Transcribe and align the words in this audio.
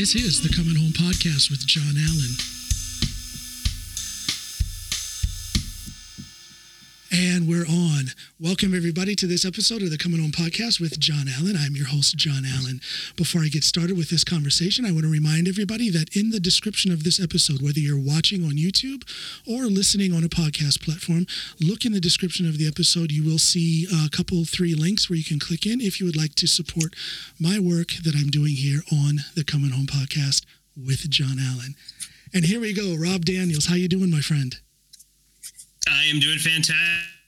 This 0.00 0.14
is 0.14 0.40
the 0.40 0.48
Coming 0.48 0.76
Home 0.76 0.92
Podcast 0.92 1.50
with 1.50 1.66
John 1.66 1.84
Alan. 1.84 2.32
And 7.12 7.46
we're 7.46 7.68
on. 7.68 8.08
Welcome, 8.42 8.74
everybody, 8.74 9.14
to 9.16 9.26
this 9.26 9.44
episode 9.44 9.82
of 9.82 9.90
the 9.90 9.98
Coming 9.98 10.18
Home 10.18 10.30
Podcast 10.30 10.80
with 10.80 10.98
John 10.98 11.26
Alan. 11.28 11.58
I'm 11.58 11.76
your 11.76 11.88
host, 11.88 12.16
John 12.16 12.46
Alan. 12.46 12.80
Before 13.14 13.42
I 13.42 13.48
get 13.48 13.64
started 13.64 13.98
with 13.98 14.08
this 14.08 14.24
conversation, 14.24 14.86
I 14.86 14.92
want 14.92 15.02
to 15.04 15.12
remind 15.12 15.46
everybody 15.46 15.90
that 15.90 16.16
in 16.16 16.30
the 16.30 16.40
description 16.40 16.90
of 16.90 17.04
this 17.04 17.20
episode, 17.20 17.60
whether 17.60 17.80
you're 17.80 18.00
watching 18.00 18.42
on 18.42 18.52
YouTube 18.52 19.04
or 19.46 19.66
listening 19.66 20.14
on 20.14 20.24
a 20.24 20.30
podcast 20.30 20.82
platform, 20.82 21.26
look 21.60 21.84
in 21.84 21.92
the 21.92 22.00
description 22.00 22.48
of 22.48 22.56
the 22.56 22.66
episode. 22.66 23.12
You 23.12 23.28
will 23.30 23.38
see 23.38 23.86
a 23.92 24.08
couple, 24.08 24.46
three 24.46 24.74
links 24.74 25.10
where 25.10 25.18
you 25.18 25.24
can 25.24 25.38
click 25.38 25.66
in 25.66 25.82
if 25.82 26.00
you 26.00 26.06
would 26.06 26.16
like 26.16 26.34
to 26.36 26.46
support 26.46 26.96
my 27.38 27.58
work 27.58 27.88
that 28.04 28.16
I'm 28.16 28.30
doing 28.30 28.54
here 28.54 28.80
on 28.90 29.20
the 29.36 29.44
Coming 29.44 29.72
Home 29.72 29.84
Podcast 29.84 30.46
with 30.74 31.10
John 31.10 31.36
Alan. 31.38 31.74
And 32.32 32.46
here 32.46 32.62
we 32.62 32.72
go, 32.72 32.96
Rob 32.96 33.26
Daniels. 33.26 33.66
How 33.66 33.74
you 33.74 33.86
doing, 33.86 34.10
my 34.10 34.22
friend? 34.22 34.56
I 35.86 36.04
am 36.06 36.20
doing 36.20 36.38
fantastic. 36.38 37.19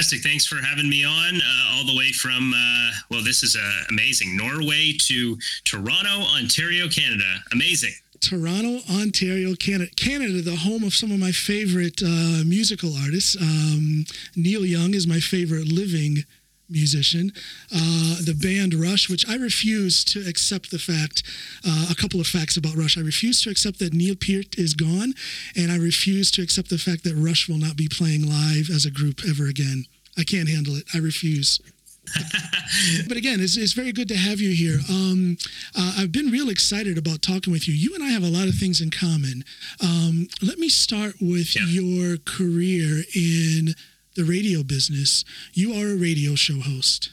Thanks 0.00 0.46
for 0.46 0.64
having 0.64 0.88
me 0.88 1.04
on, 1.04 1.40
uh, 1.42 1.74
all 1.74 1.84
the 1.84 1.96
way 1.96 2.12
from 2.12 2.54
uh, 2.54 2.90
well, 3.10 3.24
this 3.24 3.42
is 3.42 3.56
uh, 3.56 3.84
amazing. 3.90 4.36
Norway 4.36 4.92
to 4.92 5.36
Toronto, 5.64 6.22
Ontario, 6.36 6.88
Canada. 6.88 7.24
Amazing. 7.52 7.94
Toronto, 8.20 8.80
Ontario, 8.92 9.56
Canada. 9.56 9.90
Canada, 9.96 10.40
the 10.40 10.54
home 10.54 10.84
of 10.84 10.94
some 10.94 11.10
of 11.10 11.18
my 11.18 11.32
favorite 11.32 12.00
uh, 12.00 12.44
musical 12.44 12.94
artists. 12.94 13.36
Um, 13.40 14.04
Neil 14.36 14.64
Young 14.64 14.94
is 14.94 15.08
my 15.08 15.18
favorite 15.18 15.66
living 15.66 16.24
musician. 16.68 17.32
Uh, 17.74 18.16
the 18.24 18.34
band 18.34 18.74
Rush, 18.74 19.08
which 19.08 19.28
I 19.28 19.36
refuse 19.36 20.04
to 20.04 20.20
accept 20.28 20.70
the 20.70 20.78
fact, 20.78 21.22
uh, 21.66 21.86
a 21.90 21.94
couple 21.94 22.20
of 22.20 22.26
facts 22.26 22.56
about 22.56 22.74
Rush. 22.74 22.98
I 22.98 23.00
refuse 23.00 23.42
to 23.42 23.50
accept 23.50 23.78
that 23.78 23.94
Neil 23.94 24.14
Peart 24.14 24.58
is 24.58 24.74
gone, 24.74 25.14
and 25.56 25.72
I 25.72 25.76
refuse 25.76 26.30
to 26.32 26.42
accept 26.42 26.70
the 26.70 26.78
fact 26.78 27.04
that 27.04 27.14
Rush 27.14 27.48
will 27.48 27.58
not 27.58 27.76
be 27.76 27.88
playing 27.88 28.26
live 28.26 28.70
as 28.70 28.84
a 28.84 28.90
group 28.90 29.20
ever 29.28 29.46
again. 29.46 29.86
I 30.16 30.24
can't 30.24 30.48
handle 30.48 30.74
it. 30.74 30.84
I 30.94 30.98
refuse. 30.98 31.60
but 33.06 33.16
again, 33.16 33.40
it's, 33.40 33.56
it's 33.56 33.72
very 33.72 33.92
good 33.92 34.08
to 34.08 34.16
have 34.16 34.40
you 34.40 34.50
here. 34.50 34.78
Um, 34.88 35.36
uh, 35.76 35.94
I've 35.98 36.12
been 36.12 36.30
real 36.30 36.48
excited 36.48 36.98
about 36.98 37.22
talking 37.22 37.52
with 37.52 37.68
you. 37.68 37.74
You 37.74 37.94
and 37.94 38.02
I 38.02 38.08
have 38.08 38.22
a 38.22 38.28
lot 38.28 38.48
of 38.48 38.54
things 38.54 38.80
in 38.80 38.90
common. 38.90 39.44
Um, 39.82 40.28
let 40.42 40.58
me 40.58 40.68
start 40.68 41.14
with 41.20 41.54
yeah. 41.54 41.66
your 41.66 42.16
career 42.18 43.04
in 43.14 43.74
the 44.18 44.24
radio 44.24 44.64
business. 44.64 45.24
You 45.52 45.74
are 45.74 45.92
a 45.92 45.96
radio 45.96 46.34
show 46.34 46.58
host. 46.60 47.10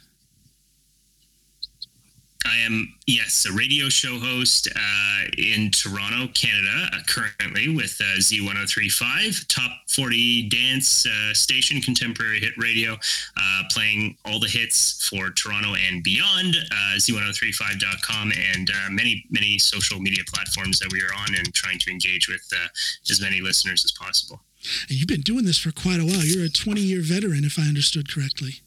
I 2.47 2.57
am, 2.57 2.93
yes, 3.05 3.45
a 3.47 3.53
radio 3.53 3.89
show 3.89 4.17
host 4.19 4.67
uh, 4.75 5.21
in 5.37 5.69
Toronto, 5.69 6.31
Canada, 6.33 6.89
uh, 6.93 6.97
currently 7.07 7.69
with 7.69 7.99
uh, 8.01 8.17
Z1035, 8.19 9.47
top 9.47 9.71
40 9.87 10.49
dance 10.49 11.05
uh, 11.05 11.33
station, 11.33 11.79
contemporary 11.79 12.39
hit 12.39 12.53
radio, 12.57 12.93
uh, 13.37 13.63
playing 13.69 14.17
all 14.25 14.39
the 14.39 14.47
hits 14.47 15.07
for 15.07 15.29
Toronto 15.29 15.75
and 15.75 16.03
beyond, 16.03 16.55
uh, 16.71 16.95
Z1035.com, 16.97 18.31
and 18.53 18.71
many, 18.91 19.25
many 19.29 19.59
social 19.59 19.99
media 19.99 20.23
platforms 20.27 20.79
that 20.79 20.91
we 20.91 21.01
are 21.01 21.13
on 21.17 21.35
and 21.35 21.53
trying 21.53 21.77
to 21.79 21.91
engage 21.91 22.27
with 22.27 22.47
as 23.09 23.21
many 23.21 23.41
listeners 23.41 23.85
as 23.85 23.91
possible. 23.91 24.39
And 24.89 24.97
you've 24.97 25.07
been 25.07 25.21
doing 25.21 25.45
this 25.45 25.59
for 25.59 25.71
quite 25.71 25.99
a 25.99 26.05
while. 26.05 26.23
You're 26.23 26.45
a 26.45 26.49
20 26.49 26.81
year 26.81 27.01
veteran, 27.01 27.43
if 27.43 27.59
I 27.59 27.63
understood 27.63 28.11
correctly. 28.11 28.61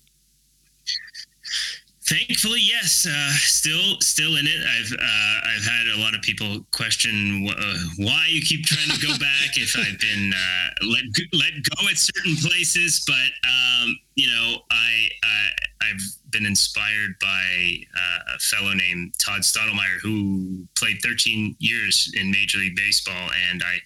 Thankfully, 2.09 2.61
yes. 2.63 3.07
Uh, 3.07 3.31
still, 3.33 4.01
still 4.01 4.37
in 4.37 4.47
it. 4.47 4.61
I've 4.65 4.93
uh, 4.93 5.49
I've 5.51 5.65
had 5.65 5.87
a 5.95 6.01
lot 6.01 6.15
of 6.15 6.23
people 6.23 6.65
question 6.71 7.47
wh- 7.47 7.53
uh, 7.53 7.79
why 7.99 8.29
you 8.31 8.41
keep 8.41 8.65
trying 8.65 8.99
to 8.99 9.07
go 9.07 9.13
back. 9.19 9.59
if 9.59 9.77
I've 9.77 10.01
been 10.01 10.33
uh, 10.33 10.87
let 10.89 11.05
let 11.35 11.53
go 11.77 11.89
at 11.89 11.99
certain 11.99 12.37
places, 12.37 13.05
but 13.07 13.29
um, 13.47 13.99
you 14.15 14.27
know, 14.29 14.57
I, 14.71 15.09
I 15.23 15.87
have 15.89 16.01
been 16.31 16.47
inspired 16.47 17.15
by 17.21 17.79
uh, 17.95 18.37
a 18.37 18.39
fellow 18.39 18.73
named 18.73 19.15
Todd 19.19 19.43
Stottlemyre 19.43 20.01
who 20.03 20.67
played 20.77 20.99
13 21.03 21.57
years 21.59 22.13
in 22.17 22.31
Major 22.31 22.59
League 22.59 22.77
Baseball, 22.77 23.31
and 23.51 23.63
I 23.63 23.81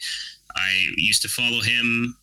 I 0.56 0.86
used 0.96 1.22
to 1.22 1.28
follow 1.28 1.60
him 1.60 2.16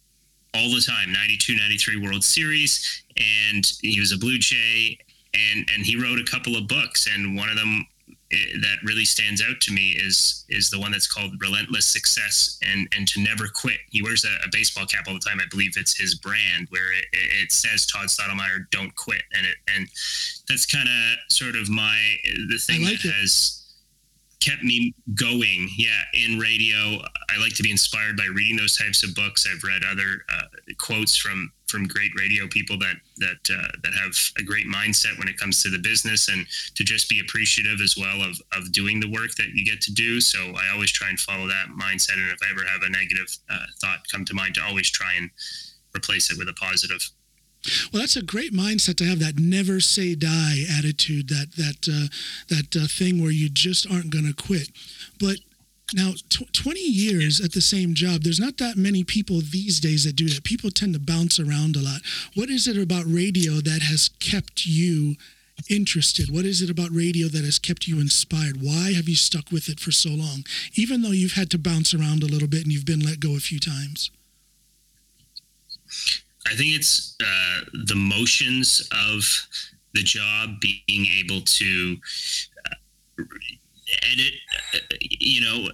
all 0.53 0.69
the 0.69 0.81
time 0.81 1.12
92 1.12 1.56
93 1.56 1.97
world 1.97 2.23
series 2.23 3.03
and 3.17 3.63
he 3.81 4.00
was 4.00 4.12
a 4.12 4.17
blue 4.17 4.40
jay 4.40 4.97
and 5.34 5.69
and 5.73 5.85
he 5.85 5.95
wrote 5.95 6.19
a 6.19 6.23
couple 6.23 6.56
of 6.56 6.68
books 6.68 7.07
and 7.07 7.35
one 7.38 7.50
of 7.50 7.56
them 7.56 7.85
eh, 8.31 8.38
that 8.62 8.78
really 8.84 9.06
stands 9.06 9.44
out 9.47 9.62
to 9.62 9.72
me 9.72 9.89
is 9.91 10.45
is 10.50 10.72
the 10.72 10.79
one 10.79 10.91
that's 10.91 11.06
called 11.06 11.31
relentless 11.39 11.88
success 11.88 12.57
and 12.63 12.88
and 12.97 13.07
to 13.07 13.22
never 13.22 13.47
quit 13.47 13.78
he 13.91 14.01
wears 14.01 14.25
a, 14.25 14.35
a 14.44 14.50
baseball 14.51 14.88
cap 14.88 15.06
all 15.07 15.13
the 15.13 15.19
time 15.19 15.39
i 15.39 15.45
believe 15.51 15.73
it's 15.75 15.95
his 15.95 16.16
brand 16.16 16.66
where 16.72 16.94
it, 16.94 17.06
it 17.13 17.51
says 17.51 17.85
todd 17.85 18.07
stottlemyre 18.07 18.66
don't 18.72 18.95
quit 18.95 19.22
and 19.38 19.45
it 19.45 19.56
and 19.75 19.88
that's 20.47 20.66
kind 20.66 20.89
of 20.89 21.31
sort 21.31 21.56
of 21.56 21.69
my 21.69 22.16
the 22.50 22.57
thing 22.57 22.81
like 22.81 23.01
that 23.03 23.09
it. 23.09 23.13
has 23.13 23.59
kept 24.39 24.63
me 24.63 24.94
going. 25.16 25.69
Yeah, 25.77 26.01
in 26.13 26.39
radio, 26.39 27.01
I 27.29 27.38
like 27.39 27.55
to 27.55 27.63
be 27.63 27.72
inspired 27.72 28.16
by 28.17 28.25
reading 28.25 28.55
those 28.55 28.77
types 28.77 29.03
of 29.03 29.13
books. 29.16 29.45
I've 29.45 29.63
read 29.63 29.81
other 29.83 30.23
uh, 30.31 30.44
quotes 30.77 31.16
from 31.16 31.51
from 31.67 31.88
great 31.88 32.11
radio 32.17 32.47
people 32.47 32.79
that 32.79 32.95
that 33.17 33.38
uh, 33.51 33.67
that 33.83 33.94
have 33.94 34.13
a 34.38 34.44
great 34.44 34.66
mindset 34.66 35.17
when 35.19 35.27
it 35.27 35.38
comes 35.38 35.61
to 35.63 35.69
the 35.69 35.77
business, 35.77 36.29
and 36.29 36.45
to 36.75 36.83
just 36.83 37.09
be 37.09 37.19
appreciative 37.19 37.81
as 37.81 37.95
well 37.97 38.22
of 38.22 38.39
of 38.53 38.72
doing 38.72 39.00
the 39.00 39.09
work 39.09 39.35
that 39.35 39.50
you 39.53 39.66
get 39.66 39.81
to 39.81 39.94
do. 39.94 40.22
So 40.22 40.39
I 40.56 40.69
always 40.73 40.91
try 40.91 41.09
and 41.09 41.19
follow 41.19 41.47
that 41.47 41.67
mindset, 41.79 42.13
and 42.13 42.31
if 42.31 42.39
I 42.41 42.51
ever 42.51 42.66
have 42.66 42.81
a 42.83 42.89
negative 42.89 43.27
uh, 43.50 43.66
thought 43.81 44.00
come 44.11 44.25
to 44.25 44.33
mind, 44.33 44.56
to 44.56 44.63
always 44.63 44.89
try 44.89 45.13
and 45.16 45.29
replace 45.95 46.31
it 46.31 46.38
with 46.38 46.47
a 46.47 46.53
positive. 46.53 47.01
Well, 47.92 48.02
that's 48.02 48.16
a 48.16 48.22
great 48.22 48.53
mindset 48.53 48.96
to 48.97 49.06
have 49.06 49.20
that 49.20 49.38
never 49.38 49.80
say 49.80 50.16
die 50.16 50.64
attitude, 50.78 51.28
that 51.30 51.53
that 51.58 51.88
uh, 51.92 52.08
that 52.47 52.75
uh, 52.75 52.88
thing 52.88 53.22
where 53.22 53.31
you 53.31 53.50
just 53.50 53.90
aren't 53.92 54.12
going 54.12 54.25
to 54.25 54.34
quit. 54.34 54.70
But 55.20 55.38
now, 55.94 56.14
tw- 56.30 56.52
20 56.53 56.80
years 56.80 57.42
at 57.42 57.53
the 57.53 57.62
same 57.62 57.94
job, 57.96 58.22
there's 58.22 58.40
not 58.40 58.58
that 58.58 58.78
many 58.78 59.03
people 59.03 59.42
these 59.42 59.80
days 59.80 60.03
that 60.03 60.16
do 60.16 60.30
that. 60.30 60.44
People 60.44 60.69
tend 60.69 60.94
to 60.94 61.00
bounce 61.00 61.40
around 61.40 61.75
a 61.75 61.81
lot. 61.81 62.02
What 62.36 62.50
is 62.50 62.68
it 62.68 62.78
about 62.78 63.06
radio 63.08 63.53
that 63.56 63.81
has 63.81 64.09
kept 64.19 64.66
you 64.66 65.16
interested? 65.69 66.31
What 66.31 66.46
is 66.46 66.62
it 66.62 66.69
about 66.69 66.92
radio 66.92 67.28
that 67.28 67.44
has 67.44 67.59
kept 67.59 67.88
you 67.88 68.00
inspired? 68.00 68.62
Why 68.62 68.94
have 68.94 69.09
you 69.09 69.16
stuck 69.16 69.52
with 69.52 69.68
it 69.68 69.80
for 69.80 69.92
so 69.92 70.09
long, 70.09 70.46
even 70.75 71.02
though 71.02 71.12
you've 71.12 71.34
had 71.34 71.50
to 71.52 71.58
bounce 71.58 71.94
around 71.94 72.24
a 72.24 72.28
little 72.28 72.48
bit 72.48 72.64
and 72.64 72.72
you've 72.72 72.86
been 72.86 73.02
let 73.02 73.19
go 73.19 73.36
a 73.36 73.40
few 73.40 73.59
times? 73.59 74.12
I 76.50 76.56
think 76.56 76.76
it's 76.76 77.16
uh, 77.22 77.62
the 77.86 77.96
motions 77.96 78.88
of 79.08 79.24
the 79.94 80.04
job, 80.04 80.60
being 80.60 81.06
able 81.24 81.42
to 81.42 81.98
uh, 82.66 83.24
edit, 84.12 84.34
uh, 84.76 84.80
you 85.02 85.42
know, 85.42 85.70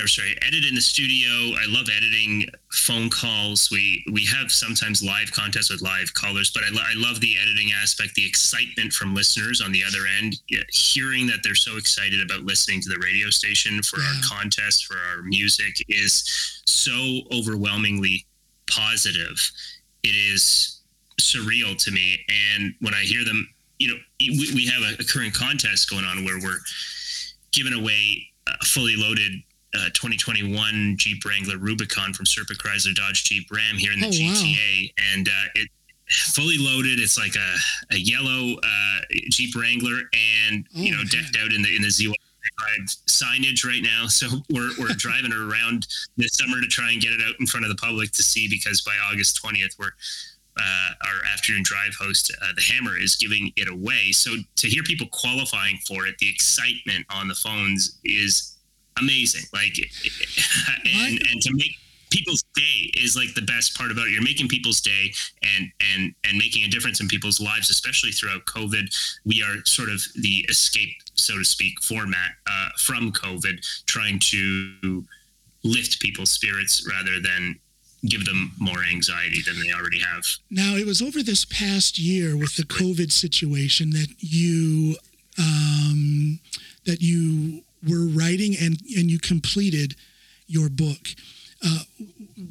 or 0.00 0.06
sorry, 0.06 0.36
edit 0.46 0.64
in 0.64 0.74
the 0.74 0.80
studio. 0.80 1.30
I 1.58 1.66
love 1.68 1.88
editing 1.94 2.46
phone 2.72 3.10
calls. 3.10 3.70
We 3.70 4.04
we 4.12 4.24
have 4.26 4.50
sometimes 4.50 5.02
live 5.02 5.32
contests 5.32 5.70
with 5.70 5.82
live 5.82 6.12
callers, 6.14 6.50
but 6.50 6.64
I, 6.64 6.70
lo- 6.70 6.82
I 6.84 6.94
love 6.96 7.20
the 7.20 7.36
editing 7.40 7.70
aspect, 7.72 8.14
the 8.14 8.26
excitement 8.26 8.92
from 8.92 9.14
listeners 9.14 9.60
on 9.60 9.72
the 9.72 9.82
other 9.84 10.06
end, 10.18 10.36
hearing 10.70 11.26
that 11.28 11.40
they're 11.42 11.54
so 11.54 11.76
excited 11.76 12.22
about 12.22 12.44
listening 12.44 12.80
to 12.82 12.88
the 12.88 12.98
radio 13.02 13.30
station 13.30 13.82
for 13.82 14.00
our 14.00 14.14
contest, 14.24 14.86
for 14.86 14.96
our 14.96 15.22
music 15.22 15.76
is 15.88 16.62
so 16.66 17.20
overwhelmingly 17.32 18.26
positive 18.70 19.38
it 20.08 20.16
is 20.32 20.80
surreal 21.20 21.76
to 21.84 21.90
me. 21.90 22.24
And 22.28 22.74
when 22.80 22.94
I 22.94 23.02
hear 23.02 23.24
them, 23.24 23.48
you 23.78 23.88
know, 23.88 23.98
we, 24.20 24.50
we 24.54 24.66
have 24.66 24.82
a, 24.82 25.02
a 25.02 25.04
current 25.04 25.34
contest 25.34 25.90
going 25.90 26.04
on 26.04 26.24
where 26.24 26.38
we're 26.40 26.60
giving 27.52 27.72
away 27.72 28.26
a 28.46 28.64
fully 28.64 28.96
loaded 28.96 29.32
uh, 29.74 29.90
2021 29.92 30.96
Jeep 30.98 31.22
Wrangler 31.24 31.58
Rubicon 31.58 32.14
from 32.14 32.24
Serpa 32.24 32.56
Chrysler 32.56 32.94
Dodge 32.94 33.24
Jeep 33.24 33.46
Ram 33.50 33.76
here 33.76 33.92
in 33.92 34.00
the 34.00 34.06
oh, 34.06 34.10
GTA, 34.10 34.88
wow. 34.88 35.04
and 35.12 35.28
uh, 35.28 35.48
it 35.56 35.68
fully 36.08 36.56
loaded. 36.56 36.98
It's 36.98 37.18
like 37.18 37.36
a, 37.36 37.94
a 37.94 37.98
yellow 37.98 38.56
uh, 38.56 39.00
Jeep 39.28 39.54
Wrangler, 39.54 40.00
and 40.48 40.66
oh, 40.74 40.80
you 40.80 40.96
know, 40.96 41.04
decked 41.04 41.36
out 41.38 41.52
in 41.52 41.60
the 41.60 41.76
in 41.76 41.82
the 41.82 41.90
Z 41.90 42.14
signage 43.06 43.64
right 43.64 43.82
now. 43.82 44.06
So 44.06 44.26
we're, 44.50 44.70
we're 44.78 44.88
driving 44.96 45.32
around 45.32 45.86
this 46.16 46.32
summer 46.32 46.60
to 46.60 46.66
try 46.66 46.92
and 46.92 47.00
get 47.00 47.12
it 47.12 47.20
out 47.26 47.34
in 47.40 47.46
front 47.46 47.64
of 47.64 47.70
the 47.70 47.76
public 47.76 48.12
to 48.12 48.22
see 48.22 48.48
because 48.48 48.82
by 48.82 48.96
August 49.10 49.40
20th, 49.42 49.78
we're 49.78 49.92
uh, 50.60 50.90
our 51.04 51.24
afternoon 51.32 51.62
drive 51.62 51.94
host, 51.98 52.34
uh, 52.42 52.46
the 52.56 52.62
Hammer, 52.62 52.98
is 52.98 53.14
giving 53.14 53.52
it 53.56 53.68
away. 53.68 54.10
So 54.10 54.34
to 54.56 54.66
hear 54.66 54.82
people 54.82 55.06
qualifying 55.12 55.78
for 55.86 56.06
it, 56.06 56.18
the 56.18 56.28
excitement 56.28 57.06
on 57.10 57.28
the 57.28 57.34
phones 57.34 57.98
is 58.04 58.56
amazing. 59.00 59.44
Like, 59.52 59.78
and, 60.84 61.20
and 61.30 61.42
to 61.42 61.54
make 61.54 61.76
people's 62.10 62.42
day 62.54 62.90
is 62.94 63.16
like 63.16 63.34
the 63.34 63.42
best 63.42 63.76
part 63.76 63.90
about 63.90 64.06
it. 64.06 64.12
You're 64.12 64.22
making 64.22 64.48
people's 64.48 64.80
day 64.80 65.12
and 65.42 65.70
and 65.94 66.14
and 66.24 66.38
making 66.38 66.64
a 66.64 66.68
difference 66.68 67.00
in 67.00 67.08
people's 67.08 67.40
lives, 67.40 67.70
especially 67.70 68.10
throughout 68.10 68.44
COVID. 68.46 68.94
We 69.24 69.42
are 69.42 69.56
sort 69.64 69.90
of 69.90 70.00
the 70.16 70.44
escape 70.48 70.94
so 71.18 71.38
to 71.38 71.44
speak, 71.44 71.82
format 71.82 72.30
uh, 72.50 72.68
from 72.78 73.12
COVID, 73.12 73.64
trying 73.86 74.18
to 74.30 75.04
lift 75.64 76.00
people's 76.00 76.30
spirits 76.30 76.88
rather 76.88 77.20
than 77.20 77.58
give 78.06 78.24
them 78.24 78.52
more 78.58 78.84
anxiety 78.84 79.42
than 79.42 79.60
they 79.60 79.72
already 79.72 80.00
have. 80.00 80.24
Now, 80.50 80.76
it 80.76 80.86
was 80.86 81.02
over 81.02 81.22
this 81.22 81.44
past 81.44 81.98
year 81.98 82.36
with 82.36 82.56
the 82.56 82.62
COVID 82.62 83.10
situation 83.10 83.90
that 83.90 84.08
you 84.18 84.96
um, 85.38 86.40
that 86.86 87.00
you 87.00 87.62
were 87.86 88.06
writing 88.06 88.56
and 88.60 88.80
and 88.96 89.10
you 89.10 89.18
completed 89.18 89.94
your 90.46 90.68
book. 90.68 91.08
Uh, 91.64 91.80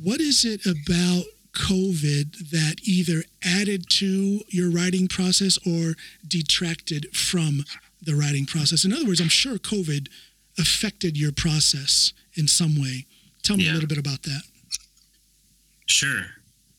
what 0.03 0.19
is 0.19 0.43
it 0.43 0.65
about 0.65 1.23
COVID 1.53 2.51
that 2.51 2.75
either 2.83 3.23
added 3.43 3.89
to 3.89 4.41
your 4.49 4.69
writing 4.69 5.07
process 5.07 5.57
or 5.65 5.95
detracted 6.27 7.15
from 7.15 7.63
the 8.01 8.15
writing 8.15 8.45
process? 8.45 8.85
In 8.85 8.93
other 8.93 9.05
words, 9.05 9.21
I'm 9.21 9.29
sure 9.29 9.57
COVID 9.57 10.07
affected 10.59 11.17
your 11.17 11.31
process 11.31 12.13
in 12.35 12.47
some 12.47 12.79
way. 12.79 13.05
Tell 13.43 13.57
me 13.57 13.65
yeah. 13.65 13.71
a 13.71 13.73
little 13.73 13.87
bit 13.87 13.97
about 13.97 14.23
that. 14.23 14.41
Sure. 15.85 16.21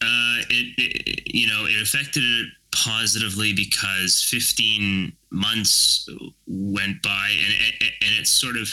Uh, 0.00 0.43
it, 0.50 0.75
it, 0.79 1.35
you 1.35 1.47
know, 1.47 1.65
it 1.67 1.81
affected 1.82 2.23
it 2.23 2.49
positively 2.73 3.53
because 3.55 4.23
15 4.25 5.12
months 5.31 6.09
went 6.47 7.03
by 7.03 7.35
and, 7.44 7.55
and 8.03 8.11
it's 8.20 8.31
sort 8.31 8.56
of, 8.56 8.69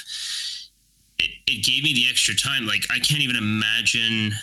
it, 1.18 1.32
it 1.48 1.64
gave 1.64 1.84
me 1.84 1.94
the 1.94 2.08
extra 2.10 2.36
time. 2.36 2.68
Like 2.68 2.84
I 2.92 3.00
can't 3.00 3.22
even 3.22 3.36
imagine 3.36 4.34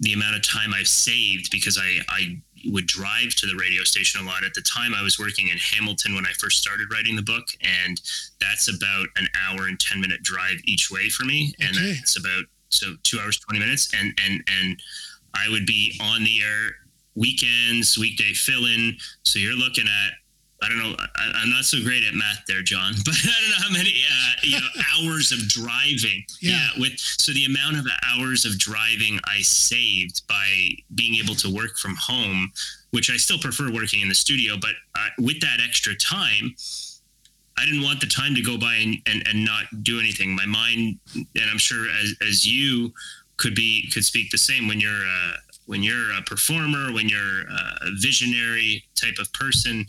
the 0.00 0.12
amount 0.12 0.36
of 0.36 0.46
time 0.46 0.72
I've 0.74 0.88
saved 0.88 1.50
because 1.50 1.78
I, 1.78 2.00
I 2.08 2.40
would 2.66 2.86
drive 2.86 3.34
to 3.36 3.46
the 3.46 3.56
radio 3.56 3.84
station 3.84 4.20
a 4.20 4.24
lot. 4.24 4.44
At 4.44 4.54
the 4.54 4.62
time, 4.62 4.94
I 4.94 5.02
was 5.02 5.18
working 5.18 5.48
in 5.48 5.58
Hamilton 5.58 6.14
when 6.14 6.26
I 6.26 6.32
first 6.38 6.58
started 6.58 6.92
writing 6.92 7.16
the 7.16 7.22
book, 7.22 7.44
and 7.62 8.00
that's 8.40 8.68
about 8.68 9.06
an 9.16 9.28
hour 9.46 9.66
and 9.66 9.78
ten 9.78 10.00
minute 10.00 10.22
drive 10.22 10.56
each 10.64 10.90
way 10.90 11.08
for 11.08 11.24
me, 11.24 11.54
and 11.60 11.76
okay. 11.76 11.94
that's 11.94 12.18
about 12.18 12.44
so 12.68 12.94
two 13.02 13.18
hours 13.18 13.38
twenty 13.38 13.60
minutes, 13.60 13.92
and 13.94 14.12
and 14.24 14.42
and 14.46 14.80
I 15.34 15.48
would 15.48 15.66
be 15.66 15.98
on 16.00 16.24
the 16.24 16.42
air 16.42 16.76
weekends, 17.14 17.98
weekday 17.98 18.32
fill 18.32 18.66
in. 18.66 18.96
So 19.24 19.38
you're 19.38 19.54
looking 19.54 19.86
at 19.86 20.12
I 20.62 20.68
don't 20.68 20.78
know. 20.78 20.94
I, 21.16 21.42
am 21.42 21.50
not 21.50 21.64
so 21.64 21.82
great 21.82 22.04
at 22.04 22.14
math 22.14 22.44
there, 22.46 22.62
John, 22.62 22.92
but 23.04 23.14
I 23.14 23.40
don't 23.40 23.50
know 23.50 23.66
how 23.66 23.72
many 23.72 24.02
uh, 24.08 24.32
you 24.42 24.60
know 24.60 24.66
hours 24.94 25.32
of 25.32 25.48
driving. 25.48 26.24
Yeah. 26.40 26.52
yeah. 26.52 26.68
With 26.80 26.98
so 26.98 27.32
the 27.32 27.44
amount 27.46 27.78
of 27.78 27.86
hours 28.06 28.44
of 28.44 28.58
driving 28.58 29.18
I 29.24 29.40
saved 29.40 30.26
by 30.28 30.48
being 30.94 31.16
able 31.16 31.34
to 31.36 31.54
work 31.54 31.78
from 31.78 31.96
home, 31.96 32.52
which 32.90 33.10
I 33.10 33.16
still 33.16 33.38
prefer 33.38 33.72
working 33.72 34.00
in 34.00 34.08
the 34.08 34.14
studio, 34.14 34.56
but 34.60 34.72
uh, 34.94 35.08
with 35.18 35.40
that 35.40 35.60
extra 35.64 35.94
time, 35.96 36.54
I 37.58 37.64
didn't 37.64 37.82
want 37.82 38.00
the 38.00 38.06
time 38.06 38.34
to 38.34 38.42
go 38.42 38.56
by 38.56 38.74
and, 38.74 38.96
and, 39.06 39.26
and 39.28 39.44
not 39.44 39.64
do 39.82 40.00
anything. 40.00 40.34
My 40.34 40.46
mind, 40.46 40.98
and 41.14 41.50
I'm 41.50 41.58
sure 41.58 41.88
as, 41.90 42.14
as 42.26 42.46
you 42.46 42.92
could 43.36 43.54
be 43.54 43.90
could 43.90 44.04
speak 44.04 44.30
the 44.30 44.38
same 44.38 44.68
when 44.68 44.80
you're 44.80 45.06
uh, 45.06 45.32
when 45.66 45.82
you're 45.82 46.12
a 46.12 46.22
performer, 46.22 46.92
when 46.92 47.08
you're 47.08 47.42
a 47.42 47.90
visionary 47.98 48.84
type 48.96 49.18
of 49.18 49.32
person, 49.32 49.86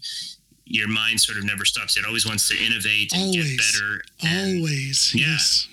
your 0.74 0.88
mind 0.88 1.20
sort 1.20 1.38
of 1.38 1.46
never 1.46 1.66
stops. 1.66 1.98
It 1.98 2.06
always 2.06 2.26
wants 2.26 2.50
to 2.50 2.58
innovate 2.58 3.14
and 3.14 3.24
always, 3.24 3.50
get 3.50 3.58
better. 3.58 4.02
And, 4.24 4.58
always, 4.58 5.14
yeah. 5.14 5.28
yes. 5.28 5.68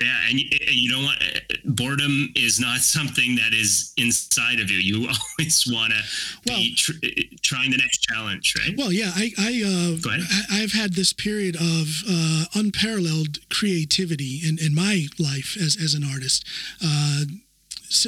Yeah, 0.00 0.16
and 0.30 0.40
you, 0.40 0.48
you 0.66 0.90
don't 0.90 1.04
want 1.04 1.18
boredom 1.76 2.32
is 2.34 2.58
not 2.58 2.78
something 2.80 3.36
that 3.36 3.52
is 3.52 3.92
inside 3.96 4.60
of 4.60 4.70
you. 4.70 4.78
You 4.78 5.08
always 5.38 5.64
want 5.70 5.92
to 5.92 6.02
well, 6.46 6.56
be 6.56 6.74
tr- 6.74 6.92
trying 7.42 7.70
the 7.70 7.76
next 7.76 7.98
challenge, 7.98 8.54
right? 8.58 8.74
Well, 8.76 8.92
yeah, 8.92 9.10
I, 9.14 9.30
I, 9.38 9.62
uh, 9.62 10.10
I 10.50 10.60
have 10.60 10.72
had 10.72 10.94
this 10.94 11.12
period 11.12 11.56
of 11.56 12.02
uh, 12.08 12.44
unparalleled 12.54 13.48
creativity 13.50 14.40
in, 14.42 14.58
in 14.58 14.74
my 14.74 15.06
life 15.18 15.56
as 15.56 15.76
as 15.82 15.94
an 15.94 16.04
artist. 16.04 16.46
Uh, 16.82 17.24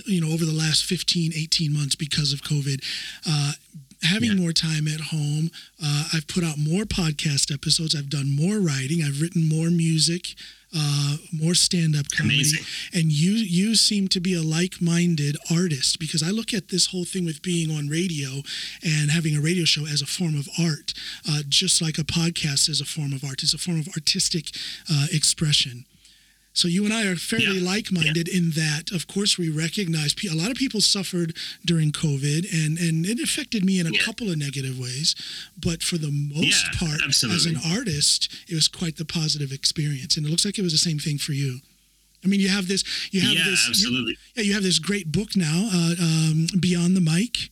you 0.06 0.20
know, 0.20 0.32
over 0.32 0.44
the 0.44 0.52
last 0.52 0.84
15, 0.84 1.32
18 1.34 1.72
months 1.72 1.96
because 1.96 2.32
of 2.32 2.42
COVID, 2.42 2.84
uh, 3.28 3.52
having 4.02 4.32
yeah. 4.32 4.42
more 4.42 4.52
time 4.52 4.88
at 4.88 5.00
home. 5.00 5.50
Uh, 5.82 6.04
I've 6.12 6.26
put 6.26 6.44
out 6.44 6.58
more 6.58 6.84
podcast 6.84 7.52
episodes. 7.52 7.94
I've 7.94 8.10
done 8.10 8.34
more 8.34 8.58
writing. 8.58 9.02
I've 9.02 9.20
written 9.20 9.48
more 9.48 9.70
music, 9.70 10.34
uh, 10.74 11.16
more 11.32 11.54
stand-up 11.54 12.06
comedy. 12.10 12.36
Amazing. 12.36 12.64
And 12.92 13.12
you 13.12 13.32
you 13.32 13.74
seem 13.74 14.08
to 14.08 14.20
be 14.20 14.34
a 14.34 14.42
like-minded 14.42 15.36
artist 15.50 15.98
because 15.98 16.22
I 16.22 16.30
look 16.30 16.52
at 16.54 16.68
this 16.68 16.86
whole 16.86 17.04
thing 17.04 17.24
with 17.24 17.42
being 17.42 17.70
on 17.70 17.88
radio 17.88 18.42
and 18.82 19.10
having 19.10 19.36
a 19.36 19.40
radio 19.40 19.64
show 19.64 19.86
as 19.86 20.02
a 20.02 20.06
form 20.06 20.36
of 20.36 20.48
art, 20.58 20.94
uh, 21.28 21.42
just 21.48 21.82
like 21.82 21.98
a 21.98 22.04
podcast 22.04 22.68
is 22.68 22.80
a 22.80 22.84
form 22.84 23.12
of 23.12 23.22
art. 23.24 23.42
It's 23.42 23.54
a 23.54 23.58
form 23.58 23.80
of 23.80 23.88
artistic 23.88 24.46
uh, 24.90 25.06
expression. 25.12 25.84
So 26.54 26.68
you 26.68 26.84
and 26.84 26.92
I 26.92 27.06
are 27.06 27.16
fairly 27.16 27.58
yeah. 27.58 27.70
like-minded 27.70 28.28
yeah. 28.28 28.36
in 28.36 28.50
that. 28.50 28.92
Of 28.92 29.06
course, 29.06 29.38
we 29.38 29.48
recognize 29.48 30.14
a 30.30 30.34
lot 30.34 30.50
of 30.50 30.56
people 30.56 30.80
suffered 30.80 31.34
during 31.64 31.92
COVID, 31.92 32.46
and 32.52 32.78
and 32.78 33.06
it 33.06 33.20
affected 33.20 33.64
me 33.64 33.80
in 33.80 33.86
a 33.86 33.90
yeah. 33.90 34.00
couple 34.02 34.30
of 34.30 34.36
negative 34.36 34.78
ways. 34.78 35.14
But 35.56 35.82
for 35.82 35.96
the 35.96 36.10
most 36.10 36.66
part, 36.78 37.00
absolutely. 37.04 37.36
as 37.36 37.46
an 37.46 37.72
artist, 37.72 38.32
it 38.48 38.54
was 38.54 38.68
quite 38.68 38.96
the 38.96 39.04
positive 39.04 39.52
experience, 39.52 40.16
and 40.16 40.26
it 40.26 40.30
looks 40.30 40.44
like 40.44 40.58
it 40.58 40.62
was 40.62 40.72
the 40.72 40.78
same 40.78 40.98
thing 40.98 41.18
for 41.18 41.32
you. 41.32 41.60
I 42.24 42.28
mean, 42.28 42.40
you 42.40 42.48
have 42.48 42.68
this, 42.68 42.84
you 43.12 43.20
have 43.22 43.34
yeah, 43.34 43.44
this, 43.44 43.86
yeah, 44.36 44.42
you 44.44 44.54
have 44.54 44.62
this 44.62 44.78
great 44.78 45.10
book 45.10 45.34
now, 45.34 45.68
uh, 45.72 45.94
um, 46.00 46.46
Beyond 46.60 46.96
the 46.96 47.00
Mic. 47.00 47.50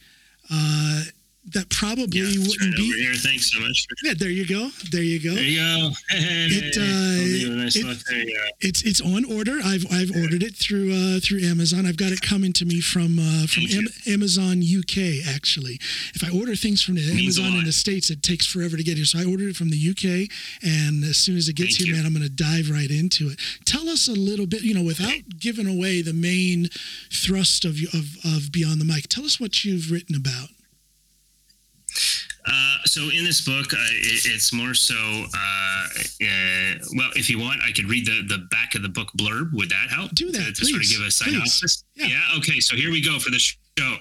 Uh, 0.49 1.05
that 1.53 1.69
probably 1.71 2.21
yeah, 2.21 2.47
wouldn't 2.47 2.77
be. 2.77 2.93
here. 3.01 3.15
Thanks 3.15 3.51
so 3.53 3.61
much. 3.61 3.87
Yeah, 4.05 4.13
there 4.17 4.29
you 4.29 4.47
go. 4.47 4.71
There 4.93 5.03
you 5.03 5.19
go. 5.23 5.35
There 5.35 5.43
you 5.43 5.59
go. 5.59 5.91
it, 6.11 6.77
uh, 6.77 7.57
nice 7.57 7.77
it, 7.77 8.55
It's 8.61 8.83
it's 8.83 9.01
on 9.01 9.25
order. 9.25 9.59
I've 9.65 9.87
I've 9.91 10.11
ordered 10.15 10.43
it 10.43 10.55
through 10.55 10.93
uh, 10.93 11.21
through 11.21 11.41
Amazon. 11.41 11.87
I've 11.87 11.97
got 11.97 12.13
it 12.13 12.21
coming 12.21 12.53
to 12.55 12.65
me 12.67 12.81
from 12.81 13.19
uh, 13.19 13.47
from 13.47 13.65
Am- 13.73 13.89
Amazon 14.07 14.61
UK 14.63 15.27
actually. 15.35 15.81
If 16.15 16.23
I 16.23 16.29
order 16.37 16.55
things 16.55 16.83
from 16.83 16.97
the 16.97 17.11
Amazon 17.11 17.57
in 17.57 17.65
the 17.65 17.73
states, 17.73 18.11
it 18.11 18.23
takes 18.23 18.47
forever 18.47 18.77
to 18.77 18.83
get 18.85 18.97
here. 18.97 19.07
So 19.07 19.19
I 19.19 19.25
ordered 19.25 19.49
it 19.49 19.57
from 19.57 19.71
the 19.71 19.81
UK, 19.91 20.29
and 20.63 21.03
as 21.05 21.17
soon 21.17 21.37
as 21.39 21.49
it 21.49 21.57
gets 21.57 21.79
Thank 21.79 21.89
here, 21.89 21.97
you. 21.97 22.03
man, 22.03 22.07
I'm 22.07 22.13
going 22.15 22.23
to 22.23 22.31
dive 22.31 22.71
right 22.71 22.91
into 22.91 23.29
it. 23.31 23.41
Tell 23.65 23.89
us 23.89 24.09
a 24.09 24.13
little 24.13 24.47
bit, 24.47 24.63
you 24.63 24.75
know, 24.75 24.85
without 24.85 25.39
giving 25.39 25.67
away 25.67 26.03
the 26.03 26.13
main 26.13 26.69
thrust 27.11 27.65
of 27.65 27.77
of 27.95 28.19
of 28.25 28.53
Beyond 28.53 28.81
the 28.81 28.85
Mic. 28.85 29.09
Tell 29.09 29.25
us 29.25 29.41
what 29.41 29.65
you've 29.65 29.91
written 29.91 30.15
about. 30.15 30.51
Uh, 32.47 32.79
so 32.85 33.03
in 33.11 33.25
this 33.25 33.43
book, 33.43 33.73
uh, 33.73 33.77
it, 33.91 34.27
it's 34.27 34.53
more 34.53 34.75
so. 34.75 34.95
Uh, 34.95 35.87
uh, 36.23 36.75
well, 36.97 37.11
if 37.15 37.29
you 37.29 37.39
want, 37.39 37.61
I 37.63 37.73
could 37.73 37.89
read 37.89 38.07
the, 38.07 38.23
the 38.27 38.47
back 38.51 38.75
of 38.75 38.83
the 38.83 38.89
book 38.89 39.09
blurb. 39.17 39.53
Would 39.53 39.71
that 39.71 39.89
help? 39.91 40.13
Do 40.13 40.31
that, 40.33 40.39
to, 40.41 40.53
to 40.53 40.67
sort 40.67 40.83
of 40.83 40.89
give 40.89 41.03
a 41.03 41.11
synopsis. 41.11 41.85
Yeah. 41.95 42.07
yeah. 42.07 42.39
Okay. 42.39 42.61
So 42.61 42.77
here 42.77 42.91
we 42.91 43.03
go 43.05 43.19
for 43.19 43.31
the 43.31 43.39
show 43.79 43.97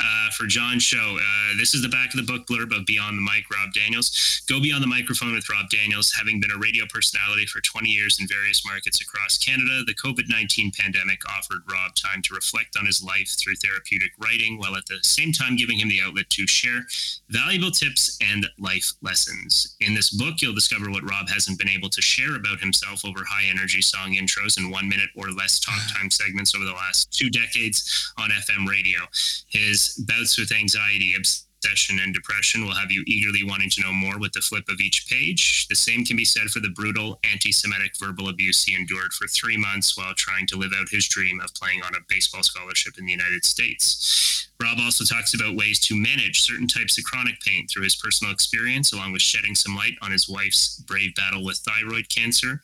uh, 0.00 0.30
for 0.30 0.46
John's 0.46 0.82
show. 0.82 1.16
Uh, 1.18 1.56
this 1.56 1.74
is 1.74 1.82
the 1.82 1.88
back 1.88 2.12
of 2.14 2.18
the 2.18 2.26
book 2.30 2.46
blurb 2.46 2.76
of 2.76 2.84
Beyond 2.86 3.16
the 3.16 3.22
Mic, 3.22 3.44
Rob 3.50 3.72
Daniels. 3.72 4.42
Go 4.48 4.60
beyond 4.60 4.82
the 4.82 4.88
microphone 4.88 5.34
with 5.34 5.48
Rob 5.48 5.70
Daniels. 5.70 6.12
Having 6.12 6.40
been 6.40 6.50
a 6.50 6.58
radio 6.58 6.84
personality 6.92 7.46
for 7.46 7.60
20 7.60 7.88
years 7.88 8.18
in 8.20 8.26
various 8.26 8.64
markets 8.66 9.00
across 9.00 9.38
Canada, 9.38 9.82
the 9.86 9.94
COVID 9.94 10.24
19 10.28 10.72
pandemic 10.78 11.20
offered 11.30 11.62
Rob 11.70 11.94
time 11.94 12.22
to 12.22 12.34
reflect 12.34 12.76
on 12.78 12.86
his 12.86 13.02
life 13.02 13.34
through 13.38 13.54
therapeutic 13.56 14.10
writing, 14.18 14.58
while 14.58 14.76
at 14.76 14.86
the 14.86 14.98
same 15.02 15.32
time 15.32 15.56
giving 15.56 15.78
him 15.78 15.88
the 15.88 16.00
outlet 16.00 16.28
to 16.30 16.46
share 16.46 16.82
valuable 17.30 17.70
tips 17.70 18.18
and 18.20 18.46
life 18.58 18.92
lessons. 19.02 19.76
In 19.80 19.94
this 19.94 20.10
book, 20.10 20.42
you'll 20.42 20.54
discover 20.54 20.90
what 20.90 21.08
Rob 21.08 21.28
hasn't 21.28 21.58
been 21.58 21.68
able 21.68 21.88
to 21.90 22.02
share 22.02 22.36
about 22.36 22.60
himself 22.60 23.04
over 23.04 23.24
high 23.24 23.46
energy 23.48 23.80
song 23.80 24.12
intros 24.12 24.58
and 24.58 24.70
one 24.70 24.88
minute 24.88 25.10
or 25.16 25.30
less 25.30 25.60
talk 25.60 25.80
time 25.96 26.10
segments 26.10 26.54
over 26.54 26.64
the 26.64 26.72
last 26.72 27.12
two 27.12 27.30
decades 27.30 28.12
on 28.18 28.30
FM 28.30 28.68
radio. 28.68 29.00
His 29.48 29.94
bouts 30.06 30.38
with 30.38 30.52
anxiety, 30.52 31.14
obsession, 31.16 31.98
and 32.00 32.12
depression 32.12 32.64
will 32.64 32.74
have 32.74 32.90
you 32.90 33.04
eagerly 33.06 33.42
wanting 33.42 33.70
to 33.70 33.82
know 33.82 33.92
more 33.92 34.18
with 34.18 34.32
the 34.32 34.40
flip 34.40 34.68
of 34.68 34.80
each 34.80 35.06
page. 35.08 35.66
The 35.68 35.76
same 35.76 36.04
can 36.04 36.16
be 36.16 36.24
said 36.24 36.48
for 36.50 36.60
the 36.60 36.68
brutal 36.68 37.20
anti 37.30 37.52
Semitic 37.52 37.92
verbal 37.98 38.28
abuse 38.28 38.64
he 38.64 38.74
endured 38.74 39.12
for 39.12 39.26
three 39.26 39.56
months 39.56 39.96
while 39.96 40.14
trying 40.14 40.46
to 40.48 40.56
live 40.56 40.72
out 40.78 40.88
his 40.90 41.08
dream 41.08 41.40
of 41.40 41.54
playing 41.54 41.82
on 41.82 41.94
a 41.94 42.04
baseball 42.08 42.42
scholarship 42.42 42.98
in 42.98 43.06
the 43.06 43.12
United 43.12 43.44
States. 43.44 44.43
Rob 44.60 44.78
also 44.78 45.04
talks 45.04 45.34
about 45.34 45.56
ways 45.56 45.80
to 45.80 45.96
manage 45.96 46.42
certain 46.42 46.68
types 46.68 46.96
of 46.96 47.04
chronic 47.04 47.40
pain 47.40 47.66
through 47.66 47.82
his 47.82 47.96
personal 47.96 48.32
experience, 48.32 48.92
along 48.92 49.12
with 49.12 49.22
shedding 49.22 49.54
some 49.54 49.74
light 49.74 49.96
on 50.00 50.12
his 50.12 50.28
wife's 50.28 50.80
brave 50.86 51.14
battle 51.14 51.44
with 51.44 51.58
thyroid 51.58 52.08
cancer. 52.08 52.60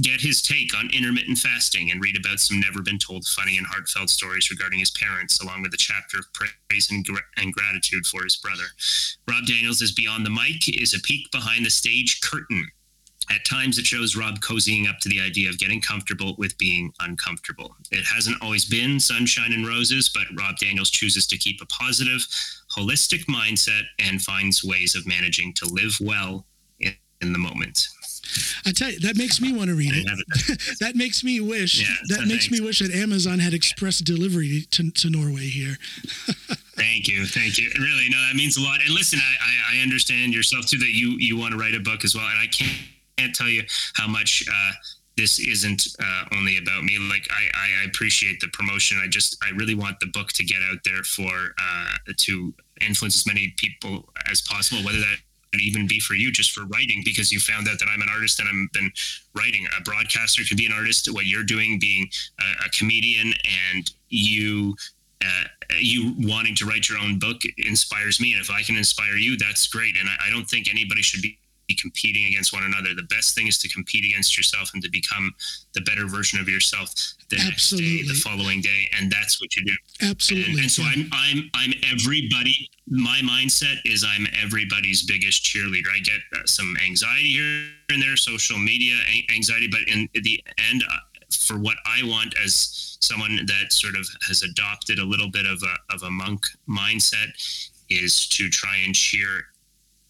Get 0.00 0.20
his 0.20 0.42
take 0.42 0.76
on 0.76 0.90
intermittent 0.92 1.38
fasting 1.38 1.90
and 1.90 2.02
read 2.02 2.16
about 2.16 2.40
some 2.40 2.60
never 2.60 2.82
been 2.82 2.98
told 2.98 3.26
funny 3.26 3.58
and 3.58 3.66
heartfelt 3.66 4.10
stories 4.10 4.50
regarding 4.50 4.78
his 4.78 4.90
parents, 4.90 5.40
along 5.40 5.62
with 5.62 5.74
a 5.74 5.78
chapter 5.78 6.18
of 6.18 6.26
praise 6.34 6.90
and, 6.90 7.04
gra- 7.04 7.20
and 7.36 7.52
gratitude 7.52 8.06
for 8.06 8.24
his 8.24 8.36
brother. 8.36 8.64
Rob 9.28 9.46
Daniels 9.46 9.80
is 9.80 9.92
Beyond 9.92 10.26
the 10.26 10.30
Mic 10.30 10.68
is 10.68 10.94
a 10.94 11.00
peek 11.00 11.30
behind 11.30 11.64
the 11.64 11.70
stage 11.70 12.20
curtain 12.20 12.70
at 13.30 13.44
times, 13.44 13.78
it 13.78 13.86
shows 13.86 14.16
Rob 14.16 14.40
cozying 14.40 14.88
up 14.88 14.98
to 15.00 15.08
the 15.08 15.20
idea 15.20 15.48
of 15.48 15.58
getting 15.58 15.80
comfortable 15.80 16.34
with 16.38 16.56
being 16.58 16.92
uncomfortable. 17.00 17.76
It 17.90 18.04
hasn't 18.04 18.36
always 18.42 18.64
been 18.64 18.98
sunshine 18.98 19.52
and 19.52 19.66
roses, 19.66 20.08
but 20.08 20.24
Rob 20.36 20.56
Daniels 20.56 20.90
chooses 20.90 21.26
to 21.28 21.36
keep 21.36 21.60
a 21.60 21.66
positive, 21.66 22.26
holistic 22.76 23.26
mindset 23.26 23.82
and 23.98 24.20
finds 24.20 24.64
ways 24.64 24.94
of 24.94 25.06
managing 25.06 25.52
to 25.54 25.66
live 25.66 25.96
well 26.00 26.46
in, 26.80 26.94
in 27.20 27.32
the 27.32 27.38
moment. 27.38 27.86
I 28.64 28.72
tell 28.72 28.90
you, 28.90 28.98
that 29.00 29.16
makes 29.16 29.40
me 29.40 29.52
want 29.52 29.68
to 29.68 29.74
read 29.74 29.92
it. 29.94 30.06
that 30.80 30.96
makes 30.96 31.22
me 31.22 31.40
wish. 31.40 31.82
Yeah, 31.82 32.16
that 32.16 32.26
makes 32.26 32.46
thanks. 32.46 32.50
me 32.50 32.60
wish 32.60 32.78
that 32.78 32.92
Amazon 32.92 33.38
had 33.40 33.52
express 33.52 33.98
delivery 33.98 34.66
to, 34.70 34.90
to 34.90 35.10
Norway 35.10 35.48
here. 35.48 35.76
thank 36.76 37.08
you, 37.08 37.26
thank 37.26 37.58
you. 37.58 37.70
Really, 37.78 38.08
no, 38.08 38.18
that 38.28 38.36
means 38.36 38.56
a 38.56 38.62
lot. 38.62 38.80
And 38.80 38.94
listen, 38.94 39.18
I, 39.22 39.74
I, 39.74 39.78
I 39.78 39.82
understand 39.82 40.32
yourself 40.32 40.66
too 40.66 40.78
that 40.78 40.90
you 40.90 41.16
you 41.18 41.36
want 41.36 41.52
to 41.52 41.58
write 41.58 41.74
a 41.74 41.80
book 41.80 42.04
as 42.04 42.14
well, 42.14 42.26
and 42.26 42.38
I 42.38 42.46
can't 42.46 42.72
can't 43.22 43.34
tell 43.34 43.48
you 43.48 43.62
how 43.94 44.08
much. 44.08 44.44
Uh, 44.48 44.72
this 45.14 45.38
isn't 45.38 45.88
uh, 46.02 46.24
only 46.34 46.56
about 46.56 46.84
me. 46.84 46.98
Like 46.98 47.28
I, 47.30 47.82
I 47.82 47.84
appreciate 47.84 48.40
the 48.40 48.48
promotion. 48.48 48.98
I 49.02 49.08
just 49.08 49.36
I 49.44 49.50
really 49.50 49.74
want 49.74 50.00
the 50.00 50.06
book 50.06 50.28
to 50.28 50.44
get 50.44 50.62
out 50.70 50.78
there 50.86 51.02
for 51.04 51.54
uh, 51.60 52.12
to 52.16 52.54
influence 52.80 53.16
as 53.16 53.26
many 53.26 53.52
people 53.58 54.08
as 54.30 54.40
possible. 54.40 54.82
Whether 54.82 55.00
that 55.00 55.16
even 55.60 55.86
be 55.86 56.00
for 56.00 56.14
you 56.14 56.32
just 56.32 56.52
for 56.52 56.64
writing 56.64 57.02
because 57.04 57.30
you 57.30 57.38
found 57.38 57.68
out 57.68 57.78
that 57.78 57.88
I'm 57.94 58.00
an 58.00 58.08
artist 58.08 58.40
and 58.40 58.48
I've 58.48 58.72
been 58.72 58.90
writing. 59.34 59.66
A 59.78 59.82
broadcaster 59.82 60.42
can 60.48 60.56
be 60.56 60.64
an 60.64 60.72
artist. 60.72 61.12
What 61.12 61.26
you're 61.26 61.44
doing, 61.44 61.78
being 61.78 62.08
a, 62.40 62.66
a 62.66 62.70
comedian, 62.70 63.34
and 63.74 63.90
you 64.08 64.74
uh, 65.22 65.44
you 65.78 66.14
wanting 66.20 66.54
to 66.56 66.64
write 66.64 66.88
your 66.88 66.98
own 66.98 67.18
book 67.18 67.36
inspires 67.58 68.18
me. 68.18 68.32
And 68.32 68.40
if 68.40 68.50
I 68.50 68.62
can 68.62 68.76
inspire 68.76 69.16
you, 69.16 69.36
that's 69.36 69.66
great. 69.66 69.96
And 69.98 70.08
I, 70.08 70.28
I 70.28 70.30
don't 70.30 70.46
think 70.46 70.70
anybody 70.70 71.02
should 71.02 71.22
be 71.22 71.38
competing 71.74 72.26
against 72.26 72.52
one 72.52 72.64
another. 72.64 72.94
The 72.94 73.02
best 73.04 73.34
thing 73.34 73.46
is 73.46 73.58
to 73.58 73.68
compete 73.68 74.04
against 74.04 74.36
yourself 74.36 74.70
and 74.74 74.82
to 74.82 74.90
become 74.90 75.32
the 75.74 75.80
better 75.82 76.06
version 76.06 76.40
of 76.40 76.48
yourself 76.48 76.92
the 77.30 77.38
Absolutely. 77.40 77.96
next 77.96 78.08
day, 78.08 78.12
the 78.12 78.20
following 78.20 78.60
day, 78.60 78.90
and 78.98 79.10
that's 79.10 79.40
what 79.40 79.56
you 79.56 79.64
do. 79.64 79.72
Absolutely. 80.02 80.52
And, 80.52 80.60
and 80.60 80.70
so 80.70 80.82
I'm 80.82 81.08
I'm 81.12 81.50
I'm 81.54 81.72
everybody. 81.90 82.68
My 82.88 83.20
mindset 83.22 83.76
is 83.84 84.04
I'm 84.06 84.26
everybody's 84.42 85.04
biggest 85.04 85.44
cheerleader. 85.44 85.88
I 85.94 85.98
get 86.00 86.20
uh, 86.34 86.40
some 86.46 86.76
anxiety 86.84 87.32
here 87.32 87.70
and 87.88 88.02
there, 88.02 88.16
social 88.16 88.58
media 88.58 88.96
anxiety, 89.34 89.68
but 89.68 89.80
in 89.86 90.08
the 90.14 90.42
end, 90.70 90.84
uh, 90.88 90.96
for 91.30 91.58
what 91.58 91.76
I 91.86 92.02
want 92.04 92.34
as 92.42 92.98
someone 93.00 93.46
that 93.46 93.72
sort 93.72 93.96
of 93.96 94.06
has 94.28 94.42
adopted 94.42 94.98
a 94.98 95.04
little 95.04 95.30
bit 95.30 95.46
of 95.46 95.62
a 95.62 95.94
of 95.94 96.02
a 96.02 96.10
monk 96.10 96.44
mindset 96.68 97.32
is 97.88 98.26
to 98.28 98.48
try 98.48 98.76
and 98.84 98.94
cheer 98.94 99.46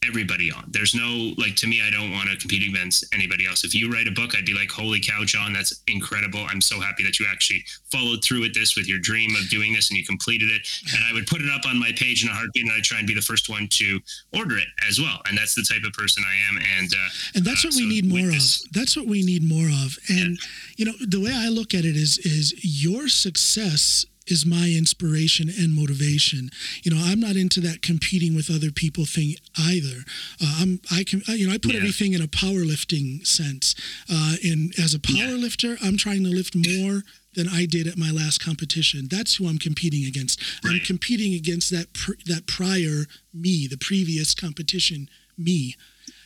everybody 0.07 0.51
on. 0.51 0.65
There's 0.69 0.95
no 0.95 1.33
like 1.39 1.57
to 1.57 1.67
me, 1.67 1.83
I 1.83 1.91
don't 1.91 2.11
want 2.11 2.29
to 2.31 2.37
compete 2.37 2.69
against 2.69 3.05
anybody 3.15 3.47
else. 3.47 3.65
If 3.65 3.75
you 3.75 3.91
write 3.91 4.09
a 4.09 4.11
book, 4.11 4.35
I'd 4.37 4.45
be 4.45 4.55
like, 4.55 4.71
holy 4.71 5.01
cow, 5.01 5.25
John, 5.25 5.53
that's 5.53 5.83
incredible. 5.87 6.45
I'm 6.49 6.61
so 6.61 6.81
happy 6.81 7.05
that 7.05 7.19
you 7.19 7.27
actually 7.31 7.65
followed 7.91 8.23
through 8.25 8.41
with 8.41 8.55
this 8.55 8.77
with 8.77 8.89
your 8.89 8.99
dream 8.99 9.35
of 9.37 9.49
doing 9.49 9.73
this 9.73 9.91
and 9.91 9.99
you 9.99 10.05
completed 10.05 10.51
it. 10.51 10.67
And 10.95 11.05
I 11.05 11.13
would 11.13 11.27
put 11.27 11.41
it 11.41 11.51
up 11.51 11.67
on 11.67 11.79
my 11.79 11.93
page 11.97 12.25
in 12.25 12.31
a 12.31 12.33
heartbeat 12.33 12.65
and 12.65 12.73
I 12.73 12.81
try 12.81 12.99
and 12.99 13.07
be 13.07 13.15
the 13.15 13.21
first 13.21 13.49
one 13.49 13.69
to 13.73 14.01
order 14.35 14.59
it 14.59 14.69
as 14.89 14.99
well. 14.99 15.21
And 15.29 15.37
that's 15.39 15.55
the 15.55 15.63
type 15.63 15.85
of 15.87 15.93
person 15.93 16.25
I 16.27 16.35
am. 16.51 16.63
And 16.79 16.91
uh, 16.93 17.09
and 17.37 17.45
that's 17.45 17.65
what 17.65 17.75
uh, 17.75 17.79
we 17.79 17.83
so 17.83 17.89
need 17.89 18.07
more 18.07 18.33
this, 18.33 18.65
of. 18.65 18.73
That's 18.73 18.97
what 18.97 19.07
we 19.07 19.23
need 19.23 19.43
more 19.43 19.67
of. 19.67 19.99
And 20.09 20.39
yeah. 20.39 20.77
you 20.77 20.85
know, 20.87 20.93
the 21.07 21.21
way 21.21 21.33
I 21.33 21.49
look 21.49 21.75
at 21.75 21.85
it 21.85 21.97
is 21.97 22.19
is 22.19 22.55
your 22.63 23.09
success 23.09 24.07
is 24.27 24.47
my 24.47 24.73
inspiration 24.77 25.49
and 25.49 25.75
motivation. 25.75 26.51
You 26.83 26.95
know, 26.95 27.03
I'm 27.03 27.21
not 27.21 27.37
into 27.37 27.61
that 27.61 27.83
competing 27.83 28.35
with 28.35 28.51
other 28.51 28.71
people 28.71 29.05
thing 29.05 29.35
either. 29.59 30.05
Uh, 30.41 30.57
I'm 30.61 30.81
I 30.91 31.05
can 31.05 31.23
you 31.29 31.49
know 31.49 31.55
I 31.55 31.59
put 31.59 31.73
yeah. 31.73 31.79
everything 31.79 32.13
in 32.13 32.23
a 32.23 32.29
powerlifting 32.29 33.27
sense. 33.27 33.75
Uh, 34.11 34.37
and 34.45 34.73
as 34.79 34.95
a 34.95 34.99
powerlifter, 34.99 35.81
yeah. 35.81 35.89
I'm 35.89 35.97
trying 35.97 36.25
to 36.25 36.31
lift 36.31 36.55
more 36.55 37.03
than 37.35 37.49
I 37.49 37.67
did 37.67 37.87
at 37.87 37.97
my 37.97 38.11
last 38.11 38.45
competition. 38.45 39.09
That's 39.11 39.37
who 39.37 39.49
I'm 39.49 39.59
competing 39.59 40.07
against. 40.07 40.41
Right. 40.65 40.75
I'm 40.75 40.81
competing 40.81 41.35
against 41.35 41.71
that 41.71 41.93
pr- 41.93 42.21
that 42.27 42.47
prior 42.47 43.07
me, 43.33 43.67
the 43.67 43.79
previous 43.79 44.35
competition 44.35 45.09
me. 45.39 45.77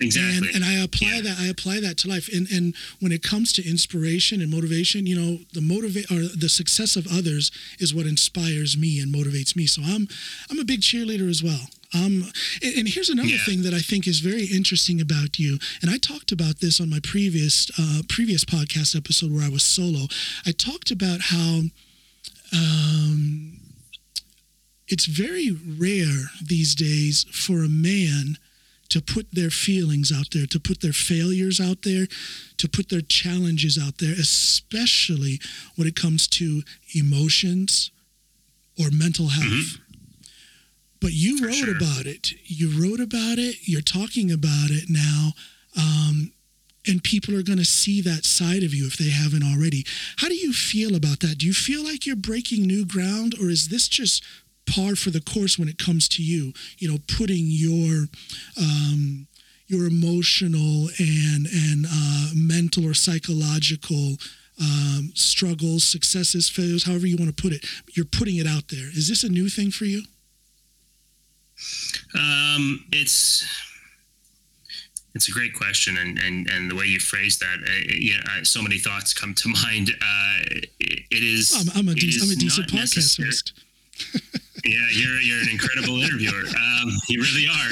Exactly. 0.01 0.49
And, 0.49 0.57
and 0.57 0.65
I 0.65 0.83
apply 0.83 1.17
yeah. 1.17 1.21
that 1.23 1.37
I 1.41 1.47
apply 1.47 1.81
that 1.81 1.97
to 1.99 2.09
life. 2.09 2.29
And 2.33 2.47
and 2.51 2.75
when 3.01 3.13
it 3.13 3.23
comes 3.23 3.53
to 3.55 3.69
inspiration 3.69 4.41
and 4.41 4.51
motivation, 4.51 5.07
you 5.07 5.17
know, 5.19 5.39
the 5.53 5.61
motivate 5.61 6.11
or 6.11 6.29
the 6.37 6.49
success 6.49 6.97
of 6.97 7.07
others 7.07 7.51
is 7.79 7.95
what 7.95 8.07
inspires 8.07 8.77
me 8.77 9.01
and 9.01 9.15
motivates 9.15 9.57
me. 9.57 9.67
So 9.67 9.83
I'm 9.85 10.09
I'm 10.51 10.59
a 10.59 10.65
big 10.65 10.81
cheerleader 10.81 11.29
as 11.31 11.43
well. 11.43 11.69
Um, 11.95 12.31
and, 12.63 12.75
and 12.79 12.89
here's 12.89 13.09
another 13.09 13.29
yeah. 13.29 13.45
thing 13.47 13.63
that 13.63 13.73
I 13.73 13.79
think 13.79 14.07
is 14.07 14.21
very 14.21 14.45
interesting 14.45 15.01
about 15.01 15.39
you. 15.39 15.59
And 15.81 15.91
I 15.91 15.99
talked 15.99 16.33
about 16.33 16.61
this 16.61 16.81
on 16.81 16.91
my 16.91 17.01
previous 17.03 17.71
uh, 17.79 18.03
previous 18.09 18.45
podcast 18.45 18.97
episode 18.97 19.33
where 19.33 19.45
I 19.45 19.49
was 19.49 19.63
solo. 19.63 20.07
I 20.45 20.53
talked 20.53 20.91
about 20.91 21.21
how 21.23 21.63
um, 22.53 23.61
it's 24.89 25.07
very 25.07 25.51
rare 25.51 26.31
these 26.45 26.75
days 26.75 27.25
for 27.31 27.65
a 27.65 27.69
man 27.69 28.39
to 28.91 29.01
put 29.01 29.33
their 29.33 29.51
feelings 29.51 30.13
out 30.13 30.31
there, 30.33 30.47
to 30.47 30.61
put 30.61 30.81
their 30.81 30.93
failures 30.93 31.61
out 31.61 31.83
there, 31.83 32.07
to 32.59 32.69
put 32.69 32.89
their 32.89 33.01
challenges 33.01 33.79
out 33.79 33.99
there, 33.99 34.13
especially 34.13 35.41
when 35.77 35.87
it 35.87 35.97
comes 35.97 36.27
to 36.29 36.63
emotions 36.95 37.91
or 38.79 38.91
mental 38.91 39.29
health. 39.29 39.47
Mm-hmm. 39.47 39.83
But 41.01 41.13
you 41.13 41.45
wrote 41.45 41.55
sure. 41.55 41.77
about 41.77 42.07
it. 42.07 42.33
You 42.45 42.71
wrote 42.83 43.01
about 43.01 43.39
it. 43.39 43.57
You're 43.69 43.81
talking 43.81 44.31
about 44.31 44.71
it 44.71 44.89
now. 44.89 45.33
Um, 45.77 46.33
and 46.87 47.03
people 47.03 47.35
are 47.37 47.43
going 47.43 47.59
to 47.59 47.65
see 47.65 48.01
that 48.01 48.25
side 48.25 48.63
of 48.63 48.73
you 48.73 48.87
if 48.87 48.97
they 48.97 49.11
haven't 49.11 49.43
already. 49.43 49.85
How 50.19 50.29
do 50.29 50.37
you 50.37 50.53
feel 50.53 50.95
about 50.95 51.21
that? 51.21 51.39
Do 51.39 51.47
you 51.47 51.53
feel 51.53 51.85
like 51.85 52.07
you're 52.07 52.17
breaking 52.17 52.63
new 52.63 52.87
ground, 52.87 53.35
or 53.41 53.51
is 53.51 53.69
this 53.69 53.89
just 53.89 54.23
par 54.67 54.97
for 54.97 55.11
the 55.11 55.21
course 55.21 55.59
when 55.59 55.69
it 55.69 55.79
comes 55.79 56.09
to 56.11 56.23
you. 56.23 56.53
You 56.79 56.91
know, 56.91 56.99
putting 57.17 57.47
your 57.47 58.07
um, 58.59 59.27
your 59.67 59.87
emotional 59.87 60.89
and 60.99 61.47
and 61.47 61.87
uh, 61.91 62.31
mental 62.35 62.87
or 62.87 62.95
psychological 62.95 64.17
um, 64.61 65.11
struggles, 65.15 65.85
successes, 65.85 66.49
failures, 66.49 66.87
however 66.87 67.07
you 67.07 67.17
want 67.17 67.35
to 67.35 67.43
put 67.43 67.53
it. 67.53 67.65
You're 67.95 68.07
putting 68.07 68.37
it 68.37 68.47
out 68.47 68.69
there. 68.69 68.89
Is 68.89 69.09
this 69.09 69.23
a 69.23 69.29
new 69.29 69.49
thing 69.49 69.71
for 69.71 69.85
you? 69.85 70.03
Um, 72.15 72.85
it's 72.93 73.45
it's 75.15 75.29
a 75.29 75.33
great 75.33 75.55
question, 75.55 75.97
and 75.99 76.19
and, 76.19 76.49
and 76.51 76.71
the 76.71 76.75
way 76.75 76.85
you 76.85 77.01
phrase 77.01 77.39
that, 77.39 77.59
uh, 77.67 77.73
you 77.89 78.17
know, 78.17 78.43
so 78.43 78.63
many 78.63 78.79
thoughts 78.79 79.15
come 79.15 79.35
to 79.35 79.49
mind. 79.65 79.91
Uh, 79.91 80.39
it, 80.51 80.71
it 81.11 81.23
is. 81.23 81.55
I'm, 81.75 81.81
I'm 81.81 81.89
a, 81.89 81.95
de- 81.95 82.19
I'm 82.23 82.31
a 82.31 82.37
decent 82.37 82.69
podcast 82.69 83.25
host. 83.25 83.53
Yeah, 84.67 84.87
you're 84.93 85.21
you're 85.21 85.43
an 85.43 85.49
incredible 85.51 86.01
interviewer. 86.03 86.45
Um, 86.77 86.91
you 87.09 87.21
really 87.21 87.47
are. 87.47 87.71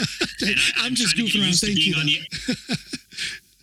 I, 0.82 0.86
am 0.86 0.94
just 0.94 1.16
goofing 1.16 1.42
around. 1.42 1.54
Thank 1.54 1.78
you. 1.78 1.94
The, 1.94 2.56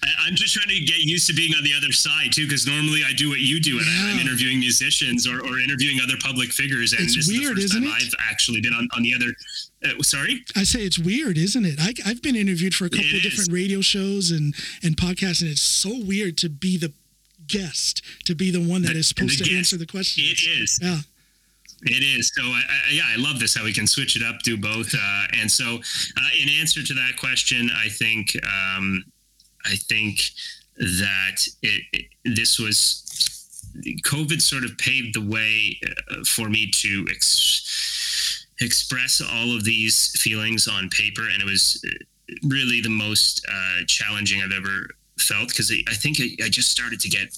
I, 0.04 0.28
am 0.28 0.36
just 0.36 0.54
trying 0.54 0.70
to 0.70 0.86
get 0.86 1.00
used 1.00 1.28
to 1.28 1.34
being 1.34 1.54
on 1.56 1.64
the 1.64 1.74
other 1.76 1.92
side 1.92 2.32
too, 2.32 2.46
because 2.48 2.66
normally 2.66 3.02
I 3.08 3.14
do 3.14 3.30
what 3.30 3.40
you 3.40 3.60
do, 3.60 3.78
and 3.78 3.88
yeah. 3.88 4.14
I'm 4.14 4.20
interviewing 4.20 4.60
musicians 4.60 5.28
or, 5.28 5.40
or 5.40 5.60
interviewing 5.60 6.00
other 6.02 6.16
public 6.24 6.50
figures. 6.50 6.94
And 6.94 7.02
it's 7.02 7.16
this 7.16 7.28
weird, 7.28 7.58
is 7.58 7.74
not 7.74 7.84
it? 7.84 7.90
I've 7.90 8.14
actually 8.30 8.62
been 8.62 8.74
on, 8.74 8.88
on 8.96 9.04
the 9.04 9.14
other. 9.14 9.34
Uh, 9.84 10.02
sorry, 10.02 10.44
I 10.56 10.64
say 10.64 10.82
it's 10.82 11.00
weird, 11.00 11.38
isn't 11.38 11.66
it? 11.66 11.80
I, 11.80 11.94
have 12.08 12.22
been 12.22 12.36
interviewed 12.36 12.74
for 12.74 12.86
a 12.86 12.90
couple 12.90 13.16
of 13.16 13.22
different 13.22 13.52
radio 13.52 13.82
shows 13.82 14.32
and 14.32 14.56
and 14.84 14.98
podcasts, 14.98 15.42
and 15.42 15.50
it's 15.50 15.62
so 15.62 16.00
weird 16.04 16.38
to 16.40 16.50
be 16.50 16.78
the 16.78 16.94
guest, 17.48 18.02
to 18.26 18.36
be 18.36 18.52
the 18.52 18.62
one 18.62 18.82
that 18.84 18.94
the, 18.94 19.00
is 19.00 19.08
supposed 19.08 19.38
to 19.40 19.44
guest. 19.44 19.56
answer 19.56 19.78
the 19.78 19.86
question. 19.86 20.24
It 20.26 20.42
is. 20.44 20.80
Yeah. 20.82 21.00
It 21.84 22.04
is. 22.04 22.32
So, 22.36 22.44
I, 22.44 22.62
I, 22.70 22.92
yeah, 22.92 23.04
I 23.08 23.16
love 23.18 23.40
this 23.40 23.56
how 23.56 23.64
we 23.64 23.74
can 23.74 23.88
switch 23.88 24.16
it 24.16 24.24
up, 24.24 24.42
do 24.44 24.58
both. 24.58 24.94
Uh, 24.94 25.24
and 25.34 25.50
so, 25.50 25.78
uh, 25.78 26.30
in 26.40 26.50
answer 26.60 26.84
to 26.84 26.94
that 26.94 27.18
question, 27.20 27.70
I 27.76 27.90
think 27.90 28.36
um, 28.46 29.04
I 29.66 29.76
think 29.76 30.22
that 30.78 31.42
it, 31.62 31.84
it, 31.94 32.06
this 32.24 32.60
was 32.60 33.04
COVID 34.04 34.42
sort 34.42 34.64
of 34.64 34.78
paved 34.78 35.16
the 35.16 35.22
way 35.22 35.80
uh, 36.10 36.24
for 36.26 36.50
me 36.50 36.70
to 36.72 37.06
ex- 37.10 38.46
express 38.60 39.22
all 39.22 39.56
of 39.56 39.64
these 39.64 40.12
feelings 40.20 40.68
on 40.68 40.90
paper, 40.90 41.30
and 41.30 41.42
it 41.42 41.46
was 41.46 41.84
uh, 41.88 41.94
really 42.44 42.82
the 42.82 42.90
most 42.90 43.46
uh, 43.50 43.84
challenging 43.88 44.42
I've 44.42 44.52
ever 44.52 44.88
felt 45.20 45.50
because 45.50 45.72
I, 45.72 45.94
think 45.94 46.18
I, 46.20 46.46
I 46.46 46.50
just 46.50 46.70
started 46.70 47.00
to 47.02 47.10
get 47.10 47.34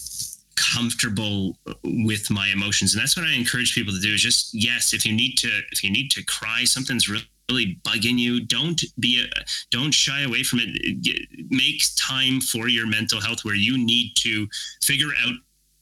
comfortable 0.73 1.57
uh, 1.67 1.73
with 1.83 2.29
my 2.29 2.47
emotions. 2.47 2.93
And 2.93 3.01
that's 3.01 3.17
what 3.17 3.25
i 3.25 3.33
encourage 3.33 3.73
people 3.73 3.93
to 3.93 3.99
do 3.99 4.13
is 4.13 4.21
just 4.21 4.53
yes 4.53 4.93
if 4.93 5.05
you 5.05 5.13
need 5.13 5.35
to 5.37 5.49
if 5.71 5.83
you 5.83 5.91
need 5.91 6.09
to 6.11 6.23
cry 6.23 6.63
something's 6.63 7.09
really 7.09 7.77
bugging 7.83 8.17
you 8.17 8.45
don't 8.45 8.81
be 8.99 9.23
a, 9.23 9.43
don't 9.71 9.93
shy 9.93 10.21
away 10.21 10.43
from 10.43 10.59
it. 10.61 11.29
Make 11.49 11.81
time 11.95 12.41
for 12.41 12.67
your 12.67 12.87
mental 12.87 13.21
health 13.21 13.43
where 13.43 13.55
you 13.55 13.77
need 13.77 14.13
to 14.17 14.47
figure 14.81 15.11
out 15.25 15.33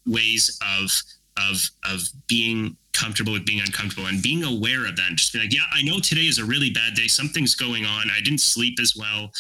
ways 0.06 0.60
of 0.80 0.90
of 1.38 1.58
of 1.86 2.02
being 2.28 2.76
comfortable 2.94 3.32
with 3.32 3.46
being 3.46 3.62
uncomfortable 3.62 4.08
and 4.08 4.22
being 4.22 4.44
aware 4.44 4.86
of 4.86 4.96
that 4.98 5.08
and 5.08 5.18
just 5.18 5.32
be 5.32 5.40
like 5.40 5.54
yeah 5.54 5.62
i 5.72 5.82
know 5.82 5.98
today 6.00 6.28
is 6.28 6.40
a 6.40 6.46
really 6.46 6.70
bad 6.70 6.94
day. 6.94 7.08
Something's 7.08 7.56
going 7.56 7.86
on. 7.86 8.10
I 8.10 8.20
didn't 8.22 8.42
sleep 8.42 8.80
as 8.82 8.96
well. 8.96 9.32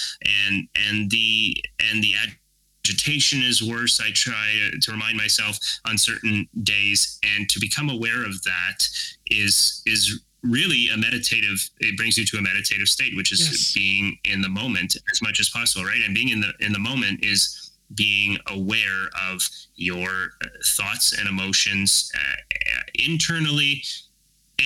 And 0.48 0.67
and 0.75 1.10
the 1.12 1.55
and 1.79 2.03
the 2.03 2.13
ad- 2.15 2.36
agitation 2.85 3.41
is 3.41 3.61
worse. 3.61 4.00
I 4.00 4.11
try 4.11 4.69
to 4.81 4.91
remind 4.91 5.17
myself 5.17 5.57
on 5.85 5.97
certain 5.97 6.47
days, 6.63 7.19
and 7.35 7.50
to 7.50 7.59
become 7.59 7.89
aware 7.89 8.25
of 8.25 8.41
that 8.43 8.88
is 9.27 9.81
is 9.85 10.21
really 10.43 10.89
a 10.89 10.97
meditative. 10.97 11.69
It 11.79 11.97
brings 11.97 12.17
you 12.17 12.25
to 12.25 12.38
a 12.38 12.41
meditative 12.41 12.88
state, 12.88 13.15
which 13.15 13.31
is 13.31 13.41
yes. 13.41 13.73
being 13.73 14.17
in 14.25 14.41
the 14.41 14.50
moment 14.50 14.97
as 15.11 15.21
much 15.21 15.39
as 15.39 15.50
possible, 15.50 15.85
right? 15.85 16.01
And 16.03 16.15
being 16.15 16.29
in 16.29 16.41
the 16.41 16.53
in 16.59 16.73
the 16.73 16.79
moment 16.79 17.23
is 17.23 17.71
being 17.95 18.38
aware 18.47 19.09
of 19.29 19.41
your 19.75 20.31
uh, 20.43 20.47
thoughts 20.77 21.17
and 21.17 21.27
emotions 21.27 22.09
uh, 22.15 22.81
internally 22.95 23.83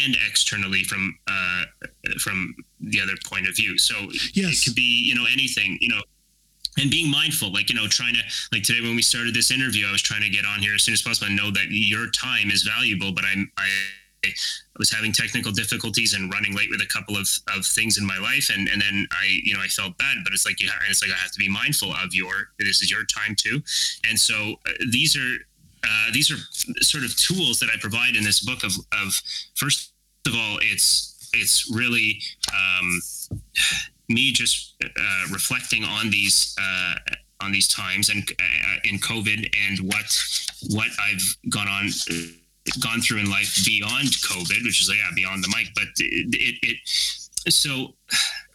and 0.03 0.15
externally 0.27 0.84
from 0.84 1.17
uh, 1.27 1.63
from 2.19 2.55
the 2.79 3.01
other 3.01 3.13
point 3.25 3.48
of 3.48 3.55
view. 3.55 3.77
So 3.77 3.95
yes. 4.34 4.62
it 4.62 4.65
could 4.65 4.75
be 4.75 5.03
you 5.05 5.15
know 5.15 5.25
anything 5.31 5.77
you 5.81 5.89
know 5.89 6.01
and 6.77 6.91
being 6.91 7.10
mindful 7.10 7.51
like 7.51 7.70
you 7.70 7.75
know 7.75 7.88
trying 7.88 8.13
to 8.13 8.22
like 8.51 8.63
today 8.63 8.82
when 8.82 8.96
we 8.96 9.01
started 9.01 9.34
this 9.34 9.51
interview 9.51 9.88
i 9.88 9.91
was 9.91 10.01
trying 10.01 10.22
to 10.22 10.29
get 10.29 10.46
on 10.46 10.60
here 10.60 10.75
as 10.75 10.84
soon 10.84 10.94
as 10.94 11.01
possible 11.01 11.27
I 11.32 11.36
know 11.36 11.51
that 11.51 11.67
your 11.70 12.10
time 12.12 12.51
is 12.51 12.63
valuable 12.63 13.12
but 13.12 13.24
i'm 13.25 13.51
i 13.58 13.67
I 14.25 14.77
was 14.77 14.91
having 14.91 15.12
technical 15.12 15.51
difficulties 15.51 16.13
and 16.13 16.32
running 16.32 16.55
late 16.55 16.70
with 16.70 16.82
a 16.82 16.86
couple 16.88 17.15
of, 17.15 17.27
of 17.55 17.65
things 17.65 17.98
in 17.98 18.05
my 18.05 18.17
life. 18.17 18.50
And, 18.53 18.67
and 18.67 18.82
then 18.82 19.08
I, 19.12 19.39
you 19.44 19.53
know, 19.53 19.60
I 19.62 19.67
felt 19.67 19.98
bad, 19.98 20.17
but 20.24 20.34
it's 20.34 20.46
like, 20.46 20.60
you 20.62 20.67
yeah, 20.67 20.74
it's 20.89 21.01
like, 21.01 21.12
I 21.12 21.17
have 21.22 21.32
to 21.32 21.39
be 21.39 21.50
mindful 21.50 21.91
of 21.94 22.13
your, 22.13 22.50
this 22.60 22.82
is 22.82 22.91
your 22.91 23.05
time 23.05 23.36
too. 23.36 23.62
And 24.08 24.20
so 24.20 24.55
uh, 24.67 24.72
these 24.91 25.15
are, 25.15 25.36
uh, 25.84 26.12
these 26.12 26.32
are 26.32 26.38
sort 26.82 27.03
of 27.03 27.15
tools 27.17 27.60
that 27.60 27.70
I 27.74 27.77
provide 27.79 28.15
in 28.15 28.24
this 28.24 28.39
book 28.39 28.63
of, 28.63 28.74
of 28.91 29.13
first 29.55 29.94
of 30.25 30.34
all, 30.34 30.60
it's, 30.62 31.29
it's 31.34 31.72
really, 31.72 32.20
um, 32.53 33.01
me 34.09 34.31
just 34.31 34.75
uh, 34.83 35.24
reflecting 35.31 35.83
on 35.83 36.09
these, 36.09 36.55
uh, 36.62 36.95
on 37.41 37.51
these 37.51 37.67
times 37.67 38.09
and 38.09 38.24
uh, 38.39 38.75
in 38.83 38.97
COVID 39.00 39.53
and 39.67 39.79
what, 39.79 40.05
what 40.69 40.89
I've 41.00 41.38
gone 41.50 41.67
on 41.67 41.89
gone 42.79 43.00
through 43.00 43.19
in 43.19 43.29
life 43.29 43.63
beyond 43.65 44.07
COVID, 44.07 44.63
which 44.63 44.81
is 44.81 44.89
yeah, 44.89 45.09
beyond 45.15 45.43
the 45.43 45.53
mic. 45.55 45.67
But 45.75 45.88
it, 46.00 46.57
it, 46.63 46.77
it 47.45 47.53
so 47.53 47.93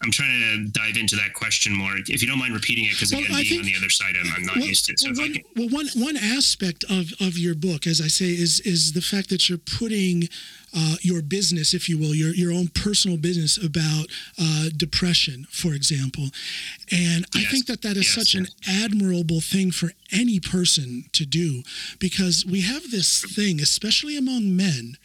I'm 0.02 0.10
trying 0.10 0.30
to 0.30 0.68
dive 0.70 0.96
into 0.96 1.14
that 1.16 1.34
question 1.34 1.74
more. 1.74 1.92
If 1.96 2.22
you 2.22 2.28
don't 2.28 2.38
mind 2.38 2.54
repeating 2.54 2.86
it, 2.86 2.92
because 2.92 3.12
again, 3.12 3.26
I 3.30 3.42
being 3.42 3.48
think, 3.48 3.60
on 3.60 3.66
the 3.66 3.76
other 3.76 3.90
side, 3.90 4.14
I'm, 4.18 4.32
I'm 4.34 4.46
not 4.46 4.56
well, 4.56 4.64
used 4.64 4.86
to 4.86 4.92
it. 4.92 5.00
So 5.00 5.10
well, 5.10 5.20
one, 5.20 5.34
can... 5.34 5.44
well, 5.56 5.68
one 5.68 5.86
one 5.94 6.16
aspect 6.16 6.84
of 6.84 7.12
of 7.20 7.36
your 7.36 7.54
book, 7.54 7.86
as 7.86 8.00
I 8.00 8.08
say, 8.08 8.30
is 8.30 8.60
is 8.60 8.94
the 8.94 9.02
fact 9.02 9.28
that 9.28 9.48
you're 9.48 9.58
putting 9.58 10.28
uh, 10.74 10.96
your 11.02 11.20
business, 11.20 11.74
if 11.74 11.86
you 11.86 11.98
will, 11.98 12.14
your 12.14 12.34
your 12.34 12.50
own 12.50 12.68
personal 12.68 13.18
business 13.18 13.62
about 13.62 14.06
uh, 14.40 14.70
depression, 14.74 15.46
for 15.50 15.74
example, 15.74 16.30
and 16.90 17.26
yes. 17.34 17.36
I 17.36 17.42
think 17.50 17.66
that 17.66 17.82
that 17.82 17.98
is 17.98 18.06
yes, 18.06 18.14
such 18.14 18.34
yes. 18.34 18.48
an 18.48 18.84
admirable 18.84 19.42
thing 19.42 19.70
for 19.70 19.90
any 20.10 20.40
person 20.40 21.04
to 21.12 21.26
do, 21.26 21.62
because 21.98 22.46
we 22.46 22.62
have 22.62 22.90
this 22.90 23.22
thing, 23.34 23.60
especially 23.60 24.16
among 24.16 24.56
men, 24.56 24.96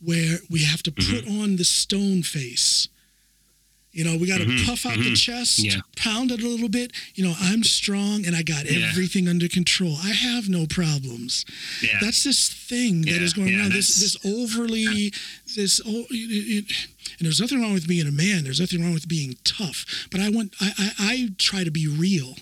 where 0.00 0.38
we 0.50 0.64
have 0.64 0.82
to 0.82 0.90
mm-hmm. 0.90 1.14
put 1.14 1.42
on 1.42 1.56
the 1.56 1.64
stone 1.64 2.24
face 2.24 2.88
you 3.92 4.04
know, 4.04 4.16
we 4.16 4.26
got 4.26 4.38
to 4.38 4.46
mm-hmm, 4.46 4.66
puff 4.66 4.86
out 4.86 4.94
mm-hmm, 4.94 5.10
the 5.10 5.14
chest, 5.14 5.58
yeah. 5.58 5.80
pound 5.96 6.30
it 6.30 6.42
a 6.42 6.48
little 6.48 6.68
bit. 6.68 6.92
You 7.14 7.24
know, 7.24 7.34
I'm 7.38 7.62
strong 7.62 8.26
and 8.26 8.34
I 8.34 8.42
got 8.42 8.64
yeah. 8.64 8.88
everything 8.88 9.28
under 9.28 9.48
control. 9.48 9.96
I 10.02 10.12
have 10.12 10.48
no 10.48 10.66
problems. 10.66 11.44
Yeah. 11.82 11.98
That's 12.00 12.24
this 12.24 12.48
thing 12.48 13.02
that 13.02 13.20
is 13.20 13.34
going 13.34 13.54
around. 13.58 13.72
This 13.72 14.00
this 14.00 14.16
overly 14.24 15.12
this 15.54 15.80
oh, 15.86 16.06
it, 16.10 16.10
it, 16.10 16.88
and 17.18 17.26
there's 17.26 17.40
nothing 17.40 17.60
wrong 17.60 17.74
with 17.74 17.86
being 17.86 18.06
a 18.06 18.12
man. 18.12 18.44
There's 18.44 18.60
nothing 18.60 18.82
wrong 18.82 18.94
with 18.94 19.08
being 19.08 19.36
tough. 19.44 19.84
But 20.10 20.20
I 20.20 20.30
want 20.30 20.54
I 20.60 20.72
I, 20.78 20.92
I 20.98 21.28
try 21.38 21.64
to 21.64 21.70
be 21.70 21.86
real. 21.86 22.34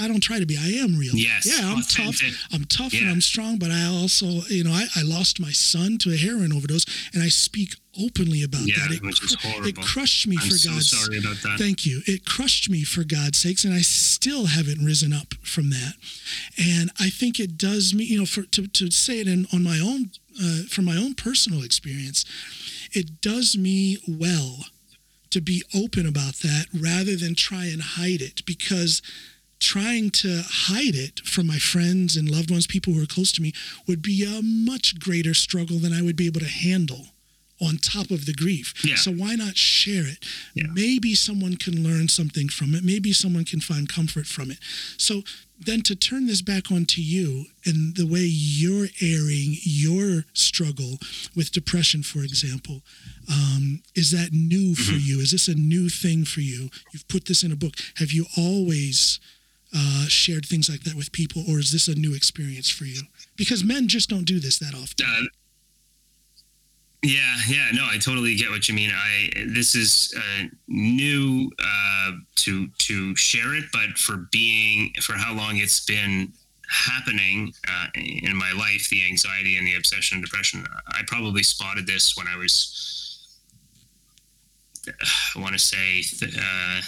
I 0.00 0.08
don't 0.08 0.22
try 0.22 0.38
to 0.38 0.46
be. 0.46 0.56
I 0.56 0.82
am 0.82 0.96
real. 0.96 1.14
Yes. 1.14 1.46
Yeah, 1.46 1.70
I'm 1.70 1.82
tough. 1.82 2.18
I'm 2.52 2.64
tough 2.64 2.94
yeah. 2.94 3.02
and 3.02 3.10
I'm 3.10 3.20
strong, 3.20 3.58
but 3.58 3.70
I 3.70 3.84
also, 3.84 4.26
you 4.48 4.64
know, 4.64 4.70
I, 4.70 4.86
I 4.96 5.02
lost 5.02 5.38
my 5.38 5.50
son 5.50 5.98
to 5.98 6.12
a 6.12 6.16
heroin 6.16 6.52
overdose, 6.52 6.86
and 7.12 7.22
I 7.22 7.28
speak 7.28 7.74
openly 8.02 8.42
about 8.42 8.66
yeah, 8.66 8.76
that. 8.88 8.96
It, 8.96 9.02
which 9.02 9.22
is 9.22 9.34
horrible. 9.34 9.68
It 9.68 9.76
crushed 9.76 10.26
me 10.26 10.38
I'm 10.40 10.48
for 10.48 10.56
so 10.56 10.70
God's 10.70 10.90
sorry 10.90 11.18
about 11.18 11.36
that. 11.42 11.58
Thank 11.58 11.84
you. 11.84 12.00
It 12.06 12.24
crushed 12.24 12.70
me 12.70 12.84
for 12.84 13.04
God's 13.04 13.38
sakes, 13.38 13.64
and 13.64 13.74
I 13.74 13.80
still 13.80 14.46
haven't 14.46 14.82
risen 14.82 15.12
up 15.12 15.34
from 15.42 15.68
that. 15.70 15.94
And 16.56 16.90
I 16.98 17.10
think 17.10 17.38
it 17.38 17.58
does 17.58 17.92
me, 17.92 18.04
you 18.04 18.20
know, 18.20 18.26
for 18.26 18.42
to, 18.42 18.66
to 18.66 18.90
say 18.90 19.20
it 19.20 19.28
in, 19.28 19.46
on 19.52 19.62
my 19.62 19.78
own, 19.78 20.10
uh, 20.42 20.62
from 20.70 20.86
my 20.86 20.96
own 20.96 21.14
personal 21.14 21.62
experience, 21.62 22.24
it 22.92 23.20
does 23.20 23.58
me 23.58 23.98
well 24.08 24.64
to 25.32 25.40
be 25.40 25.62
open 25.74 26.06
about 26.06 26.36
that 26.36 26.66
rather 26.74 27.16
than 27.16 27.34
try 27.34 27.64
and 27.64 27.82
hide 27.82 28.20
it 28.20 28.44
because 28.46 29.02
trying 29.62 30.10
to 30.10 30.42
hide 30.44 30.96
it 30.96 31.20
from 31.20 31.46
my 31.46 31.58
friends 31.58 32.16
and 32.16 32.28
loved 32.28 32.50
ones, 32.50 32.66
people 32.66 32.92
who 32.92 33.02
are 33.02 33.06
close 33.06 33.30
to 33.32 33.42
me, 33.42 33.52
would 33.86 34.02
be 34.02 34.24
a 34.24 34.42
much 34.42 34.98
greater 34.98 35.34
struggle 35.34 35.78
than 35.78 35.92
I 35.92 36.02
would 36.02 36.16
be 36.16 36.26
able 36.26 36.40
to 36.40 36.48
handle 36.48 37.06
on 37.62 37.76
top 37.76 38.10
of 38.10 38.26
the 38.26 38.34
grief. 38.34 38.74
Yeah. 38.84 38.96
So 38.96 39.12
why 39.12 39.36
not 39.36 39.56
share 39.56 40.04
it? 40.04 40.18
Yeah. 40.54 40.64
Maybe 40.72 41.14
someone 41.14 41.56
can 41.56 41.84
learn 41.84 42.08
something 42.08 42.48
from 42.48 42.74
it. 42.74 42.82
Maybe 42.82 43.12
someone 43.12 43.44
can 43.44 43.60
find 43.60 43.88
comfort 43.88 44.26
from 44.26 44.50
it. 44.50 44.58
So 44.98 45.22
then 45.64 45.82
to 45.82 45.94
turn 45.94 46.26
this 46.26 46.42
back 46.42 46.72
onto 46.72 47.00
you 47.00 47.44
and 47.64 47.94
the 47.94 48.06
way 48.06 48.26
you're 48.26 48.88
airing 49.00 49.56
your 49.62 50.24
struggle 50.32 50.98
with 51.36 51.52
depression, 51.52 52.02
for 52.02 52.24
example, 52.24 52.82
um, 53.30 53.82
is 53.94 54.10
that 54.10 54.32
new 54.32 54.74
for 54.74 54.92
mm-hmm. 54.92 55.06
you? 55.08 55.20
Is 55.20 55.30
this 55.30 55.46
a 55.46 55.54
new 55.54 55.88
thing 55.88 56.24
for 56.24 56.40
you? 56.40 56.68
You've 56.92 57.06
put 57.06 57.26
this 57.26 57.44
in 57.44 57.52
a 57.52 57.56
book. 57.56 57.74
Have 57.96 58.10
you 58.10 58.26
always 58.36 59.20
uh, 59.74 60.06
shared 60.06 60.46
things 60.46 60.68
like 60.68 60.82
that 60.84 60.94
with 60.94 61.12
people, 61.12 61.42
or 61.48 61.58
is 61.58 61.72
this 61.72 61.88
a 61.88 61.94
new 61.94 62.14
experience 62.14 62.70
for 62.70 62.84
you? 62.84 63.02
Because 63.36 63.64
men 63.64 63.88
just 63.88 64.08
don't 64.08 64.24
do 64.24 64.38
this 64.38 64.58
that 64.58 64.74
often. 64.74 65.06
Uh, 65.06 65.24
yeah, 67.02 67.36
yeah, 67.48 67.66
no, 67.72 67.84
I 67.84 67.98
totally 67.98 68.36
get 68.36 68.50
what 68.50 68.68
you 68.68 68.74
mean. 68.74 68.92
I 68.94 69.30
this 69.48 69.74
is 69.74 70.14
uh, 70.16 70.44
new 70.68 71.50
uh, 71.58 72.12
to 72.36 72.68
to 72.68 73.16
share 73.16 73.54
it, 73.56 73.64
but 73.72 73.98
for 73.98 74.28
being 74.30 74.92
for 75.00 75.14
how 75.14 75.34
long 75.34 75.56
it's 75.56 75.84
been 75.84 76.32
happening 76.68 77.52
uh, 77.68 77.86
in 77.96 78.36
my 78.36 78.52
life, 78.52 78.88
the 78.88 79.04
anxiety 79.04 79.58
and 79.58 79.66
the 79.66 79.74
obsession 79.74 80.16
and 80.16 80.24
depression. 80.24 80.64
I 80.88 81.02
probably 81.06 81.42
spotted 81.42 81.86
this 81.86 82.16
when 82.16 82.28
I 82.28 82.36
was, 82.36 83.36
I 85.36 85.40
want 85.40 85.54
to 85.54 85.58
say. 85.58 86.02
Uh, 86.22 86.80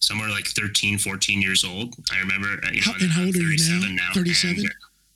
somewhere 0.00 0.28
like 0.28 0.46
13, 0.46 0.98
14 0.98 1.42
years 1.42 1.64
old. 1.64 1.94
I 2.12 2.18
remember. 2.18 2.48
Uh, 2.64 2.70
you 2.72 2.80
know, 2.80 2.92
how, 2.92 2.94
and 3.00 3.10
how 3.10 3.24
old 3.24 3.36
are 3.36 3.40
you 3.40 3.56
now? 3.80 4.04
now 4.04 4.10
37? 4.14 4.64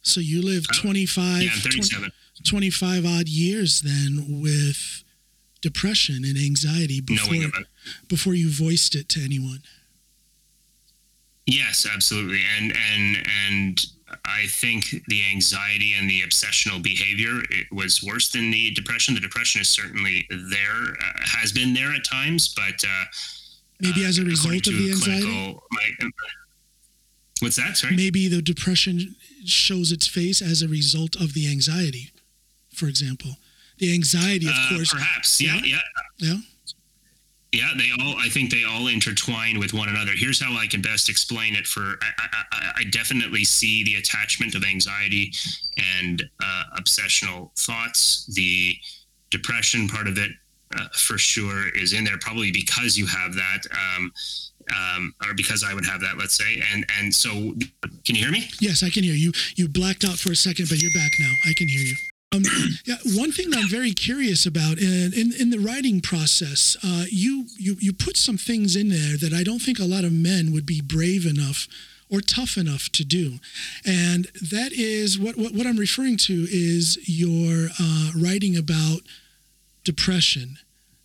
So 0.03 0.21
you 0.21 0.43
lived 0.43 0.69
25, 0.81 1.43
yeah, 1.43 1.51
37. 1.51 2.01
20, 2.01 2.13
25 2.45 3.07
odd 3.07 3.29
years 3.29 3.81
then 3.81 4.43
with 4.43 5.03
depression 5.63 6.25
and 6.25 6.37
anxiety 6.37 7.01
before, 7.01 7.35
before 8.09 8.35
you 8.35 8.51
voiced 8.51 8.95
it 8.95 9.09
to 9.09 9.25
anyone. 9.25 9.63
Yes, 11.47 11.87
absolutely. 11.91 12.41
And, 12.59 12.73
and, 12.93 13.17
and 13.49 13.81
I 14.25 14.47
think 14.49 14.87
the 15.09 15.23
anxiety 15.31 15.95
and 15.99 16.09
the 16.09 16.23
obsessional 16.23 16.83
behavior 16.83 17.41
it 17.51 17.67
was 17.73 18.03
worse 18.03 18.31
than 18.31 18.51
the 18.51 18.73
depression. 18.73 19.15
The 19.15 19.21
depression 19.21 19.61
is 19.61 19.71
certainly 19.71 20.27
there, 20.29 20.97
uh, 21.01 21.13
has 21.25 21.53
been 21.53 21.73
there 21.73 21.93
at 21.93 22.05
times, 22.05 22.55
but 22.55 22.83
uh, 22.85 23.05
Maybe 23.81 24.05
as 24.05 24.19
a 24.19 24.25
result 24.25 24.67
of 24.67 24.75
the 24.75 24.91
anxiety. 24.91 25.59
My, 25.73 26.11
what's 27.41 27.57
that? 27.57 27.77
Sorry. 27.77 27.97
Maybe 27.97 28.29
the 28.29 28.41
depression 28.41 29.17
shows 29.45 29.93
its 29.93 30.07
face 30.07 30.41
as 30.41 30.63
a 30.63 30.69
result 30.69 31.17
of 31.17 31.35
the 31.35 31.51
anxiety, 31.51 32.13
for 32.73 32.87
example. 32.87 33.37
The 33.79 33.93
anxiety, 33.93 34.47
of 34.47 34.55
uh, 34.57 34.69
course. 34.71 34.93
Perhaps. 34.93 35.41
Yeah. 35.41 35.61
Yeah. 35.65 35.81
Yeah. 36.19 36.37
Yeah, 37.53 37.71
they 37.79 37.91
all. 38.01 38.17
I 38.19 38.29
think 38.29 38.51
they 38.51 38.65
all 38.65 38.89
intertwine 38.89 39.61
with 39.61 39.73
one 39.73 39.89
another. 39.89 40.11
Here's 40.17 40.43
how 40.43 40.57
I 40.57 40.67
can 40.67 40.83
best 40.83 41.09
explain 41.09 41.55
it. 41.55 41.69
For 41.69 41.99
I, 42.03 42.29
I, 42.51 42.73
I 42.79 42.85
definitely 42.91 43.45
see 43.45 43.85
the 43.85 43.95
attachment 43.95 44.57
of 44.57 44.65
anxiety 44.65 45.33
and 46.01 46.25
uh, 46.43 46.65
obsessional 46.77 47.57
thoughts. 47.57 48.29
The 48.35 48.75
depression 49.31 49.87
part 49.89 50.09
of 50.09 50.19
it 50.19 50.33
uh, 50.77 50.89
for 50.93 51.19
sure 51.19 51.69
is 51.77 51.93
in 51.93 52.05
there, 52.05 52.19
probably 52.19 52.53
because 52.53 52.97
you 52.97 53.07
have 53.07 53.35
that. 53.35 53.61
Um, 53.71 54.13
um, 54.75 55.15
or 55.27 55.35
because 55.35 55.63
I 55.63 55.75
would 55.75 55.85
have 55.85 56.01
that, 56.01 56.17
let's 56.17 56.37
say, 56.37 56.63
and 56.73 56.87
and 56.99 57.15
so, 57.15 57.31
can 57.31 58.15
you 58.15 58.25
hear 58.25 58.31
me? 58.31 58.49
Yes, 58.61 58.83
I 58.83 58.89
can 58.89 59.03
hear 59.03 59.15
you. 59.15 59.33
You 59.57 59.69
blacked 59.69 60.05
out 60.05 60.17
for 60.17 60.33
a 60.33 60.37
second, 60.37 60.71
but 60.71 60.81
you're 60.81 60.93
back 60.95 61.11
now. 61.21 61.33
I 61.45 61.53
can 61.55 61.69
hear 61.69 61.83
you. 61.83 61.97
Um, 62.35 62.43
yeah, 62.87 62.97
one 63.15 63.31
thing 63.31 63.51
that 63.51 63.59
I'm 63.59 63.69
very 63.69 63.93
curious 63.93 64.47
about, 64.47 64.79
in 64.79 65.13
in, 65.15 65.33
in 65.39 65.51
the 65.51 65.59
writing 65.59 66.01
process, 66.01 66.77
uh, 66.83 67.05
you 67.11 67.47
you 67.59 67.77
you 67.79 67.93
put 67.93 68.17
some 68.17 68.39
things 68.39 68.75
in 68.75 68.89
there 68.89 69.19
that 69.19 69.33
I 69.35 69.43
don't 69.43 69.61
think 69.61 69.79
a 69.79 69.85
lot 69.85 70.05
of 70.05 70.13
men 70.13 70.53
would 70.53 70.65
be 70.65 70.81
brave 70.81 71.27
enough 71.27 71.69
or 72.11 72.21
tough 72.21 72.57
enough 72.57 72.91
to 72.91 73.05
do. 73.05 73.39
And 73.85 74.27
that 74.51 74.73
is 74.73 75.19
what, 75.19 75.37
what, 75.37 75.53
what 75.53 75.67
I'm 75.67 75.79
referring 75.79 76.17
to 76.19 76.47
is 76.51 76.99
your 77.09 77.69
uh, 77.81 78.11
writing 78.17 78.57
about 78.57 79.01
depression, 79.85 80.59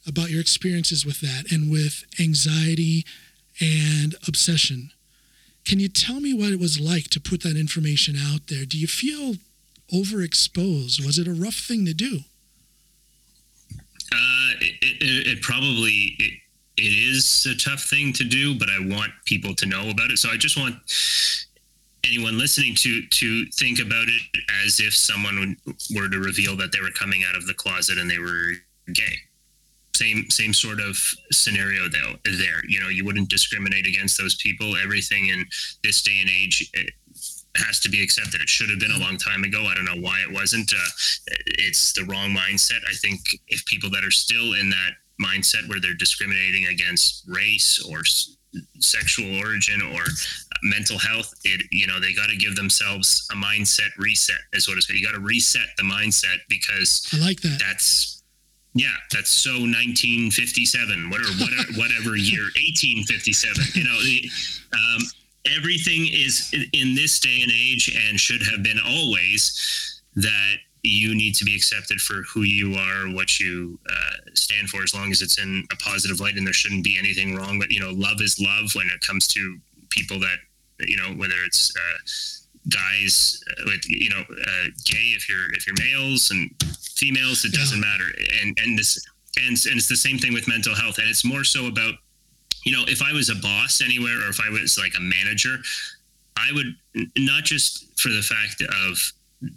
about 0.08 0.30
your 0.30 0.42
experiences 0.42 1.06
with 1.06 1.22
that 1.22 1.52
and 1.52 1.72
with 1.72 2.04
anxiety 2.20 3.06
and 3.62 4.15
obsession. 4.28 4.92
Can 5.65 5.80
you 5.80 5.89
tell 5.89 6.20
me 6.20 6.34
what 6.34 6.52
it 6.52 6.60
was 6.60 6.80
like 6.80 7.10
to 7.10 7.20
put 7.20 7.44
that 7.44 7.58
information 7.58 8.15
out 8.18 8.48
there? 8.48 8.65
Do 8.65 8.78
you 8.78 8.88
feel 8.88 9.36
overexposed? 9.94 11.06
Was 11.06 11.20
it 11.20 11.28
a 11.28 11.34
rough 11.34 11.56
thing 11.56 11.86
to 11.86 11.94
do? 11.94 12.20
Uh, 14.12 14.52
it, 14.62 14.76
it, 14.82 15.28
it, 15.28 15.42
probably 15.42 16.15
it, 16.18 16.39
it 16.78 16.82
is 16.82 17.46
a 17.46 17.56
tough 17.56 17.84
thing 17.84 18.13
to 18.13 18.24
do, 18.24 18.58
but 18.58 18.70
I 18.70 18.80
want 18.80 19.12
people 19.26 19.54
to 19.56 19.65
know 19.65 19.89
about 19.89 20.10
it. 20.10 20.18
So 20.18 20.30
I 20.30 20.38
just 20.38 20.58
want 20.58 20.76
anyone 22.08 22.38
listening 22.38 22.74
to 22.74 23.06
to 23.06 23.46
think 23.48 23.80
about 23.80 24.08
it 24.08 24.22
as 24.65 24.80
if 24.80 24.96
someone 24.96 25.58
were 25.94 26.10
to 26.10 26.18
reveal 26.18 26.56
that 26.58 26.72
they 26.72 26.80
were 26.80 26.92
coming 26.92 27.24
out 27.28 27.36
of 27.36 27.46
the 27.46 27.54
closet 27.54 27.98
and 27.98 28.10
they 28.10 28.18
were 28.18 28.54
gay. 28.93 29.15
Same 29.95 30.30
same 30.30 30.54
sort 30.54 30.80
of 30.80 30.97
scenario 31.32 31.89
though 31.89 32.13
there. 32.23 32.65
You 32.67 32.80
know 32.80 32.89
you 32.89 33.04
wouldn't 33.06 33.30
discriminate 33.30 33.88
against 33.88 34.17
those 34.17 34.36
people. 34.36 34.75
Everything 34.78 35.28
in 35.28 35.45
this 35.84 36.02
day 36.02 36.19
and 36.21 36.30
age 36.30 36.71
has 37.58 37.80
to 37.82 37.89
be 37.89 38.02
accepted. 38.02 38.41
It 38.41 38.47
should 38.49 38.69
have 38.69 38.80
been 38.80 38.91
a 38.91 38.99
long 38.99 39.17
time 39.17 39.43
ago. 39.43 39.65
I 39.65 39.73
don't 39.75 39.86
know 39.86 39.99
why 39.99 40.19
it 40.21 40.32
wasn't. 40.32 40.71
Uh, 40.71 40.89
it's 41.47 41.93
the 41.93 42.06
wrong 42.06 42.30
mindset. 42.30 42.80
I 42.89 42.93
think 42.93 43.19
if 43.47 43.65
people 43.65 43.89
that 43.89 44.06
are 44.06 44.12
still 44.12 44.54
in 44.54 44.69
that 44.69 44.91
mindset 45.21 45.67
where 45.67 45.80
they're 45.80 45.93
discriminating 45.93 46.67
against 46.67 47.25
race 47.28 47.84
or 47.89 48.04
sexual 48.80 49.38
origin 49.39 49.82
or 49.82 50.04
mental 50.63 50.97
health 50.97 51.34
it 51.43 51.62
you 51.71 51.86
know 51.86 51.99
they 51.99 52.13
got 52.13 52.30
to 52.30 52.36
give 52.36 52.56
themselves 52.56 53.28
a 53.32 53.36
mindset 53.36 53.89
reset 53.99 54.39
is 54.54 54.67
what 54.67 54.75
it's 54.75 54.88
called 54.88 54.97
you 54.97 55.06
got 55.06 55.13
to 55.13 55.19
reset 55.19 55.67
the 55.78 55.84
mindset 55.84 56.38
because 56.49 57.08
i 57.13 57.17
like 57.17 57.39
that. 57.41 57.62
that's 57.63 58.19
yeah 58.74 58.96
that's 59.12 59.32
so 59.32 59.52
1957 59.52 61.10
whatever 61.10 61.32
whatever, 61.40 61.74
whatever 61.80 62.16
year 62.16 62.50
1857 62.56 63.64
you 63.74 63.84
know 63.84 64.00
um, 64.74 65.02
everything 65.58 66.08
is 66.12 66.54
in 66.74 66.96
this 66.96 67.20
day 67.20 67.40
and 67.42 67.52
age 67.52 67.96
and 68.08 68.20
should 68.20 68.42
have 68.44 68.64
been 68.64 68.80
always 68.86 70.02
that 70.16 70.56
you 70.84 71.14
need 71.14 71.36
to 71.36 71.46
be 71.46 71.56
accepted 71.56 72.00
for 72.00 72.24
who 72.24 72.44
you 72.44 72.76
are, 72.76 73.14
what 73.14 73.40
you 73.40 73.78
uh, 73.90 74.16
stand 74.34 74.70
for, 74.70 74.82
as 74.82 74.94
long 74.96 75.12
as 75.12 75.22
it's 75.22 75.38
in 75.38 75.66
a 75.72 75.76
positive 75.76 76.20
light, 76.22 76.38
and 76.38 76.48
there 76.48 76.54
shouldn't 76.54 76.86
be 76.86 76.98
anything 76.98 77.36
wrong. 77.36 77.60
But 77.60 77.70
you 77.70 77.82
know, 77.82 77.92
love 77.92 78.22
is 78.22 78.40
love 78.40 78.72
when 78.76 78.88
it 78.88 79.06
comes 79.06 79.28
to 79.30 79.58
people 79.90 80.20
that 80.22 80.38
you 80.80 80.98
know, 80.98 81.10
whether 81.16 81.36
it's 81.46 81.74
uh, 81.76 81.98
guys 82.67 83.41
uh, 83.52 83.63
with 83.65 83.89
you 83.89 84.10
know, 84.10 84.22
uh, 84.22 84.65
gay 84.86 85.15
if 85.15 85.30
you're 85.30 85.54
if 85.54 85.65
you're 85.65 85.76
males 85.80 86.32
and 86.32 86.52
females, 86.95 87.45
it 87.45 87.54
doesn't 87.54 87.80
matter. 87.80 88.06
And 88.41 88.58
and 88.60 88.78
this 88.78 89.06
and, 89.38 89.58
and 89.65 89.78
it's 89.78 89.88
the 89.88 89.95
same 89.95 90.17
thing 90.17 90.34
with 90.34 90.48
mental 90.48 90.76
health, 90.76 90.98
and 90.98 91.08
it's 91.08 91.26
more 91.26 91.43
so 91.43 91.67
about 91.67 91.95
you 92.65 92.74
know, 92.74 92.84
if 92.88 93.02
I 93.02 93.13
was 93.13 93.30
a 93.30 93.36
boss 93.36 93.82
anywhere 93.82 94.19
or 94.19 94.30
if 94.30 94.39
I 94.41 94.50
was 94.50 94.78
like 94.78 94.93
a 94.98 95.02
manager, 95.02 95.58
I 96.38 96.52
would 96.54 96.76
not 97.17 97.43
just 97.43 98.00
for 98.00 98.10
the 98.10 98.22
fact 98.22 98.62
of 98.62 98.98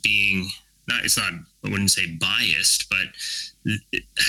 being 0.03 0.49
not 0.89 1.05
it's 1.05 1.19
not 1.19 1.33
I 1.65 1.71
wouldn't 1.71 1.91
say 1.91 2.07
biased, 2.21 2.89
but 2.89 3.09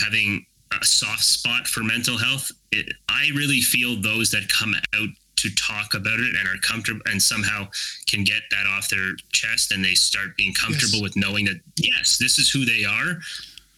having 0.03 0.45
a 0.71 0.85
soft 0.85 1.23
spot 1.23 1.67
for 1.67 1.83
mental 1.83 2.17
health. 2.17 2.51
It, 2.71 2.93
I 3.09 3.29
really 3.35 3.61
feel 3.61 4.01
those 4.01 4.31
that 4.31 4.49
come 4.49 4.75
out 4.95 5.09
to 5.43 5.55
talk 5.55 5.93
about 5.93 6.19
it 6.19 6.35
and 6.35 6.47
are 6.47 6.59
comfortable 6.61 7.01
and 7.05 7.21
somehow 7.21 7.67
can 8.07 8.23
get 8.23 8.41
that 8.51 8.65
off 8.65 8.89
their 8.89 9.15
chest 9.31 9.71
and 9.71 9.83
they 9.83 9.93
start 9.93 10.35
being 10.37 10.53
comfortable 10.53 10.99
yes. 10.99 11.01
with 11.01 11.15
knowing 11.15 11.45
that 11.45 11.59
yes, 11.77 12.17
this 12.17 12.39
is 12.39 12.49
who 12.49 12.65
they 12.65 12.85
are. 12.85 13.19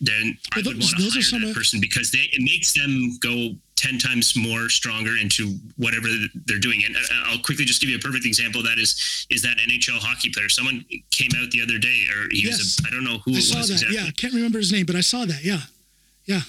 Then 0.02 0.38
well, 0.56 0.64
I 0.66 0.68
would 0.68 0.80
want 0.80 0.98
to 0.98 1.10
hire 1.10 1.40
that 1.40 1.50
of, 1.50 1.56
person 1.56 1.80
because 1.80 2.12
they 2.12 2.30
it 2.32 2.42
makes 2.42 2.74
them 2.74 3.18
go 3.22 3.56
10 3.76 3.98
times 4.00 4.36
more 4.38 4.70
stronger 4.70 5.18
into 5.18 5.58
whatever 5.78 6.08
they're 6.46 6.60
doing. 6.60 6.84
And 6.86 6.96
uh, 6.96 7.00
I'll 7.26 7.40
quickly 7.40 7.66
just 7.66 7.82
give 7.82 7.90
you 7.90 7.98
a 7.98 8.00
perfect 8.00 8.26
example. 8.26 8.64
That 8.64 8.78
is, 8.78 9.28
is 9.30 9.42
that 9.42 9.58
NHL 9.58 10.00
hockey 10.00 10.30
player. 10.30 10.50
Someone 10.50 10.86
came 11.12 11.30
out 11.38 11.52
the 11.52 11.62
other 11.62 11.78
day, 11.78 12.06
or 12.16 12.28
he 12.32 12.46
yes. 12.46 12.58
was, 12.58 12.82
I 12.88 12.90
don't 12.90 13.04
know 13.04 13.20
who 13.26 13.34
I 13.34 13.38
it 13.38 13.42
saw 13.42 13.58
was 13.58 13.68
that. 13.68 13.74
exactly. 13.74 13.98
Yeah. 13.98 14.12
Can't 14.18 14.34
remember 14.34 14.60
his 14.60 14.72
name, 14.72 14.86
but 14.86 14.96
I 14.96 15.02
saw 15.02 15.26
that. 15.26 15.44
Yeah. 15.44 15.60
Yeah. 16.26 16.42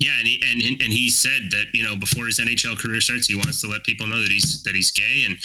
Yeah, 0.00 0.18
and 0.18 0.26
he 0.26 0.42
and 0.44 0.82
and 0.82 0.92
he 0.92 1.10
said 1.10 1.50
that 1.50 1.66
you 1.74 1.84
know 1.84 1.94
before 1.94 2.26
his 2.26 2.40
NHL 2.40 2.78
career 2.78 3.00
starts, 3.00 3.26
he 3.26 3.36
wants 3.36 3.60
to 3.60 3.68
let 3.68 3.84
people 3.84 4.06
know 4.06 4.20
that 4.20 4.30
he's 4.30 4.62
that 4.62 4.74
he's 4.74 4.90
gay, 4.90 5.24
and 5.26 5.36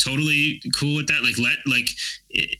totally 0.00 0.60
cool 0.76 0.96
with 0.96 1.06
that. 1.06 1.22
Like 1.22 1.38
let 1.38 1.58
like 1.66 1.90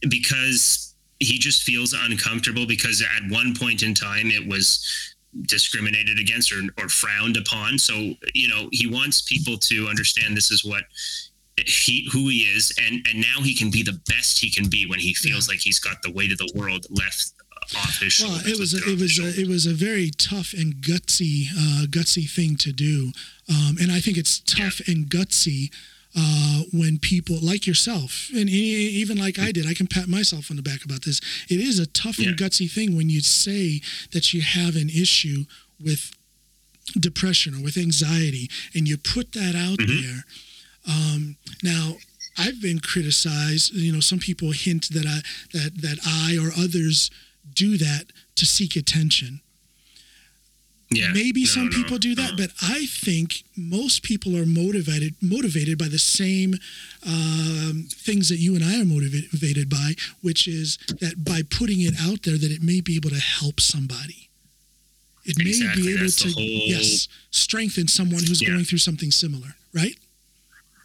because 0.08 0.94
he 1.18 1.38
just 1.38 1.62
feels 1.62 1.92
uncomfortable 1.92 2.66
because 2.66 3.02
at 3.02 3.30
one 3.30 3.54
point 3.54 3.82
in 3.82 3.94
time 3.94 4.30
it 4.30 4.46
was 4.48 5.14
discriminated 5.42 6.18
against 6.18 6.52
or, 6.52 6.62
or 6.78 6.88
frowned 6.88 7.36
upon. 7.36 7.78
So, 7.78 8.14
you 8.34 8.48
know, 8.48 8.68
he 8.72 8.86
wants 8.86 9.20
people 9.20 9.58
to 9.58 9.86
understand 9.86 10.36
this 10.36 10.50
is 10.50 10.64
what 10.64 10.84
he 11.66 12.08
who 12.10 12.28
he 12.28 12.38
is 12.38 12.72
and 12.80 13.06
and 13.06 13.20
now 13.20 13.42
he 13.42 13.54
can 13.54 13.70
be 13.70 13.82
the 13.82 14.00
best 14.08 14.38
he 14.38 14.50
can 14.50 14.70
be 14.70 14.86
when 14.86 14.98
he 14.98 15.12
feels 15.12 15.46
yeah. 15.46 15.52
like 15.52 15.60
he's 15.60 15.78
got 15.78 16.00
the 16.02 16.10
weight 16.10 16.32
of 16.32 16.38
the 16.38 16.50
world 16.54 16.86
left 16.88 17.32
Well, 18.28 18.40
it 18.44 18.58
was 18.58 18.74
a, 18.74 18.78
it 18.78 19.00
was 19.00 19.18
a, 19.18 19.40
it 19.40 19.48
was 19.48 19.66
a 19.66 19.74
very 19.74 20.10
tough 20.10 20.52
and 20.52 20.74
gutsy 20.74 21.46
uh, 21.56 21.86
gutsy 21.86 22.28
thing 22.28 22.56
to 22.56 22.72
do, 22.72 23.12
um, 23.48 23.76
and 23.80 23.92
I 23.92 24.00
think 24.00 24.16
it's 24.16 24.40
tough 24.40 24.86
yeah. 24.86 24.94
and 24.94 25.06
gutsy 25.06 25.70
uh, 26.16 26.62
when 26.72 26.98
people 26.98 27.36
like 27.40 27.66
yourself 27.66 28.30
and 28.34 28.48
even 28.48 29.16
like 29.16 29.38
I 29.38 29.52
did, 29.52 29.66
I 29.66 29.74
can 29.74 29.86
pat 29.86 30.08
myself 30.08 30.50
on 30.50 30.56
the 30.56 30.62
back 30.62 30.84
about 30.84 31.04
this. 31.04 31.20
It 31.48 31.60
is 31.60 31.78
a 31.78 31.86
tough 31.86 32.18
yeah. 32.18 32.30
and 32.30 32.38
gutsy 32.38 32.70
thing 32.70 32.96
when 32.96 33.08
you 33.08 33.20
say 33.20 33.80
that 34.12 34.32
you 34.32 34.42
have 34.42 34.74
an 34.74 34.88
issue 34.88 35.44
with 35.82 36.12
depression 36.98 37.54
or 37.54 37.62
with 37.62 37.76
anxiety 37.76 38.50
and 38.74 38.88
you 38.88 38.96
put 38.96 39.32
that 39.32 39.54
out 39.54 39.78
mm-hmm. 39.78 40.02
there. 40.02 40.24
Um, 40.88 41.36
now, 41.62 41.96
I've 42.38 42.60
been 42.60 42.80
criticized. 42.80 43.74
You 43.74 43.92
know, 43.92 44.00
some 44.00 44.18
people 44.18 44.52
hint 44.52 44.88
that 44.92 45.06
I 45.06 45.20
that 45.52 45.82
that 45.82 45.98
I 46.06 46.38
or 46.38 46.50
others 46.60 47.10
do 47.52 47.76
that 47.78 48.06
to 48.36 48.46
seek 48.46 48.76
attention. 48.76 49.40
Yeah, 50.92 51.12
Maybe 51.14 51.42
no, 51.42 51.46
some 51.46 51.64
no, 51.66 51.70
people 51.70 51.98
do 51.98 52.16
that, 52.16 52.32
no. 52.32 52.36
but 52.36 52.50
I 52.62 52.86
think 52.86 53.44
most 53.56 54.02
people 54.02 54.36
are 54.36 54.44
motivated 54.44 55.14
motivated 55.22 55.78
by 55.78 55.86
the 55.86 56.00
same 56.00 56.54
um, 57.06 57.86
things 57.88 58.28
that 58.28 58.38
you 58.38 58.56
and 58.56 58.64
I 58.64 58.80
are 58.80 58.84
motivated 58.84 59.70
by, 59.70 59.94
which 60.20 60.48
is 60.48 60.78
that 61.00 61.24
by 61.24 61.42
putting 61.48 61.80
it 61.80 61.94
out 62.00 62.24
there, 62.24 62.36
that 62.36 62.50
it 62.50 62.62
may 62.62 62.80
be 62.80 62.96
able 62.96 63.10
to 63.10 63.20
help 63.20 63.60
somebody. 63.60 64.30
It 65.24 65.38
exactly. 65.38 65.82
may 65.82 65.88
be 65.88 65.94
able 65.94 66.02
That's 66.02 66.16
to 66.22 66.30
whole... 66.30 66.42
yes 66.42 67.06
strengthen 67.30 67.86
someone 67.86 68.24
who's 68.24 68.42
yeah. 68.42 68.48
going 68.48 68.64
through 68.64 68.78
something 68.78 69.12
similar, 69.12 69.54
right? 69.72 69.94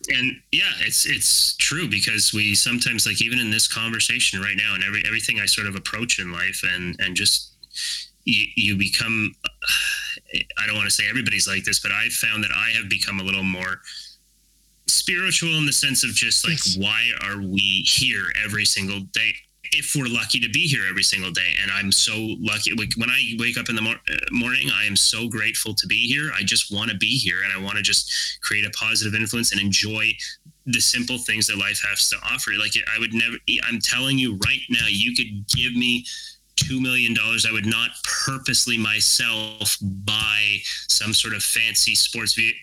And 0.09 0.35
yeah 0.51 0.71
it's 0.79 1.05
it's 1.05 1.55
true 1.57 1.87
because 1.87 2.33
we 2.33 2.55
sometimes 2.55 3.05
like 3.05 3.21
even 3.21 3.39
in 3.39 3.51
this 3.51 3.67
conversation 3.67 4.39
right 4.41 4.57
now 4.57 4.73
and 4.73 4.83
every 4.83 5.03
everything 5.05 5.39
i 5.39 5.45
sort 5.45 5.67
of 5.67 5.75
approach 5.75 6.19
in 6.19 6.31
life 6.31 6.61
and 6.63 6.95
and 6.99 7.15
just 7.15 7.53
you, 8.25 8.45
you 8.55 8.77
become 8.77 9.33
i 10.57 10.65
don't 10.65 10.75
want 10.75 10.87
to 10.87 10.93
say 10.93 11.07
everybody's 11.09 11.47
like 11.47 11.63
this 11.63 11.79
but 11.79 11.91
i've 11.91 12.13
found 12.13 12.43
that 12.43 12.51
i 12.55 12.69
have 12.69 12.89
become 12.89 13.19
a 13.19 13.23
little 13.23 13.43
more 13.43 13.81
spiritual 14.87 15.57
in 15.57 15.65
the 15.65 15.73
sense 15.73 16.03
of 16.03 16.11
just 16.11 16.45
like 16.45 16.53
yes. 16.65 16.77
why 16.77 17.11
are 17.21 17.41
we 17.41 17.85
here 17.87 18.25
every 18.43 18.65
single 18.65 18.99
day 19.11 19.33
if 19.71 19.95
we're 19.95 20.07
lucky 20.07 20.39
to 20.39 20.49
be 20.49 20.67
here 20.67 20.83
every 20.89 21.03
single 21.03 21.31
day. 21.31 21.53
And 21.61 21.71
i'm 21.71 21.91
so 21.91 22.13
lucky 22.39 22.73
when 22.97 23.09
i 23.09 23.33
wake 23.37 23.57
up 23.57 23.69
in 23.69 23.75
the 23.75 23.81
mor- 23.81 24.01
uh, 24.11 24.17
morning 24.31 24.69
i 24.73 24.85
am 24.85 24.95
so 24.95 25.27
grateful 25.27 25.73
to 25.73 25.87
be 25.87 26.07
here. 26.07 26.31
I 26.37 26.43
just 26.43 26.71
want 26.71 26.91
to 26.91 26.97
be 26.97 27.17
here 27.17 27.43
and 27.43 27.53
i 27.53 27.63
want 27.63 27.77
to 27.77 27.83
just 27.83 28.11
create 28.41 28.65
a 28.65 28.71
positive 28.71 29.15
influence 29.15 29.51
and 29.51 29.61
enjoy 29.61 30.11
the 30.67 30.79
simple 30.79 31.19
things 31.19 31.45
that 31.47 31.57
life 31.57 31.79
has 31.87 32.09
to 32.09 32.17
offer. 32.23 32.51
Like 32.57 32.71
i 32.95 32.99
would 32.99 33.13
never 33.13 33.37
i'm 33.67 33.79
telling 33.79 34.17
you 34.17 34.39
right 34.45 34.61
now 34.69 34.87
you 34.87 35.15
could 35.15 35.47
give 35.55 35.73
me 35.73 36.05
two 36.55 36.79
million 36.79 37.13
dollars, 37.13 37.45
I 37.45 37.51
would 37.51 37.65
not 37.65 37.91
purposely 38.25 38.77
myself 38.77 39.77
buy 39.81 40.57
some 40.87 41.13
sort 41.13 41.33
of 41.33 41.43
fancy 41.43 41.95
sports 41.95 42.33
ve- 42.33 42.55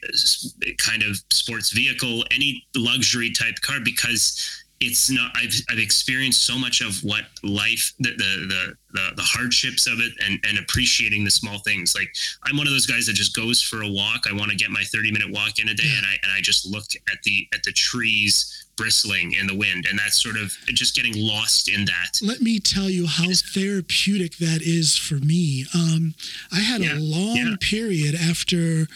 kind 0.79 1.03
of 1.03 1.17
sports 1.31 1.71
vehicle, 1.71 2.25
any 2.31 2.67
luxury 2.75 3.31
type 3.31 3.61
car 3.61 3.79
because 3.83 4.62
it's 4.83 5.11
not 5.11 5.31
I've, 5.37 5.55
I've 5.71 5.79
experienced 5.79 6.45
so 6.45 6.59
much 6.59 6.81
of 6.81 6.99
what 7.05 7.25
life 7.43 7.93
the, 8.01 8.11
the 8.11 8.77
the, 8.93 9.15
the 9.17 9.23
hardships 9.23 9.87
of 9.87 10.01
it 10.01 10.13
and 10.25 10.39
and 10.47 10.59
appreciating 10.59 11.25
the 11.25 11.31
small 11.31 11.59
things. 11.61 11.95
Like 11.95 12.13
i'm 12.45 12.57
one 12.57 12.67
of 12.67 12.73
those 12.73 12.87
guys 12.87 13.07
that 13.07 13.15
just 13.15 13.35
goes 13.35 13.63
for 13.63 13.83
a 13.83 13.89
walk. 13.89 14.27
I 14.29 14.35
want 14.35 14.51
to 14.51 14.57
get 14.57 14.71
my 14.71 14.83
30 14.83 15.13
minute 15.13 15.31
walk 15.31 15.59
in 15.59 15.69
a 15.69 15.75
day 15.75 15.91
and 15.97 16.05
i 16.05 16.15
and 16.23 16.33
i 16.37 16.41
just 16.41 16.67
look 16.67 16.85
at 17.11 17.23
the 17.23 17.47
at 17.55 17.63
the 17.63 17.73
trees 17.73 18.67
bristling 18.77 19.33
in 19.33 19.47
the 19.47 19.55
wind. 19.57 19.87
And 19.89 19.99
that's 19.99 20.21
sort 20.23 20.37
of 20.37 20.51
just 20.69 20.97
getting 20.97 21.13
lost 21.15 21.69
in 21.69 21.85
that. 21.85 22.19
Let 22.23 22.41
me 22.41 22.59
tell 22.59 22.89
you 22.89 23.07
how 23.07 23.29
therapeutic 23.55 24.39
that 24.39 24.63
is 24.63 24.97
for 24.97 25.17
me. 25.17 25.67
Um, 25.75 26.15
i 26.51 26.61
had 26.61 26.83
yeah, 26.83 26.95
a 26.95 26.99
long 26.99 27.37
yeah. 27.37 27.55
period 27.61 28.15
after 28.15 28.87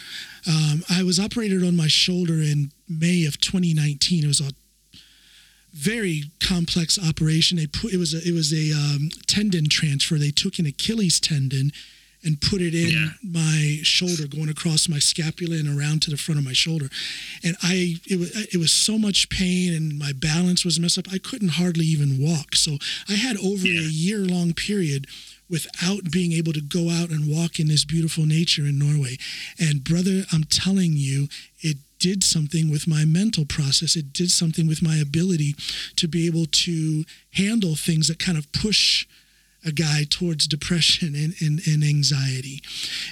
um, 0.49 0.83
i 0.89 1.03
was 1.03 1.19
operated 1.19 1.63
on 1.63 1.77
my 1.77 1.87
shoulder 1.87 2.35
in 2.35 2.73
may 2.89 3.25
of 3.25 3.41
2019 3.41 4.25
it 4.25 4.27
was 4.27 4.41
a 4.41 4.53
very 5.77 6.25
complex 6.41 6.99
operation 6.99 7.59
they 7.59 7.67
put 7.67 7.93
it 7.93 7.99
was 7.99 8.15
a, 8.15 8.27
it 8.27 8.33
was 8.33 8.53
a 8.53 8.73
um, 8.73 9.11
tendon 9.27 9.69
transfer 9.69 10.17
they 10.17 10.31
took 10.31 10.59
an 10.59 10.67
achilles 10.67 11.21
tendon 11.21 11.71
and 12.27 12.41
put 12.41 12.61
it 12.61 12.75
in 12.75 12.91
yeah. 12.91 13.09
my 13.23 13.79
shoulder, 13.83 14.27
going 14.27 14.49
across 14.49 14.89
my 14.89 14.99
scapula 14.99 15.57
and 15.57 15.79
around 15.79 16.03
to 16.03 16.11
the 16.11 16.17
front 16.17 16.39
of 16.39 16.45
my 16.45 16.53
shoulder. 16.53 16.89
And 17.45 17.57
I, 17.63 18.01
it 18.05 18.19
was, 18.19 18.37
it 18.53 18.59
was 18.59 18.73
so 18.73 18.99
much 18.99 19.29
pain, 19.29 19.73
and 19.73 19.97
my 19.97 20.13
balance 20.13 20.65
was 20.65 20.81
messed 20.81 20.99
up. 20.99 21.07
I 21.13 21.19
couldn't 21.19 21.51
hardly 21.51 21.85
even 21.85 22.21
walk. 22.21 22.57
So 22.57 22.79
I 23.09 23.13
had 23.13 23.37
over 23.37 23.67
yeah. 23.67 23.81
a 23.81 23.85
year 23.85 24.19
long 24.19 24.55
period 24.55 25.07
without 25.49 26.11
being 26.11 26.33
able 26.33 26.53
to 26.53 26.61
go 26.61 26.91
out 26.91 27.11
and 27.11 27.33
walk 27.33 27.61
in 27.61 27.69
this 27.69 27.85
beautiful 27.85 28.27
nature 28.27 28.63
in 28.63 28.79
Norway. 28.79 29.17
And 29.61 29.85
brother, 29.85 30.25
I'm 30.33 30.45
telling 30.45 30.95
you, 30.95 31.29
it 31.61 31.77
did 31.99 32.23
something 32.23 32.71
with 32.71 32.87
my 32.87 33.05
mental 33.05 33.45
process. 33.45 33.97
It 33.97 34.13
did 34.13 34.31
something 34.31 34.67
with 34.67 34.83
my 34.83 34.97
ability 34.97 35.55
to 35.97 36.09
be 36.09 36.27
able 36.27 36.47
to 36.47 37.05
handle 37.33 37.75
things 37.75 38.09
that 38.09 38.19
kind 38.19 38.39
of 38.39 38.51
push 38.53 39.07
a 39.65 39.73
guy 39.73 40.05
towards 40.09 40.47
depression 40.47 41.15
and, 41.17 41.35
and, 41.41 41.61
and 41.67 41.83
anxiety. 41.83 42.63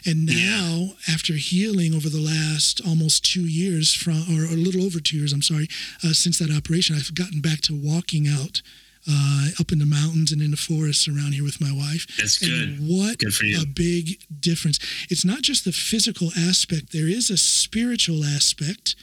And 0.06 0.24
now, 0.24 0.34
yeah. 0.36 1.14
after 1.14 1.32
healing 1.32 1.94
over 1.94 2.08
the 2.08 2.20
last 2.20 2.80
almost 2.86 3.24
two 3.24 3.46
years, 3.46 3.92
from 3.92 4.22
or 4.30 4.44
a 4.44 4.56
little 4.56 4.84
over 4.84 5.00
two 5.00 5.16
years, 5.16 5.32
I'm 5.32 5.42
sorry, 5.42 5.68
uh, 6.04 6.12
since 6.12 6.38
that 6.38 6.54
operation, 6.54 6.94
I've 6.94 7.14
gotten 7.14 7.40
back 7.40 7.60
to 7.62 7.74
walking 7.74 8.28
out. 8.28 8.62
Uh, 9.06 9.48
up 9.60 9.70
in 9.70 9.78
the 9.78 9.84
mountains 9.84 10.32
and 10.32 10.40
in 10.40 10.50
the 10.50 10.56
forests 10.56 11.06
around 11.06 11.34
here 11.34 11.44
with 11.44 11.60
my 11.60 11.70
wife. 11.70 12.06
That's 12.16 12.38
good. 12.38 12.50
And 12.50 12.88
what 12.88 13.18
good 13.18 13.38
you. 13.42 13.60
a 13.60 13.66
big 13.66 14.18
difference. 14.40 14.78
It's 15.10 15.26
not 15.26 15.42
just 15.42 15.66
the 15.66 15.72
physical 15.72 16.30
aspect, 16.34 16.92
there 16.92 17.06
is 17.06 17.28
a 17.28 17.36
spiritual 17.36 18.24
aspect. 18.24 18.96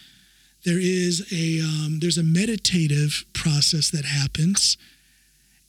There 0.65 0.79
is 0.79 1.31
a 1.31 1.61
um, 1.61 1.99
there's 2.01 2.17
a 2.17 2.23
meditative 2.23 3.25
process 3.33 3.91
that 3.91 4.05
happens 4.05 4.75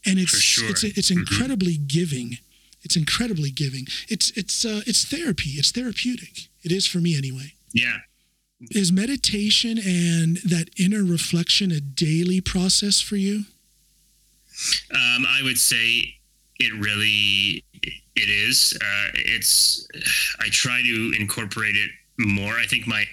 and 0.04 0.18
it's 0.18 0.38
sure. 0.38 0.68
it's 0.68 0.84
it's 0.84 1.10
mm-hmm. 1.10 1.20
incredibly 1.20 1.74
mm-hmm. 1.74 1.86
giving. 1.86 2.38
It's 2.82 2.96
incredibly 2.96 3.50
giving. 3.50 3.86
It's 4.08 4.30
it's 4.36 4.64
uh, 4.64 4.82
it's 4.86 5.04
therapy. 5.04 5.50
It's 5.50 5.70
therapeutic. 5.70 6.48
It 6.62 6.72
is 6.72 6.86
for 6.86 6.98
me 6.98 7.16
anyway. 7.16 7.54
Yeah. 7.72 7.98
Is 8.70 8.92
meditation 8.92 9.78
and 9.78 10.36
that 10.38 10.70
inner 10.78 11.02
reflection 11.02 11.72
a 11.72 11.80
daily 11.80 12.40
process 12.40 13.00
for 13.00 13.16
you? 13.16 13.44
Um, 14.92 15.26
I 15.26 15.40
would 15.42 15.58
say 15.58 16.14
it 16.58 16.72
really 16.78 17.64
it 18.14 18.28
is. 18.28 18.76
Uh, 18.80 19.10
it's 19.14 19.86
I 20.40 20.48
try 20.50 20.82
to 20.82 21.14
incorporate 21.18 21.76
it 21.76 21.90
more. 22.18 22.58
I 22.58 22.66
think 22.66 22.86
my 22.86 23.04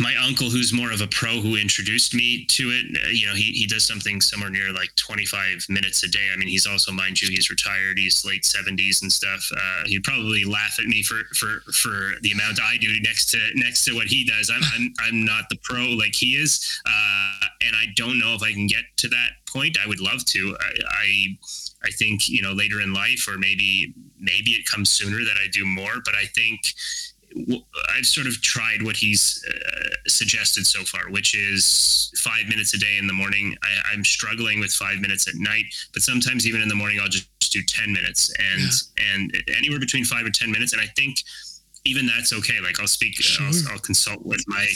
my 0.00 0.14
uncle, 0.16 0.48
who's 0.48 0.72
more 0.72 0.92
of 0.92 1.00
a 1.00 1.06
pro, 1.08 1.40
who 1.40 1.56
introduced 1.56 2.14
me 2.14 2.46
to 2.50 2.70
it, 2.70 2.96
uh, 3.04 3.08
you 3.10 3.26
know, 3.26 3.34
he, 3.34 3.52
he 3.52 3.66
does 3.66 3.84
something 3.84 4.20
somewhere 4.20 4.50
near 4.50 4.72
like 4.72 4.94
25 4.96 5.66
minutes 5.68 6.02
a 6.04 6.08
day. 6.08 6.30
I 6.32 6.36
mean, 6.36 6.48
he's 6.48 6.66
also, 6.66 6.92
mind 6.92 7.20
you, 7.20 7.28
he's 7.28 7.50
retired. 7.50 7.98
He's 7.98 8.24
late 8.24 8.42
70s 8.42 9.02
and 9.02 9.12
stuff. 9.12 9.48
Uh, 9.54 9.82
he'd 9.86 10.04
probably 10.04 10.44
laugh 10.44 10.78
at 10.78 10.86
me 10.86 11.02
for 11.02 11.22
for 11.34 11.60
for 11.72 12.12
the 12.22 12.32
amount 12.32 12.60
I 12.60 12.76
do 12.76 12.88
next 13.02 13.30
to 13.30 13.38
next 13.54 13.84
to 13.86 13.94
what 13.94 14.06
he 14.06 14.24
does. 14.24 14.50
I'm 14.50 14.62
I'm, 14.74 14.94
I'm 15.00 15.24
not 15.24 15.48
the 15.48 15.58
pro 15.62 15.82
like 15.82 16.14
he 16.14 16.36
is, 16.36 16.80
uh, 16.86 17.46
and 17.66 17.74
I 17.74 17.86
don't 17.96 18.18
know 18.18 18.34
if 18.34 18.42
I 18.42 18.52
can 18.52 18.66
get 18.66 18.84
to 18.98 19.08
that 19.08 19.30
point. 19.48 19.76
I 19.82 19.86
would 19.86 20.00
love 20.00 20.24
to. 20.26 20.56
I, 20.60 20.72
I 20.88 21.38
I 21.84 21.90
think 21.90 22.28
you 22.28 22.42
know 22.42 22.52
later 22.52 22.80
in 22.80 22.92
life, 22.92 23.26
or 23.28 23.38
maybe 23.38 23.94
maybe 24.18 24.52
it 24.52 24.66
comes 24.66 24.90
sooner 24.90 25.18
that 25.24 25.36
I 25.42 25.48
do 25.52 25.64
more. 25.64 26.00
But 26.04 26.14
I 26.14 26.26
think 26.26 26.60
I've 27.96 28.06
sort 28.06 28.26
of 28.26 28.40
tried 28.42 28.82
what 28.82 28.96
he's 28.96 29.44
uh, 29.48 29.88
suggested 30.06 30.66
so 30.66 30.84
far, 30.84 31.10
which 31.10 31.34
is 31.34 32.12
five 32.18 32.46
minutes 32.48 32.74
a 32.74 32.78
day 32.78 32.98
in 32.98 33.06
the 33.06 33.12
morning. 33.12 33.56
I, 33.62 33.94
am 33.94 34.04
struggling 34.04 34.60
with 34.60 34.72
five 34.72 35.00
minutes 35.00 35.28
at 35.28 35.34
night, 35.36 35.64
but 35.92 36.02
sometimes 36.02 36.46
even 36.46 36.60
in 36.60 36.68
the 36.68 36.74
morning, 36.74 36.98
I'll 37.00 37.08
just 37.08 37.28
do 37.52 37.62
10 37.66 37.92
minutes 37.92 38.32
and, 38.38 38.60
yeah. 38.60 39.14
and 39.14 39.56
anywhere 39.56 39.78
between 39.78 40.04
five 40.04 40.24
or 40.24 40.30
10 40.30 40.50
minutes. 40.50 40.72
And 40.72 40.80
I 40.80 40.86
think 40.96 41.18
even 41.84 42.06
that's 42.06 42.32
okay. 42.32 42.60
Like 42.60 42.80
I'll 42.80 42.86
speak, 42.86 43.14
sure. 43.14 43.46
I'll, 43.46 43.74
I'll 43.74 43.80
consult 43.80 44.24
with 44.24 44.42
my, 44.46 44.66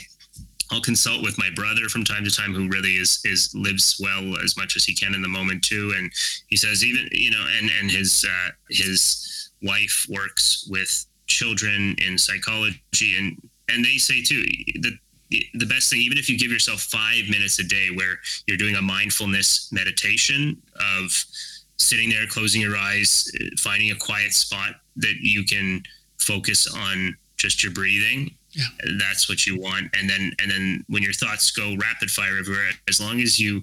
I'll 0.71 0.81
consult 0.81 1.23
with 1.23 1.39
my 1.39 1.49
brother 1.55 1.89
from 1.89 2.05
time 2.05 2.25
to 2.25 2.31
time, 2.31 2.53
who 2.53 2.69
really 2.69 2.97
is 2.97 3.21
is 3.25 3.55
lives 3.55 4.01
well 4.03 4.37
as 4.43 4.57
much 4.57 4.75
as 4.75 4.85
he 4.85 4.95
can 4.95 5.15
in 5.15 5.23
the 5.23 5.29
moment 5.29 5.63
too. 5.63 5.95
And 5.97 6.11
he 6.49 6.57
says 6.57 6.85
even 6.85 7.09
you 7.13 7.31
know, 7.31 7.47
and 7.59 7.71
and 7.81 7.91
his 7.91 8.27
uh, 8.29 8.51
his 8.69 9.51
wife 9.63 10.07
works 10.09 10.67
with 10.69 11.07
children 11.27 11.95
in 12.07 12.19
psychology 12.19 13.17
and 13.19 13.41
and 13.69 13.85
they 13.85 13.99
say 13.99 14.23
too 14.23 14.45
that 14.81 14.97
the 15.55 15.67
best 15.67 15.91
thing 15.91 16.01
even 16.01 16.19
if 16.19 16.31
you 16.31 16.39
give 16.39 16.51
yourself 16.51 16.83
five 16.83 17.29
minutes 17.29 17.59
a 17.59 17.65
day 17.65 17.89
where 17.95 18.19
you're 18.47 18.57
doing 18.57 18.77
a 18.77 18.83
mindfulness 18.83 19.71
meditation 19.73 20.57
of 20.77 21.11
sitting 21.79 22.09
there 22.09 22.27
closing 22.27 22.61
your 22.61 22.77
eyes 22.77 23.31
finding 23.59 23.91
a 23.91 23.97
quiet 23.97 24.33
spot 24.33 24.77
that 24.97 25.17
you 25.21 25.45
can 25.45 25.83
focus 26.19 26.73
on 26.75 27.17
just 27.37 27.63
your 27.63 27.73
breathing 27.73 28.35
yeah. 28.53 28.65
that's 28.99 29.29
what 29.29 29.47
you 29.47 29.61
want 29.61 29.87
and 29.99 30.09
then 30.09 30.33
and 30.41 30.51
then 30.51 30.85
when 30.89 31.03
your 31.03 31.13
thoughts 31.13 31.51
go 31.51 31.75
rapid 31.81 32.11
fire 32.11 32.39
everywhere 32.39 32.71
as 32.89 33.01
long 33.01 33.21
as 33.21 33.39
you 33.39 33.63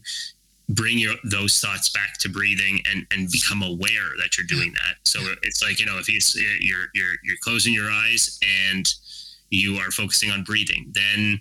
bring 0.70 0.98
your 0.98 1.16
those 1.26 1.60
thoughts 1.60 1.90
back 1.90 2.18
to 2.20 2.30
breathing 2.30 2.82
and 2.90 3.06
and 3.12 3.30
become 3.32 3.62
aware 3.62 4.12
that 4.18 4.38
you're 4.38 4.48
doing 4.48 4.74
that. 4.74 4.96
So 5.04 5.20
it's 5.44 5.62
like 5.62 5.80
you 5.80 5.86
know 5.86 6.00
if 6.00 6.08
you're 6.10 6.88
you're 6.94 7.16
you're 7.24 7.38
closing 7.42 7.74
your 7.74 7.90
eyes 7.90 8.40
and 8.66 8.86
you 9.50 9.76
are 9.76 9.92
focusing 9.92 10.32
on 10.32 10.44
breathing 10.44 10.92
then 10.94 11.40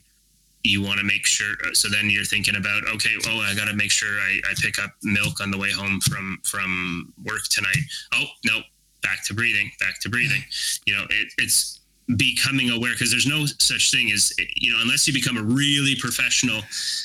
you 0.65 0.83
want 0.83 0.99
to 0.99 1.05
make 1.05 1.27
sure 1.27 1.55
uh, 1.65 1.73
so 1.73 1.89
then 1.89 2.11
you're 2.11 2.25
thinking 2.25 2.57
about 2.57 2.87
okay 2.87 3.15
oh 3.27 3.41
i 3.41 3.55
got 3.55 3.67
to 3.67 3.75
make 3.75 3.91
sure 3.91 4.21
I, 4.21 4.39
I 4.49 4.55
pick 4.61 4.79
up 4.79 4.91
milk 5.03 5.41
on 5.41 5.51
the 5.51 5.59
way 5.59 5.73
home 5.73 6.01
from 6.01 6.39
from 6.45 7.13
work 7.25 7.43
tonight. 7.51 7.83
Oh 8.15 8.25
no 8.45 8.61
back 9.03 9.25
to 9.27 9.35
breathing 9.35 9.71
back 9.81 10.01
to 10.01 10.09
breathing. 10.09 10.43
You 10.87 10.95
know 10.95 11.05
it, 11.11 11.33
it's 11.39 11.81
becoming 12.17 12.71
aware 12.71 12.93
because 12.93 13.11
there's 13.11 13.27
no 13.27 13.47
such 13.47 13.91
thing 13.91 14.11
as 14.11 14.33
you 14.57 14.73
know 14.73 14.79
unless 14.83 15.07
you 15.07 15.15
become 15.15 15.37
a 15.37 15.43
really 15.43 15.95
professional 15.97 16.61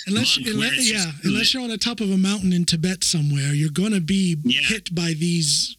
unless, 0.08 0.38
monk, 0.38 0.50
unless 0.50 0.92
yeah 0.92 1.12
unless 1.24 1.54
you're 1.54 1.64
on 1.64 1.70
the 1.70 1.78
top 1.78 2.00
of 2.02 2.12
a 2.12 2.18
mountain 2.18 2.52
in 2.52 2.66
tibet 2.66 3.04
somewhere 3.04 3.54
you're 3.54 3.70
going 3.70 3.94
to 3.94 4.02
be 4.02 4.38
yeah. 4.44 4.62
hit 4.62 4.94
by 4.94 5.14
these 5.18 5.78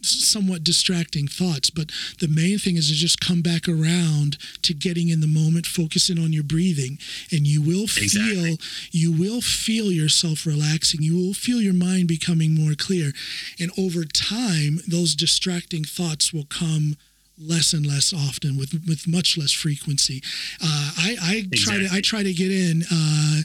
somewhat 0.00 0.64
distracting 0.64 1.28
thoughts 1.28 1.68
but 1.68 1.90
the 2.20 2.26
main 2.26 2.58
thing 2.58 2.76
is 2.76 2.88
to 2.88 2.94
just 2.94 3.20
come 3.20 3.42
back 3.42 3.68
around 3.68 4.38
to 4.62 4.72
getting 4.72 5.08
in 5.08 5.20
the 5.20 5.26
moment 5.26 5.66
focusing 5.66 6.18
on 6.18 6.32
your 6.32 6.42
breathing 6.42 6.98
and 7.30 7.46
you 7.46 7.60
will 7.60 7.86
feel 7.86 8.04
exactly. 8.04 8.58
you 8.92 9.12
will 9.12 9.42
feel 9.42 9.92
yourself 9.92 10.46
relaxing 10.46 11.02
you 11.02 11.14
will 11.14 11.34
feel 11.34 11.60
your 11.60 11.74
mind 11.74 12.08
becoming 12.08 12.54
more 12.54 12.72
clear 12.74 13.12
and 13.60 13.70
over 13.78 14.04
time 14.04 14.80
those 14.88 15.14
distracting 15.14 15.84
thoughts 15.84 16.32
will 16.32 16.46
come 16.46 16.96
less 17.38 17.72
and 17.72 17.86
less 17.86 18.12
often 18.12 18.56
with 18.56 18.72
with 18.86 19.06
much 19.06 19.36
less 19.36 19.52
frequency. 19.52 20.22
Uh, 20.62 20.92
I, 20.98 21.16
I 21.20 21.34
exactly. 21.50 21.58
try 21.58 21.78
to 21.78 21.88
I 21.92 22.00
try 22.00 22.22
to 22.22 22.32
get 22.32 22.50
in. 22.50 22.84
Uh, 22.90 23.42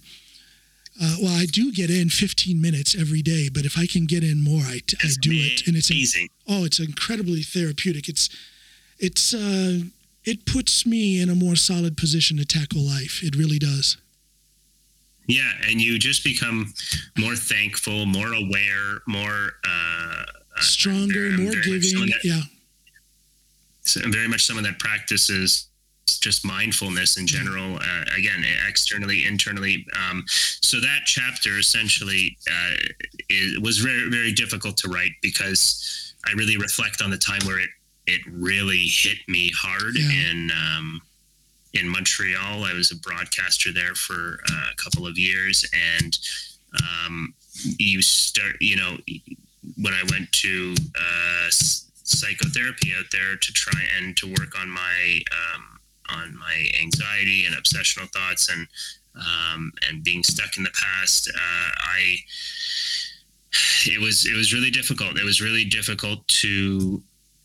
uh, 1.02 1.15
well, 1.21 1.34
I 1.34 1.45
do 1.45 1.71
get 1.71 1.89
in 1.89 2.10
15 2.10 2.60
minutes 2.62 2.93
every 2.93 3.21
day, 3.21 3.47
but 3.47 3.63
if 3.63 3.78
I 3.78 3.86
can 3.86 4.06
get 4.06 4.21
in 4.21 4.43
more, 4.43 4.63
I, 4.63 4.82
I 5.02 5.08
do 5.21 5.32
it, 5.32 5.65
and 5.65 5.78
it's 5.78 5.89
amazing. 5.89 6.28
Oh, 6.45 6.65
it's 6.65 6.80
incredibly 6.80 7.41
therapeutic. 7.41 8.10
It's 8.10 8.30
it's 8.97 9.34
uh, 9.34 9.80
it 10.25 10.45
puts 10.45 10.86
me 10.86 11.21
in 11.21 11.30
a 11.30 11.36
more 11.36 11.56
solid 11.56 11.95
position 11.95 12.38
to 12.38 12.45
tackle 12.45 12.82
life. 12.82 13.23
It 13.23 13.36
really 13.36 13.60
does. 13.60 13.97
Yeah, 15.28 15.52
and 15.69 15.80
you 15.80 15.99
just 15.99 16.23
become 16.23 16.73
more 17.17 17.36
thankful, 17.36 18.06
more 18.06 18.34
aware, 18.34 19.02
more 19.08 19.54
uh, 19.63 20.25
uh 20.58 20.62
stronger, 20.62 21.30
more 21.38 21.54
giving. 21.63 22.10
Yeah, 22.23 22.41
very 24.08 24.28
much 24.28 24.45
someone 24.45 24.63
that 24.63 24.80
practices 24.80 25.69
just 26.17 26.45
mindfulness 26.45 27.17
in 27.17 27.28
general 27.28 27.75
uh, 27.75 28.04
again 28.17 28.43
externally 28.67 29.25
internally 29.25 29.86
um, 29.95 30.23
so 30.28 30.80
that 30.80 31.02
chapter 31.06 31.60
essentially 31.60 32.38
uh, 32.49 32.75
is, 33.30 33.60
was 33.60 33.78
very 33.78 34.10
very 34.10 34.32
difficult 34.32 34.75
to 34.78 34.89
write 34.89 35.12
because 35.21 36.13
i 36.25 36.32
really 36.32 36.58
reflect 36.58 37.02
on 37.02 37.10
the 37.10 37.17
time 37.17 37.39
where 37.45 37.60
it 37.60 37.69
it 38.08 38.21
really 38.32 38.86
hit 38.88 39.17
me 39.28 39.52
hard 39.56 39.95
yeah. 39.95 40.32
in 40.32 40.52
um, 40.52 41.02
in 41.73 41.88
montreal 41.88 42.63
i 42.63 42.73
was 42.73 42.91
a 42.91 42.95
broadcaster 42.97 43.71
there 43.71 43.95
for 43.95 44.39
uh, 44.52 44.65
a 44.71 44.75
couple 44.82 45.06
of 45.06 45.17
years 45.17 45.65
and 45.97 46.17
um, 46.82 47.34
you 47.78 48.02
start 48.02 48.56
you 48.60 48.75
know 48.75 48.97
when 49.82 49.93
i 49.93 50.04
went 50.12 50.32
to 50.32 50.73
uh, 50.95 51.49
psychotherapy 52.11 52.93
out 52.97 53.05
there 53.11 53.35
to 53.35 53.53
try 53.53 53.81
and 53.97 54.15
to 54.17 54.27
work 54.27 54.59
on 54.59 54.69
my 54.69 55.19
um, 55.31 55.79
on 56.09 56.37
my 56.37 56.67
anxiety 56.81 57.45
and 57.45 57.55
obsessional 57.55 58.09
thoughts 58.11 58.49
and 58.49 58.67
um, 59.15 59.71
and 59.87 60.03
being 60.03 60.23
stuck 60.23 60.57
in 60.57 60.63
the 60.63 60.71
past. 60.71 61.29
Uh, 61.29 61.69
I 61.79 62.17
it 63.85 63.99
was 63.99 64.25
it 64.25 64.35
was 64.35 64.53
really 64.53 64.71
difficult. 64.71 65.17
It 65.17 65.25
was 65.25 65.41
really 65.41 65.65
difficult 65.65 66.27
to 66.27 67.01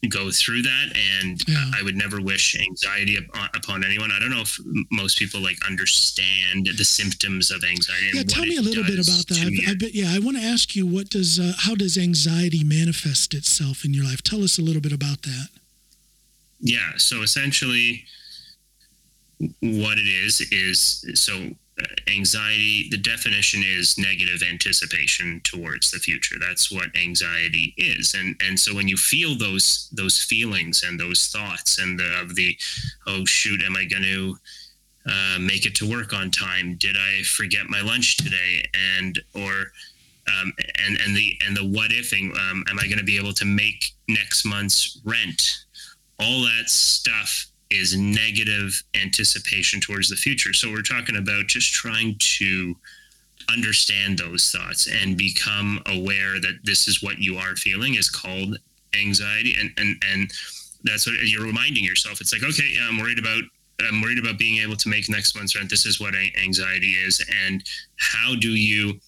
go 0.08 0.30
through 0.30 0.62
that 0.62 0.92
and 1.20 1.46
yeah. 1.48 1.70
i 1.78 1.82
would 1.82 1.96
never 1.96 2.20
wish 2.20 2.56
anxiety 2.60 3.16
upon 3.54 3.84
anyone. 3.84 4.10
I 4.10 4.18
don't 4.18 4.30
know 4.30 4.42
if 4.42 4.58
most 4.90 5.18
people 5.18 5.40
like 5.40 5.56
understand 5.66 6.68
the 6.76 6.84
symptoms 6.84 7.50
of 7.50 7.64
anxiety 7.64 8.10
yeah 8.14 8.22
tell 8.22 8.44
me 8.44 8.56
a 8.56 8.62
little 8.62 8.84
bit 8.84 8.94
about 8.94 9.26
that. 9.28 9.38
I've, 9.40 9.70
I've 9.70 9.78
been, 9.78 9.90
yeah 9.92 10.12
i 10.14 10.18
want 10.18 10.36
to 10.36 10.42
ask 10.42 10.76
you 10.76 10.86
what 10.86 11.10
does 11.10 11.38
uh, 11.38 11.52
how 11.58 11.74
does 11.74 11.96
anxiety 11.98 12.64
manifest 12.64 13.34
itself 13.34 13.84
in 13.84 13.94
your 13.94 14.04
life? 14.04 14.22
Tell 14.22 14.42
us 14.42 14.58
a 14.58 14.62
little 14.62 14.82
bit 14.82 14.92
about 14.92 15.22
that. 15.22 15.48
Yeah 16.60 16.92
so 16.96 17.22
essentially 17.22 18.04
what 19.60 19.98
it 19.98 20.08
is 20.08 20.40
is 20.52 21.04
so 21.20 21.34
uh, 21.36 21.54
anxiety 22.08 22.88
the 22.90 22.98
definition 22.98 23.62
is 23.64 23.98
negative 23.98 24.42
anticipation 24.48 25.40
towards 25.44 25.90
the 25.90 25.98
future. 25.98 26.36
That's 26.40 26.70
what 26.70 26.96
anxiety 26.96 27.74
is. 27.76 28.14
And 28.14 28.36
and 28.46 28.58
so 28.58 28.74
when 28.74 28.88
you 28.88 28.96
feel 28.96 29.36
those 29.36 29.88
those 29.92 30.22
feelings 30.22 30.82
and 30.82 30.98
those 30.98 31.28
thoughts 31.28 31.78
and 31.78 31.98
the, 31.98 32.20
of 32.20 32.34
the 32.34 32.56
oh 33.06 33.24
shoot 33.24 33.62
am 33.62 33.76
i 33.76 33.84
going 33.84 34.02
to 34.02 34.36
uh, 35.06 35.38
make 35.38 35.66
it 35.66 35.74
to 35.76 35.90
work 35.90 36.12
on 36.12 36.30
time? 36.30 36.76
Did 36.76 36.96
i 36.96 37.22
forget 37.22 37.66
my 37.68 37.80
lunch 37.80 38.18
today? 38.18 38.64
And 38.96 39.18
or 39.34 39.72
um, 40.26 40.52
and 40.78 40.98
and 41.04 41.16
the 41.16 41.36
and 41.46 41.56
the 41.56 41.64
what 41.64 41.90
ifing 41.90 42.30
um, 42.38 42.64
am 42.68 42.78
i 42.78 42.84
going 42.84 42.98
to 42.98 43.04
be 43.04 43.18
able 43.18 43.34
to 43.34 43.44
make 43.44 43.84
next 44.08 44.44
month's 44.44 45.00
rent? 45.04 45.42
All 46.20 46.42
that 46.42 46.68
stuff 46.68 47.50
is 47.74 47.96
negative 47.96 48.82
anticipation 48.94 49.80
towards 49.80 50.08
the 50.08 50.16
future. 50.16 50.52
So 50.52 50.70
we're 50.70 50.82
talking 50.82 51.16
about 51.16 51.46
just 51.46 51.72
trying 51.72 52.16
to 52.38 52.74
understand 53.50 54.18
those 54.18 54.50
thoughts 54.50 54.86
and 54.86 55.16
become 55.16 55.80
aware 55.86 56.40
that 56.40 56.60
this 56.64 56.88
is 56.88 57.02
what 57.02 57.18
you 57.18 57.36
are 57.36 57.56
feeling 57.56 57.94
is 57.94 58.08
called 58.08 58.58
anxiety. 58.98 59.56
And 59.58 59.70
and 59.76 60.02
and 60.12 60.32
that's 60.84 61.06
what 61.06 61.16
you're 61.22 61.44
reminding 61.44 61.84
yourself. 61.84 62.20
It's 62.20 62.32
like 62.32 62.42
okay 62.42 62.76
i'm 62.82 62.98
worried 62.98 63.18
about 63.18 63.42
i'm 63.80 64.00
worried 64.00 64.18
about 64.18 64.38
being 64.38 64.62
able 64.62 64.76
to 64.76 64.88
make 64.88 65.08
next 65.08 65.34
month's 65.34 65.56
rent. 65.56 65.70
This 65.70 65.86
is 65.86 66.00
what 66.00 66.14
anxiety 66.42 66.94
is. 66.94 67.24
And 67.46 67.62
how 67.96 68.34
do 68.36 68.50
you 68.50 69.00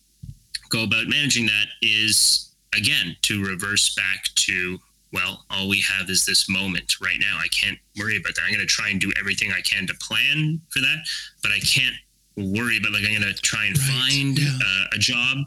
go 0.70 0.84
about 0.84 1.06
managing 1.06 1.46
that 1.46 1.66
is 1.82 2.54
again 2.74 3.16
to 3.22 3.44
reverse 3.44 3.94
back 3.94 4.24
to 4.34 4.78
well, 5.16 5.44
all 5.50 5.68
we 5.68 5.82
have 5.90 6.10
is 6.10 6.26
this 6.26 6.48
moment 6.48 7.00
right 7.00 7.18
now. 7.18 7.38
I 7.38 7.48
can't 7.48 7.78
worry 7.98 8.18
about 8.18 8.34
that. 8.34 8.42
I'm 8.46 8.52
going 8.52 8.60
to 8.60 8.66
try 8.66 8.90
and 8.90 9.00
do 9.00 9.10
everything 9.18 9.50
I 9.50 9.62
can 9.62 9.86
to 9.86 9.94
plan 9.94 10.60
for 10.68 10.80
that, 10.80 10.98
but 11.42 11.52
I 11.52 11.58
can't 11.60 11.96
worry 12.36 12.76
about 12.76 12.92
like 12.92 13.04
I'm 13.04 13.18
going 13.18 13.34
to 13.34 13.40
try 13.40 13.64
and 13.64 13.78
right. 13.78 14.10
find 14.10 14.38
yeah. 14.38 14.58
uh, 14.62 14.84
a 14.94 14.98
job 14.98 15.38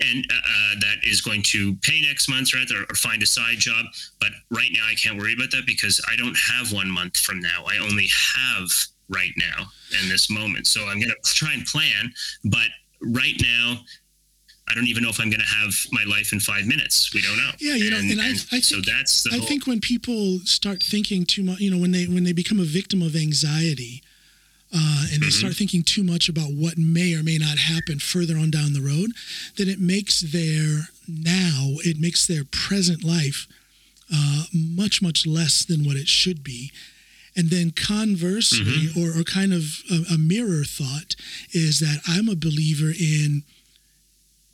and 0.00 0.24
uh, 0.30 0.36
uh, 0.36 0.74
that 0.80 0.96
is 1.02 1.20
going 1.20 1.42
to 1.42 1.74
pay 1.76 2.00
next 2.02 2.28
month's 2.28 2.54
rent 2.54 2.70
or, 2.70 2.82
or, 2.82 2.94
find 2.94 3.22
a 3.22 3.26
side 3.26 3.58
job. 3.58 3.86
But 4.20 4.30
right 4.50 4.70
now, 4.72 4.86
I 4.86 4.94
can't 4.94 5.18
worry 5.18 5.34
about 5.34 5.50
that 5.52 5.66
because 5.66 6.00
I 6.10 6.16
don't 6.16 6.36
have 6.36 6.72
one 6.72 6.90
month 6.90 7.16
from 7.16 7.40
now. 7.40 7.64
I 7.66 7.78
only 7.78 8.08
have 8.36 8.68
right 9.08 9.32
now 9.36 9.66
in 10.00 10.08
this 10.08 10.30
moment. 10.30 10.66
So 10.66 10.86
I'm 10.86 11.00
going 11.00 11.10
to 11.10 11.34
try 11.34 11.52
and 11.52 11.64
plan. 11.64 12.12
But 12.44 12.68
right 13.02 13.40
now, 13.42 13.80
I 14.70 14.74
don't 14.74 14.86
even 14.86 15.02
know 15.02 15.10
if 15.10 15.18
I'm 15.20 15.30
going 15.30 15.40
to 15.40 15.46
have 15.46 15.72
my 15.92 16.04
life 16.04 16.32
in 16.32 16.40
five 16.40 16.66
minutes. 16.66 17.12
We 17.14 17.22
don't 17.22 17.36
know. 17.36 17.50
Yeah, 17.58 17.74
you 17.74 17.90
know, 17.90 17.98
and, 17.98 18.10
and 18.10 18.20
I, 18.20 18.30
I 18.30 18.34
think, 18.34 18.64
so 18.64 18.80
that's 18.80 19.26
I 19.26 19.36
whole... 19.36 19.46
think 19.46 19.66
when 19.66 19.80
people 19.80 20.40
start 20.44 20.82
thinking 20.82 21.24
too 21.24 21.42
much, 21.42 21.60
you 21.60 21.70
know, 21.70 21.78
when 21.78 21.92
they 21.92 22.04
when 22.06 22.24
they 22.24 22.32
become 22.32 22.60
a 22.60 22.64
victim 22.64 23.02
of 23.02 23.16
anxiety, 23.16 24.02
uh, 24.74 25.06
and 25.12 25.22
they 25.22 25.28
mm-hmm. 25.28 25.30
start 25.30 25.54
thinking 25.54 25.82
too 25.82 26.02
much 26.02 26.28
about 26.28 26.52
what 26.52 26.76
may 26.76 27.14
or 27.14 27.22
may 27.22 27.38
not 27.38 27.58
happen 27.58 27.98
further 27.98 28.36
on 28.36 28.50
down 28.50 28.74
the 28.74 28.82
road, 28.82 29.12
then 29.56 29.68
it 29.68 29.80
makes 29.80 30.20
their 30.20 30.88
now, 31.08 31.76
it 31.84 31.98
makes 31.98 32.26
their 32.26 32.44
present 32.44 33.02
life 33.02 33.46
uh, 34.14 34.44
much 34.52 35.00
much 35.00 35.26
less 35.26 35.64
than 35.64 35.84
what 35.84 35.96
it 35.96 36.08
should 36.08 36.44
be. 36.44 36.70
And 37.36 37.50
then 37.50 37.70
conversely, 37.70 38.88
mm-hmm. 38.88 39.00
or, 39.00 39.20
or 39.20 39.22
kind 39.22 39.52
of 39.52 39.82
a, 39.90 40.14
a 40.14 40.18
mirror 40.18 40.64
thought, 40.64 41.14
is 41.52 41.78
that 41.78 42.00
I'm 42.06 42.28
a 42.28 42.34
believer 42.34 42.90
in 42.90 43.44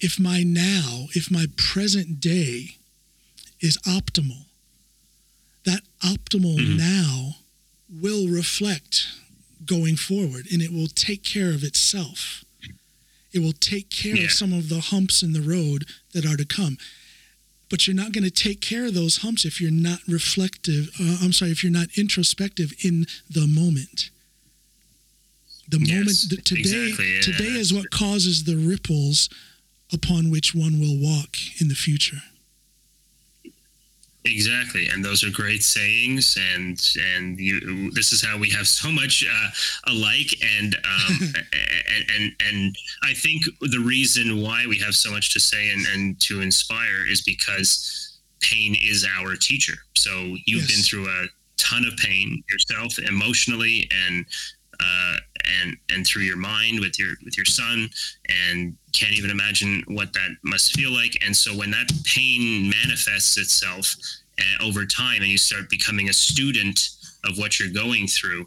if 0.05 0.21
my 0.21 0.43
now, 0.43 1.07
if 1.15 1.31
my 1.31 1.47
present 1.57 2.21
day 2.21 2.77
is 3.63 3.79
optimal, 3.87 4.45
that 5.65 5.81
optimal 6.03 6.59
mm-hmm. 6.59 6.77
now 6.77 7.37
will 7.89 8.29
reflect 8.29 9.07
going 9.65 9.97
forward 9.97 10.45
and 10.53 10.61
it 10.61 10.71
will 10.71 10.89
take 10.89 11.25
care 11.25 11.49
of 11.49 11.65
itself. 11.65 12.45
It 13.33 13.39
will 13.39 13.55
take 13.59 13.89
care 13.89 14.15
yeah. 14.15 14.25
of 14.25 14.33
some 14.33 14.53
of 14.53 14.69
the 14.69 14.81
humps 14.81 15.23
in 15.23 15.33
the 15.33 15.41
road 15.41 15.87
that 16.13 16.27
are 16.27 16.37
to 16.37 16.45
come. 16.45 16.77
But 17.71 17.87
you're 17.87 17.97
not 17.97 18.13
going 18.13 18.25
to 18.25 18.31
take 18.31 18.61
care 18.61 18.85
of 18.85 18.93
those 18.93 19.23
humps 19.23 19.47
if 19.47 19.59
you're 19.59 19.71
not 19.71 20.01
reflective. 20.07 20.91
Uh, 21.01 21.17
I'm 21.23 21.33
sorry, 21.33 21.51
if 21.51 21.65
you're 21.65 21.73
not 21.73 21.89
introspective 21.97 22.75
in 22.85 23.07
the 23.29 23.47
moment. 23.47 24.11
The 25.67 25.79
yes, 25.79 25.91
moment, 26.29 26.45
today, 26.45 26.61
exactly, 26.61 27.15
yeah. 27.15 27.23
today 27.23 27.59
is 27.59 27.73
what 27.73 27.91
causes 27.91 28.45
the 28.45 28.57
ripples 28.57 29.31
upon 29.93 30.31
which 30.31 30.55
one 30.55 30.81
will 30.81 30.99
walk 31.01 31.37
in 31.61 31.69
the 31.69 31.75
future. 31.75 32.19
Exactly, 34.27 34.89
and 34.89 35.05
those 35.05 35.23
are 35.23 35.31
great 35.31 35.63
sayings, 35.63 36.39
and 36.55 36.81
and 37.15 37.39
you. 37.39 37.91
This 37.91 38.11
is 38.11 38.25
how 38.25 38.39
we 38.39 38.49
have 38.51 38.67
so 38.67 38.91
much 38.91 39.23
uh, 39.31 39.49
alike, 39.93 40.35
and, 40.59 40.75
um, 40.77 41.19
and 41.95 42.05
and 42.17 42.33
and 42.41 42.77
I 43.03 43.13
think 43.13 43.43
the 43.61 43.81
reason 43.81 44.41
why 44.41 44.65
we 44.67 44.79
have 44.79 44.95
so 44.95 45.11
much 45.11 45.35
to 45.35 45.41
say 45.41 45.71
and, 45.71 45.87
and 45.93 46.19
to 46.23 46.41
inspire 46.41 47.07
is 47.07 47.21
because 47.21 48.19
pain 48.41 48.75
is 48.81 49.07
our 49.19 49.37
teacher. 49.37 49.75
So 49.95 50.11
you've 50.47 50.63
yes. 50.63 50.73
been 50.73 50.83
through 50.85 51.07
a 51.07 51.27
ton 51.59 51.85
of 51.85 51.95
pain 51.99 52.43
yourself, 52.51 52.99
emotionally 52.99 53.91
and 54.07 54.25
uh, 54.81 55.17
and 55.61 55.77
and 55.91 56.07
through 56.07 56.23
your 56.23 56.37
mind 56.37 56.81
with 56.81 56.99
your 56.99 57.15
with 57.25 57.37
your 57.37 57.47
son 57.47 57.89
and 58.49 58.77
can't 58.93 59.13
even 59.13 59.31
imagine 59.31 59.83
what 59.89 60.13
that 60.13 60.31
must 60.43 60.73
feel 60.75 60.91
like 60.91 61.17
and 61.25 61.37
so 61.37 61.57
when 61.57 61.71
that 61.71 61.91
pain 62.05 62.71
manifests 62.71 63.37
itself 63.37 63.95
uh, 64.41 64.65
over 64.65 64.85
time 64.85 65.23
and 65.23 65.31
you 65.31 65.39
start 65.39 65.69
becoming 65.71 66.09
a 66.09 66.13
student 66.13 66.79
of 67.25 67.39
what 67.39 67.59
you're 67.59 67.71
going 67.71 68.07
through 68.07 68.47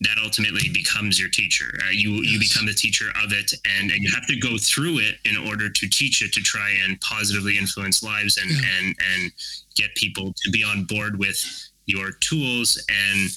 that 0.00 0.16
ultimately 0.22 0.68
becomes 0.72 1.20
your 1.20 1.28
teacher 1.28 1.78
uh, 1.86 1.90
you 1.90 2.12
yes. 2.22 2.32
you 2.32 2.38
become 2.38 2.66
the 2.66 2.74
teacher 2.74 3.06
of 3.22 3.32
it 3.32 3.52
and, 3.78 3.90
and 3.90 4.02
you 4.02 4.10
have 4.12 4.26
to 4.26 4.38
go 4.38 4.56
through 4.56 4.98
it 4.98 5.16
in 5.24 5.36
order 5.36 5.68
to 5.68 5.88
teach 5.88 6.22
it 6.22 6.32
to 6.32 6.40
try 6.40 6.74
and 6.84 7.00
positively 7.00 7.58
influence 7.58 8.02
lives 8.02 8.38
and 8.38 8.50
yeah. 8.50 8.58
and 8.78 8.96
and 9.12 9.32
get 9.76 9.94
people 9.94 10.34
to 10.42 10.50
be 10.50 10.64
on 10.64 10.84
board 10.84 11.18
with 11.18 11.38
your 11.86 12.12
tools 12.20 12.82
and 12.88 13.30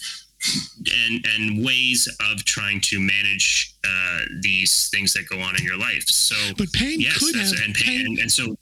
and 1.08 1.26
and 1.36 1.64
ways 1.66 2.08
of 2.32 2.44
trying 2.46 2.82
to 2.82 3.00
manage 3.00 3.76
uh, 3.86 4.20
these 4.42 4.90
things 4.90 5.14
that 5.14 5.28
go 5.30 5.40
on 5.40 5.56
in 5.58 5.64
your 5.64 5.78
life. 5.78 6.08
So, 6.08 6.36
but 6.58 6.72
pain 6.74 7.00
yes, 7.00 7.18
could 7.20 7.36
have 7.36 7.52
and, 7.66 7.74
pain, 7.74 7.86
pain, 7.86 8.06
and, 8.06 8.20
and 8.20 8.32
so. 8.32 8.56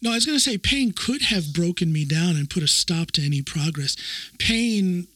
No, 0.00 0.10
I 0.10 0.14
was 0.14 0.26
going 0.26 0.36
to 0.36 0.42
say 0.42 0.58
pain 0.58 0.92
could 0.92 1.22
have 1.22 1.52
broken 1.52 1.92
me 1.92 2.04
down 2.04 2.36
and 2.36 2.50
put 2.50 2.64
a 2.64 2.68
stop 2.68 3.12
to 3.12 3.24
any 3.24 3.40
progress. 3.40 3.96
Pain 4.38 5.06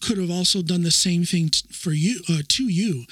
could 0.00 0.18
have 0.18 0.30
also 0.30 0.62
done 0.62 0.82
the 0.82 0.90
same 0.90 1.24
thing 1.24 1.48
t- 1.48 1.62
for 1.72 1.92
you 1.92 2.20
uh, 2.28 2.42
to 2.46 2.64
you 2.64 3.04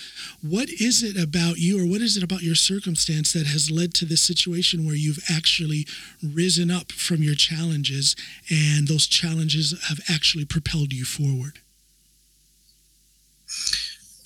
what 0.42 0.68
is 0.68 1.02
it 1.02 1.20
about 1.20 1.56
you 1.56 1.82
or 1.82 1.90
what 1.90 2.02
is 2.02 2.16
it 2.16 2.22
about 2.22 2.42
your 2.42 2.54
circumstance 2.54 3.32
that 3.32 3.46
has 3.46 3.70
led 3.70 3.94
to 3.94 4.04
this 4.04 4.20
situation 4.20 4.84
where 4.84 4.94
you've 4.94 5.18
actually 5.30 5.86
risen 6.22 6.70
up 6.70 6.92
from 6.92 7.22
your 7.22 7.34
challenges 7.34 8.14
and 8.50 8.86
those 8.86 9.06
challenges 9.06 9.74
have 9.88 10.00
actually 10.08 10.44
propelled 10.44 10.92
you 10.92 11.04
forward 11.04 11.60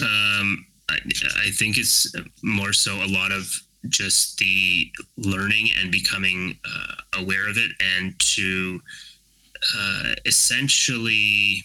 um, 0.03 0.67
I, 0.89 0.99
I 1.47 1.51
think 1.51 1.79
it's 1.79 2.15
more 2.43 2.73
so 2.73 2.95
a 2.95 3.07
lot 3.07 3.33
of 3.33 3.47
just 3.89 4.39
the 4.39 4.91
learning 5.17 5.69
and 5.81 5.93
becoming 5.93 6.59
uh, 6.65 7.21
aware 7.21 7.49
of 7.49 7.57
it 7.57 7.71
and 7.81 8.19
to 8.19 8.81
uh, 9.77 10.15
essentially 10.27 11.63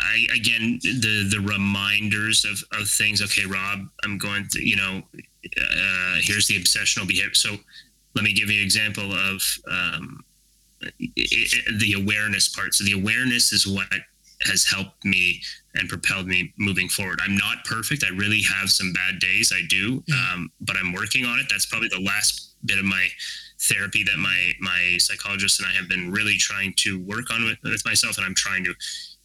I, 0.00 0.26
again 0.34 0.80
the 0.82 1.28
the 1.30 1.40
reminders 1.40 2.44
of, 2.44 2.62
of 2.78 2.88
things 2.88 3.22
okay 3.22 3.46
rob 3.46 3.80
i'm 4.02 4.18
going 4.18 4.48
to 4.52 4.66
you 4.66 4.76
know 4.76 5.02
uh, 5.60 6.16
here's 6.20 6.46
the 6.46 6.58
obsessional 6.58 7.06
behavior. 7.06 7.34
So 7.34 7.56
let 8.14 8.24
me 8.24 8.32
give 8.32 8.50
you 8.50 8.60
an 8.60 8.64
example 8.64 9.12
of 9.12 9.42
um, 9.70 10.24
it, 10.80 10.92
it, 11.16 11.80
the 11.80 11.94
awareness 11.94 12.48
part. 12.48 12.74
So 12.74 12.84
the 12.84 12.92
awareness 12.92 13.52
is 13.52 13.66
what 13.66 13.88
has 14.44 14.64
helped 14.64 15.04
me 15.04 15.40
and 15.74 15.88
propelled 15.88 16.26
me 16.26 16.52
moving 16.58 16.88
forward. 16.88 17.18
I'm 17.22 17.36
not 17.36 17.64
perfect. 17.64 18.04
I 18.04 18.10
really 18.14 18.42
have 18.42 18.70
some 18.70 18.92
bad 18.92 19.18
days. 19.18 19.52
I 19.54 19.62
do, 19.68 20.02
um, 20.12 20.50
but 20.60 20.76
I'm 20.76 20.92
working 20.92 21.24
on 21.24 21.38
it. 21.38 21.46
That's 21.50 21.66
probably 21.66 21.88
the 21.88 22.00
last 22.00 22.56
bit 22.64 22.78
of 22.78 22.84
my 22.84 23.06
therapy 23.60 24.02
that 24.04 24.18
my 24.18 24.52
my 24.60 24.96
psychologist 24.98 25.60
and 25.60 25.68
I 25.68 25.72
have 25.72 25.88
been 25.88 26.12
really 26.12 26.36
trying 26.36 26.74
to 26.78 27.00
work 27.00 27.30
on 27.30 27.44
with, 27.44 27.58
with 27.62 27.84
myself, 27.84 28.16
and 28.18 28.26
I'm 28.26 28.34
trying 28.34 28.64
to 28.64 28.74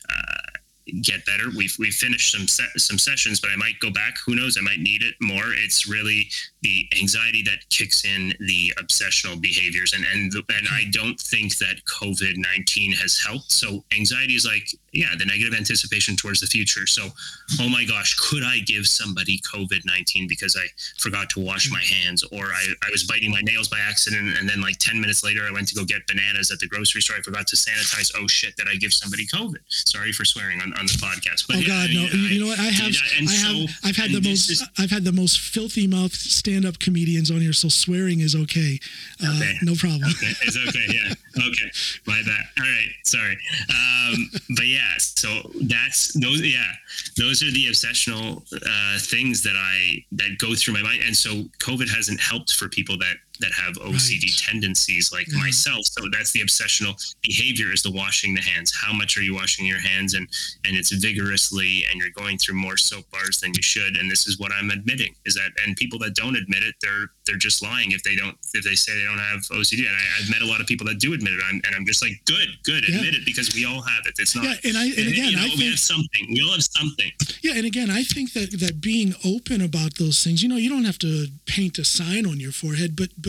uh, 0.09 0.59
get 1.01 1.25
better. 1.25 1.45
We've 1.55 1.75
we've 1.79 1.93
finished 1.93 2.31
some 2.31 2.47
se- 2.47 2.77
some 2.77 2.97
sessions, 2.97 3.39
but 3.39 3.49
I 3.51 3.55
might 3.55 3.79
go 3.79 3.91
back. 3.91 4.15
Who 4.25 4.35
knows? 4.35 4.57
I 4.57 4.61
might 4.61 4.79
need 4.79 5.03
it 5.03 5.15
more. 5.21 5.53
It's 5.53 5.87
really 5.87 6.29
the 6.61 6.87
anxiety 6.99 7.41
that 7.43 7.69
kicks 7.69 8.05
in 8.05 8.33
the 8.39 8.73
obsessional 8.77 9.39
behaviors, 9.39 9.93
and 9.93 10.05
and 10.05 10.33
and 10.33 10.67
I 10.71 10.85
don't 10.91 11.19
think 11.19 11.57
that 11.57 11.83
COVID 11.85 12.37
nineteen 12.37 12.91
has 12.93 13.19
helped. 13.19 13.51
So 13.51 13.83
anxiety 13.91 14.35
is 14.35 14.45
like 14.45 14.69
yeah, 14.93 15.09
the 15.17 15.25
negative 15.25 15.53
anticipation 15.53 16.15
towards 16.15 16.39
the 16.39 16.47
future. 16.47 16.87
So, 16.87 17.09
oh 17.61 17.69
my 17.69 17.85
gosh, 17.85 18.15
could 18.15 18.43
I 18.43 18.59
give 18.59 18.87
somebody 18.87 19.39
COVID 19.53 19.85
19 19.85 20.27
because 20.27 20.57
I 20.57 20.65
forgot 20.97 21.29
to 21.31 21.39
wash 21.39 21.71
my 21.71 21.81
hands 21.81 22.23
or 22.31 22.45
I, 22.45 22.65
I 22.83 22.89
was 22.91 23.03
biting 23.03 23.31
my 23.31 23.41
nails 23.41 23.67
by 23.67 23.79
accident 23.79 24.37
and 24.37 24.49
then 24.49 24.61
like 24.61 24.77
10 24.79 24.99
minutes 24.99 25.23
later 25.23 25.41
I 25.47 25.51
went 25.51 25.67
to 25.69 25.75
go 25.75 25.85
get 25.85 26.05
bananas 26.07 26.51
at 26.51 26.59
the 26.59 26.67
grocery 26.67 27.01
store. 27.01 27.17
I 27.17 27.21
forgot 27.21 27.47
to 27.47 27.55
sanitize. 27.55 28.11
Oh 28.17 28.27
shit, 28.27 28.55
did 28.55 28.67
I 28.67 28.75
give 28.75 28.93
somebody 28.93 29.27
COVID? 29.27 29.59
Sorry 29.67 30.11
for 30.11 30.25
swearing 30.25 30.61
on, 30.61 30.73
on 30.73 30.85
the 30.85 30.97
podcast. 31.01 31.47
But 31.47 31.57
oh 31.57 31.59
yeah, 31.59 31.67
God, 31.67 31.89
no. 31.93 32.01
I, 32.01 32.29
you 32.29 32.39
know 32.41 32.47
what? 32.47 32.59
I 32.59 32.69
have, 32.69 32.93
I 33.27 33.31
have, 33.31 33.69
I've 33.83 33.95
had 33.95 34.11
the 34.11 34.21
most, 34.21 34.63
I've 34.77 34.91
had 34.91 35.03
the 35.03 35.11
most 35.11 35.39
filthy 35.39 35.87
mouth 35.87 36.13
stand 36.13 36.48
up 36.65 36.79
comedians 36.79 37.29
on 37.29 37.41
here. 37.41 37.53
So 37.53 37.69
swearing 37.69 38.21
is 38.21 38.35
okay. 38.35 38.79
Uh, 39.23 39.35
okay. 39.35 39.57
No 39.61 39.75
problem. 39.75 40.09
Okay. 40.09 40.33
It's 40.41 40.57
okay. 40.57 40.85
Yeah. 40.89 41.13
Okay. 41.37 41.69
My 42.07 42.21
bad. 42.25 42.43
All 42.57 42.63
right. 42.63 42.89
Sorry. 43.05 43.37
Um, 43.69 44.31
but 44.57 44.65
yeah, 44.65 44.79
yeah, 44.79 44.97
so 44.97 45.51
that's 45.63 46.13
those. 46.13 46.41
Yeah, 46.41 46.63
those 47.17 47.43
are 47.43 47.51
the 47.51 47.65
obsessional 47.65 48.41
uh, 48.53 48.99
things 48.99 49.43
that 49.43 49.55
I 49.55 50.03
that 50.13 50.37
go 50.37 50.55
through 50.55 50.75
my 50.75 50.81
mind, 50.81 51.03
and 51.05 51.15
so 51.15 51.43
COVID 51.59 51.89
hasn't 51.89 52.19
helped 52.19 52.53
for 52.53 52.69
people 52.69 52.97
that 52.99 53.15
that 53.39 53.51
have 53.51 53.75
OCD 53.75 54.23
right. 54.23 54.37
tendencies 54.37 55.11
like 55.11 55.27
yeah. 55.31 55.39
myself. 55.39 55.85
So 55.85 56.05
that's 56.11 56.31
the 56.31 56.41
obsessional 56.41 56.93
behavior 57.21 57.71
is 57.73 57.83
the 57.83 57.91
washing 57.91 58.35
the 58.35 58.41
hands. 58.41 58.73
How 58.75 58.93
much 58.93 59.17
are 59.17 59.21
you 59.21 59.35
washing 59.35 59.65
your 59.65 59.79
hands? 59.79 60.13
And 60.13 60.27
and 60.65 60.75
it's 60.75 60.91
vigorously 60.91 61.85
and 61.89 61.99
you're 61.99 62.11
going 62.11 62.37
through 62.37 62.55
more 62.55 62.77
soap 62.77 63.09
bars 63.11 63.39
than 63.39 63.53
you 63.53 63.61
should. 63.61 63.97
And 63.97 64.09
this 64.09 64.27
is 64.27 64.39
what 64.39 64.51
I'm 64.51 64.71
admitting 64.71 65.15
is 65.25 65.35
that 65.35 65.51
and 65.65 65.75
people 65.75 65.99
that 65.99 66.15
don't 66.15 66.35
admit 66.35 66.63
it, 66.63 66.75
they're 66.81 67.11
they're 67.25 67.37
just 67.37 67.61
lying 67.61 67.91
if 67.91 68.03
they 68.03 68.15
don't 68.15 68.35
if 68.53 68.63
they 68.63 68.75
say 68.75 68.97
they 68.97 69.05
don't 69.05 69.19
have 69.19 69.41
OCD. 69.51 69.87
And 69.87 69.95
I, 69.95 70.19
have 70.19 70.29
met 70.29 70.41
a 70.41 70.45
lot 70.45 70.61
of 70.61 70.67
people 70.67 70.87
that 70.87 70.99
do 70.99 71.13
admit 71.13 71.33
it. 71.33 71.39
I'm, 71.47 71.61
and 71.65 71.75
I'm 71.75 71.85
just 71.85 72.01
like, 72.01 72.13
good, 72.25 72.47
good, 72.63 72.87
yeah. 72.87 72.97
admit 72.97 73.15
it 73.15 73.25
because 73.25 73.53
we 73.53 73.65
all 73.65 73.81
have 73.81 74.03
it. 74.05 74.15
It's 74.17 74.35
not. 74.35 74.45
Yeah, 74.45 74.55
and 74.63 74.77
I 74.77 74.85
and 74.85 75.07
again, 75.07 75.31
you 75.31 75.35
know, 75.37 75.43
I 75.43 75.47
think, 75.47 75.59
we 75.59 75.69
have 75.69 75.79
something. 75.79 76.27
We 76.33 76.41
all 76.41 76.51
have 76.51 76.63
something. 76.63 77.11
Yeah, 77.41 77.53
and 77.55 77.65
again, 77.65 77.89
I 77.89 78.03
think 78.03 78.33
that 78.33 78.59
that 78.59 78.81
being 78.81 79.13
open 79.23 79.61
about 79.61 79.97
those 79.97 80.23
things, 80.23 80.41
you 80.41 80.49
know, 80.49 80.57
you 80.57 80.69
don't 80.69 80.85
have 80.85 80.99
to 80.99 81.27
paint 81.45 81.77
a 81.77 81.85
sign 81.85 82.25
on 82.25 82.39
your 82.39 82.51
forehead, 82.51 82.95
but 82.95 83.09
but 83.17 83.28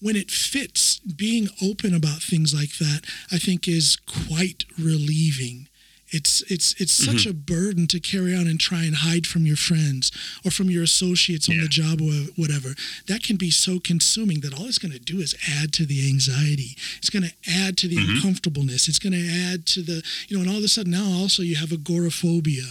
when 0.00 0.16
it 0.16 0.30
fits, 0.30 0.98
being 0.98 1.48
open 1.62 1.94
about 1.94 2.22
things 2.22 2.54
like 2.54 2.78
that, 2.78 3.02
I 3.30 3.38
think 3.38 3.68
is 3.68 3.98
quite 4.06 4.64
relieving. 4.78 5.68
It's 6.12 6.42
it's 6.50 6.74
it's 6.80 7.00
mm-hmm. 7.00 7.12
such 7.12 7.26
a 7.26 7.32
burden 7.32 7.86
to 7.88 8.00
carry 8.00 8.34
on 8.34 8.48
and 8.48 8.58
try 8.58 8.82
and 8.82 8.96
hide 8.96 9.26
from 9.26 9.46
your 9.46 9.56
friends 9.56 10.10
or 10.44 10.50
from 10.50 10.68
your 10.68 10.82
associates 10.82 11.48
on 11.48 11.54
yeah. 11.54 11.62
the 11.62 11.68
job 11.68 12.00
or 12.00 12.32
whatever. 12.34 12.74
That 13.06 13.22
can 13.22 13.36
be 13.36 13.50
so 13.50 13.78
consuming 13.78 14.40
that 14.40 14.52
all 14.52 14.66
it's 14.66 14.78
going 14.78 14.92
to 14.92 14.98
do 14.98 15.20
is 15.20 15.36
add 15.48 15.72
to 15.74 15.86
the 15.86 16.08
anxiety. 16.08 16.76
It's 16.98 17.10
going 17.10 17.22
to 17.22 17.32
add 17.48 17.76
to 17.78 17.88
the 17.88 17.96
mm-hmm. 17.96 18.16
uncomfortableness. 18.16 18.88
It's 18.88 18.98
going 18.98 19.12
to 19.12 19.52
add 19.52 19.66
to 19.66 19.82
the 19.82 20.02
you 20.26 20.36
know. 20.36 20.42
And 20.42 20.50
all 20.50 20.58
of 20.58 20.64
a 20.64 20.68
sudden 20.68 20.90
now 20.90 21.06
also 21.20 21.42
you 21.42 21.56
have 21.56 21.70
agoraphobia. 21.70 22.66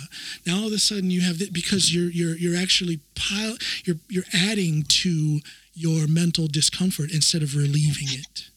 Now 0.45 0.57
all 0.57 0.67
of 0.67 0.73
a 0.73 0.79
sudden 0.79 1.09
you 1.09 1.21
have 1.21 1.39
that 1.39 1.53
because 1.53 1.95
you're 1.95 2.11
you're 2.11 2.35
you're 2.35 2.59
actually 2.59 2.99
pile 3.15 3.55
you're 3.85 3.99
you're 4.09 4.27
adding 4.33 4.83
to 4.83 5.39
your 5.79 6.07
mental 6.07 6.47
discomfort 6.47 7.11
instead 7.11 7.41
of 7.41 7.55
relieving 7.55 8.07
it. 8.09 8.49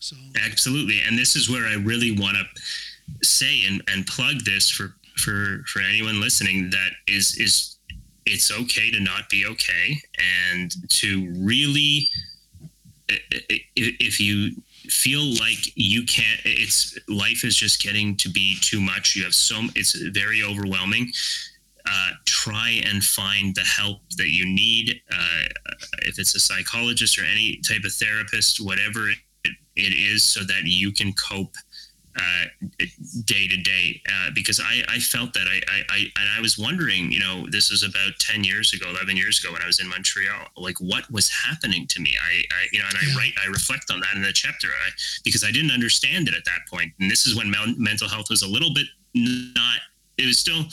So 0.00 0.16
absolutely, 0.44 1.00
and 1.06 1.16
this 1.18 1.36
is 1.36 1.48
where 1.48 1.66
I 1.66 1.74
really 1.74 2.12
want 2.12 2.36
to 2.36 3.26
say 3.26 3.64
and, 3.66 3.82
and 3.88 4.06
plug 4.06 4.40
this 4.44 4.68
for 4.70 4.94
for 5.16 5.64
for 5.66 5.80
anyone 5.80 6.20
listening 6.20 6.70
that 6.70 6.90
is 7.06 7.36
is 7.38 7.76
it's 8.26 8.50
okay 8.52 8.90
to 8.90 9.00
not 9.00 9.28
be 9.30 9.46
okay 9.46 10.00
and 10.52 10.74
to 10.90 11.32
really 11.36 12.10
if 13.76 14.20
you 14.20 14.50
feel 14.88 15.24
like 15.40 15.72
you 15.74 16.04
can't 16.04 16.40
it's 16.44 16.98
life 17.08 17.44
is 17.44 17.56
just 17.56 17.82
getting 17.82 18.16
to 18.16 18.28
be 18.28 18.56
too 18.60 18.80
much. 18.80 19.16
You 19.16 19.24
have 19.24 19.34
so 19.34 19.62
it's 19.74 19.94
very 20.10 20.42
overwhelming 20.42 21.12
uh, 21.88 22.10
try 22.26 22.80
and 22.84 23.02
find 23.02 23.54
the 23.54 23.62
help 23.62 24.00
that 24.16 24.30
you 24.30 24.46
need. 24.46 25.00
Uh, 25.10 25.44
if 26.02 26.18
it's 26.18 26.34
a 26.34 26.40
psychologist 26.40 27.18
or 27.18 27.24
any 27.24 27.60
type 27.66 27.84
of 27.84 27.92
therapist, 27.92 28.60
whatever 28.60 29.10
it, 29.10 29.18
it 29.76 29.92
is, 29.92 30.22
so 30.22 30.40
that 30.40 30.62
you 30.64 30.92
can 30.92 31.12
cope 31.12 31.54
uh, 32.18 32.44
day 33.24 33.46
to 33.46 33.56
day. 33.58 34.00
Uh, 34.08 34.30
because 34.34 34.58
I, 34.60 34.82
I 34.88 34.98
felt 34.98 35.34
that 35.34 35.46
I, 35.48 35.60
I, 35.70 35.82
I, 35.90 35.98
and 36.18 36.28
I 36.36 36.40
was 36.40 36.58
wondering, 36.58 37.12
you 37.12 37.20
know, 37.20 37.46
this 37.50 37.70
was 37.70 37.82
about 37.82 38.18
10 38.20 38.42
years 38.42 38.72
ago, 38.72 38.88
11 38.90 39.16
years 39.16 39.42
ago 39.42 39.52
when 39.52 39.62
I 39.62 39.66
was 39.66 39.80
in 39.80 39.88
Montreal, 39.88 40.46
like 40.56 40.78
what 40.78 41.10
was 41.10 41.30
happening 41.30 41.86
to 41.88 42.00
me? 42.00 42.14
I, 42.20 42.42
I 42.54 42.66
you 42.72 42.78
know, 42.78 42.86
and 42.88 42.96
I 42.96 43.06
yeah. 43.06 43.16
write, 43.16 43.32
I 43.44 43.48
reflect 43.48 43.90
on 43.90 44.00
that 44.00 44.14
in 44.14 44.22
the 44.22 44.32
chapter 44.32 44.68
I, 44.68 44.90
because 45.24 45.44
I 45.44 45.50
didn't 45.50 45.72
understand 45.72 46.28
it 46.28 46.34
at 46.34 46.44
that 46.46 46.60
point. 46.70 46.92
And 47.00 47.10
this 47.10 47.26
is 47.26 47.36
when 47.36 47.52
mental 47.76 48.08
health 48.08 48.30
was 48.30 48.42
a 48.42 48.48
little 48.48 48.72
bit 48.72 48.86
not, 49.14 49.78
it 50.16 50.26
was 50.26 50.38
still, 50.38 50.64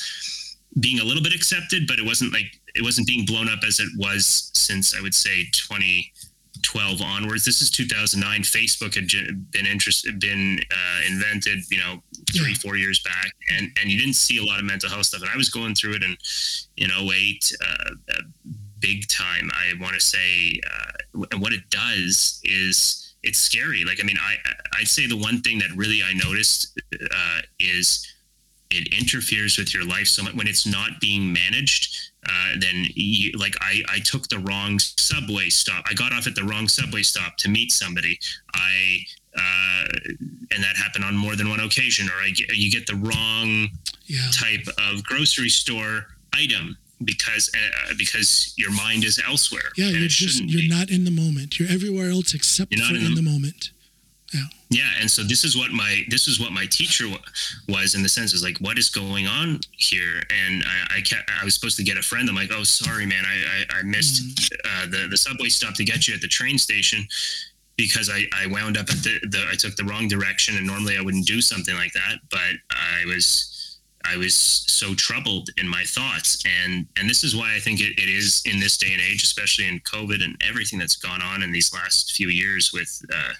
being 0.80 0.99
a 0.99 1.03
little 1.03 1.24
bit 1.24 1.34
accepted, 1.34 1.88
but 1.88 1.99
it 1.99 2.05
wasn't 2.05 2.34
like 2.34 2.59
it 2.76 2.82
wasn't 2.82 3.07
being 3.07 3.26
blown 3.26 3.47
up 3.49 3.59
as 3.65 3.80
it 3.80 3.89
was 3.97 4.51
since 4.53 4.95
I 4.95 5.01
would 5.01 5.13
say 5.13 5.45
2012 5.51 7.01
onwards. 7.01 7.45
This 7.45 7.61
is 7.61 7.69
2009. 7.69 8.41
Facebook 8.41 8.95
had 8.95 9.07
been 9.51 9.67
interested, 9.67 10.19
been 10.19 10.59
uh, 10.71 11.01
invented, 11.07 11.59
you 11.69 11.78
know, 11.78 12.01
three 12.36 12.55
four 12.55 12.76
years 12.76 12.99
back, 13.01 13.32
and 13.55 13.69
and 13.80 13.91
you 13.91 13.99
didn't 13.99 14.15
see 14.15 14.38
a 14.38 14.43
lot 14.43 14.59
of 14.59 14.65
mental 14.65 14.89
health 14.89 15.05
stuff. 15.05 15.21
And 15.21 15.30
I 15.30 15.38
was 15.38 15.49
going 15.49 15.76
through 15.76 15.93
it 15.93 16.03
in 16.03 16.17
in 16.78 16.89
08, 16.91 17.51
uh, 17.61 17.65
uh, 18.09 18.21
big 18.80 19.07
time. 19.07 19.49
I 19.53 19.74
want 19.80 19.93
to 19.93 20.01
say, 20.01 20.59
uh, 20.69 21.26
and 21.32 21.41
what 21.41 21.53
it 21.53 21.69
does 21.69 22.41
is 22.43 23.15
it's 23.21 23.39
scary. 23.39 23.84
Like 23.86 23.99
I 24.01 24.05
mean, 24.05 24.17
I 24.21 24.36
I'd 24.80 24.88
say 24.88 25.07
the 25.07 25.17
one 25.17 25.41
thing 25.41 25.59
that 25.59 25.69
really 25.76 26.01
I 26.03 26.13
noticed 26.13 26.80
uh, 26.93 27.41
is 27.59 28.12
it 28.74 28.93
interferes 28.93 29.57
with 29.57 29.74
your 29.74 29.86
life 29.86 30.07
so 30.07 30.24
much 30.24 30.34
when 30.34 30.47
it's 30.47 30.65
not 30.65 30.99
being 30.99 31.32
managed 31.32 32.11
uh, 32.26 32.55
then 32.59 32.86
you, 32.95 33.32
like 33.38 33.55
I, 33.59 33.82
I 33.89 33.99
took 33.99 34.30
the 34.30 34.39
wrong 34.39 34.80
subway 34.80 35.49
stop 35.49 35.86
i 35.89 35.93
got 35.93 36.13
off 36.13 36.28
at 36.28 36.36
the 36.36 36.43
wrong 36.43 36.67
subway 36.67 37.03
stop 37.03 37.38
to 37.38 37.49
meet 37.49 37.71
somebody 37.71 38.19
i 38.53 39.05
uh, 39.36 39.86
and 40.51 40.63
that 40.63 40.76
happened 40.76 41.03
on 41.03 41.15
more 41.15 41.36
than 41.36 41.49
one 41.49 41.59
occasion 41.59 42.07
or 42.07 42.21
I 42.21 42.30
get, 42.30 42.55
you 42.55 42.69
get 42.69 42.86
the 42.86 42.95
wrong 42.95 43.69
yeah. 44.05 44.28
type 44.32 44.67
of 44.78 45.03
grocery 45.03 45.49
store 45.49 46.05
item 46.34 46.78
because 47.03 47.51
uh, 47.55 47.93
because 47.97 48.53
your 48.57 48.71
mind 48.71 49.03
is 49.03 49.21
elsewhere 49.28 49.71
yeah 49.76 49.88
you're 49.88 50.07
just 50.07 50.43
you're 50.43 50.61
be. 50.61 50.69
not 50.69 50.89
in 50.89 51.03
the 51.03 51.11
moment 51.11 51.59
you're 51.59 51.69
everywhere 51.69 52.09
else 52.11 52.34
except 52.34 52.74
for 52.74 52.93
in 52.93 53.01
the, 53.01 53.05
in 53.07 53.15
the 53.15 53.21
moment 53.21 53.71
yeah. 54.34 54.45
Yeah, 54.69 54.89
and 54.99 55.09
so 55.09 55.21
this 55.21 55.43
is 55.43 55.55
what 55.55 55.71
my 55.71 56.03
this 56.09 56.27
is 56.27 56.39
what 56.39 56.51
my 56.51 56.65
teacher 56.65 57.05
was 57.67 57.93
in 57.93 58.01
the 58.01 58.09
sense 58.09 58.34
is 58.34 58.43
like, 58.43 58.57
what 58.57 58.79
is 58.79 58.89
going 58.89 59.27
on 59.27 59.59
here? 59.77 60.23
And 60.45 60.63
I 60.63 60.97
I, 60.97 61.01
kept, 61.01 61.29
I 61.29 61.45
was 61.45 61.53
supposed 61.53 61.77
to 61.77 61.84
get 61.84 61.95
a 61.97 62.01
friend. 62.01 62.27
I'm 62.27 62.36
like, 62.36 62.51
oh, 62.51 62.63
sorry, 62.63 63.05
man, 63.05 63.23
I 63.25 63.75
I, 63.75 63.79
I 63.79 63.84
missed 63.84 64.23
mm-hmm. 64.23 64.65
uh, 64.65 64.86
the 64.89 65.07
the 65.09 65.17
subway 65.17 65.49
stop 65.49 65.75
to 65.75 65.86
get 65.86 66.07
you 66.07 66.15
at 66.15 66.21
the 66.21 66.27
train 66.27 66.57
station 66.57 67.05
because 67.77 68.09
I, 68.09 68.25
I 68.36 68.47
wound 68.47 68.77
up 68.77 68.89
at 68.89 68.97
the, 69.03 69.19
the 69.29 69.45
I 69.51 69.55
took 69.55 69.75
the 69.75 69.84
wrong 69.84 70.07
direction 70.07 70.57
and 70.57 70.65
normally 70.65 70.97
I 70.97 71.01
wouldn't 71.01 71.25
do 71.25 71.41
something 71.41 71.75
like 71.75 71.93
that 71.93 72.19
but 72.29 72.53
I 72.71 73.03
was 73.05 73.79
I 74.05 74.17
was 74.17 74.36
so 74.36 74.93
troubled 74.93 75.49
in 75.57 75.67
my 75.67 75.84
thoughts 75.84 76.43
and 76.45 76.86
and 76.97 77.09
this 77.09 77.23
is 77.23 77.36
why 77.36 77.55
I 77.55 77.59
think 77.59 77.79
it, 77.79 77.99
it 77.99 78.09
is 78.09 78.43
in 78.45 78.59
this 78.59 78.77
day 78.77 78.91
and 78.91 79.01
age 79.01 79.23
especially 79.23 79.67
in 79.67 79.79
COVID 79.81 80.23
and 80.23 80.39
everything 80.47 80.79
that's 80.79 80.95
gone 80.95 81.21
on 81.21 81.41
in 81.41 81.51
these 81.51 81.73
last 81.73 82.11
few 82.11 82.29
years 82.29 82.71
with 82.73 83.01
uh, 83.13 83.34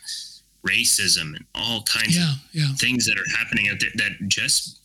racism 0.66 1.36
and 1.36 1.46
all 1.56 1.84
kinds 1.84 2.18
yeah, 2.18 2.32
of 2.32 2.38
yeah. 2.52 2.74
things 2.76 3.06
that 3.06 3.18
are 3.18 3.38
happening 3.38 3.70
out 3.70 3.80
there 3.80 3.92
that 3.96 4.28
just 4.28 4.80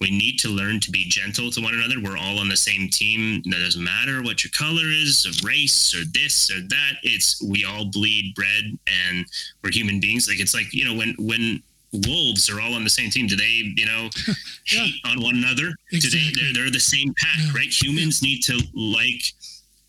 we 0.00 0.10
need 0.10 0.38
to 0.40 0.48
learn 0.48 0.80
to 0.80 0.90
be 0.90 1.08
gentle 1.08 1.50
to 1.50 1.60
one 1.60 1.74
another. 1.74 1.94
We're 2.02 2.18
all 2.18 2.38
on 2.38 2.48
the 2.48 2.56
same 2.56 2.88
team. 2.88 3.42
It 3.44 3.50
doesn't 3.50 3.82
matter 3.82 4.22
what 4.22 4.42
your 4.42 4.50
color 4.50 4.88
is, 4.88 5.24
or 5.26 5.46
race, 5.46 5.94
or 5.94 6.04
this 6.12 6.50
or 6.50 6.60
that. 6.60 6.92
It's 7.02 7.42
we 7.42 7.64
all 7.64 7.86
bleed 7.86 8.34
bread, 8.34 8.76
and 9.06 9.24
we're 9.62 9.70
human 9.70 10.00
beings. 10.00 10.28
Like 10.28 10.40
it's 10.40 10.54
like 10.54 10.72
you 10.72 10.84
know 10.84 10.94
when 10.94 11.14
when 11.18 11.62
wolves 12.06 12.50
are 12.50 12.60
all 12.60 12.74
on 12.74 12.84
the 12.84 12.90
same 12.90 13.10
team. 13.10 13.26
Do 13.26 13.36
they 13.36 13.72
you 13.76 13.86
know 13.86 14.10
yeah. 14.26 14.84
hate 14.84 15.00
on 15.04 15.22
one 15.22 15.36
another? 15.36 15.72
Exactly. 15.92 16.20
Do 16.20 16.40
they? 16.40 16.52
They're, 16.52 16.64
they're 16.64 16.72
the 16.72 16.80
same 16.80 17.14
pack, 17.16 17.38
yeah. 17.38 17.52
right? 17.54 17.82
Humans 17.82 18.22
need 18.22 18.42
to 18.42 18.60
like 18.74 19.22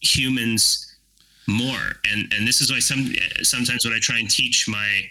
humans 0.01 0.95
more, 1.47 1.97
and 2.09 2.31
and 2.33 2.47
this 2.47 2.61
is 2.61 2.71
why 2.71 2.79
some 2.79 3.11
sometimes 3.41 3.85
when 3.85 3.93
I 3.93 3.99
try 3.99 4.19
and 4.19 4.29
teach 4.29 4.67
my 4.67 5.01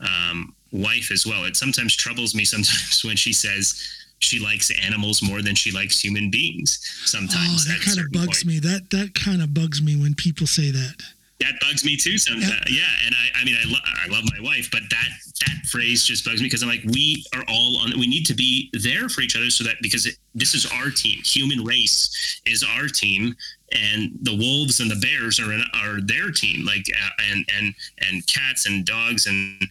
um, 0.00 0.54
wife 0.72 1.10
as 1.10 1.26
well. 1.26 1.44
It 1.44 1.56
sometimes 1.56 1.96
troubles 1.96 2.34
me 2.34 2.44
sometimes 2.44 3.02
when 3.04 3.16
she 3.16 3.32
says 3.32 3.82
she 4.20 4.38
likes 4.38 4.70
animals 4.84 5.22
more 5.22 5.42
than 5.42 5.54
she 5.54 5.72
likes 5.72 6.02
human 6.02 6.30
beings. 6.30 6.78
Sometimes 7.04 7.66
oh, 7.66 7.72
that 7.72 7.80
kind 7.82 7.98
of 7.98 8.12
bugs 8.12 8.44
point. 8.44 8.46
me. 8.46 8.58
That 8.60 8.90
that 8.90 9.14
kind 9.14 9.42
of 9.42 9.54
bugs 9.54 9.82
me 9.82 9.96
when 9.96 10.14
people 10.14 10.46
say 10.46 10.70
that. 10.70 10.94
That 11.40 11.54
bugs 11.62 11.86
me 11.86 11.96
too 11.96 12.18
sometimes. 12.18 12.52
Yeah, 12.68 12.82
yeah. 12.82 13.06
and 13.06 13.14
I, 13.14 13.40
I 13.40 13.44
mean, 13.44 13.56
I, 13.56 13.66
lo- 13.66 13.78
I 14.04 14.08
love 14.08 14.24
my 14.36 14.44
wife, 14.44 14.68
but 14.70 14.82
that 14.90 15.08
that 15.40 15.64
phrase 15.66 16.04
just 16.04 16.22
bugs 16.22 16.40
me 16.42 16.46
because 16.46 16.62
I'm 16.62 16.68
like, 16.68 16.84
we 16.84 17.24
are 17.34 17.42
all 17.48 17.78
on. 17.78 17.98
We 17.98 18.06
need 18.06 18.26
to 18.26 18.34
be 18.34 18.70
there 18.74 19.08
for 19.08 19.22
each 19.22 19.36
other 19.36 19.48
so 19.48 19.64
that 19.64 19.76
because 19.80 20.04
it, 20.04 20.16
this 20.34 20.54
is 20.54 20.70
our 20.70 20.90
team. 20.90 21.20
Human 21.24 21.64
race 21.64 22.40
is 22.44 22.62
our 22.62 22.88
team, 22.88 23.34
and 23.72 24.18
the 24.22 24.36
wolves 24.36 24.80
and 24.80 24.90
the 24.90 24.96
bears 24.96 25.38
are 25.38 25.52
in, 25.52 25.62
are 25.74 26.00
their 26.00 26.30
team. 26.30 26.64
Like 26.64 26.84
uh, 26.90 27.22
and 27.30 27.44
and 27.56 27.74
and 27.98 28.26
cats 28.26 28.66
and 28.66 28.84
dogs 28.84 29.26
and 29.26 29.62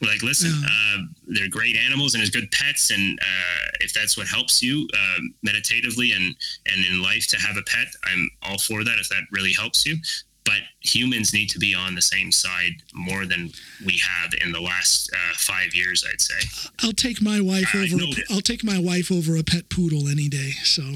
like 0.00 0.22
listen 0.22 0.50
uh, 0.64 0.98
they're 1.28 1.48
great 1.48 1.76
animals 1.76 2.14
and 2.14 2.22
as 2.22 2.30
good 2.30 2.50
pets 2.50 2.90
and 2.90 3.18
uh, 3.20 3.70
if 3.80 3.92
that's 3.92 4.16
what 4.16 4.26
helps 4.26 4.62
you 4.62 4.88
uh, 4.92 5.20
meditatively 5.42 6.12
and 6.12 6.34
and 6.66 6.84
in 6.84 7.02
life 7.02 7.26
to 7.28 7.36
have 7.38 7.56
a 7.56 7.62
pet 7.62 7.86
i'm 8.04 8.28
all 8.42 8.58
for 8.58 8.84
that 8.84 8.98
if 8.98 9.08
that 9.08 9.22
really 9.30 9.52
helps 9.52 9.86
you 9.86 9.96
but 10.44 10.60
humans 10.80 11.32
need 11.32 11.48
to 11.48 11.58
be 11.58 11.74
on 11.74 11.94
the 11.94 12.02
same 12.02 12.30
side 12.30 12.72
more 12.92 13.24
than 13.24 13.50
we 13.84 13.98
have 14.06 14.32
in 14.44 14.52
the 14.52 14.60
last 14.60 15.10
uh, 15.12 15.34
five 15.36 15.74
years 15.74 16.04
i'd 16.10 16.20
say. 16.20 16.68
I'll 16.82 16.92
take 16.92 17.22
my 17.22 17.40
wife 17.40 17.70
I 17.74 17.84
over 17.84 17.96
a, 17.96 18.34
i'll 18.34 18.40
take 18.40 18.62
my 18.64 18.78
wife 18.78 19.10
over 19.10 19.36
a 19.36 19.42
pet 19.42 19.68
poodle 19.68 20.08
any 20.08 20.28
day 20.28 20.50
so. 20.62 20.82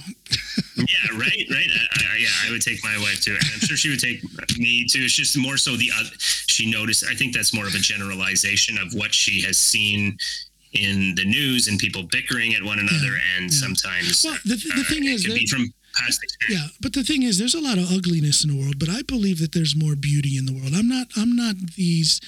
Yeah 0.76 1.18
right 1.18 1.44
right. 1.50 1.68
I, 1.70 2.14
I, 2.14 2.16
yeah 2.18 2.28
i 2.46 2.50
would 2.50 2.62
take 2.62 2.82
my 2.84 2.96
wife 2.98 3.20
too. 3.20 3.34
I'm 3.34 3.60
sure 3.60 3.76
she 3.76 3.90
would 3.90 4.00
take 4.00 4.22
me 4.58 4.86
too. 4.86 5.00
It's 5.00 5.14
just 5.14 5.36
more 5.36 5.56
so 5.56 5.76
the 5.76 5.90
other 5.98 6.10
she 6.18 6.70
noticed 6.70 7.04
i 7.04 7.14
think 7.14 7.34
that's 7.34 7.54
more 7.54 7.66
of 7.66 7.74
a 7.74 7.78
generalization 7.78 8.78
of 8.78 8.92
what 8.94 9.14
she 9.14 9.40
has 9.42 9.56
seen 9.56 10.18
in 10.72 11.14
the 11.14 11.24
news 11.24 11.68
and 11.68 11.78
people 11.78 12.02
bickering 12.02 12.54
at 12.54 12.62
one 12.62 12.78
another 12.78 13.16
yeah, 13.16 13.36
and 13.36 13.44
yeah. 13.44 13.58
sometimes 13.58 14.22
well 14.24 14.36
the, 14.44 14.56
the 14.56 14.80
uh, 14.80 14.84
thing 14.84 15.04
is 15.04 15.24
that, 15.24 15.48
from 15.48 15.72
past 15.98 16.22
experience. 16.22 16.64
Yeah, 16.64 16.68
but 16.80 16.92
the 16.92 17.02
thing 17.02 17.22
is, 17.22 17.38
there's 17.38 17.54
a 17.54 17.60
lot 17.60 17.78
of 17.78 17.90
ugliness 17.90 18.44
in 18.44 18.50
the 18.50 18.60
world, 18.60 18.78
but 18.78 18.88
I 18.88 19.02
believe 19.02 19.38
that 19.40 19.52
there's 19.52 19.76
more 19.76 19.96
beauty 19.96 20.36
in 20.36 20.46
the 20.46 20.52
world. 20.52 20.72
I'm 20.74 20.88
not. 20.88 21.08
I'm 21.16 21.36
not 21.36 21.56
these. 21.76 22.20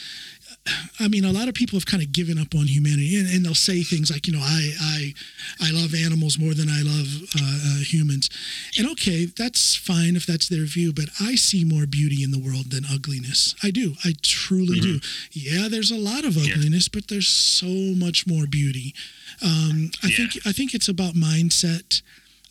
I 0.99 1.09
mean, 1.09 1.25
a 1.25 1.33
lot 1.33 1.49
of 1.49 1.55
people 1.55 1.79
have 1.79 1.87
kind 1.87 2.03
of 2.03 2.13
given 2.13 2.39
up 2.39 2.55
on 2.55 2.67
humanity, 2.67 3.19
and, 3.19 3.29
and 3.29 3.45
they'll 3.45 3.55
say 3.55 3.83
things 3.83 4.11
like, 4.11 4.27
you 4.27 4.33
know, 4.33 4.43
I 4.43 4.73
I 4.81 5.15
I 5.63 5.71
love 5.71 5.95
animals 5.95 6.39
more 6.39 6.55
than 6.55 6.69
I 6.69 6.83
love 6.83 7.09
uh, 7.35 7.59
uh, 7.71 7.83
humans, 7.83 8.29
and 8.77 8.89
okay, 8.91 9.27
that's 9.27 9.77
fine 9.77 10.17
if 10.17 10.27
that's 10.27 10.49
their 10.49 10.65
view. 10.65 10.93
But 10.93 11.07
I 11.21 11.35
see 11.37 11.65
more 11.65 11.87
beauty 11.87 12.23
in 12.23 12.31
the 12.31 12.39
world 12.39 12.71
than 12.71 12.85
ugliness. 12.93 13.55
I 13.63 13.71
do. 13.71 13.95
I 14.05 14.15
truly 14.23 14.81
mm-hmm. 14.81 14.99
do. 14.99 15.01
Yeah, 15.33 15.69
there's 15.69 15.91
a 15.91 15.97
lot 15.97 16.25
of 16.25 16.37
ugliness, 16.37 16.89
yeah. 16.89 17.01
but 17.01 17.09
there's 17.09 17.29
so 17.29 17.95
much 17.97 18.27
more 18.27 18.47
beauty. 18.47 18.95
Um, 19.43 19.91
I 20.03 20.09
yeah. 20.09 20.17
think 20.17 20.47
I 20.47 20.53
think 20.53 20.75
it's 20.75 20.89
about 20.89 21.15
mindset. 21.15 22.03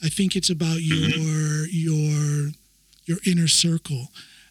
I 0.03 0.09
think 0.09 0.35
it's 0.35 0.49
about 0.49 0.77
mm-hmm. 0.77 1.21
your 1.21 1.67
your 1.67 2.51
your 3.05 3.17
inner 3.25 3.47
circle. 3.47 4.07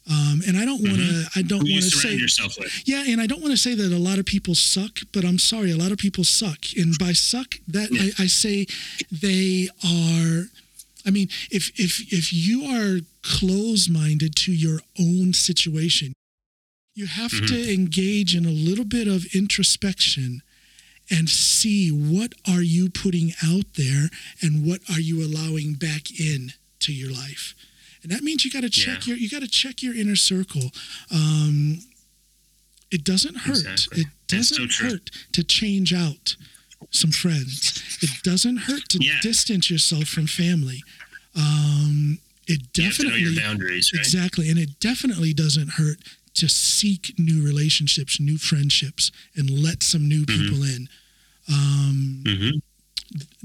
Um, 0.09 0.41
and 0.47 0.57
I 0.57 0.65
don't 0.65 0.81
want 0.81 0.95
to. 0.95 1.03
Mm-hmm. 1.03 1.39
I 1.39 1.41
don't 1.43 1.59
want 1.59 1.83
to 1.83 1.89
say. 1.89 2.13
Yourself 2.15 2.57
with. 2.59 2.87
Yeah, 2.87 3.03
and 3.07 3.21
I 3.21 3.27
don't 3.27 3.41
want 3.41 3.51
to 3.51 3.57
say 3.57 3.75
that 3.75 3.91
a 3.93 3.97
lot 3.97 4.17
of 4.17 4.25
people 4.25 4.55
suck, 4.55 4.99
but 5.13 5.23
I'm 5.23 5.37
sorry, 5.37 5.71
a 5.71 5.77
lot 5.77 5.91
of 5.91 5.99
people 5.99 6.23
suck. 6.23 6.59
And 6.75 6.97
by 6.97 7.13
suck, 7.13 7.55
that 7.67 7.91
yeah. 7.91 8.11
I, 8.17 8.23
I, 8.23 8.27
say 8.27 8.65
they 9.11 9.69
are. 9.83 10.45
I 11.05 11.11
mean, 11.11 11.29
if 11.51 11.71
if 11.79 12.11
if 12.11 12.33
you 12.33 12.65
are 12.65 13.01
close-minded 13.21 14.35
to 14.35 14.51
your 14.51 14.79
own 14.99 15.33
situation, 15.33 16.13
you 16.95 17.05
have 17.05 17.31
mm-hmm. 17.31 17.45
to 17.45 17.73
engage 17.73 18.35
in 18.35 18.45
a 18.45 18.51
little 18.51 18.85
bit 18.85 19.07
of 19.07 19.27
introspection 19.35 20.41
and 21.11 21.29
see 21.29 21.89
what 21.89 22.33
are 22.47 22.61
you 22.61 22.89
putting 22.89 23.33
out 23.43 23.65
there 23.75 24.09
and 24.41 24.65
what 24.65 24.81
are 24.89 24.99
you 24.99 25.23
allowing 25.23 25.73
back 25.73 26.19
in 26.19 26.53
to 26.79 26.93
your 26.93 27.11
life 27.11 27.55
and 28.03 28.11
that 28.11 28.21
means 28.21 28.45
you 28.45 28.51
got 28.51 28.61
to 28.61 28.69
check 28.69 29.05
yeah. 29.05 29.13
your 29.13 29.17
you 29.17 29.29
got 29.29 29.41
to 29.41 29.47
check 29.47 29.83
your 29.83 29.95
inner 29.95 30.15
circle 30.15 30.71
um, 31.11 31.79
it 32.91 33.03
doesn't 33.03 33.35
hurt 33.37 33.65
exactly. 33.65 34.01
it 34.01 34.07
doesn't 34.27 34.71
so 34.71 34.85
hurt 34.85 35.09
to 35.31 35.43
change 35.43 35.93
out 35.93 36.35
some 36.91 37.11
friends 37.11 37.97
it 38.01 38.23
doesn't 38.23 38.57
hurt 38.57 38.87
to 38.89 38.99
yeah. 39.01 39.19
distance 39.21 39.69
yourself 39.69 40.05
from 40.05 40.27
family 40.27 40.81
um, 41.35 42.19
it 42.47 42.73
definitely 42.73 43.35
boundaries 43.35 43.91
right? 43.93 43.99
exactly 43.99 44.49
and 44.49 44.57
it 44.57 44.79
definitely 44.79 45.33
doesn't 45.33 45.71
hurt 45.71 45.97
to 46.39 46.49
seek 46.49 47.13
new 47.17 47.45
relationships 47.45 48.19
new 48.19 48.37
friendships 48.37 49.11
and 49.35 49.49
let 49.49 49.83
some 49.83 50.07
new 50.07 50.25
mm-hmm. 50.25 50.43
people 50.43 50.63
in 50.63 50.87
um, 51.49 52.21
mm-hmm. 52.23 52.57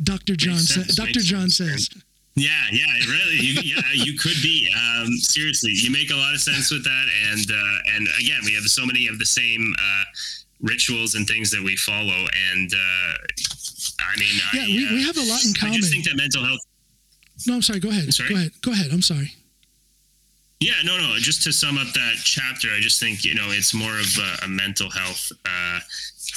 Dr. 0.02 0.36
John 0.36 0.58
says. 0.58 0.96
Dr. 0.96 1.20
John 1.20 1.48
says. 1.48 1.88
Yeah, 2.36 2.50
yeah, 2.72 2.86
really, 3.06 3.36
you, 3.36 3.60
yeah, 3.62 3.80
you 3.92 4.18
could 4.18 4.36
be. 4.42 4.68
Um, 4.76 5.06
seriously, 5.18 5.70
you 5.72 5.92
make 5.92 6.10
a 6.10 6.16
lot 6.16 6.34
of 6.34 6.40
sense 6.40 6.70
with 6.70 6.82
that, 6.82 7.06
and 7.30 7.48
uh, 7.48 7.94
and 7.94 8.08
again, 8.20 8.40
we 8.44 8.54
have 8.54 8.64
so 8.64 8.84
many 8.84 9.06
of 9.06 9.20
the 9.20 9.24
same 9.24 9.72
uh, 9.78 10.04
rituals 10.60 11.14
and 11.14 11.28
things 11.28 11.52
that 11.52 11.62
we 11.62 11.76
follow, 11.76 12.26
and 12.50 12.72
uh, 12.74 13.12
I 14.02 14.18
mean, 14.18 14.34
yeah, 14.52 14.62
I, 14.62 14.66
we, 14.66 14.96
we 14.96 15.02
have 15.04 15.16
a 15.16 15.30
lot 15.30 15.44
in 15.44 15.54
common. 15.54 15.74
I 15.74 15.76
just 15.76 15.92
think 15.92 16.04
that 16.06 16.16
mental 16.16 16.44
health. 16.44 16.60
No, 17.46 17.54
I'm 17.54 17.62
sorry. 17.62 17.78
Go 17.78 17.90
ahead. 17.90 18.12
Sorry? 18.12 18.30
Go 18.30 18.34
ahead. 18.34 18.50
Go 18.62 18.72
ahead. 18.72 18.90
I'm 18.92 19.02
sorry. 19.02 19.32
Yeah, 20.64 20.80
no, 20.82 20.96
no. 20.96 21.18
Just 21.18 21.42
to 21.42 21.52
sum 21.52 21.76
up 21.76 21.92
that 21.92 22.14
chapter, 22.24 22.68
I 22.74 22.80
just 22.80 22.98
think 22.98 23.22
you 23.22 23.34
know 23.34 23.48
it's 23.50 23.74
more 23.74 24.00
of 24.00 24.06
a, 24.18 24.46
a 24.46 24.48
mental 24.48 24.88
health 24.88 25.30
uh, 25.44 25.80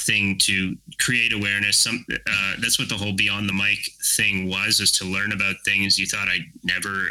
thing 0.04 0.36
to 0.40 0.76
create 0.98 1.32
awareness. 1.32 1.78
Some 1.78 2.04
uh, 2.10 2.52
that's 2.60 2.78
what 2.78 2.90
the 2.90 2.94
whole 2.94 3.14
Beyond 3.14 3.48
the 3.48 3.54
Mic 3.54 3.78
thing 4.18 4.46
was: 4.46 4.80
is 4.80 4.92
to 4.98 5.06
learn 5.06 5.32
about 5.32 5.56
things 5.64 5.98
you 5.98 6.04
thought 6.04 6.28
I'd 6.28 6.44
never 6.62 7.06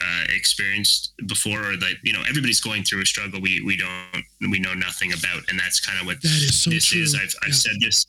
uh, 0.00 0.24
experienced 0.28 1.14
before, 1.26 1.72
or 1.72 1.76
that 1.76 1.94
you 2.04 2.12
know 2.12 2.22
everybody's 2.28 2.60
going 2.60 2.84
through 2.84 3.02
a 3.02 3.06
struggle 3.06 3.40
we 3.40 3.60
we 3.62 3.76
don't 3.76 4.24
we 4.52 4.60
know 4.60 4.74
nothing 4.74 5.12
about, 5.12 5.42
and 5.48 5.58
that's 5.58 5.80
kind 5.80 5.98
of 5.98 6.06
what 6.06 6.22
that 6.22 6.40
is 6.40 6.62
so 6.62 6.70
this 6.70 6.84
true. 6.84 7.02
is. 7.02 7.16
I've 7.16 7.34
I've 7.42 7.48
yeah. 7.48 7.54
said 7.54 7.80
this, 7.80 8.06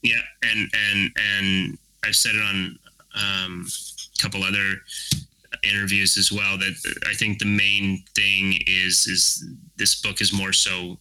yeah, 0.00 0.22
and 0.44 0.70
and 0.72 1.10
and 1.16 1.78
I've 2.02 2.16
said 2.16 2.36
it 2.36 2.42
on 2.42 2.78
um, 3.14 3.66
a 3.68 4.22
couple 4.22 4.44
other 4.44 4.80
interviews 5.62 6.16
as 6.16 6.32
well 6.32 6.58
that 6.58 6.74
I 7.08 7.14
think 7.14 7.38
the 7.38 7.46
main 7.46 8.04
thing 8.14 8.58
is 8.66 9.06
is 9.06 9.44
this 9.76 10.00
book 10.00 10.20
is 10.20 10.32
more 10.32 10.52
so 10.52 10.98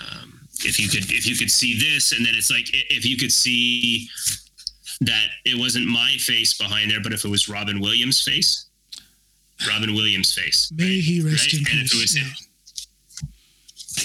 um, 0.00 0.40
if 0.64 0.78
you 0.78 0.88
could 0.88 1.10
if 1.10 1.26
you 1.26 1.36
could 1.36 1.50
see 1.50 1.78
this 1.78 2.12
and 2.12 2.24
then 2.24 2.34
it's 2.36 2.50
like 2.50 2.66
if 2.72 3.04
you 3.04 3.16
could 3.16 3.32
see 3.32 4.08
that 5.00 5.26
it 5.44 5.58
wasn't 5.58 5.86
my 5.86 6.16
face 6.18 6.56
behind 6.56 6.90
there 6.90 7.00
but 7.00 7.12
if 7.12 7.24
it 7.24 7.28
was 7.28 7.48
Robin 7.48 7.80
Williams 7.80 8.22
face 8.22 8.66
Robin 9.68 9.94
Williams 9.94 10.34
face 10.34 10.70
may 10.76 10.84
right? 10.84 11.02
he 11.02 11.20
rest 11.20 11.52
right? 11.52 11.60
in 11.72 11.78
and 11.78 11.88
peace 11.88 12.16
yeah. 12.16 12.24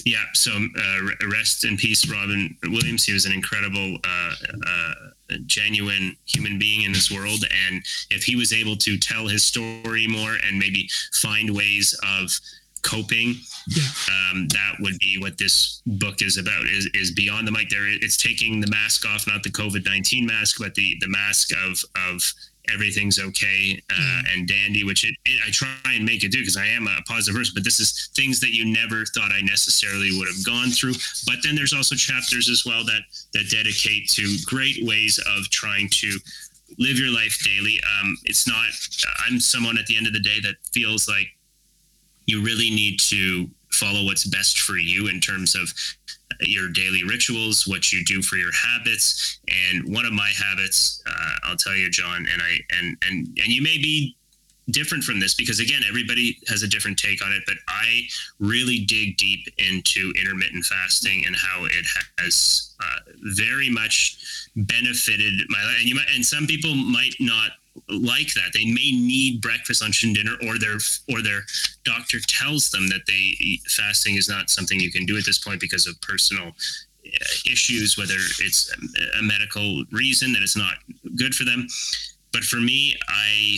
Yeah, 0.04 0.24
so 0.34 0.52
uh, 0.52 1.28
rest 1.32 1.64
in 1.64 1.78
peace, 1.78 2.10
Robin 2.10 2.58
Williams. 2.64 3.06
He 3.06 3.14
was 3.14 3.26
an 3.26 3.32
incredible, 3.32 3.98
uh, 4.04 4.34
uh, 4.68 4.94
genuine 5.46 6.16
human 6.26 6.60
being 6.60 6.84
in 6.84 6.92
this 6.92 7.10
world. 7.10 7.46
And 7.68 7.82
if 8.12 8.24
he 8.24 8.36
was 8.36 8.54
able 8.54 8.76
to 8.78 8.98
tell 8.98 9.28
his 9.28 9.44
story 9.44 10.08
more 10.08 10.36
and 10.48 10.60
maybe 10.60 10.90
find 11.14 11.50
ways 11.50 12.00
of 12.04 12.30
coping, 12.84 13.34
yeah. 13.68 13.84
um, 14.10 14.48
that 14.50 14.76
would 14.80 15.00
be 15.00 15.18
what 15.20 15.38
this 15.38 15.82
book 15.88 16.22
is 16.22 16.38
about. 16.38 16.66
Is, 16.66 16.88
is 16.94 17.12
beyond 17.12 17.48
the 17.48 17.52
mic. 17.52 17.70
There, 17.70 17.88
it's 17.88 18.18
taking 18.18 18.62
the 18.62 18.68
mask 18.68 19.08
off, 19.08 19.26
not 19.26 19.42
the 19.42 19.50
COVID 19.50 19.86
nineteen 19.86 20.26
mask, 20.26 20.58
but 20.60 20.76
the 20.76 20.96
the 21.00 21.08
mask 21.08 21.52
of 21.66 21.84
of 22.10 22.22
everything's 22.74 23.20
okay 23.20 23.82
uh, 23.90 23.94
mm. 23.94 24.34
and 24.34 24.48
dandy, 24.48 24.84
which 24.84 25.04
it, 25.04 25.16
it, 25.26 25.42
I 25.46 25.52
try 25.52 25.94
and 25.94 26.06
make 26.06 26.24
it 26.24 26.32
do 26.32 26.40
because 26.40 26.58
I 26.58 26.66
am 26.68 26.88
a 26.88 27.02
positive 27.08 27.38
person. 27.38 27.54
But 27.56 27.64
this 27.64 27.80
is 27.80 28.10
things 28.16 28.40
that 28.40 28.54
you 28.54 28.66
never 28.66 29.06
thought 29.06 29.32
I 29.32 29.42
necessarily 29.42 30.18
would 30.18 30.28
have 30.28 30.46
gone 30.46 30.70
through. 30.70 30.94
But 31.26 31.38
then 31.44 31.56
there's 31.56 31.74
also 31.74 31.96
chapters 31.96 32.50
as 32.50 32.64
well 32.66 32.84
that 32.86 33.02
that 33.34 33.50
dedicate 33.50 34.10
to 34.10 34.38
great 34.46 34.86
ways 34.86 35.20
of 35.38 35.50
trying 35.50 35.90
to 35.92 36.18
live 36.78 36.98
your 36.98 37.14
life 37.14 37.38
daily. 37.44 37.80
Um, 38.02 38.18
it's 38.26 38.48
not. 38.48 38.68
I'm 39.28 39.40
someone 39.40 39.78
at 39.78 39.86
the 39.86 39.98
end 39.98 40.08
of 40.08 40.14
the 40.14 40.20
day 40.20 40.40
that 40.42 40.56
feels 40.72 41.08
like 41.08 41.28
you 42.26 42.44
really 42.44 42.70
need 42.70 43.00
to 43.00 43.50
follow 43.72 44.06
what's 44.06 44.26
best 44.26 44.60
for 44.60 44.78
you 44.78 45.08
in 45.08 45.20
terms 45.20 45.56
of 45.56 45.72
your 46.42 46.70
daily 46.70 47.04
rituals, 47.04 47.68
what 47.68 47.92
you 47.92 48.04
do 48.06 48.22
for 48.22 48.38
your 48.38 48.52
habits. 48.54 49.40
And 49.48 49.94
one 49.94 50.06
of 50.06 50.14
my 50.14 50.30
habits, 50.30 51.02
uh, 51.08 51.32
I'll 51.44 51.58
tell 51.58 51.76
you, 51.76 51.90
John, 51.90 52.28
and 52.32 52.42
I 52.42 52.60
and 52.78 52.98
and 53.08 53.28
and 53.28 53.48
you 53.48 53.62
may 53.62 53.78
be 53.78 54.16
different 54.72 55.04
from 55.04 55.20
this 55.20 55.36
because 55.36 55.60
again 55.60 55.82
everybody 55.88 56.40
has 56.48 56.64
a 56.64 56.68
different 56.68 56.98
take 56.98 57.24
on 57.24 57.32
it 57.32 57.44
but 57.46 57.56
i 57.68 58.02
really 58.40 58.80
dig 58.80 59.16
deep 59.18 59.46
into 59.60 60.12
intermittent 60.20 60.66
fasting 60.66 61.24
and 61.26 61.36
how 61.36 61.66
it 61.66 61.86
has 62.18 62.74
uh, 62.80 63.00
very 63.36 63.70
much 63.70 64.18
benefited 64.56 65.34
my 65.50 65.64
life 65.64 65.76
and 65.80 65.88
you 65.88 65.94
might 65.94 66.08
and 66.16 66.26
some 66.26 66.48
people 66.48 66.74
might 66.74 67.14
not 67.20 67.52
like 67.90 68.34
that. 68.34 68.52
They 68.54 68.66
may 68.66 68.92
need 68.92 69.42
breakfast, 69.42 69.82
lunch, 69.82 70.04
and 70.04 70.16
dinner, 70.16 70.36
or 70.48 70.58
their 70.58 70.78
or 71.10 71.22
their 71.22 71.42
doctor 71.84 72.18
tells 72.28 72.70
them 72.70 72.88
that 72.88 73.06
they 73.08 73.60
fasting 73.70 74.16
is 74.16 74.30
not 74.30 74.50
something 74.50 74.80
you 74.80 74.92
can 74.92 75.06
do 75.06 75.18
at 75.18 75.26
this 75.26 75.38
point 75.38 75.60
because 75.60 75.88
of 75.88 76.00
personal 76.02 76.48
uh, 76.48 77.26
issues, 77.46 77.98
whether 77.98 78.16
it's 78.40 78.74
a 79.20 79.22
medical 79.22 79.84
reason 79.92 80.34
that 80.34 80.42
it's 80.42 80.58
not 80.58 80.76
good 81.16 81.36
for 81.36 81.44
them. 81.44 81.68
But 82.32 82.44
for 82.44 82.58
me, 82.58 82.96
I 83.08 83.58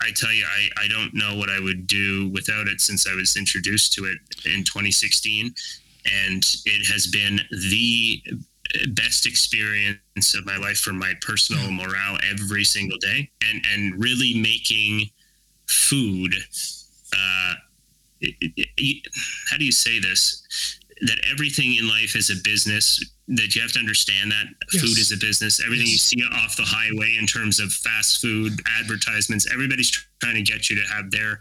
I 0.00 0.10
tell 0.14 0.32
you, 0.32 0.44
I, 0.46 0.84
I 0.84 0.88
don't 0.88 1.14
know 1.14 1.36
what 1.36 1.50
I 1.50 1.60
would 1.60 1.86
do 1.86 2.28
without 2.28 2.68
it 2.68 2.80
since 2.80 3.06
I 3.06 3.14
was 3.14 3.36
introduced 3.36 3.92
to 3.94 4.04
it 4.04 4.18
in 4.44 4.64
2016. 4.64 5.54
And 6.24 6.42
it 6.64 6.86
has 6.86 7.06
been 7.08 7.40
the 7.50 8.22
best 8.90 9.26
experience 9.26 10.34
of 10.36 10.44
my 10.46 10.56
life 10.56 10.78
for 10.78 10.92
my 10.92 11.12
personal 11.22 11.70
morale 11.70 12.18
every 12.30 12.64
single 12.64 12.98
day 12.98 13.30
and 13.48 13.64
and 13.72 14.02
really 14.02 14.34
making 14.40 15.08
food 15.66 16.34
uh, 17.16 17.54
it, 18.20 18.34
it, 18.76 19.06
how 19.50 19.56
do 19.56 19.64
you 19.64 19.72
say 19.72 19.98
this 20.00 20.42
that 21.02 21.18
everything 21.30 21.76
in 21.76 21.86
life 21.88 22.16
is 22.16 22.28
a 22.30 22.34
business 22.42 23.02
that 23.28 23.54
you 23.54 23.62
have 23.62 23.70
to 23.72 23.78
understand 23.78 24.30
that 24.32 24.46
Yes. 24.72 24.82
food 24.82 24.98
is 24.98 25.12
a 25.12 25.16
business 25.16 25.60
everything 25.64 25.86
Yes. 25.86 26.12
you 26.12 26.20
see 26.20 26.22
off 26.32 26.56
the 26.56 26.64
highway 26.64 27.16
in 27.18 27.26
terms 27.26 27.60
of 27.60 27.72
fast 27.72 28.20
food 28.20 28.60
advertisements 28.80 29.46
everybody's 29.52 29.90
trying 30.20 30.34
to 30.34 30.42
get 30.42 30.68
you 30.68 30.76
to 30.82 30.86
have 30.88 31.10
their 31.10 31.40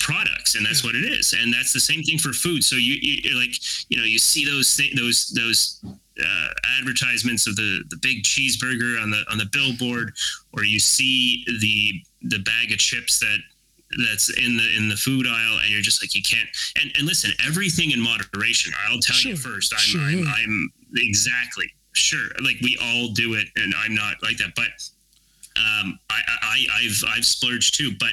products 0.00 0.54
and 0.56 0.64
that's 0.66 0.82
Yeah. 0.82 0.88
what 0.88 0.94
it 0.96 1.04
is 1.04 1.32
and 1.38 1.52
that's 1.52 1.72
the 1.72 1.80
same 1.80 2.02
thing 2.02 2.18
for 2.18 2.32
food 2.32 2.64
so 2.64 2.76
you, 2.76 2.94
you 3.00 3.20
you're 3.24 3.38
like 3.40 3.54
you 3.90 3.98
know 3.98 4.04
you 4.04 4.18
see 4.18 4.44
those 4.44 4.74
thi- 4.74 4.94
those 4.96 5.28
those 5.30 5.80
uh, 6.22 6.48
advertisements 6.80 7.46
of 7.46 7.56
the 7.56 7.82
the 7.90 7.96
big 8.00 8.22
cheeseburger 8.22 9.00
on 9.02 9.10
the 9.10 9.24
on 9.30 9.38
the 9.38 9.48
billboard 9.52 10.14
or 10.52 10.64
you 10.64 10.80
see 10.80 11.44
the 11.60 12.02
the 12.28 12.42
bag 12.42 12.72
of 12.72 12.78
chips 12.78 13.18
that 13.20 13.38
that's 14.08 14.30
in 14.36 14.56
the 14.56 14.76
in 14.76 14.88
the 14.88 14.96
food 14.96 15.26
aisle 15.26 15.58
and 15.62 15.70
you're 15.70 15.80
just 15.80 16.02
like 16.02 16.14
you 16.14 16.22
can't 16.22 16.48
and 16.80 16.90
and 16.96 17.06
listen 17.06 17.30
everything 17.46 17.92
in 17.92 18.00
moderation 18.00 18.72
i'll 18.88 18.98
tell 18.98 19.18
you 19.20 19.36
first 19.36 19.72
i'm 19.72 19.78
sure. 19.78 20.00
I'm, 20.00 20.26
I'm 20.26 20.72
exactly 20.96 21.66
sure 21.92 22.28
like 22.42 22.56
we 22.62 22.76
all 22.82 23.08
do 23.08 23.34
it 23.34 23.46
and 23.56 23.74
i'm 23.78 23.94
not 23.94 24.14
like 24.22 24.38
that 24.38 24.54
but 24.56 24.68
um 25.56 25.98
i 26.10 26.20
i 26.42 26.66
i've 26.80 27.16
i've 27.16 27.24
splurged 27.24 27.76
too 27.76 27.92
but 27.98 28.12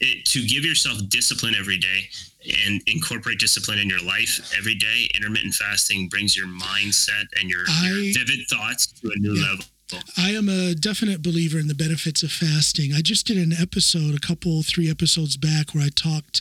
it, 0.00 0.24
to 0.26 0.46
give 0.46 0.64
yourself 0.64 0.98
discipline 1.08 1.54
every 1.58 1.78
day 1.78 2.08
and 2.66 2.80
incorporate 2.86 3.38
discipline 3.38 3.78
in 3.78 3.88
your 3.88 4.02
life 4.04 4.52
every 4.58 4.74
day 4.76 5.08
intermittent 5.16 5.54
fasting 5.54 6.08
brings 6.08 6.36
your 6.36 6.46
mindset 6.46 7.24
and 7.40 7.48
your, 7.50 7.62
I- 7.68 7.88
your 7.88 8.24
vivid 8.24 8.46
thoughts 8.48 8.86
to 8.86 9.08
a 9.08 9.18
new 9.18 9.34
Yeah. 9.34 9.50
level 9.50 9.64
I 10.18 10.30
am 10.30 10.48
a 10.48 10.74
definite 10.74 11.22
believer 11.22 11.60
in 11.60 11.68
the 11.68 11.74
benefits 11.74 12.24
of 12.24 12.32
fasting. 12.32 12.92
I 12.92 13.02
just 13.02 13.24
did 13.24 13.36
an 13.36 13.52
episode, 13.52 14.16
a 14.16 14.18
couple, 14.18 14.64
three 14.64 14.90
episodes 14.90 15.36
back, 15.36 15.74
where 15.76 15.84
I 15.84 15.90
talked. 15.94 16.40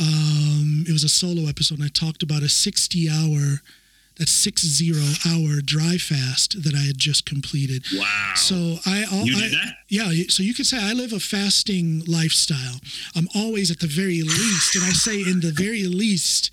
Um, 0.00 0.84
it 0.88 0.92
was 0.92 1.04
a 1.04 1.08
solo 1.08 1.48
episode, 1.48 1.78
and 1.78 1.84
I 1.84 1.90
talked 1.92 2.24
about 2.24 2.42
a 2.42 2.48
60 2.48 3.08
hour, 3.08 3.60
that 4.16 4.28
six 4.28 4.62
zero 4.62 5.04
hour 5.26 5.60
dry 5.64 5.96
fast 5.96 6.62
that 6.62 6.74
I 6.74 6.82
had 6.86 6.98
just 6.98 7.26
completed. 7.26 7.84
wow 7.96 8.32
So 8.34 8.78
I, 8.86 9.04
all, 9.10 9.24
you 9.24 9.36
I 9.36 9.40
did 9.40 9.52
that 9.52 9.74
yeah, 9.92 10.10
so 10.30 10.42
you 10.42 10.54
could 10.54 10.64
say 10.64 10.78
I 10.80 10.94
live 10.94 11.12
a 11.12 11.20
fasting 11.20 12.02
lifestyle. 12.06 12.80
I'm 13.14 13.28
always 13.34 13.70
at 13.70 13.80
the 13.80 13.86
very 13.86 14.22
least, 14.22 14.74
and 14.74 14.82
I 14.86 14.92
say 14.92 15.20
in 15.20 15.40
the 15.40 15.52
very 15.54 15.84
least, 15.84 16.50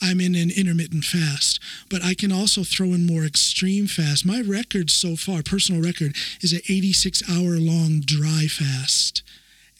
I'm 0.00 0.22
in 0.22 0.34
an 0.34 0.50
intermittent 0.50 1.04
fast. 1.04 1.60
But 1.90 2.02
I 2.02 2.14
can 2.14 2.32
also 2.32 2.62
throw 2.64 2.94
in 2.94 3.06
more 3.06 3.24
extreme 3.24 3.88
fast. 3.88 4.24
My 4.24 4.40
record 4.40 4.88
so 4.88 5.16
far, 5.16 5.42
personal 5.42 5.82
record, 5.82 6.16
is 6.40 6.54
an 6.54 6.62
86 6.66 7.22
hour 7.28 7.58
long 7.58 8.00
dry 8.00 8.46
fast. 8.46 9.22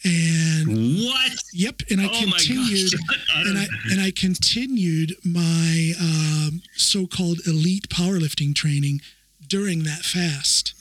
And 0.05 1.01
what 1.05 1.32
yep, 1.53 1.82
and 1.90 2.01
I 2.01 2.07
oh 2.07 2.20
continued 2.20 2.92
gosh 2.92 3.18
I 3.34 3.42
don't 3.42 3.49
and 3.49 3.59
I 3.59 3.66
and 3.90 4.01
I 4.01 4.12
continued 4.12 5.16
my 5.24 5.92
um, 6.01 6.62
so-called 6.76 7.40
elite 7.46 7.88
powerlifting 7.88 8.55
training 8.55 9.01
during 9.49 9.82
that 9.84 10.01
fast. 10.05 10.74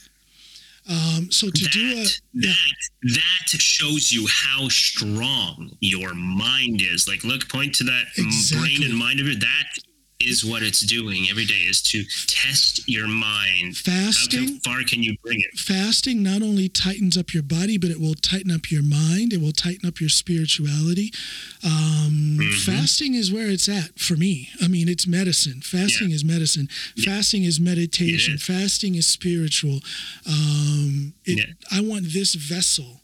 Um, 0.90 1.32
so 1.32 1.50
to 1.50 1.64
that, 1.64 1.72
do 1.72 1.82
a 1.82 2.06
yeah, 2.34 2.52
that 2.54 3.16
that 3.16 3.60
shows 3.60 4.12
you 4.12 4.28
how 4.30 4.70
strong 4.70 5.72
your 5.80 6.14
mind 6.14 6.82
is. 6.82 7.08
Like, 7.08 7.24
look, 7.24 7.50
point 7.50 7.76
to 7.76 7.84
that 7.86 8.06
Exactly. 8.18 8.78
brain 8.78 8.84
and 8.90 8.98
mind 8.98 9.20
of 9.20 9.28
it. 9.28 9.40
That 9.42 9.66
is 10.28 10.44
what 10.44 10.62
it's 10.62 10.82
doing 10.82 11.28
every 11.30 11.46
day 11.46 11.62
is 11.72 11.82
to 11.82 12.04
test 12.28 12.88
your 12.88 13.08
mind. 13.08 13.76
How 13.86 13.92
fasting 13.92 14.46
can- 14.48 14.60
far 14.60 14.84
can 14.84 15.02
you 15.02 15.16
bring 15.24 15.40
it? 15.40 15.58
fasting 15.58 16.22
not 16.22 16.42
only 16.42 16.68
tightens 16.70 17.18
up 17.18 17.34
your 17.34 17.44
body, 17.44 17.78
but 17.78 17.90
it 17.92 18.00
will 18.00 18.16
tighten 18.16 18.52
up 18.52 18.70
your 18.72 18.84
mind. 18.84 19.34
It 19.34 19.40
will 19.42 19.52
tighten 19.54 19.88
up 19.88 20.00
your 20.02 20.10
spirituality. 20.10 21.14
Um, 21.64 22.38
Mhm. 22.42 22.60
Fasting 22.62 23.14
is 23.14 23.32
where 23.32 23.50
it's 23.50 23.70
at 23.70 23.98
for 24.00 24.16
me. 24.18 24.50
I 24.62 24.68
mean, 24.68 24.88
it's 24.90 25.08
medicine. 25.08 25.62
Fasting 25.62 26.12
is 26.12 26.24
medicine. 26.24 26.70
Yeah. 26.96 27.06
Fasting 27.16 27.44
is 27.44 27.60
meditation. 27.60 28.36
Is. 28.36 28.44
Fasting 28.44 28.96
is 28.96 29.08
spiritual. 29.08 29.84
Um, 30.26 31.14
it, 31.26 31.38
Yeah. 31.40 31.46
I 31.72 31.80
want 31.82 32.12
this 32.14 32.34
vessel, 32.36 33.04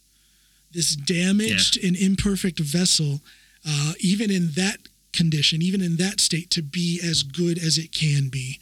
this 0.74 0.96
damaged 0.96 1.78
and 1.84 1.96
imperfect 1.96 2.60
vessel, 2.60 3.22
uh, 3.66 3.94
even 4.00 4.30
in 4.32 4.52
that 4.52 4.80
condition, 5.14 5.62
even 5.62 5.82
in 5.82 5.96
that 5.98 6.20
state, 6.20 6.50
to 6.52 6.62
be 6.62 7.00
as 7.04 7.24
good 7.24 7.58
as 7.58 7.78
it 7.78 7.92
can 7.92 8.30
be. 8.30 8.60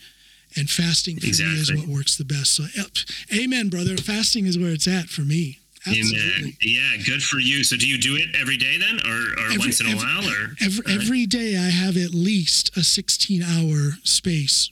And 0.55 0.69
fasting 0.69 1.17
for 1.19 1.25
me 1.27 1.31
is 1.31 1.73
what 1.73 1.87
works 1.87 2.17
the 2.17 2.25
best. 2.25 2.55
So, 2.55 2.65
yep. 2.75 2.87
amen, 3.33 3.69
brother. 3.69 3.95
Fasting 3.97 4.45
is 4.45 4.59
where 4.59 4.71
it's 4.71 4.87
at 4.87 5.05
for 5.05 5.21
me. 5.21 5.59
Absolutely. 5.87 6.19
Amen. 6.39 6.53
Yeah, 6.61 6.97
good 7.05 7.23
for 7.23 7.39
you. 7.39 7.63
So, 7.63 7.75
do 7.77 7.87
you 7.87 7.97
do 7.97 8.15
it 8.15 8.35
every 8.39 8.57
day 8.57 8.77
then, 8.77 8.99
or, 9.09 9.33
or 9.41 9.45
Every- 9.45 9.57
once 9.57 9.79
in 9.79 9.87
a 9.87 9.91
every- 9.91 10.03
while, 10.03 10.27
or 10.29 10.55
Every, 10.61 10.93
every 10.93 11.25
day 11.25 11.55
I 11.57 11.69
have 11.69 11.95
at 11.97 12.11
least 12.13 12.75
a 12.77 12.83
16 12.83 13.41
hour 13.41 13.93
space 14.03 14.69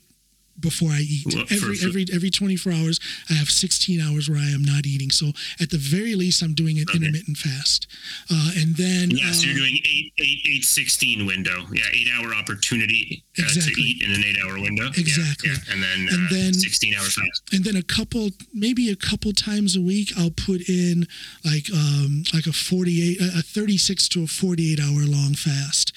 before 0.62 0.90
I 0.92 1.00
eat. 1.00 1.26
Well, 1.34 1.46
every 1.50 1.76
for- 1.76 1.88
every 1.88 2.06
every 2.14 2.30
24 2.30 2.72
hours 2.74 3.00
I 3.30 3.34
have 3.34 3.50
16 3.50 4.00
hours 4.02 4.30
where 4.30 4.40
I 4.40 4.50
am 4.50 4.64
not 4.64 4.86
eating. 4.86 5.12
So 5.12 5.32
at 5.60 5.70
the 5.70 5.78
very 5.78 6.16
least 6.16 6.42
I'm 6.42 6.54
doing 6.54 6.78
an 6.78 6.86
Okay. 6.90 6.98
intermittent 6.98 7.38
fast. 7.38 7.88
Uh, 8.30 8.52
and 8.58 8.76
then 8.76 9.12
Yeah, 9.12 9.32
so 9.32 9.44
uh, 9.44 9.46
you're 9.52 9.58
doing 9.60 9.80
eight, 9.86 10.14
eight, 10.20 10.42
eight, 10.50 10.66
sixteen 10.66 11.26
window. 11.26 11.68
Yeah, 11.72 11.84
eight 11.94 12.08
hour 12.16 12.34
opportunity 12.34 13.24
uh, 13.24 13.29
Exactly. 13.44 13.74
to 13.74 13.82
eat 13.82 14.02
in 14.04 14.12
an 14.12 14.24
eight 14.26 14.38
hour 14.44 14.60
window. 14.60 14.88
Exactly. 14.98 15.50
Yeah, 15.50 15.58
and 15.74 15.82
then 15.84 16.08
And 16.10 16.28
uh, 16.28 16.30
then- 16.32 16.54
sixteen 16.54 16.94
hour 16.96 17.04
fast. 17.06 17.42
and 17.54 17.64
then 17.64 17.76
a 17.76 17.84
couple 17.84 18.30
maybe 18.54 18.90
a 18.90 18.96
couple 18.96 19.32
times 19.34 19.76
a 19.76 19.82
week 19.82 20.12
i'll 20.18 20.32
put 20.32 20.68
in 20.70 21.08
like 21.46 21.68
um 21.74 22.24
like 22.34 22.46
a 22.48 22.52
48 22.54 23.20
a 23.22 23.40
a 23.40 23.42
36 23.42 24.10
to 24.10 24.24
a 24.24 24.28
48 24.28 24.80
hour 24.80 25.02
long 25.06 25.34
fast 25.36 25.94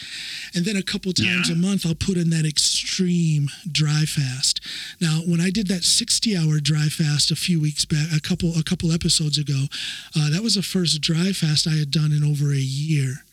and 0.54 0.64
then 0.64 0.76
a 0.76 0.82
couple 0.82 1.12
times 1.12 1.48
Yeah. 1.48 1.54
a 1.54 1.58
month 1.58 1.84
i'll 1.86 1.94
put 1.94 2.16
in 2.16 2.30
that 2.30 2.44
extreme 2.46 3.48
dry 3.70 4.04
fast 4.04 4.60
now 5.00 5.20
when 5.26 5.40
i 5.40 5.50
did 5.50 5.66
that 5.68 5.84
60 5.84 6.36
hour 6.36 6.60
dry 6.60 6.86
fast 6.88 7.30
a 7.30 7.36
few 7.36 7.60
weeks 7.60 7.84
back 7.84 8.08
a 8.14 8.20
couple 8.20 8.52
a 8.58 8.62
couple 8.62 8.92
episodes 8.92 9.38
ago 9.38 9.64
uh, 10.16 10.30
that 10.30 10.42
was 10.42 10.54
the 10.54 10.62
first 10.62 11.00
dry 11.00 11.32
fast 11.32 11.66
i 11.66 11.72
had 11.76 11.90
done 11.90 12.12
in 12.12 12.22
over 12.24 12.52
a 12.52 12.56
year 12.84 13.24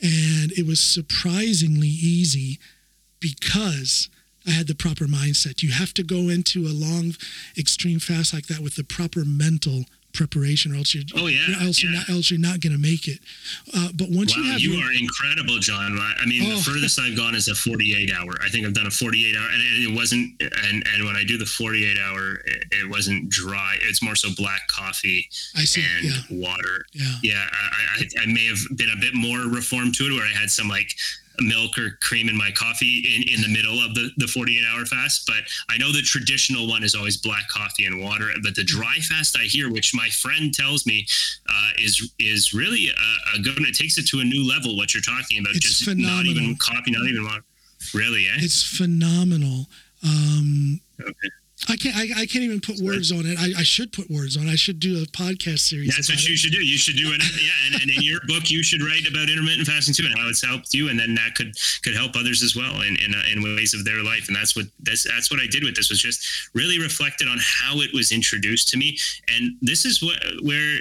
and 0.00 0.50
it 0.52 0.66
was 0.66 0.80
surprisingly 0.80 1.88
easy 1.88 2.58
because 3.22 4.08
I 4.46 4.50
had 4.50 4.66
the 4.66 4.74
proper 4.74 5.04
mindset. 5.06 5.62
You 5.62 5.70
have 5.70 5.94
to 5.94 6.02
go 6.02 6.28
into 6.28 6.66
a 6.66 6.74
long, 6.74 7.14
extreme 7.56 8.00
fast 8.00 8.34
like 8.34 8.46
that 8.48 8.60
with 8.60 8.74
the 8.74 8.84
proper 8.84 9.24
mental 9.24 9.84
preparation, 10.12 10.72
or 10.74 10.76
else 10.76 10.94
you're, 10.94 11.04
Oh, 11.16 11.26
yeah, 11.26 11.40
or 11.58 11.62
else 11.68 11.82
you're 11.82 11.90
not, 11.92 12.10
else 12.10 12.30
you're 12.30 12.38
not 12.40 12.60
going 12.60 12.74
to 12.74 12.78
make 12.78 13.08
it. 13.08 13.18
Uh, 13.72 13.88
but 13.94 14.08
once 14.10 14.36
Wow, 14.36 14.42
you 14.42 14.50
have 14.52 14.60
you 14.60 14.70
your, 14.72 14.86
are 14.88 14.92
incredible, 14.92 15.58
John. 15.58 15.98
I 15.98 16.26
mean, 16.26 16.42
Oh. 16.52 16.56
the 16.56 16.62
furthest 16.62 16.98
I've 17.00 17.16
gone 17.16 17.34
is 17.34 17.48
a 17.48 17.54
48 17.54 18.10
hour. 18.12 18.34
I 18.44 18.50
think 18.50 18.66
I've 18.66 18.74
done 18.74 18.86
a 18.86 18.90
48 18.90 19.36
hour, 19.36 19.48
and 19.50 19.62
it 19.62 19.94
wasn't. 19.94 20.34
And 20.42 20.86
and 20.92 21.04
when 21.06 21.16
I 21.16 21.24
do 21.24 21.38
the 21.38 21.46
48 21.46 21.98
hour, 21.98 22.34
it, 22.44 22.64
it 22.72 22.90
wasn't 22.90 23.30
dry. 23.30 23.76
It's 23.88 24.02
more 24.02 24.14
so 24.16 24.28
black 24.36 24.66
coffee 24.68 25.28
see, 25.30 25.82
and 25.96 26.04
yeah, 26.04 26.20
water. 26.30 26.84
yeah, 26.92 27.14
Yeah, 27.22 27.46
I, 27.50 28.02
I, 28.02 28.22
I 28.24 28.26
may 28.26 28.44
have 28.48 28.58
been 28.76 28.90
a 28.90 29.00
bit 29.00 29.14
more 29.14 29.38
reformed 29.48 29.94
to 29.94 30.04
it, 30.08 30.12
where 30.12 30.26
I 30.26 30.30
had 30.38 30.50
some 30.50 30.68
like 30.68 30.92
milk 31.40 31.78
or 31.78 31.98
cream 32.02 32.28
in 32.28 32.36
my 32.36 32.50
coffee 32.50 33.04
in, 33.16 33.34
in 33.34 33.42
the 33.42 33.48
middle 33.48 33.80
of 33.82 33.94
the, 33.94 34.10
the 34.18 34.26
48 34.26 34.64
hour 34.70 34.84
fast. 34.84 35.26
But 35.26 35.42
I 35.68 35.78
know 35.78 35.92
the 35.92 36.02
traditional 36.02 36.68
one 36.68 36.82
is 36.82 36.94
always 36.94 37.16
black 37.16 37.48
coffee 37.48 37.86
and 37.86 38.00
water. 38.00 38.30
But 38.42 38.54
the 38.54 38.64
dry 38.64 38.96
fast 38.98 39.36
I 39.38 39.44
hear, 39.44 39.70
which 39.70 39.94
my 39.94 40.08
friend 40.08 40.52
tells 40.52 40.86
me 40.86 41.06
uh, 41.48 41.70
is 41.78 42.12
is 42.18 42.52
really 42.52 42.88
a, 42.88 43.38
a 43.38 43.42
good 43.42 43.58
one. 43.58 43.68
It 43.68 43.76
takes 43.76 43.98
it 43.98 44.06
to 44.08 44.20
a 44.20 44.24
new 44.24 44.46
level. 44.46 44.76
What 44.76 44.94
you're 44.94 45.02
talking 45.02 45.40
about, 45.40 45.54
It's 45.56 45.80
just 45.80 45.96
not 45.96 46.26
even 46.26 46.56
coffee, 46.56 46.90
not 46.90 47.06
even 47.06 47.24
water. 47.24 47.44
Really, 47.94 48.26
eh? 48.26 48.36
it's 48.36 48.62
phenomenal. 48.62 49.66
Um, 50.04 50.80
Okay. 51.00 51.30
I 51.68 51.76
can't. 51.76 51.96
I, 51.96 52.22
I 52.22 52.26
can't 52.26 52.44
even 52.44 52.60
put 52.60 52.78
words 52.78 53.12
on 53.12 53.24
it. 53.24 53.38
I, 53.38 53.60
I 53.60 53.62
should 53.62 53.92
put 53.92 54.10
words 54.10 54.36
on. 54.36 54.48
it. 54.48 54.52
I 54.52 54.56
should 54.56 54.80
do 54.80 55.02
a 55.02 55.06
podcast 55.06 55.60
series. 55.60 55.94
That's 55.94 56.10
what 56.10 56.18
it. 56.18 56.28
you 56.28 56.36
should 56.36 56.52
do. 56.52 56.60
You 56.64 56.76
should 56.76 56.96
do 56.96 57.12
it. 57.12 57.22
Yeah, 57.22 57.50
and, 57.66 57.82
and 57.82 57.90
in 57.90 58.02
your 58.02 58.20
book, 58.26 58.50
you 58.50 58.62
should 58.62 58.82
write 58.82 59.08
about 59.08 59.30
intermittent 59.30 59.68
fasting 59.68 59.94
too, 59.94 60.04
and 60.06 60.18
how 60.18 60.28
it's 60.28 60.44
helped 60.44 60.74
you, 60.74 60.88
and 60.88 60.98
then 60.98 61.14
that 61.14 61.34
could 61.34 61.54
could 61.84 61.94
help 61.94 62.16
others 62.16 62.42
as 62.42 62.56
well 62.56 62.80
in 62.82 62.96
in, 62.96 63.14
uh, 63.14 63.22
in 63.32 63.42
ways 63.42 63.74
of 63.74 63.84
their 63.84 64.02
life. 64.02 64.26
And 64.26 64.36
that's 64.36 64.56
what 64.56 64.66
that's 64.82 65.04
that's 65.04 65.30
what 65.30 65.40
I 65.40 65.46
did 65.46 65.62
with 65.62 65.76
this 65.76 65.88
was 65.88 66.00
just 66.00 66.26
really 66.54 66.78
reflected 66.80 67.28
on 67.28 67.38
how 67.40 67.80
it 67.80 67.92
was 67.94 68.10
introduced 68.10 68.68
to 68.70 68.76
me, 68.76 68.98
and 69.28 69.54
this 69.62 69.84
is 69.84 70.02
what 70.02 70.18
where 70.42 70.80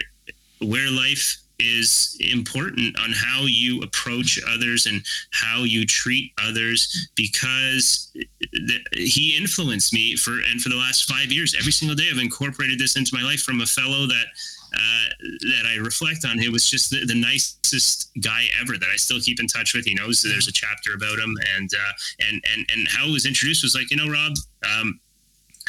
where 0.61 0.89
life 0.89 1.40
is 1.61 2.17
important 2.19 2.97
on 2.99 3.11
how 3.11 3.43
you 3.43 3.81
approach 3.81 4.39
others 4.49 4.85
and 4.85 5.03
how 5.31 5.63
you 5.63 5.85
treat 5.85 6.31
others 6.43 7.09
because 7.15 8.11
th- 8.13 8.81
he 8.93 9.37
influenced 9.37 9.93
me 9.93 10.15
for 10.15 10.39
and 10.49 10.61
for 10.61 10.69
the 10.69 10.75
last 10.75 11.09
five 11.09 11.31
years 11.31 11.55
every 11.57 11.71
single 11.71 11.95
day 11.95 12.09
i've 12.11 12.19
incorporated 12.19 12.79
this 12.79 12.97
into 12.97 13.11
my 13.13 13.23
life 13.23 13.41
from 13.41 13.61
a 13.61 13.65
fellow 13.65 14.07
that 14.07 14.25
uh, 14.73 15.05
that 15.41 15.65
I 15.65 15.75
reflect 15.75 16.23
on. 16.23 16.39
He 16.39 16.47
was 16.47 16.69
just 16.69 16.91
the, 16.91 17.05
the 17.05 17.15
nicest 17.15 18.09
guy 18.21 18.45
ever 18.61 18.77
that 18.77 18.89
I 18.91 18.95
still 18.95 19.19
keep 19.19 19.41
in 19.41 19.47
touch 19.47 19.73
with. 19.73 19.83
He 19.83 19.93
knows 19.93 20.21
there's 20.21 20.47
a 20.47 20.53
chapter 20.53 20.93
about 20.93 21.19
him, 21.19 21.35
and 21.57 21.69
uh, 21.73 21.91
and 22.29 22.41
and 22.53 22.65
and 22.71 22.87
how 22.87 23.07
it 23.07 23.11
was 23.11 23.25
introduced 23.25 23.63
was 23.63 23.75
like, 23.75 23.91
you 23.91 23.97
know, 23.97 24.09
Rob, 24.09 24.33
um, 24.63 24.99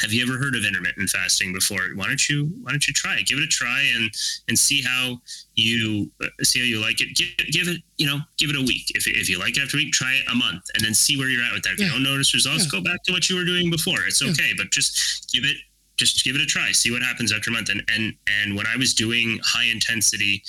have 0.01 0.13
you 0.13 0.23
ever 0.23 0.43
heard 0.43 0.55
of 0.55 0.65
intermittent 0.65 1.11
fasting 1.11 1.53
before? 1.53 1.81
Why 1.95 2.07
don't 2.07 2.29
you 2.29 2.51
Why 2.63 2.71
don't 2.71 2.87
you 2.87 2.95
try 2.95 3.17
it? 3.17 3.27
Give 3.27 3.39
it 3.39 3.45
a 3.45 3.49
try 3.49 3.83
and 3.95 4.11
and 4.49 4.59
see 4.59 4.83
how 4.83 5.21
you 5.55 6.11
uh, 6.23 6.29
see 6.43 6.61
how 6.61 6.65
you 6.65 6.81
like 6.81 7.01
it. 7.01 7.15
Give, 7.15 7.29
give 7.51 7.69
it 7.69 7.83
you 7.99 8.07
know 8.07 8.19
give 8.39 8.51
it 8.51 8.57
a 8.57 8.63
week. 8.63 8.91
If, 8.95 9.07
if 9.07 9.29
you 9.29 9.39
like 9.39 9.57
it 9.57 9.63
after 9.63 9.77
a 9.77 9.81
week, 9.81 9.93
try 9.93 10.13
it 10.13 10.25
a 10.31 10.35
month 10.35 10.65
and 10.75 10.85
then 10.85 10.95
see 10.95 11.17
where 11.17 11.29
you're 11.29 11.45
at 11.45 11.53
with 11.53 11.63
that. 11.65 11.75
If 11.75 11.81
yeah. 11.81 11.87
you 11.87 11.93
don't 11.93 12.03
notice 12.03 12.35
results, 12.35 12.65
yeah. 12.65 12.81
go 12.81 12.85
back 12.85 13.03
to 13.05 13.13
what 13.13 13.29
you 13.29 13.37
were 13.37 13.45
doing 13.45 13.71
before. 13.71 13.99
It's 14.07 14.23
okay, 14.23 14.49
yeah. 14.49 14.55
but 14.57 14.71
just 14.71 15.33
give 15.33 15.45
it 15.45 15.57
just 15.97 16.25
give 16.25 16.35
it 16.35 16.41
a 16.41 16.47
try. 16.47 16.73
See 16.73 16.91
what 16.91 17.03
happens 17.03 17.33
after 17.33 17.51
a 17.51 17.53
month. 17.53 17.69
And 17.69 17.83
and 17.89 18.15
and 18.27 18.57
when 18.57 18.67
I 18.67 18.77
was 18.77 18.95
doing 18.95 19.41
high 19.45 19.67
intensity 19.67 20.43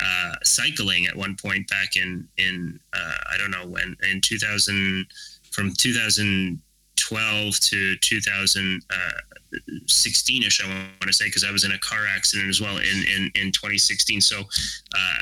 uh, 0.00 0.34
cycling 0.42 1.06
at 1.06 1.16
one 1.16 1.36
point 1.36 1.68
back 1.68 1.96
in 1.96 2.28
in 2.38 2.78
uh, 2.92 3.14
I 3.32 3.36
don't 3.38 3.50
know 3.50 3.66
when 3.66 3.96
in 4.10 4.20
2000 4.20 5.06
from 5.50 5.72
2000 5.72 6.60
2012 7.08 7.60
to 7.60 7.96
2016 7.96 10.42
ish, 10.42 10.64
I 10.64 10.68
want 10.68 11.02
to 11.02 11.12
say, 11.12 11.26
because 11.26 11.44
I 11.44 11.50
was 11.50 11.64
in 11.64 11.72
a 11.72 11.78
car 11.78 12.06
accident 12.08 12.48
as 12.48 12.58
well 12.60 12.78
in, 12.78 13.04
in, 13.16 13.30
in 13.34 13.50
2016. 13.52 14.20
So 14.20 14.40
uh, 14.40 15.18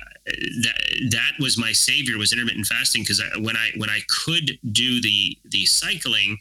that 0.63 0.81
that 1.11 1.33
was 1.41 1.59
my 1.59 1.73
savior 1.73 2.17
was 2.19 2.33
intermittent 2.33 2.67
fasting 2.67 3.03
because 3.03 3.21
when 3.39 3.57
I 3.57 3.71
when 3.77 3.91
I 3.91 4.01
could 4.25 4.59
do 4.73 5.01
the 5.01 5.37
the 5.51 5.67
cycling 5.67 6.39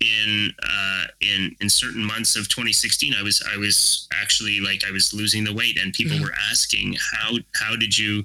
in 0.00 0.54
uh, 0.62 1.04
in 1.20 1.54
in 1.60 1.68
certain 1.68 2.04
months 2.04 2.36
of 2.36 2.48
2016 2.48 3.14
i 3.18 3.22
was 3.22 3.42
i 3.52 3.56
was 3.56 4.06
actually 4.12 4.60
like 4.60 4.84
i 4.86 4.92
was 4.92 5.12
losing 5.12 5.42
the 5.42 5.52
weight 5.52 5.76
and 5.76 5.92
people 5.92 6.16
yeah. 6.16 6.22
were 6.22 6.32
asking 6.48 6.94
how 7.12 7.36
how 7.56 7.74
did 7.74 7.98
you 7.98 8.24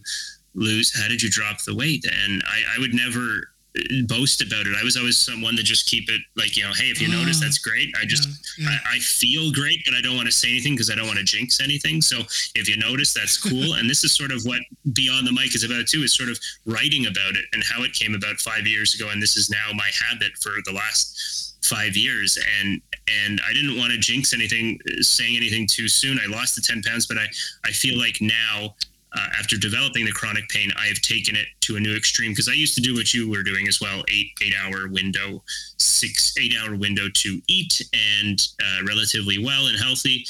lose 0.53 0.93
how 0.95 1.07
did 1.07 1.19
you 1.19 1.31
drop 1.31 1.57
the 1.65 1.73
weight 1.73 2.05
and 2.05 2.43
i 2.45 2.61
i 2.75 2.79
would 2.79 2.93
never 2.93 3.52
boast 4.05 4.41
about 4.41 4.67
it. 4.67 4.75
I 4.79 4.83
was 4.83 4.97
always 4.97 5.17
someone 5.17 5.55
to 5.55 5.63
just 5.63 5.89
keep 5.89 6.09
it 6.09 6.21
like, 6.35 6.55
you 6.55 6.63
know, 6.63 6.73
hey, 6.73 6.89
if 6.89 7.01
you 7.01 7.07
notice, 7.07 7.39
ah. 7.41 7.45
that's 7.45 7.57
great. 7.57 7.89
I 7.99 8.05
just, 8.05 8.29
yeah, 8.57 8.69
yeah. 8.69 8.77
I, 8.85 8.95
I, 8.95 8.99
feel 8.99 9.51
great, 9.51 9.81
but 9.85 9.95
I 9.95 10.01
don't 10.01 10.15
want 10.15 10.27
to 10.27 10.31
say 10.31 10.49
anything 10.49 10.73
because 10.73 10.91
I 10.91 10.95
don't 10.95 11.07
want 11.07 11.17
to 11.17 11.25
jinx 11.25 11.59
anything. 11.59 12.01
So 12.01 12.19
if 12.55 12.69
you 12.69 12.77
notice, 12.77 13.13
that's 13.13 13.37
cool. 13.37 13.73
and 13.73 13.89
this 13.89 14.03
is 14.03 14.15
sort 14.15 14.31
of 14.31 14.43
what 14.43 14.59
Beyond 14.93 15.25
the 15.25 15.31
Mic 15.31 15.55
is 15.55 15.63
about 15.63 15.87
too, 15.87 16.03
is 16.03 16.15
sort 16.15 16.29
of 16.29 16.39
writing 16.65 17.07
about 17.07 17.35
it 17.35 17.45
and 17.53 17.63
how 17.63 17.83
it 17.83 17.93
came 17.93 18.13
about 18.13 18.37
five 18.37 18.67
years 18.67 18.93
ago. 18.93 19.09
And 19.09 19.21
this 19.21 19.37
is 19.37 19.49
now 19.49 19.71
my 19.73 19.89
habit 20.07 20.33
for 20.37 20.53
the 20.65 20.71
last 20.71 21.55
five 21.63 21.95
years. 21.95 22.37
And, 22.59 22.79
and 23.23 23.41
I 23.47 23.53
didn't 23.53 23.77
want 23.77 23.91
to 23.91 23.97
jinx 23.97 24.33
anything, 24.33 24.79
saying 25.01 25.35
anything 25.35 25.65
too 25.67 25.87
soon. 25.87 26.19
I 26.19 26.27
lost 26.27 26.55
the 26.55 26.61
10 26.61 26.83
pounds, 26.83 27.07
but 27.07 27.17
I, 27.17 27.25
I 27.65 27.71
feel 27.71 27.97
like 27.97 28.17
now 28.21 28.75
uh, 29.15 29.27
after 29.37 29.57
developing 29.57 30.05
the 30.05 30.11
chronic 30.11 30.47
pain, 30.49 30.71
I 30.77 30.87
have 30.87 31.01
taken 31.01 31.35
it 31.35 31.47
to 31.61 31.75
a 31.75 31.79
new 31.79 31.95
extreme 31.95 32.31
because 32.31 32.49
I 32.49 32.53
used 32.53 32.75
to 32.75 32.81
do 32.81 32.93
what 32.95 33.13
you 33.13 33.29
were 33.29 33.43
doing 33.43 33.67
as 33.67 33.79
well 33.79 34.03
eight 34.09 34.31
eight 34.41 34.53
hour 34.59 34.87
window, 34.87 35.43
six 35.77 36.33
eight 36.39 36.55
hour 36.59 36.75
window 36.75 37.07
to 37.13 37.41
eat 37.47 37.81
and 37.93 38.41
uh, 38.61 38.83
relatively 38.85 39.43
well 39.43 39.67
and 39.67 39.77
healthy, 39.77 40.25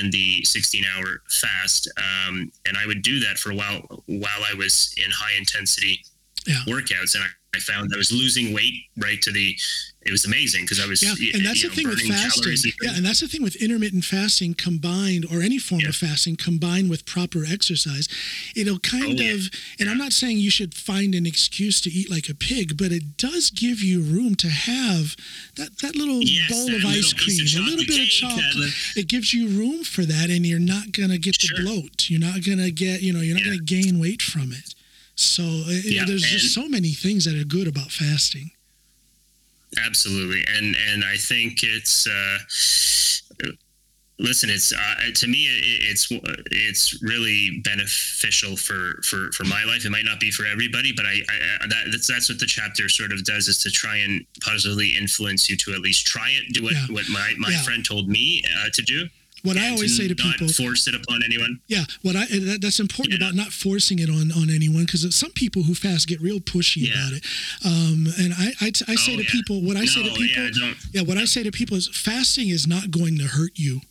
and 0.00 0.12
the 0.12 0.44
16 0.44 0.84
hour 0.96 1.22
fast. 1.28 1.90
Um, 1.96 2.50
and 2.66 2.76
I 2.76 2.86
would 2.86 3.02
do 3.02 3.20
that 3.20 3.38
for 3.38 3.52
a 3.52 3.54
while 3.54 4.02
while 4.06 4.42
I 4.50 4.54
was 4.54 4.94
in 4.96 5.10
high 5.10 5.36
intensity 5.38 6.04
yeah. 6.46 6.60
workouts, 6.66 7.14
and 7.14 7.24
I, 7.24 7.28
I 7.56 7.60
found 7.60 7.92
I 7.94 7.96
was 7.96 8.12
losing 8.12 8.54
weight 8.54 8.74
right 8.98 9.20
to 9.22 9.32
the 9.32 9.56
it 10.04 10.12
was 10.12 10.24
amazing 10.24 10.64
because 10.64 10.80
I 10.80 10.86
was 10.86 11.02
yeah, 11.02 11.14
and 11.34 11.46
that's 11.46 11.62
the 11.62 11.68
know, 11.68 11.74
thing 11.74 11.88
with 11.88 12.00
fasting. 12.00 12.72
Yeah, 12.82 12.96
and 12.96 13.04
that's 13.04 13.20
the 13.20 13.28
thing 13.28 13.42
with 13.42 13.56
intermittent 13.56 14.04
fasting 14.04 14.54
combined, 14.54 15.24
or 15.32 15.40
any 15.40 15.58
form 15.58 15.80
yeah. 15.80 15.88
of 15.88 15.96
fasting 15.96 16.36
combined 16.36 16.90
with 16.90 17.06
proper 17.06 17.44
exercise. 17.44 18.08
It'll 18.54 18.78
kind 18.78 19.18
oh, 19.20 19.34
of, 19.34 19.40
yeah. 19.40 19.80
and 19.80 19.88
I'm 19.88 19.96
not 19.96 20.12
saying 20.12 20.38
you 20.38 20.50
should 20.50 20.74
find 20.74 21.14
an 21.14 21.24
excuse 21.24 21.80
to 21.82 21.90
eat 21.90 22.10
like 22.10 22.28
a 22.28 22.34
pig, 22.34 22.76
but 22.76 22.92
it 22.92 23.16
does 23.16 23.50
give 23.50 23.80
you 23.80 24.02
room 24.02 24.34
to 24.36 24.48
have 24.48 25.16
that 25.56 25.78
that 25.80 25.96
little 25.96 26.20
yes, 26.22 26.52
bowl 26.52 26.66
that 26.66 26.76
of 26.76 26.84
ice 26.84 27.12
cream, 27.14 27.40
of 27.40 27.66
a 27.66 27.70
little 27.70 27.86
bit 27.86 28.02
of 28.02 28.08
chocolate. 28.08 28.74
It 28.96 29.08
gives 29.08 29.32
you 29.32 29.48
room 29.48 29.84
for 29.84 30.02
that, 30.02 30.28
and 30.28 30.44
you're 30.44 30.58
not 30.58 30.92
gonna 30.92 31.18
get 31.18 31.36
sure. 31.40 31.56
the 31.56 31.62
bloat. 31.62 32.10
You're 32.10 32.20
not 32.20 32.44
gonna 32.44 32.70
get, 32.70 33.00
you 33.00 33.12
know, 33.12 33.20
you're 33.20 33.36
not 33.36 33.44
gonna 33.44 33.58
gain 33.64 34.00
weight 34.00 34.20
from 34.20 34.52
it. 34.52 34.74
So 35.16 35.42
eh, 35.42 35.80
eh, 35.80 36.02
it, 36.02 36.06
there's 36.06 36.22
just 36.22 36.54
so 36.54 36.68
many 36.68 36.92
things 36.92 37.24
that 37.24 37.40
are 37.40 37.44
good 37.44 37.68
about 37.68 37.90
fasting. 37.90 38.50
Absolutely, 39.78 40.44
and 40.46 40.76
and 40.90 41.04
I 41.04 41.16
think 41.16 41.62
it's. 41.62 42.06
Uh, 42.06 42.38
listen, 44.18 44.48
it's 44.48 44.72
uh, 44.72 44.94
to 45.14 45.26
me 45.26 45.46
it's 45.48 46.08
it's 46.50 47.02
really 47.02 47.60
beneficial 47.64 48.56
for 48.56 49.00
for 49.02 49.32
for 49.32 49.44
my 49.44 49.64
life. 49.64 49.84
It 49.84 49.90
might 49.90 50.04
not 50.04 50.20
be 50.20 50.30
for 50.30 50.46
everybody, 50.46 50.92
but 50.94 51.06
I, 51.06 51.20
I 51.28 51.66
that, 51.66 51.84
that's 51.90 52.06
that's 52.06 52.28
what 52.28 52.38
the 52.38 52.46
chapter 52.46 52.88
sort 52.88 53.12
of 53.12 53.24
does 53.24 53.48
is 53.48 53.62
to 53.62 53.70
try 53.70 53.96
and 53.96 54.24
positively 54.40 54.96
influence 54.96 55.48
you 55.48 55.56
to 55.58 55.72
at 55.72 55.80
least 55.80 56.06
try 56.06 56.30
it. 56.30 56.52
Do 56.52 56.62
what 56.62 56.74
yeah. 56.74 56.86
what 56.90 57.04
my 57.10 57.34
my 57.38 57.50
yeah. 57.50 57.62
friend 57.62 57.84
told 57.84 58.08
me 58.08 58.42
uh, 58.58 58.68
to 58.72 58.82
do 58.82 59.08
what 59.44 59.58
I 59.58 59.70
always 59.70 59.96
say 59.96 60.08
to 60.08 60.14
people, 60.14 60.48
force 60.48 60.88
it 60.88 60.94
upon 60.94 61.22
anyone. 61.22 61.60
Yeah, 61.68 61.84
what 62.02 62.16
I 62.16 62.24
that, 62.24 62.58
that's 62.62 62.80
important 62.80 63.12
yeah. 63.12 63.26
about 63.26 63.34
not 63.34 63.48
forcing 63.48 63.98
it 63.98 64.08
on 64.08 64.32
on 64.32 64.48
anyone 64.48 64.86
because 64.86 65.14
some 65.14 65.30
people 65.32 65.62
who 65.62 65.74
fast 65.74 66.08
get 66.08 66.20
real 66.20 66.40
pushy 66.40 66.88
yeah. 66.88 66.94
about 66.94 67.12
it. 67.12 67.24
Um, 67.64 68.06
and 68.18 68.32
I 68.32 68.52
I, 68.60 68.66
I 68.88 68.94
say 68.96 69.14
oh, 69.14 69.18
to 69.18 69.22
yeah. 69.22 69.30
people 69.30 69.60
what 69.60 69.76
I 69.76 69.80
no, 69.80 69.86
say 69.86 70.02
to 70.02 70.14
people, 70.14 70.68
yeah, 70.92 71.02
what 71.02 71.18
I 71.18 71.26
say 71.26 71.42
to 71.42 71.52
people 71.52 71.76
is 71.76 71.88
fasting 71.88 72.48
is 72.48 72.66
not 72.66 72.90
going 72.90 73.18
to 73.18 73.24
hurt 73.24 73.52
you. 73.56 73.82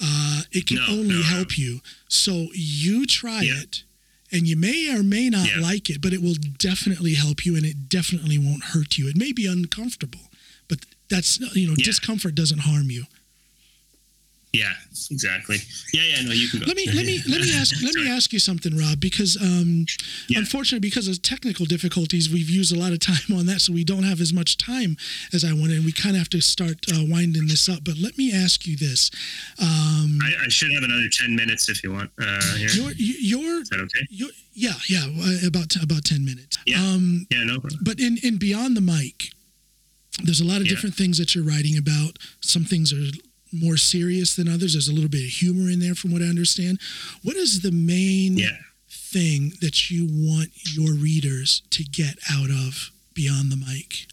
Uh, 0.00 0.42
it 0.52 0.66
can 0.66 0.76
no, 0.76 0.86
only 0.90 1.16
no, 1.16 1.22
help 1.22 1.56
you. 1.56 1.80
So 2.08 2.48
you 2.52 3.06
try 3.06 3.40
it 3.44 3.84
and 4.30 4.46
you 4.46 4.56
may 4.56 4.94
or 4.94 5.02
may 5.02 5.30
not 5.30 5.48
yeah. 5.48 5.62
like 5.62 5.88
it, 5.88 6.02
but 6.02 6.12
it 6.12 6.20
will 6.20 6.36
definitely 6.58 7.14
help 7.14 7.46
you 7.46 7.56
and 7.56 7.64
it 7.64 7.88
definitely 7.88 8.38
won't 8.38 8.64
hurt 8.64 8.98
you. 8.98 9.08
It 9.08 9.16
may 9.16 9.32
be 9.32 9.46
uncomfortable, 9.46 10.20
but 10.68 10.80
that's 11.08 11.40
you 11.56 11.66
know 11.66 11.74
yeah. 11.78 11.84
discomfort 11.84 12.34
doesn't 12.34 12.60
harm 12.60 12.90
you. 12.90 13.04
Yeah, 14.52 14.72
exactly. 15.10 15.56
Yeah, 15.92 16.02
yeah. 16.04 16.22
No, 16.22 16.32
you 16.32 16.48
can 16.48 16.60
go. 16.60 16.66
Let 16.66 16.76
me 16.76 16.86
let 16.86 17.04
me 17.04 17.20
let 17.28 17.40
me 17.42 17.52
ask 17.54 17.82
let 17.82 17.94
me 17.94 18.08
ask 18.08 18.32
you 18.32 18.38
something, 18.38 18.76
Rob, 18.76 19.00
because 19.00 19.36
um, 19.40 19.84
yeah. 20.28 20.38
unfortunately, 20.38 20.86
because 20.86 21.08
of 21.08 21.20
technical 21.20 21.66
difficulties, 21.66 22.32
we've 22.32 22.48
used 22.48 22.74
a 22.74 22.78
lot 22.78 22.92
of 22.92 23.00
time 23.00 23.36
on 23.36 23.46
that, 23.46 23.60
so 23.60 23.72
we 23.72 23.84
don't 23.84 24.04
have 24.04 24.20
as 24.20 24.32
much 24.32 24.56
time 24.56 24.96
as 25.32 25.44
I 25.44 25.52
wanted, 25.52 25.76
and 25.76 25.84
we 25.84 25.92
kind 25.92 26.16
of 26.16 26.20
have 26.20 26.30
to 26.30 26.40
start 26.40 26.78
uh, 26.90 27.02
winding 27.06 27.48
this 27.48 27.68
up. 27.68 27.84
But 27.84 27.98
let 27.98 28.16
me 28.16 28.32
ask 28.32 28.66
you 28.66 28.76
this. 28.76 29.10
Um, 29.60 30.18
I, 30.22 30.32
I, 30.44 30.48
should 30.48 30.72
have 30.72 30.84
another 30.84 31.08
ten 31.12 31.36
minutes 31.36 31.68
if 31.68 31.84
you 31.84 31.92
want. 31.92 32.10
Uh, 32.18 32.40
here. 32.56 32.68
Your 32.70 32.92
your, 32.92 33.60
Is 33.60 33.68
that 33.68 33.80
okay? 33.80 34.06
Your, 34.08 34.30
yeah, 34.54 34.72
yeah, 34.88 35.04
uh, 35.04 35.46
about 35.46 35.76
about 35.82 36.04
ten 36.04 36.24
minutes. 36.24 36.56
Yeah, 36.66 36.78
um, 36.78 37.26
yeah, 37.30 37.44
no 37.44 37.60
problem. 37.60 37.80
But 37.82 38.00
in 38.00 38.16
in 38.22 38.38
beyond 38.38 38.76
the 38.76 38.80
mic, 38.80 39.32
there's 40.22 40.40
a 40.40 40.46
lot 40.46 40.58
of 40.58 40.66
yeah. 40.66 40.70
different 40.70 40.94
things 40.94 41.18
that 41.18 41.34
you're 41.34 41.44
writing 41.44 41.76
about. 41.76 42.18
Some 42.40 42.64
things 42.64 42.92
are 42.92 43.10
more 43.60 43.76
serious 43.76 44.36
than 44.36 44.48
others. 44.48 44.72
There's 44.72 44.88
a 44.88 44.92
little 44.92 45.10
bit 45.10 45.24
of 45.24 45.30
humor 45.30 45.70
in 45.70 45.80
there, 45.80 45.94
from 45.94 46.12
what 46.12 46.22
I 46.22 46.26
understand. 46.26 46.78
What 47.22 47.36
is 47.36 47.62
the 47.62 47.72
main 47.72 48.38
yeah. 48.38 48.56
thing 48.88 49.52
that 49.60 49.90
you 49.90 50.06
want 50.10 50.50
your 50.74 50.94
readers 50.94 51.62
to 51.70 51.84
get 51.84 52.18
out 52.30 52.50
of 52.50 52.90
Beyond 53.14 53.50
the 53.50 53.56
Mic? 53.56 54.06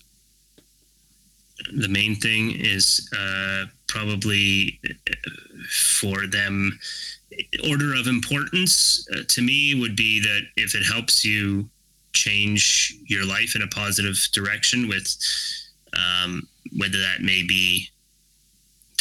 The 1.76 1.88
main 1.88 2.16
thing 2.16 2.52
is 2.52 3.10
uh, 3.18 3.66
probably 3.88 4.80
for 5.70 6.28
them, 6.28 6.80
order 7.70 7.94
of 7.94 8.08
importance 8.08 9.08
uh, 9.14 9.22
to 9.30 9.42
me 9.42 9.76
would 9.80 9.96
be 9.96 10.20
that 10.22 10.42
if 10.58 10.76
it 10.76 10.84
helps 10.84 11.24
you 11.24 11.70
change 12.14 12.96
your 13.08 13.26
life 13.26 13.56
in 13.56 13.62
a 13.62 13.68
positive 13.68 14.18
direction 14.34 14.88
with 14.88 15.16
um, 15.98 16.48
whether 16.78 17.00
that 17.00 17.22
may 17.22 17.44
be 17.44 17.90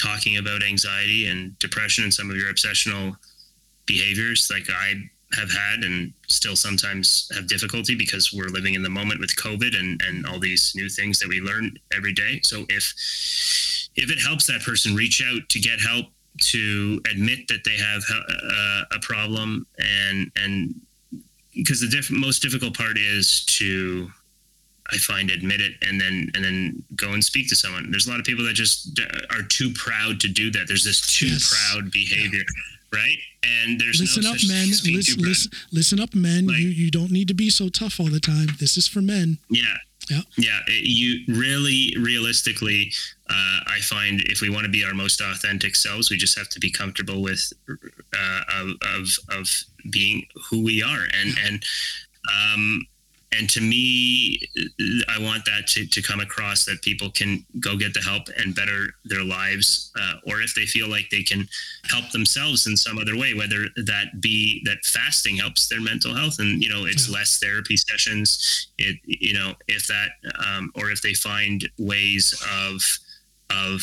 talking 0.02 0.38
about 0.38 0.62
anxiety 0.62 1.28
and 1.28 1.58
depression 1.58 2.04
and 2.04 2.12
some 2.12 2.30
of 2.30 2.36
your 2.36 2.52
obsessional 2.52 3.14
behaviors 3.86 4.50
like 4.52 4.68
I 4.70 4.94
have 5.34 5.50
had 5.50 5.82
and 5.84 6.12
still 6.28 6.56
sometimes 6.56 7.30
have 7.34 7.48
difficulty 7.48 7.94
because 7.94 8.32
we're 8.32 8.48
living 8.48 8.74
in 8.74 8.82
the 8.82 8.90
moment 8.90 9.20
with 9.20 9.34
COVID 9.36 9.78
and, 9.78 10.00
and 10.02 10.26
all 10.26 10.38
these 10.38 10.72
new 10.74 10.88
things 10.88 11.18
that 11.20 11.28
we 11.28 11.40
learn 11.40 11.74
every 11.96 12.12
day. 12.12 12.40
So 12.42 12.64
if 12.68 12.92
if 13.94 14.10
it 14.10 14.18
helps 14.18 14.46
that 14.46 14.62
person 14.62 14.94
reach 14.94 15.22
out 15.22 15.48
to 15.50 15.60
get 15.60 15.78
help, 15.80 16.06
to 16.40 17.00
admit 17.10 17.46
that 17.48 17.62
they 17.64 17.76
have 17.76 18.02
a, 18.10 18.96
a 18.96 19.00
problem, 19.00 19.66
and 19.78 20.30
and 20.36 20.74
because 21.54 21.80
the 21.80 21.88
diff- 21.88 22.10
most 22.10 22.40
difficult 22.40 22.76
part 22.76 22.96
is 22.96 23.44
to 23.58 24.10
I 24.92 24.96
find 24.98 25.30
admit 25.30 25.60
it 25.60 25.72
and 25.82 26.00
then 26.00 26.30
and 26.34 26.44
then 26.44 26.84
go 26.94 27.12
and 27.12 27.24
speak 27.24 27.48
to 27.48 27.56
someone. 27.56 27.90
There's 27.90 28.06
a 28.06 28.10
lot 28.10 28.20
of 28.20 28.26
people 28.26 28.44
that 28.44 28.54
just 28.54 29.00
are 29.30 29.42
too 29.42 29.72
proud 29.74 30.20
to 30.20 30.28
do 30.28 30.50
that. 30.50 30.68
There's 30.68 30.84
this 30.84 31.00
too 31.00 31.28
yes. 31.28 31.50
proud 31.50 31.90
behavior, 31.90 32.44
yeah. 32.44 32.98
right? 33.00 33.18
And 33.42 33.80
there's 33.80 34.00
listen 34.00 34.22
no 34.22 34.30
up, 34.30 34.36
men. 34.46 34.68
Listen, 34.68 35.22
listen, 35.22 35.50
listen, 35.72 36.00
up, 36.00 36.14
men. 36.14 36.46
Like, 36.46 36.58
you 36.58 36.68
you 36.68 36.90
don't 36.90 37.10
need 37.10 37.28
to 37.28 37.34
be 37.34 37.50
so 37.50 37.68
tough 37.68 37.98
all 37.98 38.10
the 38.10 38.20
time. 38.20 38.48
This 38.60 38.76
is 38.76 38.86
for 38.86 39.00
men. 39.00 39.38
Yeah. 39.48 39.76
Yeah. 40.10 40.22
Yeah. 40.36 40.58
It, 40.66 40.84
you 40.84 41.24
really, 41.28 41.94
realistically, 41.98 42.92
uh, 43.30 43.60
I 43.66 43.78
find 43.82 44.20
if 44.22 44.40
we 44.40 44.50
want 44.50 44.64
to 44.64 44.70
be 44.70 44.84
our 44.84 44.94
most 44.94 45.20
authentic 45.20 45.74
selves, 45.76 46.10
we 46.10 46.16
just 46.16 46.36
have 46.36 46.48
to 46.50 46.60
be 46.60 46.70
comfortable 46.70 47.22
with 47.22 47.52
uh, 47.68 48.40
of, 48.60 48.68
of 48.94 49.08
of 49.30 49.48
being 49.90 50.26
who 50.50 50.62
we 50.62 50.82
are, 50.82 51.04
and 51.14 51.34
and 51.46 51.64
um, 52.30 52.86
and 53.32 53.48
to 53.50 53.60
me, 53.60 54.40
I 55.08 55.20
want 55.20 55.44
that 55.46 55.66
to, 55.68 55.86
to 55.86 56.02
come 56.02 56.20
across 56.20 56.64
that 56.66 56.82
people 56.82 57.10
can 57.10 57.44
go 57.60 57.76
get 57.76 57.94
the 57.94 58.00
help 58.00 58.24
and 58.38 58.54
better 58.54 58.94
their 59.04 59.24
lives, 59.24 59.90
uh, 59.98 60.14
or 60.26 60.42
if 60.42 60.54
they 60.54 60.66
feel 60.66 60.88
like 60.88 61.08
they 61.10 61.22
can 61.22 61.48
help 61.90 62.10
themselves 62.10 62.66
in 62.66 62.76
some 62.76 62.98
other 62.98 63.16
way, 63.16 63.34
whether 63.34 63.66
that 63.76 64.20
be 64.20 64.62
that 64.64 64.84
fasting 64.84 65.36
helps 65.36 65.68
their 65.68 65.80
mental 65.80 66.14
health, 66.14 66.38
and 66.38 66.62
you 66.62 66.68
know 66.68 66.84
it's 66.84 67.08
yeah. 67.08 67.14
less 67.14 67.38
therapy 67.38 67.76
sessions, 67.76 68.68
it 68.78 68.96
you 69.04 69.34
know 69.34 69.54
if 69.66 69.86
that, 69.86 70.10
um, 70.46 70.70
or 70.74 70.90
if 70.90 71.00
they 71.00 71.14
find 71.14 71.68
ways 71.78 72.34
of 72.64 72.80
of 73.52 73.80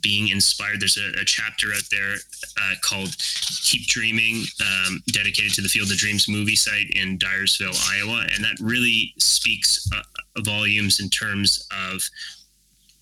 being 0.00 0.28
inspired. 0.28 0.80
There's 0.80 0.98
a, 0.98 1.20
a 1.20 1.24
chapter 1.24 1.68
out 1.72 1.84
there 1.90 2.16
uh, 2.60 2.74
called 2.82 3.14
Keep 3.62 3.86
Dreaming, 3.86 4.44
um, 4.60 5.02
dedicated 5.12 5.54
to 5.54 5.62
the 5.62 5.68
Field 5.68 5.90
of 5.90 5.96
Dreams 5.96 6.28
movie 6.28 6.56
site 6.56 6.90
in 6.94 7.18
Dyersville, 7.18 7.76
Iowa. 7.90 8.26
And 8.34 8.44
that 8.44 8.56
really 8.60 9.14
speaks 9.18 9.88
uh, 9.94 10.02
volumes 10.42 11.00
in 11.00 11.08
terms 11.08 11.66
of 11.90 12.02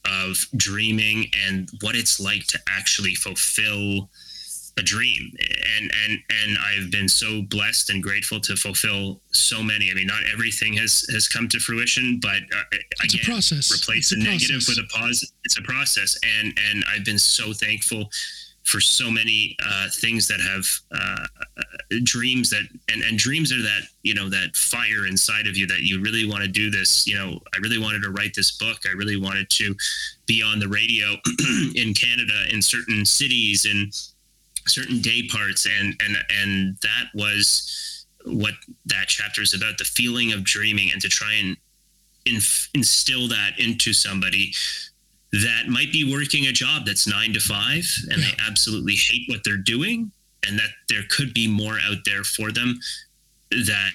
of 0.06 0.38
dreaming 0.56 1.26
and 1.46 1.68
what 1.82 1.94
it's 1.94 2.18
like 2.18 2.46
to 2.46 2.58
actually 2.68 3.14
fulfill 3.14 4.08
a 4.80 4.82
dream. 4.82 5.30
And 5.78 5.90
and 6.04 6.18
and 6.42 6.58
I've 6.58 6.90
been 6.90 7.08
so 7.08 7.42
blessed 7.42 7.90
and 7.90 8.02
grateful 8.02 8.40
to 8.40 8.56
fulfill 8.56 9.20
so 9.30 9.62
many. 9.62 9.90
I 9.90 9.94
mean 9.94 10.06
not 10.06 10.22
everything 10.32 10.72
has 10.74 11.06
has 11.12 11.28
come 11.28 11.48
to 11.48 11.60
fruition 11.60 12.18
but 12.20 12.40
uh, 12.56 12.76
it's 13.02 13.14
again, 13.14 13.24
a 13.24 13.32
process. 13.32 13.70
replace 13.72 14.12
it's 14.12 14.22
the 14.22 14.30
negative 14.30 14.62
with 14.66 14.78
a 14.78 14.88
positive 14.92 15.30
it's 15.44 15.58
a 15.58 15.62
process. 15.62 16.18
And 16.38 16.58
and 16.70 16.84
I've 16.92 17.04
been 17.04 17.18
so 17.18 17.52
thankful 17.52 18.10
for 18.64 18.80
so 18.80 19.10
many 19.10 19.56
uh, 19.66 19.88
things 20.00 20.28
that 20.28 20.40
have 20.40 20.64
uh, 20.92 21.26
dreams 22.04 22.50
that 22.50 22.62
and, 22.92 23.02
and 23.02 23.18
dreams 23.18 23.52
are 23.52 23.62
that 23.62 23.82
you 24.02 24.14
know 24.14 24.28
that 24.28 24.54
fire 24.54 25.06
inside 25.06 25.46
of 25.46 25.56
you 25.56 25.66
that 25.66 25.80
you 25.80 26.00
really 26.00 26.24
want 26.24 26.42
to 26.42 26.48
do 26.48 26.70
this 26.70 27.06
you 27.06 27.16
know 27.16 27.40
i 27.54 27.58
really 27.58 27.78
wanted 27.78 28.02
to 28.02 28.10
write 28.10 28.34
this 28.34 28.56
book. 28.58 28.78
I 28.86 28.92
really 28.96 29.16
wanted 29.16 29.48
to 29.50 29.74
be 30.26 30.42
on 30.42 30.58
the 30.58 30.68
radio 30.68 31.16
in 31.74 31.94
canada 31.94 32.44
in 32.52 32.62
certain 32.62 33.04
cities 33.04 33.64
and 33.64 33.92
certain 34.66 35.00
day 35.00 35.26
parts 35.30 35.66
and 35.66 36.00
and 36.04 36.16
and 36.30 36.76
that 36.82 37.08
was 37.14 38.06
what 38.24 38.54
that 38.84 39.06
chapter 39.08 39.42
is 39.42 39.54
about 39.54 39.78
the 39.78 39.84
feeling 39.84 40.32
of 40.32 40.44
dreaming 40.44 40.90
and 40.92 41.00
to 41.00 41.08
try 41.08 41.34
and 41.34 41.56
inf- 42.26 42.68
instill 42.74 43.28
that 43.28 43.52
into 43.58 43.92
somebody 43.92 44.52
that 45.32 45.68
might 45.68 45.92
be 45.92 46.10
working 46.12 46.46
a 46.46 46.52
job 46.52 46.84
that's 46.84 47.06
nine 47.06 47.32
to 47.32 47.40
five 47.40 47.84
and 48.10 48.20
yeah. 48.20 48.26
they 48.26 48.42
absolutely 48.46 48.94
hate 48.94 49.22
what 49.28 49.40
they're 49.44 49.56
doing 49.56 50.10
and 50.46 50.58
that 50.58 50.70
there 50.88 51.02
could 51.08 51.32
be 51.32 51.48
more 51.48 51.78
out 51.88 51.98
there 52.04 52.24
for 52.24 52.50
them 52.50 52.78
that 53.50 53.92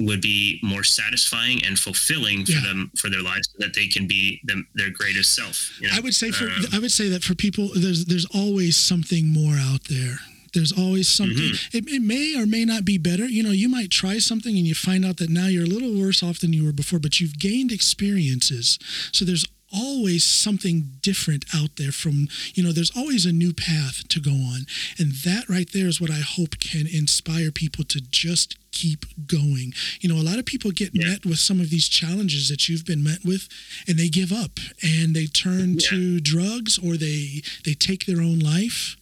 would 0.00 0.20
be 0.20 0.58
more 0.62 0.82
satisfying 0.82 1.64
and 1.64 1.78
fulfilling 1.78 2.44
for 2.44 2.52
yeah. 2.52 2.62
them 2.62 2.90
for 2.96 3.08
their 3.08 3.22
lives 3.22 3.48
so 3.52 3.64
that 3.64 3.74
they 3.74 3.86
can 3.86 4.06
be 4.06 4.40
them, 4.44 4.66
their 4.74 4.90
greatest 4.90 5.34
self 5.34 5.78
you 5.80 5.88
know? 5.88 5.94
i 5.96 6.00
would 6.00 6.14
say 6.14 6.30
for 6.30 6.44
um, 6.46 6.64
i 6.72 6.78
would 6.78 6.90
say 6.90 7.08
that 7.08 7.22
for 7.22 7.34
people 7.34 7.70
there's 7.74 8.04
there's 8.06 8.26
always 8.34 8.76
something 8.76 9.28
more 9.28 9.54
out 9.54 9.84
there 9.84 10.16
there's 10.54 10.72
always 10.72 11.08
something 11.08 11.36
mm-hmm. 11.36 11.76
it, 11.76 11.88
it 11.88 12.02
may 12.02 12.34
or 12.36 12.46
may 12.46 12.64
not 12.64 12.84
be 12.84 12.98
better 12.98 13.26
you 13.26 13.42
know 13.42 13.50
you 13.50 13.68
might 13.68 13.90
try 13.90 14.18
something 14.18 14.56
and 14.56 14.66
you 14.66 14.74
find 14.74 15.04
out 15.04 15.16
that 15.18 15.30
now 15.30 15.46
you're 15.46 15.64
a 15.64 15.66
little 15.66 15.98
worse 15.98 16.22
off 16.22 16.40
than 16.40 16.52
you 16.52 16.64
were 16.64 16.72
before 16.72 16.98
but 16.98 17.20
you've 17.20 17.38
gained 17.38 17.72
experiences 17.72 18.78
so 19.12 19.24
there's 19.24 19.46
always 19.72 20.24
something 20.24 20.84
different 21.00 21.44
out 21.54 21.76
there 21.76 21.92
from 21.92 22.28
you 22.54 22.62
know 22.62 22.72
there's 22.72 22.96
always 22.96 23.26
a 23.26 23.32
new 23.32 23.52
path 23.52 24.06
to 24.08 24.20
go 24.20 24.30
on 24.30 24.66
and 24.98 25.12
that 25.24 25.48
right 25.48 25.72
there 25.72 25.86
is 25.86 26.00
what 26.00 26.10
i 26.10 26.20
hope 26.20 26.58
can 26.58 26.86
inspire 26.86 27.50
people 27.50 27.84
to 27.84 28.00
just 28.00 28.56
keep 28.70 29.04
going 29.26 29.72
you 30.00 30.08
know 30.08 30.20
a 30.20 30.24
lot 30.24 30.38
of 30.38 30.46
people 30.46 30.70
get 30.70 30.90
yeah. 30.92 31.08
met 31.08 31.24
with 31.24 31.38
some 31.38 31.60
of 31.60 31.70
these 31.70 31.88
challenges 31.88 32.48
that 32.48 32.68
you've 32.68 32.86
been 32.86 33.02
met 33.02 33.24
with 33.24 33.48
and 33.86 33.98
they 33.98 34.08
give 34.08 34.32
up 34.32 34.58
and 34.82 35.14
they 35.14 35.26
turn 35.26 35.74
yeah. 35.74 35.88
to 35.88 36.20
drugs 36.20 36.78
or 36.78 36.96
they 36.96 37.42
they 37.64 37.74
take 37.74 38.06
their 38.06 38.20
own 38.20 38.38
life 38.38 38.96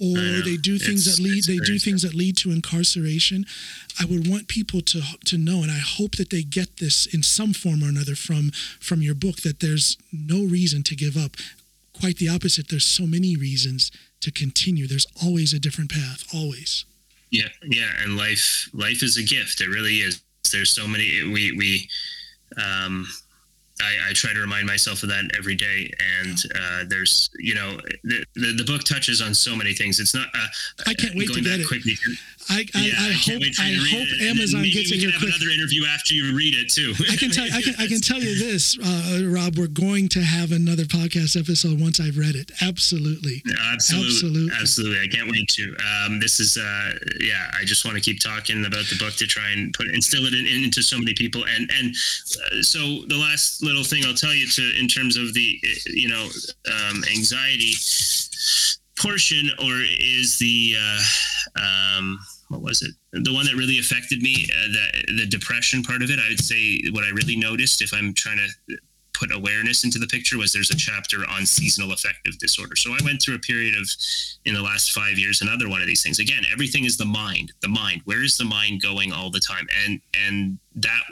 or 0.00 0.42
they 0.42 0.56
do 0.56 0.78
things 0.78 1.04
that 1.04 1.22
lead 1.22 1.44
they 1.44 1.58
do 1.58 1.78
things 1.78 2.02
that 2.02 2.14
lead 2.14 2.36
to 2.38 2.50
incarceration. 2.50 3.44
I 4.00 4.04
would 4.04 4.28
want 4.28 4.48
people 4.48 4.80
to 4.80 5.02
to 5.26 5.38
know 5.38 5.62
and 5.62 5.70
i 5.70 5.78
hope 5.78 6.16
that 6.16 6.30
they 6.30 6.42
get 6.42 6.78
this 6.78 7.06
in 7.06 7.22
some 7.22 7.52
form 7.52 7.82
or 7.82 7.88
another 7.88 8.14
from 8.14 8.50
from 8.80 9.02
your 9.02 9.14
book 9.14 9.36
that 9.42 9.60
there's 9.60 9.96
no 10.12 10.44
reason 10.44 10.82
to 10.84 10.96
give 10.96 11.16
up. 11.16 11.36
Quite 11.98 12.16
the 12.16 12.28
opposite. 12.28 12.68
There's 12.68 12.86
so 12.86 13.06
many 13.06 13.36
reasons 13.36 13.90
to 14.20 14.30
continue. 14.30 14.86
There's 14.86 15.06
always 15.22 15.52
a 15.52 15.58
different 15.58 15.90
path 15.90 16.24
always. 16.34 16.84
Yeah 17.30 17.48
yeah 17.64 17.90
and 18.02 18.16
life 18.16 18.68
life 18.72 19.02
is 19.02 19.16
a 19.16 19.22
gift. 19.22 19.60
It 19.60 19.68
really 19.68 19.98
is. 19.98 20.22
There's 20.52 20.70
so 20.70 20.86
many 20.86 21.22
we 21.24 21.52
we 21.52 21.88
um 22.56 23.06
I, 23.82 24.10
I, 24.10 24.12
try 24.12 24.32
to 24.32 24.40
remind 24.40 24.66
myself 24.66 25.02
of 25.02 25.08
that 25.08 25.30
every 25.36 25.56
day. 25.56 25.90
And 26.20 26.38
uh, 26.54 26.84
there's, 26.88 27.30
you 27.38 27.54
know, 27.54 27.78
the, 28.04 28.24
the, 28.34 28.54
the, 28.58 28.64
book 28.64 28.84
touches 28.84 29.20
on 29.20 29.34
so 29.34 29.56
many 29.56 29.74
things. 29.74 29.98
It's 29.98 30.14
not. 30.14 30.28
Uh, 30.34 30.46
I 30.86 30.94
can't 30.94 31.14
wait 31.14 31.28
to 31.32 31.40
get 31.40 31.60
it. 31.60 31.66
Quickly, 31.66 31.94
I, 32.48 32.66
I, 32.74 32.80
yeah, 32.80 32.94
I, 32.98 33.08
I 33.08 33.12
hope 33.12 33.42
I 33.58 33.72
hope 33.72 34.08
it. 34.08 34.22
Amazon 34.28 34.62
gets 34.62 34.90
it 34.90 34.98
here 34.98 35.10
have 35.10 35.20
quick. 35.20 35.34
Another 35.34 35.50
interview 35.52 35.84
after 35.86 36.14
you 36.14 36.36
read 36.36 36.54
it 36.54 36.70
too. 36.72 36.94
I 37.10 37.16
can 37.16 37.30
tell 37.30 37.44
I 37.44 37.62
can 37.62 37.74
I 37.78 37.86
can 37.86 38.00
tell 38.00 38.20
you 38.20 38.38
this, 38.46 38.78
uh, 38.78 39.22
Rob. 39.26 39.56
We're 39.56 39.68
going 39.68 40.08
to 40.10 40.22
have 40.22 40.52
another 40.52 40.84
podcast 40.84 41.38
episode 41.38 41.80
once 41.80 42.00
I've 42.00 42.18
read 42.18 42.34
it. 42.34 42.50
Absolutely. 42.60 43.42
Absolutely. 43.72 44.50
Absolutely. 44.52 44.52
Absolutely. 44.60 45.00
I 45.00 45.08
can't 45.08 45.30
wait 45.30 45.48
to. 45.48 45.76
Um, 45.78 46.20
this 46.20 46.40
is 46.40 46.56
uh, 46.56 46.92
yeah. 47.20 47.50
I 47.58 47.64
just 47.64 47.84
want 47.84 47.96
to 47.96 48.02
keep 48.02 48.20
talking 48.20 48.64
about 48.64 48.86
the 48.86 48.96
book 48.98 49.14
to 49.16 49.26
try 49.26 49.50
and 49.50 49.72
put 49.74 49.88
instill 49.88 50.26
it 50.26 50.34
in, 50.34 50.46
into 50.46 50.82
so 50.82 50.98
many 50.98 51.14
people. 51.14 51.44
And 51.46 51.70
and 51.78 51.94
uh, 51.94 52.62
so 52.62 52.78
the 53.06 53.18
last 53.18 53.62
little 53.62 53.84
thing 53.84 54.04
I'll 54.06 54.14
tell 54.14 54.34
you 54.34 54.48
to 54.48 54.72
in 54.78 54.88
terms 54.88 55.16
of 55.16 55.34
the 55.34 55.58
you 55.86 56.08
know 56.08 56.28
um, 56.66 57.04
anxiety 57.14 57.74
portion, 58.98 59.50
or 59.58 59.80
is 59.80 60.38
the 60.38 60.76
uh, 60.78 61.00
um, 61.60 62.18
what 62.52 62.62
was 62.62 62.82
it? 62.82 62.92
The 63.12 63.32
one 63.32 63.46
that 63.46 63.54
really 63.54 63.78
affected 63.78 64.22
me, 64.22 64.48
uh, 64.50 64.72
the 64.72 65.14
the 65.18 65.26
depression 65.26 65.82
part 65.82 66.02
of 66.02 66.10
it. 66.10 66.18
I 66.18 66.28
would 66.28 66.44
say 66.44 66.80
what 66.92 67.04
I 67.04 67.10
really 67.10 67.36
noticed, 67.36 67.82
if 67.82 67.92
I'm 67.92 68.14
trying 68.14 68.38
to 68.38 68.76
put 69.14 69.32
awareness 69.32 69.84
into 69.84 69.98
the 69.98 70.06
picture, 70.06 70.38
was 70.38 70.52
there's 70.52 70.70
a 70.70 70.76
chapter 70.76 71.18
on 71.28 71.46
seasonal 71.46 71.92
affective 71.92 72.38
disorder. 72.38 72.76
So 72.76 72.92
I 72.92 72.98
went 73.04 73.22
through 73.22 73.36
a 73.36 73.40
period 73.40 73.74
of 73.76 73.88
in 74.44 74.54
the 74.54 74.62
last 74.62 74.92
five 74.92 75.18
years, 75.18 75.42
another 75.42 75.68
one 75.68 75.80
of 75.80 75.86
these 75.86 76.02
things. 76.02 76.18
Again, 76.18 76.42
everything 76.52 76.84
is 76.84 76.96
the 76.96 77.04
mind. 77.04 77.52
The 77.60 77.68
mind. 77.68 78.02
Where 78.04 78.22
is 78.22 78.36
the 78.36 78.44
mind 78.44 78.82
going 78.82 79.12
all 79.12 79.30
the 79.30 79.40
time? 79.40 79.66
And 79.84 80.00
and 80.26 80.58
that 80.76 81.02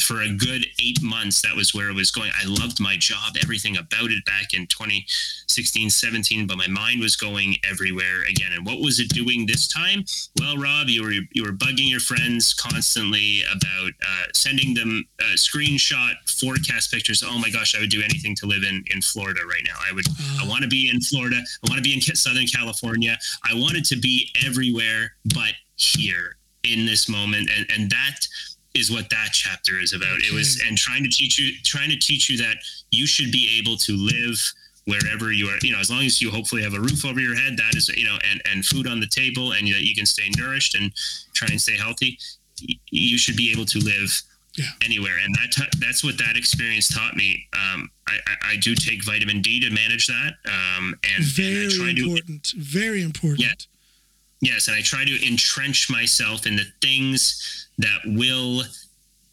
for 0.00 0.22
a 0.22 0.32
good 0.32 0.66
eight 0.82 1.02
months, 1.02 1.42
that 1.42 1.54
was 1.54 1.74
where 1.74 1.90
it 1.90 1.94
was 1.94 2.10
going. 2.10 2.30
I 2.40 2.46
loved 2.46 2.80
my 2.80 2.96
job, 2.96 3.36
everything 3.42 3.76
about 3.76 4.10
it 4.10 4.24
back 4.24 4.54
in 4.54 4.66
2016, 4.66 5.90
17, 5.90 6.46
but 6.46 6.56
my 6.56 6.68
mind 6.68 7.00
was 7.00 7.16
going 7.16 7.56
everywhere 7.68 8.22
again. 8.28 8.52
And 8.54 8.64
what 8.64 8.80
was 8.80 9.00
it 9.00 9.08
doing 9.08 9.46
this 9.46 9.68
time? 9.68 10.04
Well, 10.38 10.56
Rob, 10.56 10.88
you 10.88 11.02
were 11.02 11.12
you 11.32 11.44
were 11.44 11.52
bugging 11.52 11.90
your 11.90 12.00
friends 12.00 12.54
constantly 12.54 13.42
about 13.50 13.92
uh, 14.06 14.26
sending 14.34 14.74
them 14.74 15.04
uh, 15.20 15.34
screenshot 15.34 16.14
forecast 16.40 16.92
pictures. 16.92 17.22
Oh 17.26 17.38
my 17.38 17.50
gosh, 17.50 17.76
I 17.76 17.80
would 17.80 17.90
do 17.90 18.02
anything 18.02 18.34
to 18.36 18.46
live 18.46 18.62
in 18.62 18.84
in 18.94 19.02
Florida 19.02 19.40
right 19.48 19.62
now. 19.66 19.76
I 19.88 19.92
would. 19.92 20.06
I 20.40 20.46
want 20.46 20.62
to 20.62 20.68
be 20.68 20.90
in 20.90 21.00
Florida. 21.00 21.36
I 21.36 21.70
want 21.70 21.82
to 21.82 21.82
be 21.82 21.94
in 21.94 22.00
Southern 22.00 22.46
California. 22.46 23.18
I 23.48 23.54
wanted 23.54 23.84
to 23.86 23.96
be 23.96 24.30
everywhere, 24.44 25.12
but 25.34 25.52
here 25.76 26.36
in 26.64 26.86
this 26.86 27.08
moment, 27.08 27.50
and 27.56 27.66
and 27.70 27.90
that 27.90 28.26
is 28.78 28.90
what 28.90 29.10
that 29.10 29.30
chapter 29.32 29.80
is 29.80 29.92
about. 29.92 30.18
It 30.18 30.32
was 30.32 30.62
and 30.66 30.76
trying 30.76 31.02
to 31.04 31.10
teach 31.10 31.38
you 31.38 31.52
trying 31.64 31.90
to 31.90 31.98
teach 31.98 32.30
you 32.30 32.38
that 32.38 32.56
you 32.90 33.06
should 33.06 33.30
be 33.30 33.58
able 33.58 33.76
to 33.76 33.96
live 33.96 34.38
wherever 34.88 35.30
you 35.32 35.46
are, 35.48 35.58
you 35.62 35.70
know, 35.70 35.78
as 35.78 35.90
long 35.90 36.02
as 36.02 36.22
you 36.22 36.30
hopefully 36.30 36.62
have 36.62 36.72
a 36.72 36.80
roof 36.80 37.04
over 37.04 37.20
your 37.20 37.36
head, 37.36 37.58
that 37.58 37.76
is, 37.76 37.90
you 37.90 38.06
know, 38.06 38.16
and, 38.30 38.40
and 38.50 38.64
food 38.64 38.86
on 38.86 38.98
the 39.00 39.06
table 39.06 39.52
and 39.52 39.68
that 39.68 39.82
you 39.82 39.94
can 39.94 40.06
stay 40.06 40.30
nourished 40.38 40.74
and 40.74 40.90
try 41.34 41.46
and 41.50 41.60
stay 41.60 41.76
healthy, 41.76 42.18
you 42.90 43.18
should 43.18 43.36
be 43.36 43.52
able 43.52 43.66
to 43.66 43.78
live 43.80 44.10
yeah. 44.56 44.64
anywhere. 44.82 45.12
And 45.22 45.34
that, 45.34 45.68
that's 45.78 46.02
what 46.02 46.16
that 46.16 46.38
experience 46.38 46.88
taught 46.88 47.16
me. 47.16 47.46
Um, 47.52 47.90
I, 48.08 48.16
I, 48.26 48.52
I, 48.52 48.56
do 48.56 48.74
take 48.74 49.04
vitamin 49.04 49.42
D 49.42 49.60
to 49.60 49.70
manage 49.70 50.06
that. 50.06 50.32
Um, 50.46 50.94
and 51.14 51.22
very 51.22 51.66
and 51.66 51.98
important, 51.98 52.52
very 52.56 53.02
important. 53.02 53.40
Yeah, 53.40 53.52
yes. 54.40 54.68
And 54.68 54.76
I 54.76 54.82
try 54.82 55.04
to 55.04 55.26
entrench 55.26 55.90
myself 55.90 56.46
in 56.46 56.56
the 56.56 56.66
things 56.80 57.68
that 57.78 57.98
will 58.06 58.62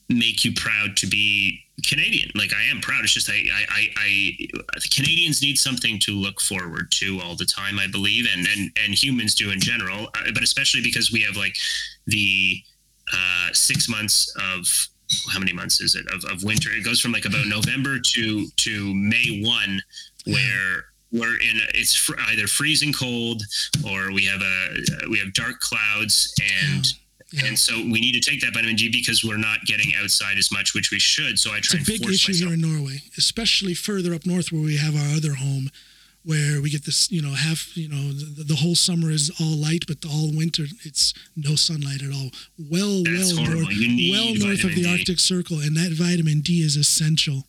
make 0.10 0.46
you 0.46 0.54
proud 0.54 0.96
to 0.98 1.08
be 1.08 1.60
Canadian. 1.88 2.30
Like 2.36 2.54
I 2.54 2.64
am 2.64 2.80
proud. 2.80 3.04
It's 3.04 3.14
just 3.14 3.30
I, 3.30 3.42
I, 3.52 3.66
I, 3.70 3.88
I 3.98 4.80
Canadians 4.94 5.42
need 5.42 5.58
something 5.58 6.00
to 6.02 6.12
look 6.12 6.40
forward 6.40 6.92
to 6.92 7.20
all 7.24 7.36
the 7.36 7.46
time. 7.46 7.80
I 7.80 7.88
believe, 7.88 8.28
and 8.32 8.48
and 8.48 8.72
and 8.84 8.94
humans 8.94 9.36
do 9.36 9.52
in 9.52 9.60
general, 9.60 10.08
uh, 10.16 10.32
but 10.34 10.44
especially 10.44 10.82
because 10.82 11.12
we 11.12 11.22
have 11.22 11.36
like 11.36 11.56
the 12.08 12.62
uh, 13.14 13.50
six 13.54 13.90
months 13.90 14.34
of 14.54 14.68
how 15.32 15.40
many 15.40 15.54
months 15.54 15.82
is 15.82 15.96
it 15.96 16.06
of, 16.12 16.24
of 16.32 16.44
winter? 16.44 16.70
It 16.72 16.84
goes 16.84 17.00
from 17.00 17.12
like 17.12 17.26
about 17.26 17.46
November 17.48 18.00
to 18.00 18.48
to 18.48 18.94
May 18.96 19.42
one, 19.44 19.82
where 20.26 20.86
we're 21.20 21.36
in 21.50 21.56
it's 21.74 21.96
fr- 21.96 22.20
either 22.30 22.48
freezing 22.48 22.94
cold 22.94 23.42
or 23.90 24.12
we 24.12 24.24
have 24.26 24.42
a 24.42 25.10
we 25.10 25.18
have 25.20 25.34
dark 25.34 25.60
clouds 25.60 26.34
and 26.64 26.86
Yeah. 27.32 27.48
And 27.48 27.58
so 27.60 27.74
we 27.94 28.00
need 28.06 28.14
to 28.22 28.24
take 28.30 28.40
that 28.42 28.54
vitamin 28.54 28.76
D 28.76 28.88
because 28.90 29.24
we're 29.28 29.44
not 29.50 29.60
getting 29.66 29.92
outside 30.02 30.38
as 30.38 30.50
much, 30.52 30.74
which 30.76 30.90
we 30.92 31.00
should. 31.00 31.38
So 31.40 31.50
I 31.52 31.60
try. 31.60 31.80
It's 31.80 31.90
a 31.90 31.92
big 31.92 32.02
issue 32.04 32.32
myself. 32.32 32.38
here 32.38 32.54
in 32.54 32.62
Norway, 32.62 32.98
especially 33.18 33.74
further 33.74 34.14
up 34.14 34.26
north 34.26 34.52
where 34.54 34.62
we 34.62 34.78
have 34.78 34.96
our 34.96 35.12
other 35.18 35.34
home, 35.34 35.70
where 36.24 36.62
we 36.62 36.70
get 36.70 36.86
this, 36.86 37.12
you 37.12 37.22
know, 37.22 37.34
half, 37.34 37.76
you 37.76 37.90
know, 37.90 38.14
the, 38.14 38.44
the 38.44 38.56
whole 38.64 38.76
summer 38.76 39.10
is 39.12 39.32
all 39.42 39.58
light, 39.58 39.84
but 39.88 39.98
all 40.08 40.30
winter 40.42 40.64
it's 40.90 41.14
no 41.36 41.56
sunlight 41.56 42.02
at 42.08 42.14
all. 42.14 42.30
Well, 42.72 43.04
That's 43.04 43.34
well, 43.34 43.44
horrible. 43.46 43.72
north, 43.74 44.12
well 44.14 44.30
north 44.46 44.64
of 44.64 44.76
the 44.76 44.84
D. 44.84 44.92
Arctic 44.92 45.20
Circle, 45.20 45.60
and 45.60 45.76
that 45.76 45.92
vitamin 45.92 46.40
D 46.42 46.62
is 46.62 46.76
essential. 46.78 47.44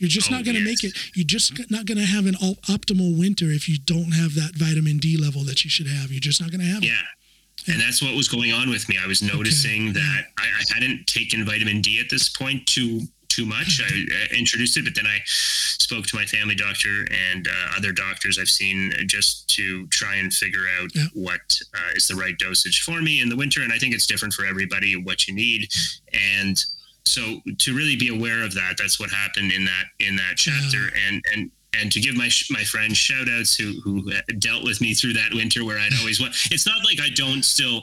You're 0.00 0.08
just 0.08 0.30
Oh, 0.30 0.34
not 0.34 0.44
going 0.44 0.56
to 0.56 0.64
make 0.64 0.82
it. 0.82 0.92
You're 1.14 1.26
just 1.26 1.70
not 1.70 1.84
going 1.86 1.98
to 1.98 2.04
have 2.06 2.26
an 2.26 2.34
op- 2.36 2.62
optimal 2.62 3.16
winter 3.18 3.46
if 3.46 3.68
you 3.68 3.78
don't 3.78 4.12
have 4.12 4.34
that 4.34 4.52
vitamin 4.56 4.98
D 4.98 5.16
level 5.16 5.44
that 5.44 5.62
you 5.62 5.70
should 5.70 5.86
have. 5.86 6.10
You're 6.10 6.20
just 6.20 6.40
not 6.40 6.50
going 6.50 6.60
to 6.60 6.66
have 6.66 6.82
it. 6.82 6.86
Yeah. 6.86 7.72
And 7.72 7.78
that's 7.80 8.00
what 8.02 8.16
was 8.16 8.26
going 8.28 8.52
on 8.52 8.70
with 8.70 8.88
me. 8.88 8.96
I 9.02 9.06
was 9.06 9.20
noticing 9.22 9.92
that 9.92 10.24
I, 10.38 10.42
I 10.42 10.74
hadn't 10.74 11.06
taken 11.06 11.44
vitamin 11.44 11.82
D 11.82 12.00
at 12.00 12.08
this 12.10 12.28
point 12.30 12.66
too 12.66 13.02
too 13.28 13.44
much. 13.46 13.80
I 13.80 13.86
uh, 13.86 14.36
introduced 14.36 14.76
it, 14.76 14.84
but 14.84 14.94
then 14.96 15.06
I 15.06 15.20
spoke 15.24 16.04
to 16.06 16.16
my 16.16 16.24
family 16.26 16.56
doctor 16.56 17.06
and 17.30 17.46
uh, 17.46 17.76
other 17.76 17.92
doctors 17.92 18.40
I've 18.40 18.48
seen 18.50 18.92
just 19.06 19.48
to 19.50 19.86
try 19.88 20.16
and 20.16 20.32
figure 20.32 20.64
out 20.80 20.90
Yeah. 20.96 21.04
what 21.14 21.40
uh, 21.74 21.92
is 21.94 22.08
the 22.08 22.16
right 22.16 22.36
dosage 22.38 22.82
for 22.82 23.00
me 23.00 23.20
in 23.20 23.28
the 23.28 23.36
winter. 23.36 23.62
And 23.62 23.72
I 23.72 23.78
think 23.78 23.94
it's 23.94 24.06
different 24.06 24.34
for 24.34 24.44
everybody 24.44 24.96
what 24.96 25.28
you 25.28 25.34
need. 25.34 25.68
And 26.12 26.60
so 27.04 27.40
to 27.58 27.74
really 27.74 27.96
be 27.96 28.08
aware 28.08 28.44
of 28.44 28.54
that, 28.54 28.74
that's 28.78 29.00
what 29.00 29.10
happened 29.10 29.52
in 29.52 29.64
that 29.64 29.84
in 29.98 30.16
that 30.16 30.34
chapter. 30.36 30.90
And 31.08 31.22
and 31.34 31.50
and 31.80 31.92
to 31.92 32.00
give 32.00 32.16
my 32.16 32.28
sh- 32.28 32.50
my 32.50 32.64
friends 32.64 32.96
shout 32.96 33.28
outs 33.28 33.54
who 33.54 33.80
who 33.82 34.12
dealt 34.38 34.64
with 34.64 34.80
me 34.80 34.94
through 34.94 35.14
that 35.14 35.32
winter 35.32 35.64
where 35.64 35.78
I'd 35.78 35.94
always 35.98 36.20
want. 36.20 36.34
It's 36.50 36.66
not 36.66 36.84
like 36.84 37.00
I 37.00 37.10
don't 37.10 37.44
still 37.44 37.82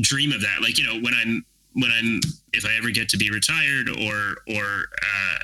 dream 0.00 0.32
of 0.32 0.40
that. 0.42 0.62
Like 0.62 0.78
you 0.78 0.84
know 0.84 1.00
when 1.00 1.14
I'm 1.14 1.44
when 1.74 1.90
I'm 1.90 2.20
if 2.52 2.64
I 2.66 2.76
ever 2.76 2.90
get 2.90 3.08
to 3.10 3.16
be 3.16 3.30
retired 3.30 3.88
or 3.88 4.36
or 4.54 4.86
uh, 5.02 5.38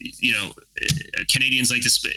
you 0.00 0.32
know 0.32 0.50
uh, 0.82 1.24
Canadians 1.30 1.70
like 1.70 1.82
to 1.82 1.90
sp- 1.90 2.14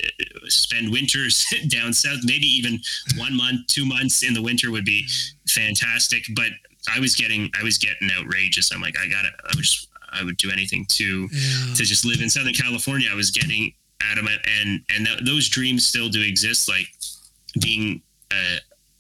spend 0.48 0.92
winters 0.92 1.46
down 1.70 1.94
south. 1.94 2.20
Maybe 2.24 2.46
even 2.46 2.80
one 3.18 3.36
month, 3.36 3.68
two 3.68 3.86
months 3.86 4.24
in 4.24 4.34
the 4.34 4.42
winter 4.42 4.72
would 4.72 4.86
be 4.86 5.08
fantastic. 5.48 6.24
But 6.36 6.50
I 6.94 7.00
was 7.00 7.16
getting 7.16 7.50
I 7.60 7.64
was 7.64 7.78
getting 7.78 8.10
outrageous. 8.18 8.72
I'm 8.74 8.82
like 8.82 8.98
I 8.98 9.08
got 9.08 9.24
to 9.24 9.30
I 9.46 9.56
was 9.56 9.88
I 10.14 10.24
would 10.24 10.38
do 10.38 10.52
anything 10.52 10.86
to 10.90 11.30
Yeah. 11.32 11.74
to 11.76 11.84
just 11.84 12.06
live 12.06 12.22
in 12.22 12.30
Southern 12.30 12.54
California. 12.54 13.10
I 13.12 13.16
was 13.16 13.32
getting 13.32 13.74
out 14.04 14.18
of 14.18 14.24
my 14.24 14.36
and 14.62 14.82
and 14.90 15.06
th- 15.06 15.20
those 15.26 15.48
dreams 15.50 15.86
still 15.86 16.10
do 16.10 16.22
exist, 16.22 16.68
like 16.68 16.88
being 17.62 18.02
a, 18.32 18.58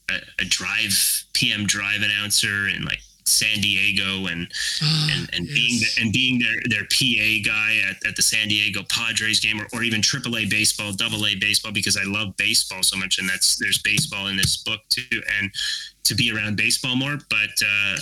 a, 0.10 0.16
a 0.40 0.46
drive 0.46 1.24
PM 1.34 1.66
drive 1.66 2.02
announcer 2.02 2.68
in 2.68 2.84
like 2.84 3.00
San 3.26 3.62
Diego 3.62 4.26
and 4.28 4.52
Ah, 4.82 5.10
and, 5.14 5.30
and 5.34 5.46
yes. 5.48 5.54
being 5.56 5.80
the, 5.80 6.02
and 6.02 6.14
being 6.14 6.40
their 6.40 6.62
their 6.66 6.84
PA 6.86 7.44
guy 7.46 7.78
at, 7.90 8.06
at 8.06 8.16
the 8.16 8.22
San 8.22 8.48
Diego 8.48 8.84
Padres 8.90 9.40
game 9.40 9.62
or, 9.62 9.68
or 9.74 9.84
even 9.84 10.02
AAA 10.02 10.50
baseball, 10.50 10.92
Double 10.94 11.26
A 11.26 11.36
baseball 11.36 11.72
because 11.72 11.98
I 11.98 12.04
love 12.04 12.36
baseball 12.38 12.84
so 12.84 12.98
much 12.98 13.20
and 13.20 13.30
that's 13.30 13.58
there's 13.58 13.78
baseball 13.80 14.28
in 14.28 14.36
this 14.38 14.58
book 14.58 14.82
too 14.90 15.22
and 15.40 15.50
to 16.04 16.16
be 16.16 16.32
around 16.32 16.58
baseball 16.58 16.96
more. 16.96 17.18
But 17.30 17.52
uh, 17.66 17.98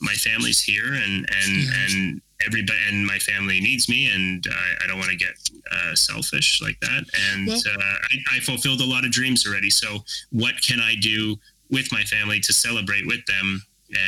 my 0.00 0.14
family's 0.14 0.62
here 0.62 0.94
and 0.94 1.28
and 1.30 1.52
Yeah. 1.64 1.84
and 1.88 2.20
everybody 2.46 2.78
and 2.88 3.06
my 3.06 3.18
family 3.18 3.60
needs 3.60 3.88
me 3.88 4.06
and 4.14 4.44
I, 4.50 4.84
I 4.84 4.86
don't 4.86 4.98
want 4.98 5.10
to 5.10 5.16
get 5.16 5.34
uh, 5.70 5.94
selfish 5.94 6.60
like 6.62 6.78
that 6.80 7.04
and 7.32 7.46
Well- 7.48 7.58
uh, 7.66 7.80
I, 7.80 8.36
I 8.36 8.40
fulfilled 8.40 8.80
a 8.80 8.86
lot 8.86 9.04
of 9.04 9.10
dreams 9.10 9.46
already. 9.46 9.70
So 9.70 9.98
what 10.30 10.54
can 10.66 10.80
I 10.80 10.94
do 11.00 11.36
with 11.70 11.92
my 11.92 12.02
family 12.04 12.40
to 12.40 12.52
celebrate 12.52 13.06
with 13.06 13.24
them 13.26 13.62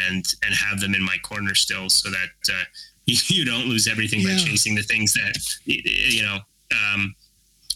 and 0.07 0.25
and 0.45 0.55
have 0.55 0.81
them 0.81 0.95
in 0.95 1.03
my 1.03 1.17
corner 1.23 1.55
still 1.55 1.89
so 1.91 2.09
that 2.11 2.29
uh, 2.53 2.63
you, 3.07 3.45
don't 3.45 3.67
lose 3.67 3.87
everything 3.89 4.23
by 4.25 4.37
chasing 4.37 4.75
the 4.75 4.83
things 4.83 5.13
that 5.15 5.37
you 5.65 6.23
know 6.23 6.39
um, 6.95 7.15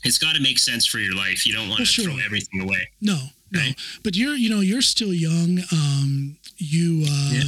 it's 0.04 0.18
got 0.18 0.34
to 0.36 0.40
make 0.42 0.58
sense 0.58 0.86
for 0.86 0.98
your 0.98 1.14
life 1.14 1.44
you 1.46 1.52
don't 1.52 1.68
want 1.68 1.80
Well, 1.80 1.86
to 1.86 1.92
sure. 1.92 2.04
throw 2.04 2.18
everything 2.24 2.60
away 2.60 2.88
No, 3.00 3.18
no. 3.50 3.60
Right. 3.60 3.76
But 4.04 4.16
you're, 4.16 4.34
you 4.34 4.50
know, 4.50 4.60
you're 4.60 4.82
still 4.82 5.12
young. 5.14 5.60
Um, 5.72 6.36
you, 6.58 7.04
uh, 7.08 7.30
Yeah. 7.32 7.42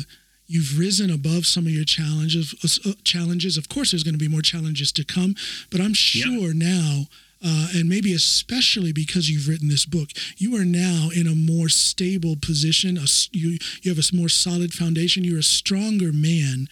You've 0.49 0.79
risen 0.79 1.11
above 1.11 1.47
some 1.47 1.67
of 1.67 1.73
your 1.73 1.85
challenges. 1.85 2.55
Uh, 2.85 2.93
challenges. 3.05 3.57
Of 3.57 3.69
course, 3.69 3.91
there's 3.93 4.03
going 4.03 4.15
to 4.15 4.19
be 4.19 4.29
more 4.29 4.43
challenges 4.43 4.91
to 4.93 5.05
come. 5.05 5.35
But 5.71 5.81
I'm 5.81 5.95
sure 5.95 6.53
now, 6.55 7.05
uh, 7.45 7.69
and 7.75 7.89
maybe 7.89 8.15
especially 8.15 8.93
because 8.93 9.31
you've 9.31 9.47
written 9.47 9.69
this 9.69 9.85
book, 9.87 10.09
you 10.39 10.57
are 10.57 10.65
now 10.65 11.11
in 11.15 11.27
a 11.29 11.35
more 11.35 11.69
stable 11.69 12.35
position. 12.41 12.97
A 12.97 13.07
you, 13.31 13.59
you 13.83 13.95
have 13.95 13.99
a 13.99 14.17
more 14.17 14.29
solid 14.31 14.73
foundation. 14.73 15.23
You're 15.23 15.39
a 15.39 15.43
stronger 15.43 16.13
man 16.13 16.69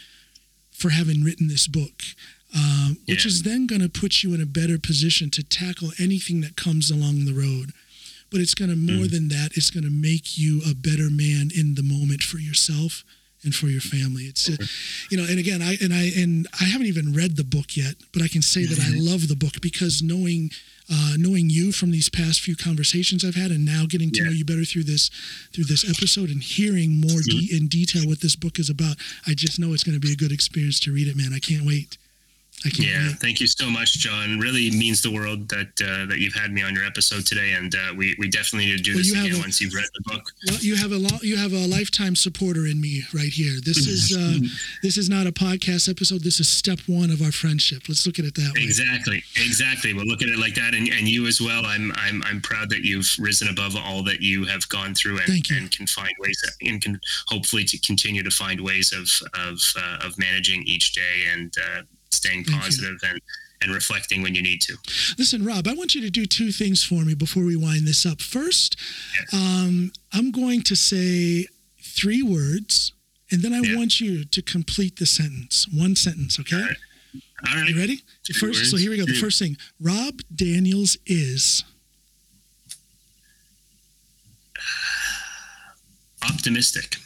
for 0.73 0.91
having 0.91 1.23
written 1.23 1.47
this 1.49 1.69
book. 1.69 2.03
Um, 2.55 2.97
which 3.07 3.25
Yeah. 3.25 3.29
is 3.29 3.43
then 3.43 3.67
going 3.67 3.83
to 3.83 3.89
put 3.89 4.23
you 4.23 4.33
in 4.33 4.41
a 4.41 4.47
better 4.47 4.79
position 4.79 5.31
to 5.31 5.43
tackle 5.43 5.91
anything 5.99 6.41
that 6.41 6.57
comes 6.57 6.91
along 6.91 7.25
the 7.27 7.35
road 7.35 7.73
but 8.31 8.41
it's 8.41 8.55
going 8.55 8.71
to 8.71 8.77
more 8.77 9.07
than 9.07 9.29
that 9.29 9.51
it's 9.57 9.71
going 9.71 9.85
to 9.85 9.91
make 9.91 10.39
you 10.39 10.63
a 10.69 10.75
better 10.75 11.11
man 11.11 11.51
in 11.55 11.75
the 11.75 11.83
moment 11.83 12.23
for 12.23 12.39
yourself 12.39 13.05
and 13.47 13.55
for 13.55 13.69
your 13.69 13.81
family. 13.81 14.25
It's 14.25 14.51
uh, 14.51 14.57
you 15.11 15.17
know 15.17 15.25
and 15.25 15.39
again 15.39 15.63
i 15.63 15.77
and 15.81 15.95
i 15.95 16.11
and 16.23 16.47
i 16.61 16.65
haven't 16.65 16.89
even 16.89 17.13
read 17.15 17.37
the 17.37 17.45
book 17.45 17.77
yet 17.77 17.95
but 18.13 18.21
i 18.23 18.29
can 18.29 18.43
say 18.43 18.67
that 18.67 18.79
i 18.79 18.91
love 19.11 19.29
the 19.29 19.37
book 19.37 19.61
because 19.63 20.03
knowing 20.03 20.51
uh, 20.93 21.15
knowing 21.17 21.49
you 21.51 21.73
from 21.73 21.91
these 21.91 22.09
past 22.11 22.41
few 22.41 22.57
conversations 22.57 23.25
i've 23.25 23.35
had 23.43 23.51
and 23.51 23.65
now 23.65 23.85
getting 23.89 24.11
to 24.11 24.21
Yeah. 24.21 24.27
know 24.27 24.33
you 24.33 24.45
better 24.45 24.65
through 24.65 24.85
this 24.85 25.11
through 25.53 25.65
this 25.65 25.89
episode 25.89 26.29
and 26.31 26.43
hearing 26.43 27.01
more 27.01 27.21
de- 27.23 27.49
in 27.57 27.69
detail 27.69 28.05
what 28.07 28.21
this 28.21 28.37
book 28.37 28.59
is 28.59 28.69
about 28.69 28.97
i 29.27 29.33
just 29.35 29.59
know 29.59 29.73
it's 29.73 29.85
going 29.85 29.99
to 30.01 30.07
be 30.09 30.13
a 30.13 30.17
good 30.17 30.33
experience 30.33 30.79
to 30.81 30.93
read 30.93 31.09
it 31.09 31.17
man. 31.17 31.33
I 31.33 31.39
can't 31.39 31.65
wait 31.65 31.97
i 32.65 32.71
can't 32.71 32.89
yeah 32.89 33.09
thank 33.21 33.41
you 33.41 33.47
so 33.47 33.69
much 33.69 33.95
john 33.99 34.39
really 34.39 34.71
means 34.71 35.03
the 35.03 35.11
world 35.11 35.49
that 35.49 35.69
uh, 35.83 36.07
that 36.07 36.19
you've 36.19 36.35
had 36.35 36.51
me 36.53 36.63
on 36.63 36.75
your 36.75 36.85
episode 36.85 37.25
today 37.27 37.53
and 37.53 37.75
uh, 37.75 37.93
we, 37.95 38.17
we 38.19 38.29
definitely 38.29 38.67
need 38.67 38.77
to 38.79 38.83
do 38.83 38.93
Well, 38.93 38.99
this 38.99 39.13
again 39.13 39.37
a- 39.37 39.39
once 39.39 39.61
you've 39.61 39.75
read 39.75 39.85
the 39.95 40.13
book 40.13 40.33
Well, 40.49 40.59
you 40.61 40.77
have 40.77 40.93
a 40.93 40.97
lo- 40.99 41.19
you 41.23 41.37
have 41.37 41.53
a 41.53 41.67
lifetime 41.67 42.17
supporter 42.17 42.67
in 42.67 42.81
me 42.81 43.03
right 43.15 43.33
here. 43.33 43.55
This 43.65 43.87
is 43.87 44.17
uh, 44.17 44.39
this 44.83 44.97
is 44.97 45.09
not 45.09 45.27
a 45.27 45.33
podcast 45.33 45.89
episode. 45.89 46.23
This 46.23 46.41
is 46.41 46.49
step 46.49 46.79
one 46.87 47.11
of 47.11 47.21
our 47.23 47.33
friendship. 47.33 47.83
Let's 47.89 48.07
look 48.07 48.19
at 48.19 48.25
it 48.25 48.35
that 48.35 48.53
way. 48.57 48.63
Exactly, 48.65 49.23
exactly. 49.37 49.93
We'll 49.95 50.07
look 50.07 50.23
at 50.23 50.29
it 50.29 50.39
like 50.39 50.55
that, 50.55 50.75
and, 50.75 50.89
and 50.89 51.09
you 51.09 51.27
as 51.27 51.41
well. 51.41 51.65
I'm 51.67 51.93
I'm 51.97 52.23
I'm 52.25 52.41
proud 52.41 52.71
that 52.71 52.81
you've 52.85 53.09
risen 53.19 53.49
above 53.49 53.77
all 53.77 54.03
that 54.05 54.21
you 54.21 54.45
have 54.47 54.69
gone 54.69 54.95
through, 54.95 55.19
and, 55.27 55.45
and 55.51 55.71
can 55.71 55.87
find 55.87 56.13
ways 56.21 56.41
that, 56.45 56.67
and 56.69 56.81
can 56.83 57.01
hopefully 57.29 57.65
to 57.65 57.79
continue 57.81 58.23
to 58.23 58.31
find 58.31 58.61
ways 58.61 58.93
of 58.93 59.09
of 59.49 59.61
uh, 59.79 60.07
of 60.07 60.19
managing 60.19 60.63
each 60.65 60.93
day 60.93 61.25
and 61.33 61.53
uh, 61.59 61.83
staying 62.11 62.45
positive 62.45 62.99
and 63.09 63.21
and 63.63 63.73
reflecting 63.73 64.21
when 64.23 64.35
you 64.35 64.43
need 64.43 64.61
to. 64.61 64.77
Listen, 65.19 65.43
Rob, 65.43 65.67
I 65.67 65.73
want 65.73 65.95
you 65.95 66.03
to 66.03 66.11
do 66.11 66.27
two 66.27 66.53
things 66.53 66.85
for 66.85 67.05
me 67.07 67.15
before 67.15 67.43
we 67.43 67.57
wind 67.57 67.87
this 67.89 68.05
up. 68.05 68.21
First, 68.21 68.77
um, 69.33 69.93
I'm 70.13 70.31
going 70.31 70.61
to 70.65 70.77
say 70.77 71.47
three 71.83 72.23
words, 72.23 72.93
and 73.31 73.41
then 73.41 73.55
I 73.55 73.61
Yeah. 73.61 73.77
want 73.77 73.99
you 73.99 74.27
to 74.27 74.43
complete 74.43 74.97
the 74.99 75.07
sentence. 75.07 75.67
One 75.73 75.97
sentence, 75.97 76.39
okay? 76.39 76.57
All 76.57 76.63
right. 76.63 76.77
All 77.49 77.57
right. 77.63 77.69
You 77.71 77.79
ready? 77.79 77.97
The 78.27 78.35
Two 78.35 78.47
first. 78.47 78.71
So 78.71 78.77
here 78.77 78.91
we 78.91 78.99
go. 78.99 79.07
The 79.07 79.15
first 79.15 79.39
thing. 79.39 79.57
Rob 79.81 80.21
Daniels 80.35 80.99
is. 81.07 81.65
Optimistic. 86.23 86.97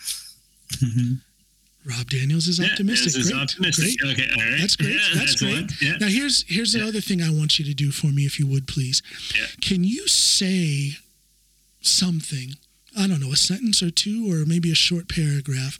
Rob 1.84 2.08
Daniels 2.10 2.46
is 2.46 2.60
optimistic. 2.60 3.14
this 3.14 3.16
is 3.16 3.30
Great. 3.30 3.42
optimistic. 3.42 3.98
Great. 4.00 4.12
Okay. 4.12 4.28
All 4.36 4.50
right. 4.50 4.60
That's 4.60 4.76
great. 4.76 4.90
Yeah, 4.94 5.00
that's, 5.14 5.36
great. 5.36 5.72
Yeah. 5.80 5.96
Now 5.98 6.08
here's 6.08 6.44
here's 6.46 6.72
the 6.72 6.86
other 6.86 7.00
thing 7.00 7.22
I 7.22 7.30
want 7.30 7.58
you 7.58 7.64
to 7.64 7.74
do 7.74 7.90
for 7.90 8.08
me, 8.08 8.26
if 8.26 8.38
you 8.38 8.46
would 8.46 8.66
please. 8.68 9.02
Yeah. 9.36 9.46
Can 9.60 9.82
you 9.84 10.06
say 10.06 10.92
something? 11.80 12.50
I 12.98 13.06
don't 13.06 13.20
know, 13.20 13.32
a 13.32 13.36
sentence 13.36 13.82
or 13.82 13.90
two, 13.90 14.30
or 14.30 14.44
maybe 14.44 14.70
a 14.70 14.74
short 14.74 15.08
paragraph. 15.08 15.78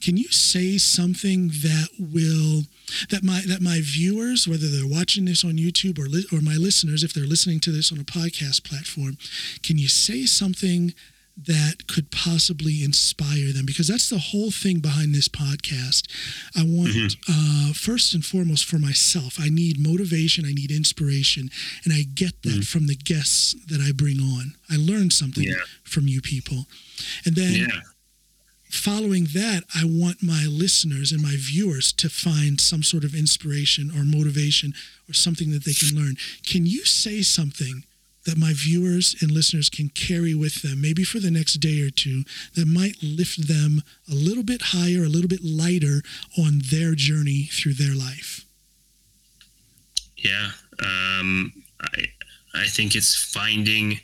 Can 0.00 0.16
you 0.16 0.28
say 0.28 0.78
something 0.78 1.48
that 1.48 1.88
will 1.98 2.62
that 3.10 3.22
my 3.22 3.42
that 3.46 3.60
my 3.60 3.80
viewers, 3.82 4.46
whether 4.48 4.68
they're 4.68 4.86
watching 4.86 5.24
this 5.24 5.44
on 5.44 5.52
YouTube 5.54 5.98
or 5.98 6.06
li- 6.08 6.26
or 6.32 6.40
my 6.40 6.54
listeners, 6.56 7.02
if 7.02 7.12
they're 7.12 7.24
listening 7.26 7.60
to 7.60 7.70
this 7.72 7.92
on 7.92 7.98
a 7.98 8.04
podcast 8.04 8.62
platform, 8.64 9.18
can 9.62 9.78
you 9.78 9.88
say 9.88 10.24
something 10.26 10.94
that 11.36 11.86
could 11.86 12.10
possibly 12.10 12.84
inspire 12.84 13.52
them 13.52 13.64
because 13.64 13.88
that's 13.88 14.10
the 14.10 14.18
whole 14.18 14.50
thing 14.50 14.80
behind 14.80 15.14
this 15.14 15.28
podcast. 15.28 16.06
I 16.54 16.62
want, 16.64 17.16
uh, 17.28 17.72
first 17.72 18.12
and 18.14 18.24
foremost, 18.24 18.64
for 18.66 18.78
myself, 18.78 19.36
I 19.40 19.48
need 19.48 19.78
motivation, 19.80 20.44
I 20.44 20.52
need 20.52 20.70
inspiration, 20.70 21.50
and 21.84 21.94
I 21.94 22.02
get 22.02 22.42
that 22.42 22.64
from 22.64 22.86
the 22.88 22.94
guests 22.96 23.54
that 23.68 23.80
I 23.80 23.92
bring 23.92 24.20
on. 24.20 24.54
I 24.68 24.76
learn 24.76 25.10
something 25.10 25.44
Yeah. 25.44 25.54
from 25.82 26.08
you 26.08 26.20
people. 26.20 26.68
And 27.24 27.34
then 27.36 27.54
Yeah. 27.54 27.80
following 28.68 29.24
that, 29.32 29.64
I 29.74 29.84
want 29.84 30.22
my 30.22 30.44
listeners 30.46 31.10
and 31.10 31.22
my 31.22 31.36
viewers 31.36 31.92
to 31.94 32.08
find 32.10 32.60
some 32.60 32.82
sort 32.82 33.02
of 33.04 33.14
inspiration 33.14 33.90
or 33.90 34.04
motivation 34.04 34.74
or 35.08 35.14
something 35.14 35.50
that 35.52 35.64
they 35.64 35.74
can 35.74 35.94
learn. 35.96 36.16
Can 36.44 36.66
you 36.66 36.84
say 36.84 37.22
something 37.22 37.84
that 38.26 38.36
my 38.36 38.52
viewers 38.54 39.16
and 39.20 39.30
listeners 39.30 39.70
can 39.70 39.88
carry 39.88 40.34
with 40.34 40.62
them, 40.62 40.80
maybe 40.80 41.04
for 41.04 41.18
the 41.18 41.30
next 41.30 41.54
day 41.54 41.80
or 41.80 41.90
two, 41.90 42.24
that 42.54 42.66
might 42.66 42.96
lift 43.02 43.48
them 43.48 43.82
a 44.10 44.14
little 44.14 44.42
bit 44.42 44.60
higher, 44.62 45.04
a 45.04 45.08
little 45.08 45.28
bit 45.28 45.44
lighter 45.44 46.02
on 46.38 46.60
their 46.70 46.94
journey 46.94 47.48
through 47.50 47.74
their 47.74 47.94
life? 47.94 48.44
Yeah, 50.16 50.50
um, 50.80 51.52
I 51.80 52.04
I 52.54 52.66
think 52.66 52.94
it's 52.94 53.14
finding 53.14 54.00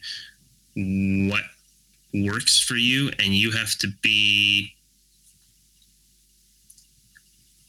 what 0.75 1.43
works 2.15 2.61
for 2.61 2.77
you, 2.77 3.11
and 3.19 3.35
you 3.35 3.51
have 3.51 3.77
to 3.79 3.89
be 4.03 4.76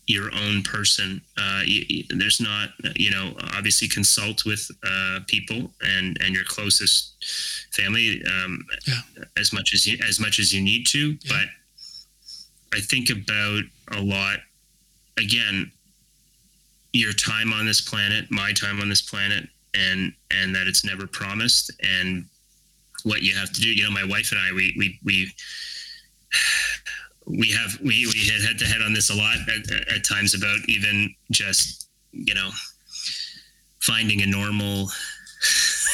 your 0.08 0.34
own 0.34 0.64
person. 0.64 1.22
Uh, 1.38 1.62
there's 2.10 2.40
not, 2.40 2.70
you 2.96 3.12
know, 3.12 3.34
obviously 3.54 3.88
consult 3.90 4.46
with 4.46 4.70
uh, 4.86 5.20
people 5.28 5.70
and 5.82 6.18
and 6.22 6.34
your 6.34 6.46
closest 6.46 7.14
family 7.74 8.24
um, 8.26 8.66
yeah. 8.88 9.24
as 9.38 9.54
much 9.54 9.74
as 9.74 9.86
you 9.86 9.98
as 10.08 10.20
much 10.20 10.40
as 10.40 10.54
you 10.54 10.62
need 10.62 10.88
to. 10.88 11.12
Yeah. 11.12 11.18
But 11.30 12.78
I 12.78 12.82
think 12.82 13.10
about 13.10 13.62
a 13.92 14.02
lot. 14.02 14.38
Again, 15.18 15.72
your 16.94 17.14
time 17.14 17.52
on 17.52 17.66
this 17.66 17.82
planet, 17.82 18.32
my 18.32 18.54
time 18.54 18.80
on 18.80 18.88
this 18.88 19.02
planet, 19.02 19.48
and 19.74 20.14
and 20.32 20.56
that 20.56 20.68
it's 20.68 20.86
never 20.86 21.06
promised, 21.06 21.72
and 21.84 22.26
what 23.04 23.24
you 23.24 23.36
have 23.36 23.52
to 23.52 23.62
do. 23.62 23.70
You 23.70 23.84
know, 23.84 23.92
my 23.92 24.06
wife 24.06 24.32
and 24.32 24.40
I, 24.40 24.54
we 24.54 24.74
we 24.78 25.00
we 25.04 25.32
we 27.28 27.52
have 27.52 27.80
we 27.82 28.08
we 28.08 28.20
hit 28.20 28.42
head 28.42 28.58
to 28.58 28.66
head 28.66 28.82
on 28.82 28.94
this 28.94 29.10
a 29.10 29.16
lot 29.16 29.38
at, 29.50 29.94
at 29.94 30.06
times 30.06 30.34
about 30.34 30.58
even 30.68 31.14
just 31.32 31.90
you 32.12 32.34
know 32.34 32.50
finding 33.80 34.22
a 34.22 34.26
normal 34.26 34.88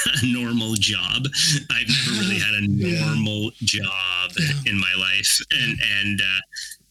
a 0.21 0.25
normal 0.25 0.75
job. 0.75 1.25
I've 1.69 1.87
never 1.87 2.21
really 2.21 2.39
had 2.39 2.53
a 2.53 2.61
normal 2.67 3.51
yeah. 3.59 3.81
job 3.81 4.31
yeah. 4.37 4.71
in 4.71 4.79
my 4.79 4.93
life, 4.97 5.39
and 5.51 5.79
and 5.99 6.21
uh, 6.21 6.41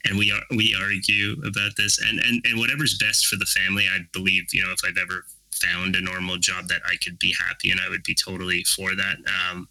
and 0.07 0.18
we 0.18 0.32
are 0.32 0.43
we 0.57 0.76
argue 0.78 1.40
about 1.47 1.72
this, 1.76 2.01
and 2.01 2.18
and 2.20 2.45
and 2.45 2.59
whatever's 2.59 2.99
best 2.99 3.26
for 3.26 3.36
the 3.36 3.47
family. 3.47 3.86
I 3.88 4.01
believe 4.12 4.45
you 4.53 4.62
know 4.64 4.72
if 4.72 4.80
I've 4.84 5.01
ever 5.01 5.24
found 5.53 5.95
a 5.95 6.01
normal 6.01 6.38
job 6.38 6.66
that 6.68 6.80
I 6.84 6.97
could 7.05 7.18
be 7.18 7.34
happy 7.38 7.70
and 7.70 7.80
I 7.80 7.88
would 7.88 8.03
be 8.03 8.14
totally 8.14 8.64
for 8.64 8.97
that. 8.97 9.16
Um, 9.51 9.68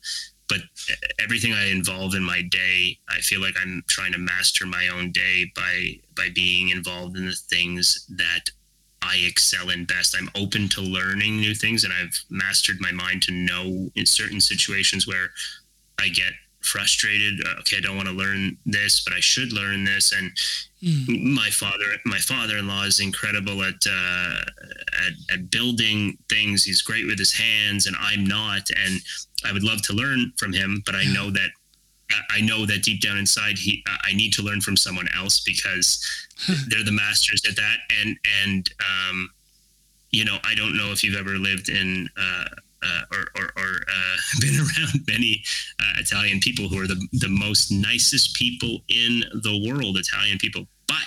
but 0.51 0.59
everything 1.23 1.53
I 1.53 1.71
involve 1.71 2.13
in 2.13 2.23
my 2.23 2.41
day, 2.41 2.99
I 3.07 3.19
feel 3.21 3.39
like 3.39 3.55
I'm 3.59 3.83
trying 3.87 4.11
to 4.11 4.17
master 4.17 4.65
my 4.65 4.89
own 4.89 5.13
day 5.13 5.49
by 5.55 5.99
by 6.15 6.27
being 6.35 6.69
involved 6.69 7.15
in 7.15 7.25
the 7.25 7.31
things 7.31 8.05
that 8.09 8.51
I 9.01 9.15
excel 9.25 9.69
in 9.69 9.85
best. 9.85 10.13
I'm 10.13 10.29
open 10.35 10.67
to 10.69 10.81
learning 10.81 11.37
new 11.37 11.55
things, 11.55 11.85
and 11.85 11.93
I've 11.93 12.21
mastered 12.29 12.81
my 12.81 12.91
mind 12.91 13.21
to 13.23 13.31
know 13.31 13.89
in 13.95 14.05
certain 14.05 14.41
situations 14.41 15.07
where 15.07 15.29
I 15.97 16.09
get 16.09 16.33
frustrated. 16.59 17.39
Uh, 17.47 17.61
okay, 17.61 17.77
I 17.77 17.79
don't 17.79 17.95
want 17.95 18.09
to 18.09 18.13
learn 18.13 18.57
this, 18.65 19.01
but 19.05 19.13
I 19.13 19.21
should 19.21 19.53
learn 19.53 19.85
this. 19.85 20.11
And 20.11 20.31
mm. 20.83 21.23
my 21.23 21.49
father, 21.49 21.85
my 22.05 22.19
father-in-law 22.19 22.83
is 22.83 22.99
incredible 22.99 23.63
at, 23.63 23.75
uh, 23.87 24.35
at 25.05 25.13
at 25.33 25.51
building 25.51 26.17
things. 26.29 26.63
He's 26.63 26.81
great 26.81 27.05
with 27.05 27.19
his 27.19 27.33
hands, 27.33 27.87
and 27.87 27.95
I'm 27.99 28.25
not. 28.25 28.69
And 28.85 29.01
I 29.45 29.51
would 29.51 29.63
love 29.63 29.81
to 29.83 29.93
learn 29.93 30.33
from 30.37 30.53
him, 30.53 30.83
but 30.85 30.95
I 30.95 31.05
know 31.05 31.31
that 31.31 31.49
I 32.29 32.41
know 32.41 32.65
that 32.65 32.83
deep 32.83 33.01
down 33.01 33.17
inside, 33.17 33.57
he 33.57 33.83
I 34.03 34.13
need 34.13 34.33
to 34.33 34.41
learn 34.41 34.61
from 34.61 34.77
someone 34.77 35.07
else 35.15 35.39
because 35.39 36.03
they're 36.67 36.83
the 36.83 36.91
masters 36.91 37.41
at 37.47 37.55
that. 37.55 37.77
And 38.01 38.17
and 38.43 38.69
um, 38.79 39.29
you 40.11 40.25
know, 40.25 40.37
I 40.43 40.55
don't 40.55 40.75
know 40.75 40.91
if 40.91 41.03
you've 41.03 41.15
ever 41.15 41.37
lived 41.37 41.69
in 41.69 42.09
uh, 42.17 42.45
uh, 42.83 43.01
or 43.13 43.41
or, 43.41 43.45
or 43.57 43.71
uh, 43.87 44.15
been 44.39 44.55
around 44.55 45.05
many 45.07 45.43
uh, 45.79 45.99
Italian 45.99 46.39
people 46.39 46.67
who 46.67 46.81
are 46.81 46.87
the 46.87 47.07
the 47.13 47.29
most 47.29 47.71
nicest 47.71 48.35
people 48.35 48.79
in 48.87 49.23
the 49.43 49.69
world. 49.69 49.97
Italian 49.97 50.37
people, 50.37 50.67
but 50.87 51.03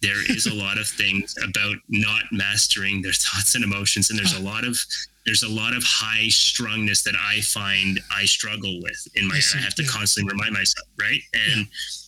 there 0.00 0.30
is 0.30 0.46
a 0.46 0.54
lot 0.54 0.78
of 0.78 0.86
things 1.02 1.34
about 1.42 1.76
not 1.88 2.24
mastering 2.32 3.02
their 3.02 3.12
thoughts 3.12 3.54
and 3.54 3.64
emotions, 3.64 4.10
and 4.10 4.18
there's 4.18 4.34
a 4.34 4.42
lot 4.42 4.64
of 4.64 4.76
there's 5.24 5.42
a 5.42 5.48
lot 5.48 5.74
of 5.74 5.82
high 5.84 6.28
strungness 6.28 7.02
that 7.04 7.14
I 7.18 7.40
find 7.40 8.00
I 8.10 8.24
struggle 8.24 8.80
with 8.82 9.08
in 9.14 9.28
my. 9.28 9.36
I, 9.36 9.58
I 9.58 9.60
have 9.62 9.74
to 9.76 9.84
constantly 9.84 10.32
remind 10.32 10.52
myself, 10.52 10.86
right? 10.98 11.20
And 11.32 11.60
yeah. 11.60 11.64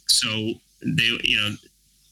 so 0.08 0.52
they, 0.84 1.18
you 1.22 1.36
know, 1.36 1.50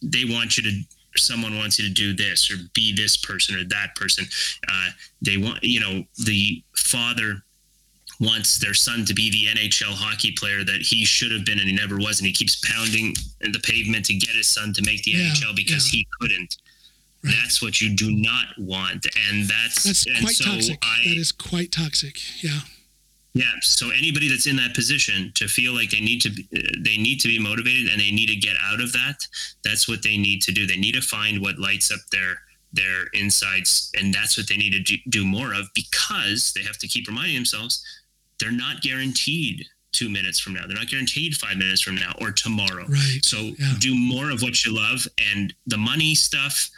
they 0.03 0.25
want 0.25 0.57
you 0.57 0.63
to. 0.65 0.81
Someone 1.17 1.57
wants 1.57 1.79
you 1.79 1.89
to 1.89 1.95
do 1.95 2.15
this 2.15 2.51
or 2.51 2.57
be 2.75 2.95
this 2.95 3.17
person 3.17 3.57
or 3.57 3.65
that 3.65 3.95
person. 3.95 4.25
Uh, 4.69 4.91
they 5.21 5.37
want, 5.37 5.63
you 5.63 5.81
know, 5.81 6.05
the 6.25 6.63
father 6.77 7.43
wants 8.21 8.59
their 8.59 8.75
son 8.75 9.05
to 9.05 9.15
be 9.15 9.31
the 9.31 9.59
NHL 9.59 9.93
hockey 9.93 10.33
player 10.33 10.65
that 10.65 10.81
he 10.81 11.05
should 11.05 11.33
have 11.33 11.45
been 11.45 11.59
and 11.59 11.69
he 11.69 11.75
never 11.75 11.97
was, 11.97 12.21
and 12.21 12.27
he 12.27 12.33
keeps 12.33 12.57
pounding 12.57 13.15
in 13.41 13.53
the 13.53 13.59
pavement 13.61 14.05
to 14.07 14.15
get 14.15 14.35
his 14.35 14.49
son 14.49 14.73
to 14.75 14.83
make 14.83 15.03
the 15.03 15.13
yeah, 15.13 15.33
NHL 15.33 15.57
because 15.57 15.93
yeah. 15.93 15.99
he 15.99 16.07
couldn't. 16.21 16.57
Right. 17.25 17.35
That's 17.41 17.63
what 17.63 17.81
you 17.81 17.95
do 17.95 18.11
not 18.11 18.47
want, 18.59 19.07
and 19.29 19.49
that's 19.49 19.85
that's 19.85 20.05
quite 20.21 20.35
so 20.35 20.45
toxic. 20.45 20.79
I, 20.83 21.09
that 21.09 21.17
is 21.17 21.31
quite 21.31 21.71
toxic. 21.71 22.19
Yeah. 22.43 22.61
Yeah. 23.35 23.45
So 23.63 23.91
anybody 23.91 24.29
that's 24.29 24.47
in 24.47 24.57
that 24.57 24.75
position 24.75 25.33
to 25.37 25.49
feel 25.49 25.73
like 25.73 25.91
they 25.91 26.01
need 26.01 26.21
to 26.23 26.31
be, 26.31 26.47
they 26.53 26.99
need 26.99 27.19
to 27.21 27.29
be 27.29 27.39
motivated 27.39 27.91
and 27.91 28.01
they 28.01 28.11
need 28.11 28.29
to 28.29 28.37
get 28.37 28.57
out 28.63 28.81
of 28.81 28.93
that. 28.93 29.27
That's 29.65 29.89
what 29.89 30.03
they 30.03 30.19
need 30.19 30.43
to 30.43 30.53
do. 30.53 30.67
They 30.67 30.77
need 30.77 30.95
to 30.95 31.01
find 31.01 31.41
what 31.41 31.59
lights 31.59 31.91
up 31.91 32.01
their 32.11 32.39
their 32.75 33.07
insides, 33.13 33.93
and 33.99 34.15
that's 34.15 34.39
what 34.39 34.49
they 34.49 34.57
need 34.57 34.87
to 34.87 34.97
do 35.11 35.27
more 35.27 35.53
of 35.53 35.69
because 35.75 36.53
they 36.57 36.63
have 36.63 36.79
to 36.79 36.89
keep 36.89 37.07
reminding 37.07 37.35
themselves 37.35 37.85
they're 38.41 38.51
not 38.51 38.81
guaranteed 38.81 39.67
two 39.93 40.09
minutes 40.09 40.41
from 40.41 40.55
now. 40.55 40.67
They're 40.67 40.77
not 40.77 40.89
guaranteed 40.89 41.35
five 41.35 41.59
minutes 41.59 41.83
from 41.83 41.97
now 41.97 42.15
or 42.21 42.33
tomorrow. 42.33 42.87
Right. 42.89 43.21
So 43.23 43.37
yeah. 43.37 43.75
do 43.79 43.95
more 43.95 44.31
of 44.31 44.43
what 44.43 44.65
you 44.65 44.75
love, 44.75 45.07
and 45.33 45.53
the 45.67 45.77
money 45.77 46.15
stuff 46.15 46.71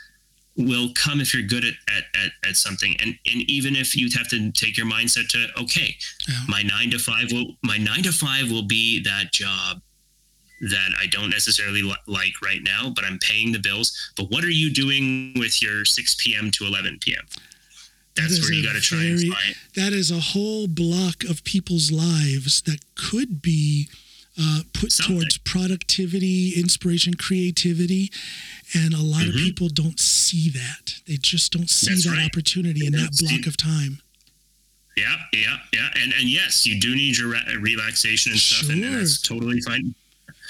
will 0.57 0.91
come 0.95 1.21
if 1.21 1.35
you're 1.35 1.43
good 1.43 1.65
at, 1.65 1.75
at, 1.89 2.05
at, 2.15 2.49
at, 2.49 2.57
something. 2.57 2.95
And 3.01 3.19
and 3.27 3.43
even 3.51 3.75
if 3.75 3.97
you 3.97 4.09
have 4.17 4.29
to 4.29 4.53
take 4.53 4.77
your 4.77 4.87
mindset 4.87 5.29
to 5.31 5.49
okay 5.61 5.97
yeah. 6.29 6.35
my 6.49 6.63
nine 6.63 6.91
to 6.91 6.99
five 6.99 7.33
will 7.33 7.57
my 7.63 7.77
nine 7.77 8.03
to 8.05 8.13
five 8.13 8.51
will 8.51 8.63
be 8.63 9.03
that 9.03 9.33
job 9.33 9.81
that 10.61 10.91
i 11.01 11.07
don't 11.07 11.31
necessarily 11.31 11.83
li- 11.83 11.97
like 12.07 12.33
right 12.43 12.63
now 12.63 12.91
but 12.95 13.05
i'm 13.05 13.19
paying 13.19 13.53
the 13.53 13.59
bills. 13.59 14.13
But 14.17 14.31
what 14.31 14.45
are 14.45 14.51
you 14.51 14.73
doing 14.73 15.35
with 15.37 15.61
your 15.61 15.85
6 15.85 16.17
p.m 16.21 16.51
to 16.53 16.67
11 16.67 16.99
p.m 17.01 17.25
that's 18.17 18.39
that 18.39 18.43
where 18.43 18.53
you 18.53 18.65
got 18.65 18.75
to 18.75 18.81
try 18.81 19.03
and 19.03 19.21
find 19.21 19.57
that 19.75 19.93
is 19.93 20.11
a 20.11 20.21
whole 20.21 20.69
block 20.69 21.25
of 21.25 21.43
people's 21.45 21.91
lives 21.91 22.63
that 22.63 22.79
could 22.95 23.43
be 23.43 23.89
uh, 24.41 24.61
put 24.73 24.93
Something. 24.93 25.17
towards 25.17 25.39
productivity, 25.39 26.55
inspiration, 26.57 27.15
creativity. 27.15 28.11
And 28.75 28.93
a 28.95 28.99
lot 28.99 29.23
mm-hmm. 29.23 29.31
of 29.31 29.35
people 29.37 29.69
don't 29.69 30.01
see 30.01 30.51
that. 30.51 30.95
They 31.07 31.17
just 31.17 31.53
don't 31.53 31.71
see 31.71 31.91
That's 31.91 32.05
that 32.05 32.17
right. 32.17 32.27
opportunity 32.27 32.87
in 32.87 32.93
that 32.93 33.17
block 33.21 33.47
of 33.47 33.57
time. 33.57 33.99
Yeah, 34.97 35.15
yeah, 35.33 35.57
yeah. 35.73 35.89
And 35.97 36.13
and 36.13 36.29
yes, 36.29 36.67
you 36.67 36.81
do 36.81 36.95
need 36.95 37.19
your 37.19 37.31
re- 37.31 37.57
relaxation 37.61 38.31
and 38.33 38.41
stuff, 38.41 38.67
sure. 38.67 38.75
and, 38.75 38.85
and 38.85 38.95
that's 38.95 39.21
totally 39.21 39.61
fine. 39.61 39.95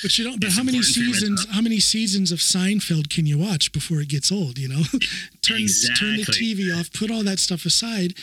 But 0.03 0.19
you 0.19 0.25
don't. 0.25 0.39
But 0.39 0.49
it's 0.49 0.57
how 0.57 0.63
many 0.63 0.83
seasons? 0.83 1.47
How 1.51 1.63
many 1.63 1.81
seasons 1.81 2.31
of 2.31 2.41
Seinfeld 2.41 3.09
can 3.09 3.25
you 3.25 3.39
watch 3.39 3.73
before 3.73 4.01
it 4.01 4.09
gets 4.09 4.31
old? 4.31 4.59
You 4.59 4.69
know, 4.69 4.83
turn 5.43 5.63
exactly. 5.63 6.09
turn 6.09 6.17
the 6.19 6.25
TV 6.25 6.79
off, 6.79 6.93
put 6.93 7.11
all 7.11 7.23
that 7.23 7.39
stuff 7.39 7.65
aside, 7.65 8.15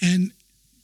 and 0.00 0.32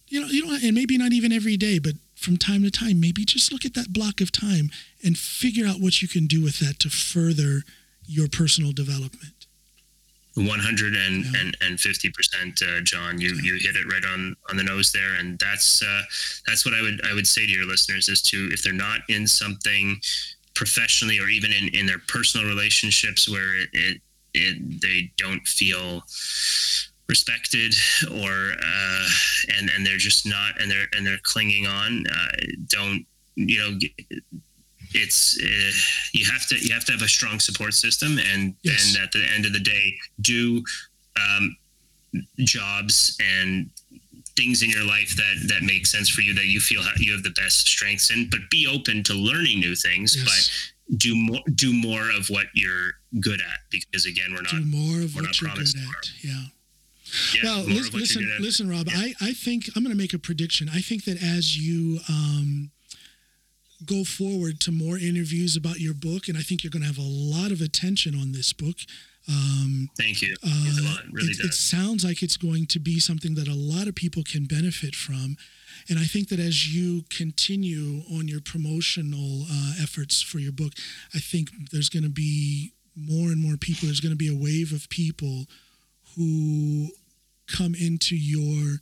you 0.09 0.21
know, 0.21 0.29
you 0.29 0.47
know, 0.47 0.57
and 0.63 0.73
maybe 0.75 0.97
not 0.99 1.13
even 1.13 1.33
every 1.33 1.57
day, 1.57 1.81
but 1.81 1.95
from 2.27 2.37
time 2.37 2.65
to 2.65 2.71
time, 2.73 2.99
maybe 3.01 3.25
just 3.25 3.53
look 3.53 3.65
at 3.65 3.75
that 3.75 3.93
block 3.93 4.21
of 4.21 4.33
time 4.33 4.69
and 5.05 5.17
figure 5.17 5.65
out 5.65 5.81
what 5.81 6.03
you 6.03 6.09
can 6.09 6.27
do 6.27 6.43
with 6.43 6.59
that 6.59 6.81
to 6.81 6.91
further 6.91 7.63
your 8.05 8.27
personal 8.27 8.73
development. 8.73 9.47
150 10.35 12.11
percent, 12.11 12.63
uh, 12.63 12.81
John. 12.83 13.21
You 13.21 13.35
you 13.37 13.55
hit 13.55 13.77
it 13.77 13.87
right 13.87 14.05
on 14.05 14.37
on 14.51 14.57
the 14.57 14.65
nose 14.65 14.91
there, 14.91 15.15
and 15.15 15.39
that's 15.39 15.83
uh, 15.83 16.03
that's 16.47 16.67
what 16.67 16.75
I 16.75 16.83
would 16.83 17.01
I 17.07 17.15
would 17.15 17.29
say 17.29 17.47
to 17.47 17.53
your 17.53 17.65
listeners 17.65 18.09
is 18.09 18.21
to 18.23 18.51
if 18.53 18.63
they're 18.63 18.73
not 18.73 19.01
in 19.09 19.27
something 19.29 19.99
professionally 20.55 21.21
or 21.21 21.29
even 21.29 21.53
in 21.53 21.69
in 21.69 21.87
their 21.87 22.01
personal 22.09 22.47
relationships 22.47 23.29
where 23.29 23.63
it, 23.63 23.71
it, 23.73 24.01
it 24.35 24.81
they 24.83 25.11
don't 25.17 25.47
feel 25.47 26.03
respected 27.09 27.75
or 28.11 28.53
uh, 28.63 29.07
and 29.57 29.71
and 29.71 29.87
they're 29.87 29.97
just 29.97 30.27
not 30.27 30.61
and 30.61 30.71
they're 30.71 30.87
and 30.97 31.07
they're 31.07 31.21
clinging 31.23 31.67
on 31.67 32.05
uh, 32.07 32.29
don't 32.69 33.07
you 33.37 33.59
know 33.59 33.79
it's 34.93 35.39
uh, 35.43 36.09
you 36.13 36.25
have 36.25 36.47
to 36.49 36.57
you 36.59 36.73
have 36.73 36.85
to 36.85 36.93
have 36.93 37.03
a 37.03 37.09
strong 37.09 37.39
support 37.39 37.75
system 37.75 38.19
and 38.33 38.55
yes. 38.63 38.95
and 38.95 39.05
at 39.05 39.13
the 39.13 39.25
end 39.35 39.47
of 39.47 39.53
the 39.53 39.61
day 39.61 39.95
do 40.21 40.63
um, 41.17 41.57
jobs 42.39 43.17
and 43.21 43.71
things 44.37 44.63
in 44.63 44.71
your 44.71 44.85
life 44.85 45.17
that 45.17 45.49
that 45.49 45.63
make 45.63 45.87
sense 45.87 46.09
for 46.09 46.21
you 46.23 46.35
that 46.35 46.47
you 46.47 46.61
feel 46.61 46.83
you 46.99 47.13
have 47.13 47.23
the 47.23 47.31
best 47.31 47.67
strengths 47.67 48.11
in 48.11 48.29
but 48.31 48.41
be 48.51 48.67
open 48.67 49.03
to 49.03 49.15
learning 49.15 49.61
new 49.61 49.75
things 49.75 50.17
yes. 50.17 50.25
but 50.89 50.99
do 50.99 51.17
more 51.17 51.41
do 51.55 51.73
more 51.73 52.11
of 52.11 52.29
what 52.29 52.47
you're 52.55 52.93
good 53.21 53.41
at 53.41 53.61
because 53.71 54.07
again 54.07 54.33
we're 54.33 54.43
not 54.43 54.53
do 54.53 54.65
more 54.65 55.03
of 55.03 55.15
what 55.15 55.41
you're 55.41 55.51
good 55.51 55.63
at 55.63 56.11
yeah 56.23 56.45
yeah, 57.35 57.45
well, 57.45 57.65
listen, 57.65 57.99
listen, 57.99 58.37
listen, 58.41 58.71
Rob. 58.71 58.89
I, 58.91 59.15
I 59.21 59.33
think 59.33 59.71
I'm 59.75 59.83
going 59.83 59.95
to 59.95 60.01
make 60.01 60.15
a 60.15 60.19
prediction. 60.19 60.69
I 60.69 60.81
think 60.81 61.05
that 61.05 61.23
as 61.23 61.57
you 61.57 62.01
um, 62.09 62.71
go 63.85 64.05
forward 64.05 64.61
to 64.61 64.73
more 64.73 64.99
interviews 64.99 65.57
about 65.57 65.81
your 65.81 65.95
book, 65.95 66.29
and 66.29 66.37
I 66.37 66.41
think 66.41 66.65
you're 66.65 66.71
going 66.71 66.83
to 66.83 66.89
have 66.89 66.99
a 66.99 67.03
lot 67.03 67.53
of 67.53 67.61
attention 67.61 68.15
on 68.15 68.33
this 68.33 68.53
book. 68.53 68.77
Um, 69.29 69.91
Thank 69.97 70.23
you. 70.23 70.35
Uh. 70.45 70.49
It 70.49 71.13
really 71.13 71.33
it, 71.33 71.41
it 71.41 71.55
sounds 71.55 72.05
like 72.05 72.23
it's 72.23 72.37
going 72.37 72.67
to 72.67 72.79
be 72.79 73.01
something 73.01 73.35
that 73.35 73.49
a 73.49 73.55
lot 73.55 73.89
of 73.89 73.95
people 73.95 74.23
can 74.23 74.45
benefit 74.45 74.95
from. 74.95 75.37
And 75.89 75.99
I 75.99 76.05
think 76.05 76.29
that 76.31 76.41
as 76.41 76.75
you 76.75 77.03
continue 77.11 78.03
on 78.13 78.29
your 78.29 78.41
promotional 78.41 79.45
uh, 79.51 79.75
efforts 79.81 80.23
for 80.23 80.39
your 80.39 80.53
book, 80.53 80.73
I 81.15 81.19
think 81.19 81.51
there's 81.71 81.89
going 81.89 82.03
to 82.03 82.09
be 82.09 82.73
more 82.97 83.29
and 83.29 83.41
more 83.41 83.57
people. 83.57 83.87
There's 83.87 84.01
going 84.01 84.13
to 84.13 84.17
be 84.17 84.29
a 84.29 84.37
wave 84.37 84.73
of 84.73 84.89
people 84.89 85.47
who 86.17 86.89
come 87.47 87.75
into 87.75 88.17
your 88.17 88.79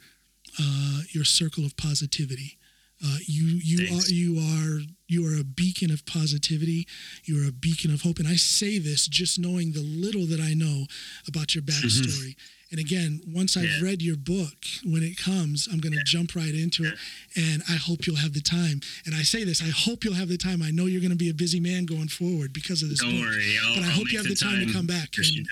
uh, 0.61 1.01
your 1.11 1.25
circle 1.25 1.65
of 1.65 1.77
positivity. 1.77 2.59
Uh, 3.05 3.17
you 3.27 3.61
you 3.63 3.89
Thanks. 3.89 4.09
are 4.09 4.13
you 4.15 4.39
are 4.39 4.81
you 5.09 5.27
are 5.27 5.39
a 5.41 5.45
beacon 5.45 5.91
of 5.91 6.07
positivity. 6.07 6.87
You 7.25 7.45
are 7.45 7.49
a 7.49 7.53
beacon 7.53 7.93
of 7.93 8.03
hope, 8.03 8.19
and 8.19 8.29
I 8.29 8.37
say 8.37 8.79
this 8.79 9.07
just 9.07 9.39
knowing 9.39 9.73
the 9.73 9.83
little 9.83 10.27
that 10.27 10.41
I 10.41 10.55
know 10.55 10.87
about 11.29 11.55
your 11.55 11.63
backstory. 11.63 12.37
And 12.71 12.81
again, 12.81 13.21
once 13.29 13.57
I've 13.57 13.65
Yeah. 13.69 13.81
read 13.83 14.03
your 14.03 14.17
book, 14.17 14.65
when 14.85 15.03
it 15.05 15.17
comes, 15.17 15.69
I'm 15.71 15.79
going 15.79 15.93
to 15.93 16.03
jump 16.05 16.35
right 16.35 16.55
into 16.55 16.85
it, 16.85 16.95
and 17.37 17.63
I 17.69 17.77
hope 17.77 18.07
you'll 18.07 18.17
have 18.17 18.33
the 18.33 18.41
time. 18.41 18.81
And 19.07 19.15
I 19.15 19.23
say 19.23 19.45
this, 19.45 19.61
I 19.63 19.69
hope 19.71 20.03
you'll 20.03 20.15
have 20.15 20.29
the 20.29 20.39
time. 20.39 20.61
I 20.63 20.71
know 20.73 20.87
you're 20.87 21.01
going 21.03 21.11
to 21.11 21.17
be 21.17 21.31
a 21.31 21.35
busy 21.35 21.61
man 21.61 21.85
going 21.85 22.09
forward 22.09 22.53
because 22.53 22.83
of 22.83 22.89
this 22.89 22.99
Don't 23.01 23.13
book. 23.13 23.21
worry. 23.21 23.57
I'll, 23.65 23.75
but 23.77 23.85
I 23.85 23.87
I'll 23.89 23.93
hope 23.93 24.11
you 24.11 24.19
have 24.19 24.27
the 24.27 24.35
time 24.35 24.67
to 24.67 24.73
come 24.73 24.87
back. 24.87 25.11
And, 25.19 25.47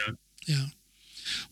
yeah. 0.49 0.67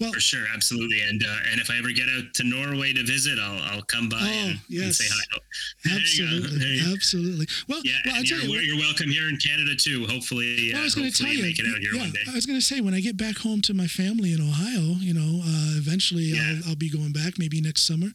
Well, 0.00 0.12
For 0.12 0.20
sure, 0.20 0.44
absolutely, 0.54 1.00
and 1.02 1.22
uh, 1.24 1.36
and 1.50 1.60
if 1.60 1.70
I 1.70 1.78
ever 1.78 1.90
get 1.92 2.06
out 2.08 2.32
to 2.34 2.44
Norway 2.44 2.92
to 2.92 3.04
visit, 3.04 3.38
I'll 3.38 3.60
I'll 3.62 3.82
come 3.82 4.08
by 4.08 4.18
Oh, 4.20 4.24
and, 4.26 4.60
and 4.70 4.94
say 4.94 5.04
hi. 5.08 5.38
You 5.84 5.96
absolutely, 5.96 6.66
you 6.66 6.92
absolutely. 6.92 7.46
Well, 7.68 7.80
Yeah, 7.84 7.94
well, 8.06 8.22
you're, 8.22 8.38
you, 8.40 8.60
you're, 8.60 8.76
welcome 8.78 9.08
here 9.08 9.28
in 9.28 9.36
Canada 9.38 9.74
too. 9.76 10.06
Hopefully, 10.06 10.70
Well, 10.72 10.78
I 10.78 10.82
uh, 10.82 10.84
was 10.84 10.94
going 10.94 11.10
to 11.10 11.16
tell 11.16 11.32
you, 11.32 11.44
it 11.44 11.56
here 11.56 11.66
yeah. 11.94 12.10
I 12.30 12.34
was 12.34 12.46
going 12.46 12.58
to 12.58 12.64
say 12.64 12.80
when 12.80 12.94
I 12.94 13.00
get 13.00 13.16
back 13.16 13.38
home 13.38 13.60
to 13.62 13.74
my 13.74 13.86
family 13.86 14.32
in 14.32 14.40
Ohio, 14.40 14.96
you 15.00 15.14
know, 15.14 15.40
uh, 15.42 15.76
eventually 15.78 16.24
Yeah. 16.34 16.56
I'll, 16.64 16.70
I'll 16.70 16.76
be 16.76 16.90
going 16.90 17.12
back 17.12 17.38
maybe 17.38 17.60
next 17.60 17.86
summer. 17.86 18.08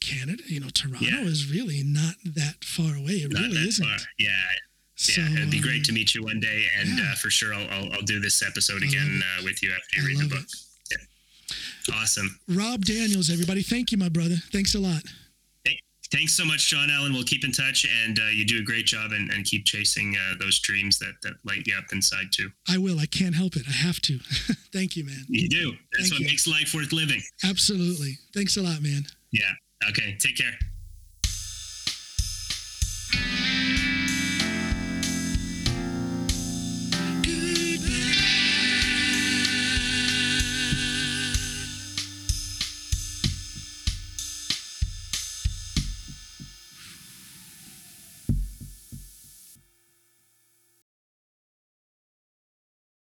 Canada, 0.00 0.42
you 0.46 0.60
know, 0.60 0.68
Toronto 0.68 1.04
Yeah. 1.04 1.22
is 1.22 1.50
really 1.50 1.82
not 1.84 2.14
that 2.24 2.64
far 2.64 2.96
away. 2.96 3.22
It 3.22 3.32
Not 3.32 3.42
really 3.42 3.68
isn't. 3.68 3.84
far. 3.86 3.98
Yeah, 4.18 4.30
So, 4.96 5.20
yeah, 5.22 5.32
it'd 5.36 5.50
be 5.50 5.58
um, 5.58 5.62
great 5.62 5.84
to 5.84 5.92
meet 5.92 6.14
you 6.14 6.22
one 6.22 6.40
day, 6.40 6.66
and 6.78 6.98
yeah. 6.98 7.12
uh, 7.12 7.14
for 7.16 7.30
sure, 7.30 7.54
I'll, 7.54 7.68
I'll 7.70 7.92
I'll 7.94 8.02
do 8.02 8.20
this 8.20 8.42
episode 8.42 8.82
again 8.82 9.22
uh, 9.38 9.42
with 9.44 9.62
you 9.62 9.72
after 9.72 9.96
you 9.96 10.02
I 10.02 10.06
read 10.08 10.18
the 10.30 10.34
book. 10.34 10.46
Yeah, 10.46 10.71
Awesome. 11.94 12.38
Rob 12.48 12.84
Daniels, 12.84 13.30
everybody. 13.30 13.62
Thank 13.62 13.92
you, 13.92 13.98
my 13.98 14.08
brother. 14.08 14.36
Thanks 14.52 14.74
a 14.74 14.78
lot. 14.78 15.02
Thanks 16.12 16.34
so 16.34 16.44
much, 16.44 16.66
John 16.68 16.90
Alan. 16.90 17.14
We'll 17.14 17.24
keep 17.24 17.42
in 17.42 17.52
touch, 17.52 17.86
and 18.04 18.18
uh, 18.18 18.26
you 18.26 18.44
do 18.44 18.58
a 18.58 18.62
great 18.62 18.84
job 18.84 19.12
and, 19.12 19.30
and 19.30 19.46
keep 19.46 19.64
chasing 19.64 20.14
uh, 20.14 20.34
those 20.38 20.58
dreams 20.60 20.98
that, 20.98 21.14
that 21.22 21.32
light 21.44 21.66
you 21.66 21.74
up 21.74 21.84
inside, 21.90 22.26
too. 22.30 22.50
I 22.68 22.76
will. 22.76 22.98
I 23.00 23.06
can't 23.06 23.34
help 23.34 23.56
it. 23.56 23.62
I 23.66 23.72
have 23.72 23.98
to. 24.02 24.18
Thank 24.74 24.94
you, 24.94 25.04
man. 25.04 25.24
You 25.28 25.48
do. 25.48 25.72
That's 25.96 26.10
Thank 26.10 26.12
what 26.12 26.20
you. 26.20 26.26
makes 26.26 26.46
life 26.46 26.74
worth 26.74 26.92
living. 26.92 27.22
Absolutely. 27.44 28.18
Thanks 28.34 28.58
a 28.58 28.62
lot, 28.62 28.82
man. 28.82 29.06
Yeah. 29.32 29.52
Okay. 29.88 30.18
Take 30.20 30.36
care. 30.36 30.52